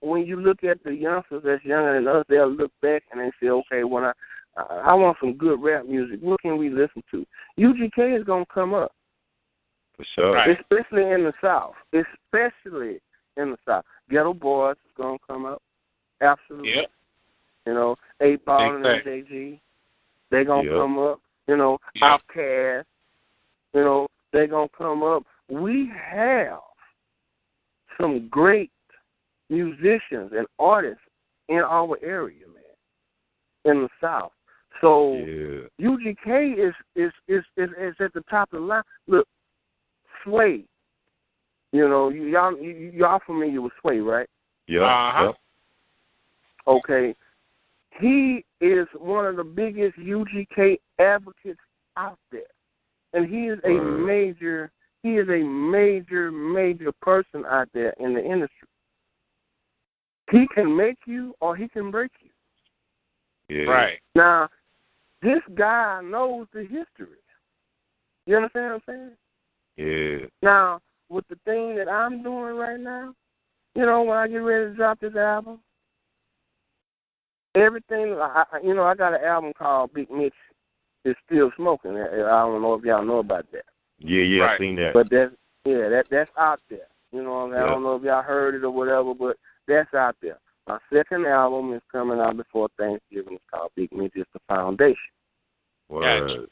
when 0.00 0.24
you 0.24 0.36
look 0.40 0.64
at 0.64 0.82
the 0.82 0.94
youngsters 0.94 1.42
that's 1.44 1.64
younger 1.64 1.94
than 1.94 2.08
us, 2.08 2.24
they'll 2.28 2.48
look 2.48 2.72
back 2.80 3.02
and 3.12 3.20
they 3.20 3.30
say, 3.40 3.50
okay, 3.50 3.84
when 3.84 4.04
I 4.04 4.12
I 4.56 4.62
I 4.86 4.94
want 4.94 5.16
some 5.20 5.34
good 5.34 5.62
rap 5.62 5.86
music. 5.86 6.20
What 6.20 6.40
can 6.40 6.56
we 6.56 6.70
listen 6.70 7.02
to? 7.10 7.26
UGK 7.58 8.18
is 8.18 8.24
gonna 8.24 8.46
come 8.46 8.74
up 8.74 8.92
For 9.96 10.04
sure. 10.14 10.32
Right. 10.34 10.58
especially 10.58 11.04
in 11.10 11.24
the 11.24 11.32
South, 11.40 11.74
especially 11.92 13.00
in 13.36 13.50
the 13.50 13.58
South. 13.66 13.84
Geto 14.10 14.38
Boys 14.38 14.76
is 14.84 14.92
gonna 14.96 15.18
come 15.26 15.44
up, 15.46 15.62
absolutely. 16.20 16.72
Yep. 16.72 16.90
You 17.66 17.74
know, 17.74 17.96
Eight 18.20 18.44
Ball 18.44 18.74
and 18.74 18.82
Big 19.04 19.26
MJG, 19.26 19.60
they 20.30 20.44
gonna 20.44 20.64
Yep. 20.64 20.80
come 20.80 20.98
up. 20.98 21.20
You 21.46 21.56
know, 21.56 21.78
Yep. 21.94 22.22
Outkast, 22.22 22.84
you 23.74 23.80
know, 23.80 24.08
they 24.32 24.46
gonna 24.46 24.68
come 24.76 25.02
up. 25.02 25.22
We 25.48 25.90
have 26.12 26.60
some 28.00 28.28
great 28.28 28.70
musicians 29.48 30.32
and 30.36 30.46
artists 30.58 31.02
in 31.48 31.58
our 31.58 31.98
area, 32.02 32.46
man, 32.46 33.72
in 33.76 33.82
the 33.82 33.88
South. 34.00 34.32
So 34.80 35.14
Yeah. 35.16 35.68
UGK 35.78 36.54
is 36.54 36.74
is 36.94 37.12
is 37.28 37.44
is, 37.56 37.70
is 37.78 37.94
at 38.00 38.12
the 38.14 38.22
top 38.30 38.52
of 38.52 38.60
the 38.60 38.66
line. 38.66 38.82
Look, 39.06 39.28
Sway. 40.24 40.64
You 41.72 41.88
know, 41.88 42.08
you, 42.08 42.24
y'all 42.24 42.56
you, 42.56 42.90
y'all 42.94 43.20
familiar 43.26 43.60
with 43.60 43.72
Sway, 43.80 43.98
right? 43.98 44.28
Yeah. 44.66 44.82
Uh-huh. 44.82 45.24
Yep. 45.26 45.34
Okay. 46.66 47.14
He 48.00 48.44
is 48.60 48.86
one 48.96 49.26
of 49.26 49.36
the 49.36 49.44
biggest 49.44 49.98
UGK 49.98 50.78
advocates 50.98 51.60
out 51.96 52.18
there. 52.30 52.42
And 53.12 53.28
he 53.28 53.48
is 53.48 53.58
a 53.64 53.70
major 53.70 54.70
he 55.02 55.16
is 55.16 55.28
a 55.28 55.42
major, 55.42 56.30
major 56.30 56.92
person 57.00 57.44
out 57.46 57.68
there 57.72 57.94
in 57.98 58.12
the 58.12 58.22
industry. 58.22 58.68
He 60.30 60.46
can 60.54 60.76
make 60.76 60.98
you 61.06 61.34
or 61.40 61.56
he 61.56 61.68
can 61.68 61.90
break 61.90 62.10
you. 62.20 62.30
Yeah. 63.48 63.70
Right. 63.70 63.98
Now, 64.14 64.48
this 65.22 65.40
guy 65.54 66.02
knows 66.04 66.48
the 66.52 66.60
history. 66.60 67.16
You 68.26 68.36
understand 68.36 68.66
what 68.86 68.94
I'm 68.94 69.16
saying? 69.76 70.20
Yeah. 70.22 70.26
Now, 70.42 70.80
with 71.08 71.26
the 71.28 71.38
thing 71.46 71.74
that 71.76 71.88
I'm 71.88 72.22
doing 72.22 72.54
right 72.56 72.78
now, 72.78 73.14
you 73.74 73.86
know, 73.86 74.02
when 74.02 74.18
I 74.18 74.28
get 74.28 74.36
ready 74.36 74.70
to 74.70 74.76
drop 74.76 75.00
this 75.00 75.16
album, 75.16 75.60
everything, 77.54 78.16
I, 78.20 78.44
I- 78.52 78.60
you 78.62 78.74
know, 78.74 78.84
I 78.84 78.94
got 78.94 79.14
an 79.14 79.24
album 79.24 79.52
called 79.58 79.94
Big 79.94 80.10
Mitch 80.10 80.34
is 81.04 81.16
Still 81.26 81.50
Smoking. 81.56 81.96
I 81.96 82.04
I 82.22 82.42
don't 82.42 82.62
know 82.62 82.74
if 82.74 82.84
y'all 82.84 83.04
know 83.04 83.18
about 83.18 83.46
that, 83.52 83.64
Yeah, 83.98 84.22
yeah, 84.22 84.42
Right. 84.42 84.54
I 84.54 84.58
seen 84.58 84.76
that. 84.76 84.92
but 84.94 85.08
that's 85.10 85.32
yeah, 85.64 85.88
that 85.88 86.04
that's 86.10 86.30
out 86.38 86.60
there. 86.68 86.88
You 87.12 87.22
know, 87.22 87.46
what 87.46 87.56
I, 87.56 87.60
mean? 87.60 87.62
I 87.62 87.66
don't 87.66 87.82
know 87.82 87.96
if 87.96 88.02
y'all 88.02 88.22
heard 88.22 88.54
it 88.54 88.64
or 88.64 88.70
whatever, 88.70 89.14
but 89.14 89.36
that's 89.66 89.92
out 89.94 90.16
there. 90.22 90.38
My 90.68 90.78
second 90.92 91.26
album 91.26 91.72
is 91.74 91.82
coming 91.90 92.20
out 92.20 92.36
before 92.36 92.68
Thanksgiving. 92.78 93.34
It's 93.34 93.44
called 93.52 93.72
Big 93.74 93.92
Mitch 93.92 94.12
is 94.14 94.26
the 94.32 94.40
Foundation. 94.48 94.96
Word. 95.88 96.46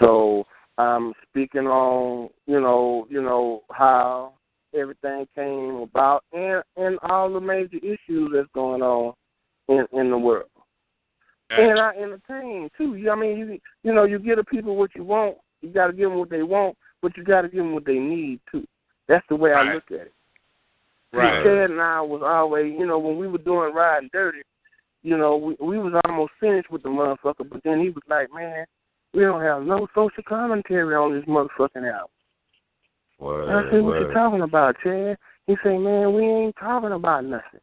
So 0.00 0.46
I'm 0.78 1.12
speaking 1.28 1.66
on, 1.66 2.30
you 2.46 2.60
know, 2.60 3.06
you 3.10 3.20
know 3.22 3.62
how 3.70 4.32
everything 4.74 5.26
came 5.34 5.76
about 5.76 6.24
and 6.32 6.62
and 6.76 6.98
all 7.02 7.30
the 7.32 7.40
major 7.40 7.76
issues 7.76 8.30
that's 8.34 8.48
going 8.54 8.80
on 8.82 9.12
in 9.68 9.86
in 9.92 10.10
the 10.10 10.18
world. 10.18 10.48
And 11.58 11.80
I 11.80 11.90
entertain 11.96 12.70
too. 12.76 12.94
You, 12.96 13.10
I 13.10 13.14
mean, 13.14 13.38
you 13.38 13.58
you 13.82 13.92
know, 13.92 14.04
you 14.04 14.18
give 14.18 14.36
the 14.36 14.44
people 14.44 14.76
what 14.76 14.94
you 14.94 15.04
want. 15.04 15.36
You 15.60 15.70
got 15.70 15.88
to 15.88 15.92
give 15.92 16.10
them 16.10 16.18
what 16.18 16.30
they 16.30 16.42
want, 16.42 16.76
but 17.00 17.16
you 17.16 17.24
got 17.24 17.42
to 17.42 17.48
give 17.48 17.58
them 17.58 17.74
what 17.74 17.84
they 17.84 17.98
need 17.98 18.40
too. 18.50 18.66
That's 19.08 19.24
the 19.28 19.36
way 19.36 19.52
I 19.52 19.74
look 19.74 19.84
at 19.88 20.06
it. 20.06 20.14
Right. 21.12 21.44
Ted 21.44 21.70
and 21.70 21.80
I 21.80 22.00
was 22.00 22.22
always, 22.24 22.72
you 22.78 22.86
know, 22.86 22.98
when 22.98 23.18
we 23.18 23.28
were 23.28 23.38
doing 23.38 23.74
Riding 23.74 24.08
Dirty, 24.12 24.42
you 25.02 25.18
know, 25.18 25.36
we 25.36 25.56
we 25.60 25.78
was 25.78 25.92
almost 26.06 26.32
finished 26.40 26.70
with 26.70 26.82
the 26.82 26.88
motherfucker, 26.88 27.48
but 27.48 27.60
then 27.64 27.80
he 27.80 27.90
was 27.90 28.02
like, 28.08 28.28
man, 28.32 28.64
we 29.12 29.20
don't 29.22 29.42
have 29.42 29.62
no 29.62 29.86
social 29.94 30.22
commentary 30.26 30.94
on 30.94 31.12
this 31.12 31.24
motherfucking 31.26 31.92
album. 31.92 32.08
Word. 33.18 33.48
And 33.48 33.58
I 33.58 33.70
said, 33.70 33.82
what 33.82 34.00
you 34.00 34.06
word. 34.06 34.14
talking 34.14 34.42
about, 34.42 34.76
Chad? 34.82 35.18
He 35.46 35.56
said, 35.62 35.78
man, 35.78 36.14
we 36.14 36.24
ain't 36.24 36.56
talking 36.58 36.92
about 36.92 37.24
nothing. 37.24 37.60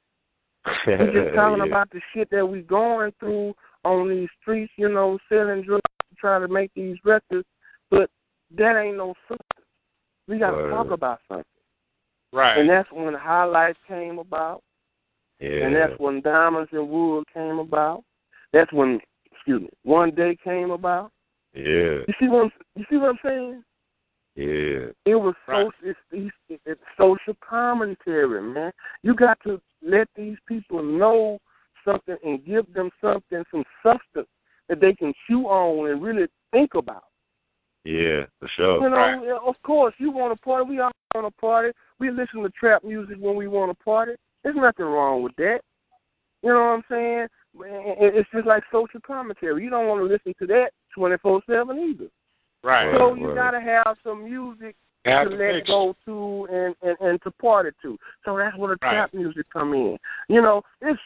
We 0.87 1.05
just 1.11 1.33
talking 1.35 1.57
Yeah. 1.57 1.65
about 1.65 1.89
the 1.91 2.01
shit 2.13 2.29
that 2.31 2.45
we 2.45 2.61
going 2.61 3.13
through 3.19 3.55
on 3.85 4.09
these 4.09 4.29
streets, 4.41 4.71
you 4.77 4.89
know, 4.89 5.17
selling 5.29 5.63
drugs 5.63 5.81
trying 6.17 6.41
to 6.41 6.47
make 6.47 6.71
these 6.75 6.97
records, 7.05 7.47
but 7.89 8.09
that 8.57 8.79
ain't 8.79 8.97
no 8.97 9.13
substance. 9.27 9.67
We 10.27 10.37
got 10.37 10.51
to 10.51 10.69
talk 10.69 10.91
about 10.91 11.19
something. 11.27 11.45
Right. 12.31 12.59
And 12.59 12.69
that's 12.69 12.89
when 12.91 13.13
highlights 13.13 13.79
came 13.87 14.19
about. 14.19 14.61
Yeah. 15.39 15.65
And 15.65 15.75
that's 15.75 15.93
when 15.97 16.21
Diamonds 16.21 16.69
and 16.73 16.89
Wood 16.89 17.23
came 17.33 17.59
about. 17.59 18.03
That's 18.51 18.71
when, 18.73 18.99
excuse 19.31 19.61
me, 19.61 19.69
One 19.83 20.11
Day 20.11 20.37
came 20.43 20.71
about. 20.71 21.11
Yeah. 21.53 21.63
You 22.07 22.13
see 22.19 22.27
what 22.27 22.43
I'm, 22.45 22.51
you 22.75 22.85
see 22.89 22.97
what 22.97 23.09
I'm 23.11 23.19
saying? 23.23 23.63
Yeah. 24.35 24.91
It 25.05 25.15
was 25.15 25.33
Right. 25.47 25.65
so 25.65 25.71
it's, 25.83 25.99
it's, 26.11 26.61
it's 26.65 26.81
social 26.97 27.35
commentary, 27.41 28.41
man. 28.41 28.71
You 29.01 29.15
got 29.15 29.39
to 29.45 29.59
let 29.81 30.07
these 30.15 30.37
people 30.47 30.83
know 30.83 31.39
something 31.85 32.17
and 32.23 32.45
give 32.45 32.71
them 32.73 32.89
something, 33.01 33.43
some 33.51 33.63
substance 33.83 34.27
that 34.67 34.79
they 34.79 34.93
can 34.93 35.13
chew 35.27 35.43
on 35.45 35.89
and 35.89 36.01
really 36.01 36.27
think 36.51 36.73
about. 36.75 37.03
Yeah. 37.85 38.25
For 38.39 38.47
sure. 38.55 38.81
You 38.83 38.89
know, 38.89 38.95
Right. 38.95 39.29
of 39.45 39.55
course, 39.63 39.93
you 39.97 40.11
want 40.11 40.35
to 40.35 40.41
party. 40.43 40.69
We 40.69 40.79
all 40.79 40.91
want 41.15 41.27
to 41.33 41.41
party. 41.41 41.71
We 41.99 42.11
listen 42.11 42.43
to 42.43 42.49
trap 42.49 42.83
music 42.83 43.17
when 43.19 43.35
we 43.35 43.47
want 43.47 43.75
to 43.75 43.83
party. 43.83 44.13
There's 44.43 44.55
nothing 44.55 44.85
wrong 44.85 45.23
with 45.23 45.35
that. 45.37 45.61
You 46.43 46.49
know 46.53 46.59
what 46.59 46.73
I'm 46.73 46.83
saying? 46.89 47.27
It- 47.61 48.15
It's 48.15 48.29
just 48.31 48.45
like 48.45 48.63
social 48.71 48.99
commentary. 49.01 49.63
You 49.63 49.69
don't 49.69 49.87
want 49.87 49.99
to 50.01 50.05
listen 50.05 50.33
to 50.39 50.47
that 50.47 50.71
24 50.93 51.41
seven 51.47 51.79
either. 51.79 52.09
right. 52.63 52.95
So 52.97 53.13
you 53.15 53.23
word. 53.27 53.35
got 53.35 53.51
to 53.51 53.61
have 53.61 53.97
some 54.03 54.23
music 54.25 54.75
Have 55.05 55.29
to 55.29 55.35
let 55.35 55.55
fix. 55.55 55.67
go 55.69 55.95
to 56.05 56.47
and, 56.51 56.75
and 56.81 56.97
and 56.99 57.21
to 57.23 57.31
party 57.31 57.71
to. 57.81 57.97
So 58.25 58.37
that's 58.37 58.55
where 58.57 58.75
the 58.75 58.85
Right. 58.85 58.91
trap 58.93 59.13
music 59.13 59.45
come 59.51 59.73
in. 59.73 59.97
You 60.27 60.41
know, 60.41 60.61
it's 60.81 60.99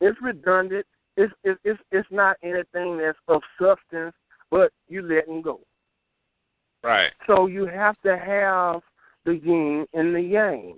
it's 0.00 0.18
redundant. 0.22 0.86
It's 1.16 1.32
it's 1.44 1.60
it's 1.64 1.80
it's 1.92 2.08
not 2.10 2.36
anything 2.42 2.98
that's 2.98 3.18
of 3.28 3.42
substance, 3.60 4.14
but 4.50 4.72
you 4.88 5.02
letting 5.02 5.42
go. 5.42 5.60
Right. 6.82 7.12
So 7.26 7.46
you 7.46 7.66
have 7.66 7.96
to 8.04 8.18
have 8.18 8.82
the 9.24 9.36
yin 9.42 9.86
and 9.94 10.14
the 10.14 10.20
yang. 10.20 10.74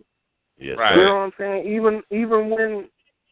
Yes. 0.59 0.77
Right. 0.79 0.97
You 0.97 1.05
know 1.05 1.15
what 1.17 1.21
I'm 1.21 1.33
saying? 1.39 1.67
Even 1.67 2.03
even 2.11 2.51
when 2.51 2.89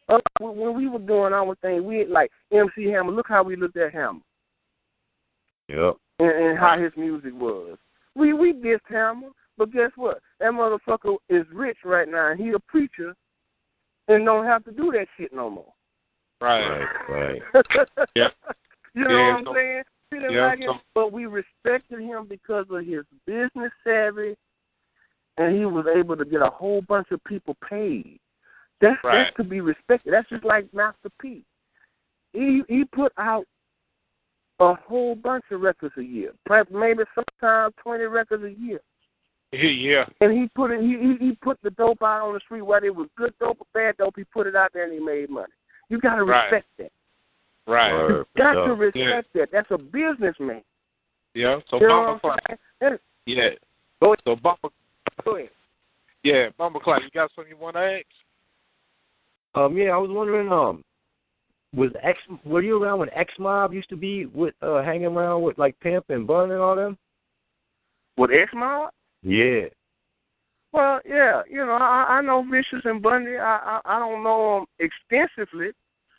uh, 0.09 0.19
when 0.41 0.57
when 0.57 0.77
we 0.77 0.89
were 0.89 0.99
doing 0.99 1.33
our 1.33 1.55
thing, 1.57 1.85
we 1.85 2.07
like 2.07 2.31
MC 2.53 2.87
Hammer. 2.87 3.13
Look 3.13 3.29
how 3.29 3.43
we 3.43 3.57
looked 3.57 3.77
at 3.77 3.93
Hammer 3.93 4.21
Yep. 5.69 5.97
and, 6.19 6.31
and 6.31 6.59
how 6.59 6.79
his 6.79 6.93
music 6.97 7.33
was. 7.35 7.77
We 8.15 8.33
we 8.33 8.53
dissed 8.53 8.81
Hammer, 8.89 9.29
but 9.57 9.73
guess 9.73 9.91
what? 9.97 10.21
That 10.41 10.53
motherfucker 10.53 11.17
is 11.29 11.47
rich 11.53 11.79
right 11.85 12.09
now. 12.09 12.31
and 12.33 12.41
He 12.41 12.51
a 12.51 12.59
preacher 12.59 13.15
and 14.09 14.25
don't 14.25 14.45
have 14.47 14.65
to 14.65 14.73
do 14.73 14.93
that 14.93 15.07
shit 15.17 15.33
no 15.33 15.51
more. 15.51 15.73
Right. 16.41 16.85
Right. 17.09 17.41
Right. 17.55 17.65
Yep. 18.17 18.33
You 18.97 19.03
know 19.09 19.11
Yeah, 19.17 19.29
what 19.33 19.39
I'm 19.39 19.45
so- 19.47 19.55
saying? 19.55 19.83
He 20.13 20.17
didn't 20.21 20.33
yeah, 20.35 20.47
like 20.47 20.61
it, 20.61 20.67
so- 20.67 20.79
but 20.95 21.13
we 21.13 21.27
respected 21.27 21.99
him 22.01 22.27
because 22.29 22.67
of 22.71 22.87
his 22.87 23.03
business 23.27 23.73
savvy, 23.83 24.37
and 25.37 25.57
he 25.57 25.65
was 25.65 25.87
able 25.97 26.17
to 26.17 26.25
get 26.25 26.43
a 26.43 26.51
whole 26.51 26.81
bunch 26.83 27.09
of 27.11 27.23
people 27.25 27.57
paid. 27.69 28.21
That's 28.81 29.03
Right. 29.03 29.25
that's 29.25 29.37
to 29.39 29.45
be 29.45 29.61
respected. 29.61 30.13
That's 30.13 30.29
just 30.29 30.45
like 30.45 30.73
Master 30.73 31.09
P. 31.21 31.45
He 32.33 32.63
he 32.69 32.85
put 32.85 33.13
out 33.19 33.47
a 34.61 34.75
whole 34.75 35.17
bunch 35.17 35.45
of 35.51 35.61
records 35.63 35.95
a 35.99 36.05
year, 36.05 36.33
perhaps 36.47 36.71
maybe 36.73 37.03
sometimes 37.15 37.75
twenty 37.83 38.05
records 38.05 38.45
a 38.45 38.53
year. 38.53 38.81
Yeah. 39.63 40.05
And 40.21 40.33
he 40.33 40.49
put 40.55 40.71
it. 40.71 40.81
He, 40.81 40.97
he 41.19 41.27
he 41.29 41.33
put 41.43 41.59
the 41.63 41.71
dope 41.71 42.03
out 42.03 42.23
on 42.27 42.35
the 42.35 42.41
street, 42.41 42.63
whether 42.63 42.87
it 42.87 42.95
was 42.95 43.09
good 43.17 43.33
dope 43.41 43.59
or 43.61 43.67
bad 43.75 43.97
dope. 43.97 44.15
He 44.17 44.25
put 44.25 44.47
it 44.47 44.57
out 44.57 44.71
there 44.73 44.85
and 44.85 44.93
he 44.93 44.99
made 45.01 45.31
money. 45.31 45.53
You 45.89 46.01
got 46.01 46.17
to 46.17 46.25
Right. 46.25 46.45
respect 46.51 46.67
that. 46.79 46.93
Right. 47.67 47.93
Word, 47.93 48.27
You 48.35 48.43
got 48.43 48.55
sure. 48.55 48.67
to 48.69 48.75
respect 48.75 49.29
that. 49.35 49.49
That's 49.53 49.71
a 49.71 49.79
businessman. 49.79 50.63
Yeah. 51.35 51.61
So 51.71 51.81
You 51.81 51.89
know 51.89 51.95
Mama 52.03 52.07
what 52.07 52.15
I'm 52.15 52.21
Fun- 52.21 52.39
saying? 52.49 52.59
And- 52.93 52.99
Yeah. 53.27 53.51
Go 54.01 54.09
ahead. 54.13 54.21
So 54.25 54.37
Bumper, 54.37 54.69
Go 55.25 55.37
ahead. 55.37 55.51
yeah, 56.23 56.49
Bumper 56.59 56.81
Clock, 56.81 57.03
you 57.03 57.11
got 57.11 57.31
something 57.35 57.51
you 57.51 57.57
want 57.57 57.77
to 57.77 57.81
ask? 57.81 58.07
Um, 59.55 59.77
yeah, 59.77 59.91
I 59.91 59.97
was 59.97 60.11
wondering, 60.11 60.51
um, 60.53 60.85
was 61.75 61.91
X 62.03 62.19
were 62.45 62.63
you 62.63 62.83
around 62.83 62.99
when 63.01 63.11
X 63.11 63.33
Mob 63.39 63.73
used 63.73 63.89
to 63.89 63.97
be 63.97 64.27
with 64.27 64.55
uh 64.63 64.83
hanging 64.83 65.07
around 65.07 65.43
with 65.43 65.59
like 65.59 65.79
Pimp 65.81 66.11
and 66.11 66.27
Bun 66.27 66.51
and 66.51 66.61
all 66.61 66.77
them? 66.77 66.97
With 68.17 68.31
X 68.31 68.51
Mob? 68.55 68.91
Yeah. 69.25 69.67
Well, 70.73 71.01
yeah, 71.09 71.43
you 71.49 71.65
know, 71.65 71.73
I, 71.73 72.19
I 72.19 72.21
know 72.21 72.45
Vicious 72.51 72.85
and 72.85 73.01
Bundy. 73.01 73.37
I, 73.37 73.81
I 73.85 73.97
I 73.97 73.99
don't 74.01 74.25
know 74.25 74.67
them 74.81 74.89
extensively. 74.91 75.71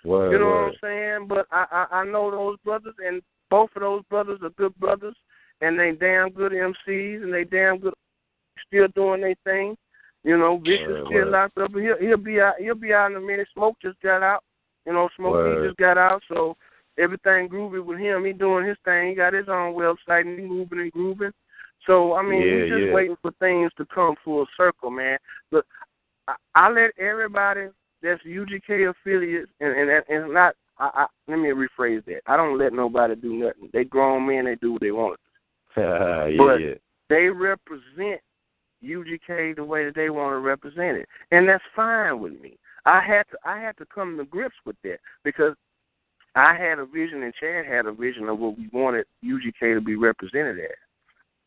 Word, 0.06 0.32
you 0.32 0.40
know 0.40 0.46
word. 0.46 0.64
what 0.64 0.72
I'm 0.72 0.76
saying? 0.82 1.28
But 1.28 1.48
I, 1.52 1.66
I 1.72 2.00
I 2.00 2.06
know 2.06 2.32
those 2.32 2.58
brothers, 2.64 2.96
and 3.06 3.22
both 3.50 3.70
of 3.76 3.82
those 3.82 4.04
brothers 4.10 4.40
are 4.44 4.50
good 4.52 4.74
brothers, 4.80 5.16
and 5.60 5.78
they 5.78 5.92
damn 5.92 6.30
good 6.30 6.54
MCs, 6.54 7.22
and 7.22 7.34
they 7.34 7.44
damn 7.44 7.80
good, 7.80 7.94
still 8.66 8.88
doing 8.96 9.22
their 9.22 9.36
thing. 9.44 9.76
You 10.24 10.38
know, 10.38 10.58
Vicious 10.58 10.88
Word, 10.88 11.06
still 11.08 11.18
word. 11.18 11.32
locked 11.32 11.58
up. 11.58 11.72
He'll 11.72 11.98
he'll 12.00 12.18
be 12.18 12.40
out. 12.40 12.56
He'll 12.58 12.76
be 12.76 12.94
out 12.94 13.12
in 13.12 13.18
a 13.18 13.22
minute. 13.22 13.50
Smoke 13.54 13.76
just 13.82 14.00
got 14.02 14.24
out. 14.24 14.42
You 14.88 14.94
know, 14.94 15.10
Smoke 15.18 15.34
Word. 15.34 15.64
he 15.64 15.68
just 15.68 15.78
got 15.78 15.98
out, 15.98 16.24
so 16.30 16.56
everything 16.98 17.50
groovy 17.50 17.84
with 17.84 18.00
him. 18.00 18.24
He 18.24 18.32
doing 18.32 18.66
his 18.66 18.78
thing. 18.86 19.10
He 19.10 19.16
got 19.16 19.34
his 19.34 19.50
own 19.50 19.74
website, 19.74 20.22
and 20.22 20.40
he 20.40 20.46
moving 20.46 20.80
and 20.80 20.92
grooving. 20.94 21.32
So 21.88 22.14
I 22.16 22.22
mean, 22.24 22.42
Yeah, 22.42 22.62
he's 22.64 22.70
just 22.70 22.84
yeah. 22.88 22.94
waiting 22.94 23.18
for 23.22 23.32
things 23.40 23.72
to 23.78 23.86
come 23.86 24.16
full 24.24 24.46
circle, 24.58 24.90
man. 24.90 25.18
Look, 25.52 25.66
I, 26.28 26.36
I 26.56 26.70
let 26.70 26.92
everybody 27.00 27.68
that's 28.02 28.22
UGK 28.24 28.90
affiliates, 28.90 29.52
and 29.60 29.72
and, 29.78 29.90
and 29.90 30.04
it's 30.10 30.34
not. 30.34 30.56
I, 30.78 30.90
I 30.94 31.06
let 31.28 31.38
me 31.40 31.50
rephrase 31.50 32.04
that. 32.06 32.22
I 32.28 32.36
don't 32.38 32.58
let 32.58 32.74
nobody 32.74 33.16
do 33.16 33.34
nothing. 33.34 33.70
They 33.72 33.84
grown 33.86 34.28
men. 34.28 34.46
They 34.46 34.56
do 34.56 34.74
what 34.74 34.82
they 34.82 34.92
want. 34.92 35.20
yeah, 35.78 36.30
But- 36.38 36.58
yeah. 36.58 36.74
They 37.08 37.28
represent 37.28 38.20
UGK 38.84 39.56
the 39.56 39.64
way 39.64 39.86
that 39.86 39.94
they 39.94 40.10
want 40.10 40.32
to 40.34 40.40
represent 40.40 40.98
it, 40.98 41.08
and 41.32 41.48
that's 41.48 41.64
fine 41.76 42.20
with 42.20 42.34
me. 42.42 42.58
I 42.88 43.00
had 43.00 43.24
to 43.32 43.38
I 43.46 43.60
had 43.60 43.78
to 43.78 43.86
come 43.94 44.18
to 44.18 44.26
grips 44.26 44.56
with 44.66 44.76
that 44.84 44.98
because 45.24 45.54
I 46.36 46.56
had 46.56 46.80
a 46.80 46.86
vision 46.86 47.24
and 47.24 47.34
Chad 47.40 47.66
had 47.66 47.86
a 47.86 47.92
vision 47.94 48.28
of 48.28 48.40
what 48.40 48.58
we 48.58 48.70
wanted 48.74 49.06
UGK 49.24 49.76
to 49.76 49.82
be 49.82 49.96
represented 49.96 50.60
as. 50.60 50.66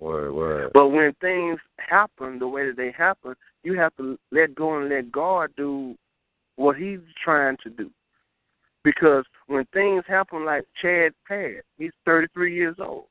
Word, 0.00 0.32
word. 0.32 0.70
But 0.74 0.88
when 0.88 1.12
things 1.20 1.58
happen 1.78 2.38
the 2.38 2.46
way 2.46 2.66
that 2.66 2.76
they 2.76 2.92
happen, 2.92 3.34
you 3.64 3.76
have 3.78 3.94
to 3.96 4.18
let 4.30 4.54
go 4.54 4.78
and 4.78 4.88
let 4.88 5.10
God 5.10 5.50
do 5.56 5.96
what 6.56 6.76
He's 6.76 7.00
trying 7.22 7.56
to 7.64 7.70
do. 7.70 7.90
Because 8.84 9.24
when 9.48 9.66
things 9.72 10.04
happen 10.06 10.44
like 10.44 10.64
Chad 10.80 11.12
passed, 11.26 11.66
he's 11.76 11.90
33 12.04 12.54
years 12.54 12.76
old. 12.78 13.04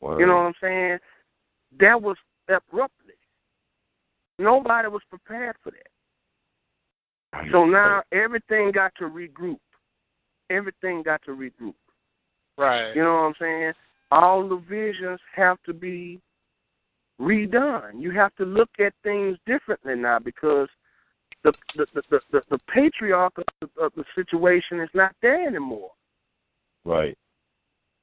word. 0.00 0.20
You 0.20 0.26
know 0.26 0.36
what 0.36 0.42
I'm 0.42 0.54
saying? 0.62 0.98
That 1.80 2.00
was 2.00 2.16
abruptly. 2.48 3.14
Nobody 4.38 4.88
was 4.88 5.02
prepared 5.10 5.56
for 5.62 5.72
that. 5.72 7.42
So 7.52 7.64
now 7.66 8.02
everything 8.12 8.72
got 8.72 8.92
to 8.98 9.04
regroup. 9.04 9.58
Everything 10.48 11.02
got 11.02 11.20
to 11.24 11.32
regroup. 11.32 11.74
Right. 12.56 12.94
You 12.94 13.02
know 13.02 13.14
what 13.14 13.20
I'm 13.20 13.34
saying? 13.38 13.72
All 14.10 14.48
the 14.48 14.62
visions 14.68 15.20
have 15.34 15.58
to 15.66 15.74
be 15.74 16.20
redone. 17.20 18.00
You 18.00 18.10
have 18.12 18.34
to 18.36 18.44
look 18.44 18.70
at 18.78 18.92
things 19.02 19.36
differently 19.46 19.94
now 19.96 20.18
because 20.18 20.68
the 21.44 21.52
the 21.76 21.86
the, 21.94 22.20
the, 22.32 22.42
the, 22.50 22.58
patriarch 22.72 23.38
of 23.38 23.44
the, 23.60 23.82
of 23.82 23.92
the 23.96 24.04
situation 24.14 24.80
is 24.80 24.88
not 24.94 25.14
there 25.22 25.46
anymore. 25.46 25.90
Right. 26.84 27.16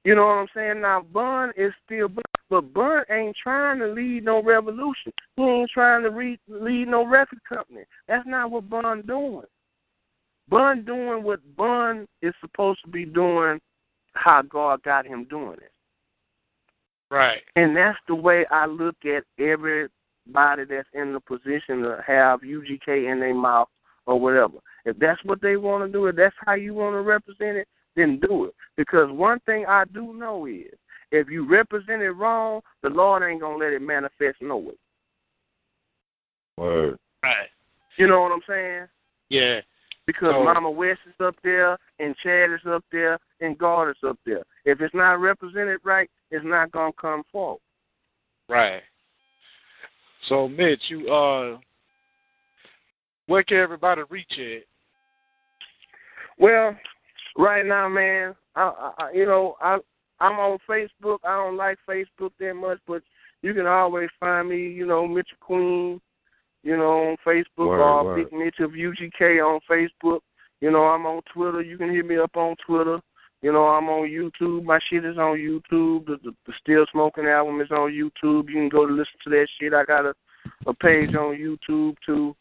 You 0.04 0.14
know 0.16 0.28
what 0.28 0.34
I'm 0.34 0.48
saying? 0.56 0.82
Now 0.82 1.02
Bun 1.02 1.52
is 1.58 1.74
still 1.86 2.08
Bun, 2.08 2.24
but 2.50 2.74
Bun 2.74 3.04
ain't 3.10 3.36
trying 3.42 3.80
to 3.80 3.88
lead 3.88 4.24
no 4.24 4.42
revolution. 4.44 5.12
He 5.36 5.44
ain't 5.44 5.72
trying 5.72 6.04
to 6.04 6.12
re- 6.12 6.40
lead 6.48 6.88
no 6.88 7.06
record 7.06 7.40
company. 7.48 7.84
That's 8.08 8.28
not 8.28 8.52
what 8.52 8.70
Bun 8.70 9.04
doing. 9.08 9.46
Bun 10.48 10.86
doing 10.86 11.24
what 11.24 11.40
Bun 11.58 12.06
is 12.22 12.34
supposed 12.40 12.80
to 12.86 12.92
be 12.92 13.06
doing. 13.06 13.60
How 14.14 14.44
God 14.44 14.82
got 14.84 15.06
him 15.06 15.26
doing 15.26 15.58
it. 15.58 15.72
Right. 17.12 17.42
And 17.56 17.76
that's 17.76 17.98
the 18.08 18.16
way 18.16 18.46
I 18.52 18.66
look 18.66 18.96
at 19.06 19.24
everybody 19.40 20.66
that's 20.66 20.88
in 20.94 21.14
the 21.14 21.20
position 21.20 21.82
to 21.84 22.04
have 22.06 22.42
UGK 22.42 23.12
in 23.12 23.20
their 23.20 23.36
mouth 23.36 23.70
or 24.06 24.20
whatever. 24.20 24.58
If 24.86 24.98
that's 25.00 25.24
what 25.24 25.42
they 25.42 25.58
want 25.58 25.86
to 25.86 25.92
do, 25.92 26.08
if 26.08 26.16
that's 26.16 26.36
how 26.46 26.54
you 26.54 26.74
want 26.74 26.94
to 26.96 27.02
represent 27.02 27.58
it, 27.58 27.68
then 27.96 28.20
do 28.20 28.46
it. 28.46 28.56
Because 28.76 29.10
one 29.12 29.40
thing 29.46 29.66
I 29.68 29.86
do 29.94 30.14
know 30.14 30.46
is 30.46 30.74
if 31.12 31.30
you 31.30 31.48
represent 31.48 32.02
it 32.02 32.12
wrong, 32.12 32.62
the 32.84 32.90
Lord 32.90 33.24
ain't 33.24 33.42
going 33.42 33.60
to 33.60 33.66
let 33.66 33.74
it 33.74 33.82
manifest 33.82 34.38
no 34.42 34.58
way. 34.58 34.74
Word. 36.58 36.98
Right. 37.24 37.48
You 37.98 38.08
know 38.08 38.22
what 38.22 38.32
I'm 38.32 38.42
saying? 38.48 38.88
Yeah. 39.30 39.62
Because 40.06 40.34
So- 40.34 40.44
Mama 40.44 40.70
Wes 40.70 40.98
is 41.08 41.20
up 41.20 41.36
there, 41.44 41.78
and 42.00 42.16
Chad 42.18 42.52
is 42.52 42.66
up 42.68 42.84
there, 42.92 43.20
and 43.42 43.58
God 43.58 43.90
is 43.90 44.04
up 44.04 44.20
there. 44.26 44.44
If 44.64 44.82
it's 44.82 44.94
not 44.94 45.20
represented 45.20 45.80
right, 45.84 46.10
it's 46.32 46.46
not 46.46 46.72
going 46.72 46.92
to 46.92 46.98
come 46.98 47.24
forward. 47.32 47.62
Right. 48.48 48.84
So 50.28 50.48
Mitch, 50.48 50.82
you 50.90 51.12
uh 51.12 51.58
where 53.28 53.44
can 53.44 53.58
everybody 53.58 54.02
reach 54.10 54.32
at? 54.38 54.64
Well, 56.38 56.76
right 57.38 57.66
now, 57.66 57.88
man, 57.90 58.36
I, 58.56 58.94
I 59.00 59.12
you 59.14 59.26
know 59.26 59.56
I 59.62 59.78
I'm 60.20 60.40
on 60.40 60.58
Facebook. 60.70 61.20
I 61.24 61.36
don't 61.36 61.58
like 61.58 61.78
Facebook 61.88 62.32
that 62.40 62.54
much, 62.54 62.80
but 62.88 63.02
you 63.42 63.54
can 63.54 63.68
always 63.68 64.10
find 64.20 64.50
me. 64.50 64.68
You 64.68 64.86
know, 64.86 65.08
Mitchell 65.08 65.38
Queen. 65.40 66.02
You 66.66 66.76
know, 66.76 67.10
on 67.10 67.18
Facebook 67.26 67.70
Word, 67.70 67.80
or 67.80 68.04
word. 68.04 68.30
Big 68.30 68.38
Mitch 68.38 68.56
of 68.60 68.72
UGK 68.72 69.40
on 69.42 69.62
Facebook. 69.70 70.20
You 70.60 70.72
know, 70.72 70.84
I'm 70.84 71.06
on 71.06 71.22
Twitter. 71.34 71.62
You 71.62 71.78
can 71.78 71.94
hit 71.94 72.06
me 72.06 72.18
up 72.18 72.36
on 72.36 72.56
Twitter. 72.66 73.00
You 73.42 73.54
know, 73.54 73.66
I'm 73.66 73.88
on 73.88 74.10
YouTube. 74.10 74.66
My 74.66 74.80
shit 74.90 75.06
is 75.06 75.18
on 75.18 75.38
YouTube. 75.38 76.08
The, 76.08 76.18
the, 76.24 76.32
the 76.46 76.54
Still 76.60 76.86
Smoking 76.92 77.28
album 77.28 77.62
is 77.62 77.72
on 77.72 77.92
YouTube. 77.92 78.50
You 78.50 78.56
can 78.56 78.70
go 78.70 78.86
to 78.86 78.92
listen 78.92 79.14
to 79.24 79.30
that 79.30 79.48
shit. 79.60 79.74
I 79.74 79.86
got 79.86 80.06
a 80.06 80.14
a 80.66 80.74
page 80.74 81.16
on 81.16 81.36
YouTube 81.36 81.96
too. 82.06 82.36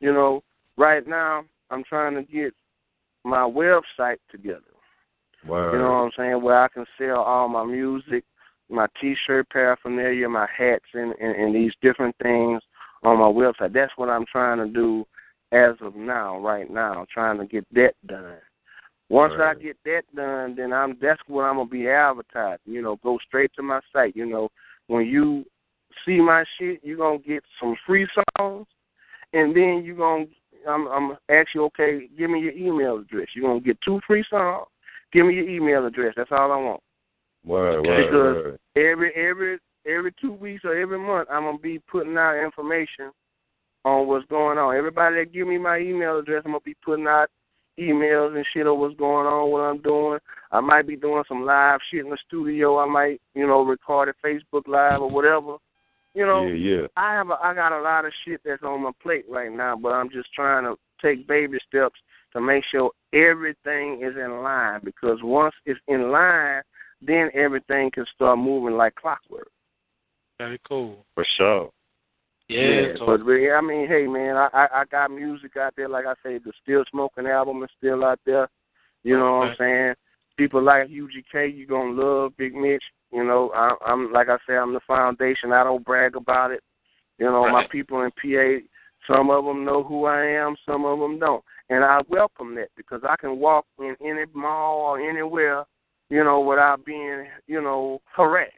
You 0.00 0.12
know, 0.12 0.42
right 0.76 1.06
now 1.06 1.44
I'm 1.70 1.84
trying 1.84 2.14
to 2.14 2.22
get 2.22 2.52
my 3.24 3.42
website 3.42 4.16
together. 4.30 4.60
Word. 5.46 5.72
You 5.72 5.78
know 5.78 5.90
what 5.90 5.96
I'm 5.96 6.10
saying? 6.16 6.42
Where 6.42 6.62
I 6.62 6.68
can 6.68 6.84
sell 6.98 7.20
all 7.20 7.48
my 7.48 7.64
music, 7.64 8.24
my 8.68 8.86
T-shirt 9.00 9.48
paraphernalia, 9.50 10.28
my 10.28 10.46
hats, 10.56 10.84
and, 10.94 11.14
and, 11.20 11.34
and 11.34 11.54
these 11.54 11.72
different 11.80 12.14
things 12.22 12.60
on 13.02 13.18
my 13.18 13.24
website. 13.26 13.72
That's 13.72 13.92
what 13.96 14.08
I'm 14.08 14.24
trying 14.30 14.58
to 14.58 14.68
do 14.68 15.06
as 15.52 15.74
of 15.80 15.96
now, 15.96 16.38
right 16.38 16.70
now, 16.70 17.06
trying 17.12 17.38
to 17.38 17.46
get 17.46 17.66
that 17.72 17.94
done. 18.06 18.36
Once 19.08 19.34
Right. 19.36 19.56
I 19.56 19.60
get 19.60 19.76
that 19.84 20.02
done, 20.14 20.54
then 20.54 20.72
I'm 20.72 20.96
that's 21.00 21.20
what 21.26 21.42
I'm 21.42 21.56
gonna 21.56 21.68
be 21.68 21.88
advertising. 21.88 22.72
You 22.72 22.82
know, 22.82 22.96
go 23.02 23.18
straight 23.26 23.50
to 23.56 23.62
my 23.62 23.80
site. 23.92 24.14
You 24.14 24.26
know, 24.26 24.50
when 24.86 25.06
you 25.06 25.44
see 26.06 26.20
my 26.20 26.44
shit, 26.56 26.80
you're 26.84 26.96
gonna 26.98 27.18
get 27.18 27.42
some 27.60 27.74
free 27.86 28.06
songs, 28.38 28.66
and 29.32 29.54
then 29.56 29.82
you're 29.84 29.96
gonna 29.96 30.26
I'm 30.68 30.86
I'm 30.88 31.16
you, 31.54 31.64
okay, 31.64 32.06
give 32.16 32.30
me 32.30 32.40
your 32.40 32.52
email 32.52 32.98
address. 32.98 33.28
You're 33.34 33.48
gonna 33.48 33.60
get 33.60 33.80
two 33.80 34.00
free 34.06 34.24
songs. 34.30 34.66
Give 35.12 35.26
me 35.26 35.34
your 35.34 35.48
email 35.48 35.86
address. 35.86 36.14
That's 36.16 36.30
all 36.30 36.52
I 36.52 36.56
want. 36.56 36.82
Word, 37.44 37.78
Okay. 37.80 37.88
word, 37.88 38.04
Because- 38.04 38.44
word. 38.44 38.58
Every 38.76 39.12
every 39.14 39.58
every 39.86 40.12
two 40.20 40.32
weeks 40.32 40.64
or 40.64 40.78
every 40.78 40.98
month, 40.98 41.28
I'm 41.30 41.44
gonna 41.44 41.58
be 41.58 41.78
putting 41.90 42.16
out 42.16 42.42
information 42.42 43.12
on 43.84 44.06
what's 44.06 44.26
going 44.26 44.58
on. 44.58 44.76
Everybody 44.76 45.16
that 45.16 45.32
give 45.32 45.46
me 45.46 45.58
my 45.58 45.78
email 45.78 46.18
address, 46.18 46.42
I'm 46.44 46.52
gonna 46.52 46.60
be 46.64 46.76
putting 46.84 47.06
out 47.06 47.28
emails 47.78 48.36
and 48.36 48.44
shit 48.52 48.66
on 48.66 48.78
what's 48.78 48.96
going 48.96 49.26
on, 49.26 49.50
what 49.50 49.60
I'm 49.60 49.80
doing. 49.80 50.18
I 50.50 50.60
might 50.60 50.86
be 50.86 50.96
doing 50.96 51.24
some 51.28 51.44
live 51.44 51.80
shit 51.90 52.04
in 52.04 52.10
the 52.10 52.18
studio. 52.26 52.78
I 52.78 52.86
might, 52.86 53.20
you 53.34 53.46
know, 53.46 53.62
record 53.62 54.08
a 54.08 54.26
Facebook 54.26 54.66
live 54.66 55.00
or 55.00 55.10
whatever. 55.10 55.56
You 56.14 56.26
know, 56.26 56.46
yeah, 56.46 56.80
yeah. 56.80 56.86
I 56.96 57.14
have 57.14 57.30
a, 57.30 57.38
I 57.40 57.54
got 57.54 57.72
a 57.72 57.80
lot 57.80 58.04
of 58.04 58.12
shit 58.24 58.40
that's 58.44 58.62
on 58.64 58.82
my 58.82 58.90
plate 59.00 59.24
right 59.30 59.52
now, 59.52 59.76
but 59.76 59.90
I'm 59.90 60.10
just 60.10 60.32
trying 60.34 60.64
to 60.64 60.74
take 61.00 61.26
baby 61.28 61.58
steps 61.68 61.98
to 62.32 62.40
make 62.40 62.64
sure 62.70 62.90
everything 63.12 64.02
is 64.02 64.16
in 64.16 64.42
line 64.42 64.80
because 64.84 65.18
once 65.22 65.54
it's 65.66 65.80
in 65.88 66.10
line, 66.10 66.62
then 67.00 67.30
everything 67.32 67.90
can 67.92 68.04
start 68.14 68.38
moving 68.38 68.76
like 68.76 68.94
clockwork. 68.96 69.48
Very 70.40 70.60
cool. 70.66 71.04
For 71.14 71.26
sure. 71.36 71.70
Yeah. 72.48 72.94
so, 72.98 73.04
but 73.04 73.20
I 73.20 73.60
mean, 73.60 73.86
hey 73.86 74.06
man, 74.06 74.36
I, 74.36 74.48
I 74.54 74.66
I 74.72 74.84
got 74.90 75.10
music 75.10 75.58
out 75.58 75.74
there. 75.76 75.86
Like 75.86 76.06
I 76.06 76.14
say, 76.22 76.38
the 76.38 76.50
Still 76.62 76.82
Smoking 76.90 77.26
album 77.26 77.62
is 77.62 77.68
still 77.76 78.02
out 78.02 78.18
there. 78.24 78.48
You 79.02 79.18
know 79.18 79.38
what 79.38 79.48
I'm 79.48 79.56
saying? 79.58 79.94
People 80.38 80.62
like 80.62 80.88
UGK, 80.88 81.54
you 81.54 81.66
gonna 81.66 81.92
love 81.92 82.32
Big 82.38 82.54
Mitch. 82.54 82.82
You 83.12 83.22
know, 83.22 83.52
I, 83.54 83.74
I'm 83.86 84.14
like 84.14 84.30
I 84.30 84.38
say, 84.48 84.56
I'm 84.56 84.72
the 84.72 84.80
foundation. 84.86 85.52
I 85.52 85.62
don't 85.62 85.84
brag 85.84 86.16
about 86.16 86.52
it. 86.52 86.62
You 87.18 87.26
know, 87.26 87.46
my 87.50 87.66
people 87.70 88.00
in 88.00 88.10
PA, 88.10 88.64
some 89.12 89.28
of 89.28 89.44
them 89.44 89.66
know 89.66 89.82
who 89.82 90.06
I 90.06 90.24
am, 90.24 90.56
some 90.64 90.86
of 90.86 90.98
them 91.00 91.18
don't, 91.18 91.44
and 91.68 91.84
I 91.84 92.00
welcome 92.08 92.54
that 92.54 92.70
because 92.78 93.02
I 93.06 93.16
can 93.16 93.38
walk 93.38 93.66
in 93.78 93.94
any 94.02 94.24
mall 94.32 94.78
or 94.78 95.00
anywhere, 95.06 95.64
you 96.08 96.24
know, 96.24 96.40
without 96.40 96.86
being, 96.86 97.26
you 97.46 97.60
know, 97.60 98.00
harassed. 98.16 98.54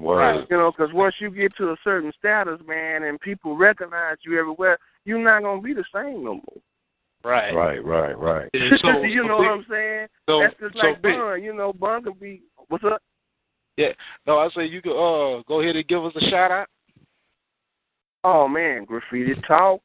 Word. 0.00 0.46
You 0.50 0.56
know, 0.56 0.72
because 0.72 0.92
once 0.94 1.14
you 1.20 1.30
get 1.30 1.54
to 1.56 1.70
a 1.70 1.76
certain 1.84 2.12
status, 2.18 2.60
man, 2.66 3.04
and 3.04 3.20
people 3.20 3.56
recognize 3.56 4.16
you 4.24 4.38
everywhere, 4.38 4.78
you're 5.04 5.22
not 5.22 5.42
gonna 5.42 5.60
be 5.60 5.74
the 5.74 5.84
same 5.94 6.24
no 6.24 6.34
more. 6.34 6.62
Right. 7.22 7.52
Right, 7.52 7.84
right, 7.84 8.18
right. 8.18 8.50
So, 8.82 9.02
you 9.02 9.22
know 9.26 9.38
so 9.38 9.42
what 9.42 9.50
I'm 9.50 9.66
saying? 9.68 10.06
So, 10.26 10.40
That's 10.40 10.54
just 10.58 10.74
so 10.74 10.88
like 10.88 11.02
big. 11.02 11.16
Bun. 11.16 11.42
You 11.42 11.54
know, 11.54 11.72
Bun 11.72 12.02
can 12.02 12.14
be. 12.14 12.42
What's 12.68 12.84
up? 12.84 13.02
Yeah. 13.76 13.92
No, 14.26 14.38
I 14.38 14.48
say 14.54 14.64
you 14.64 14.82
can 14.82 14.92
uh 14.92 15.42
go 15.46 15.60
ahead 15.60 15.76
and 15.76 15.86
give 15.86 16.04
us 16.04 16.12
a 16.16 16.30
shout 16.30 16.50
out. 16.50 16.68
Oh 18.24 18.48
man, 18.48 18.84
graffiti 18.84 19.34
talk. 19.46 19.80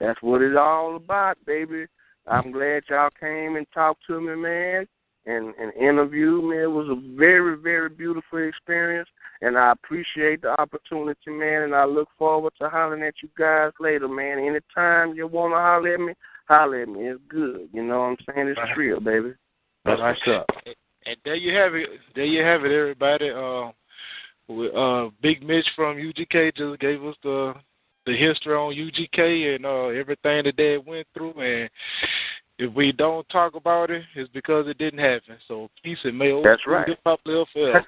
That's 0.00 0.20
what 0.22 0.42
it's 0.42 0.56
all 0.58 0.96
about, 0.96 1.38
baby. 1.46 1.86
I'm 2.26 2.50
glad 2.50 2.82
y'all 2.88 3.10
came 3.18 3.56
and 3.56 3.66
talked 3.72 4.02
to 4.08 4.20
me, 4.20 4.34
man, 4.34 4.86
and 5.26 5.54
and 5.56 5.72
interviewed 5.74 6.44
me. 6.44 6.62
It 6.62 6.70
was 6.70 6.88
a 6.88 7.16
very, 7.16 7.56
very 7.56 7.88
beautiful 7.88 8.38
experience, 8.38 9.08
and 9.42 9.58
I 9.58 9.72
appreciate 9.72 10.42
the 10.42 10.58
opportunity, 10.60 11.30
man. 11.30 11.62
And 11.62 11.74
I 11.74 11.84
look 11.84 12.08
forward 12.18 12.52
to 12.60 12.68
hollering 12.68 13.02
at 13.02 13.14
you 13.22 13.28
guys 13.36 13.72
later, 13.80 14.08
man. 14.08 14.38
Anytime 14.38 15.14
you 15.14 15.26
want 15.26 15.52
to 15.52 15.58
holler 15.58 15.94
at 15.94 16.00
me, 16.00 16.14
holler 16.48 16.82
at 16.82 16.88
me. 16.88 17.08
It's 17.08 17.20
good. 17.28 17.68
You 17.72 17.82
know 17.82 18.00
what 18.00 18.06
I'm 18.06 18.16
saying? 18.34 18.48
It's 18.48 18.58
Right. 18.58 18.76
real, 18.76 19.00
baby. 19.00 19.34
That's 19.84 20.00
what's 20.00 20.28
up. 20.28 20.46
And 21.06 21.16
there 21.24 21.36
you 21.36 21.54
have 21.54 21.74
it. 21.74 21.88
There 22.14 22.24
you 22.24 22.42
have 22.42 22.64
it, 22.64 22.72
everybody. 22.72 23.30
Uh, 23.30 23.70
with, 24.48 24.74
uh, 24.74 25.10
Big 25.20 25.42
Mitch 25.42 25.68
from 25.74 25.98
UGK 25.98 26.52
just 26.52 26.80
gave 26.80 27.04
us 27.04 27.16
the 27.22 27.54
the 28.06 28.16
history 28.16 28.54
on 28.54 28.72
UGK 28.72 29.56
and 29.56 29.66
uh, 29.66 29.86
everything 29.88 30.44
that 30.44 30.56
they 30.56 30.78
went 30.78 31.06
through. 31.12 31.32
And 31.40 31.68
if 32.58 32.72
we 32.74 32.92
don't 32.92 33.28
talk 33.28 33.54
about 33.54 33.90
it, 33.90 34.02
it's 34.14 34.30
because 34.32 34.66
it 34.66 34.78
didn't 34.78 35.00
happen. 35.00 35.36
So 35.46 35.68
peace 35.82 35.98
and 36.04 36.18
may 36.18 36.40
That's 36.42 36.62
right. 36.66 36.88
hip 36.88 37.00
hop 37.04 37.20
live 37.24 37.46
forever. 37.52 37.84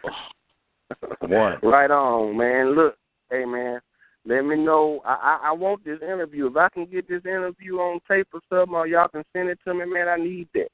One. 1.20 1.58
Right 1.62 1.90
on, 1.90 2.36
man. 2.36 2.74
Look, 2.74 2.96
hey, 3.30 3.44
man. 3.44 3.80
Let 4.24 4.42
me 4.42 4.56
know. 4.56 5.00
I, 5.06 5.38
I 5.42 5.48
I 5.48 5.52
want 5.52 5.84
this 5.84 6.00
interview. 6.02 6.48
If 6.48 6.56
I 6.56 6.68
can 6.68 6.86
get 6.86 7.08
this 7.08 7.24
interview 7.24 7.76
on 7.76 8.00
tape 8.08 8.28
or 8.32 8.40
something, 8.50 8.74
or 8.74 8.86
y'all 8.86 9.08
can 9.08 9.24
send 9.32 9.48
it 9.48 9.58
to 9.64 9.72
me, 9.72 9.86
man. 9.86 10.08
I 10.08 10.16
need 10.16 10.48
that. 10.54 10.68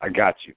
I 0.00 0.10
got 0.10 0.36
you. 0.46 0.54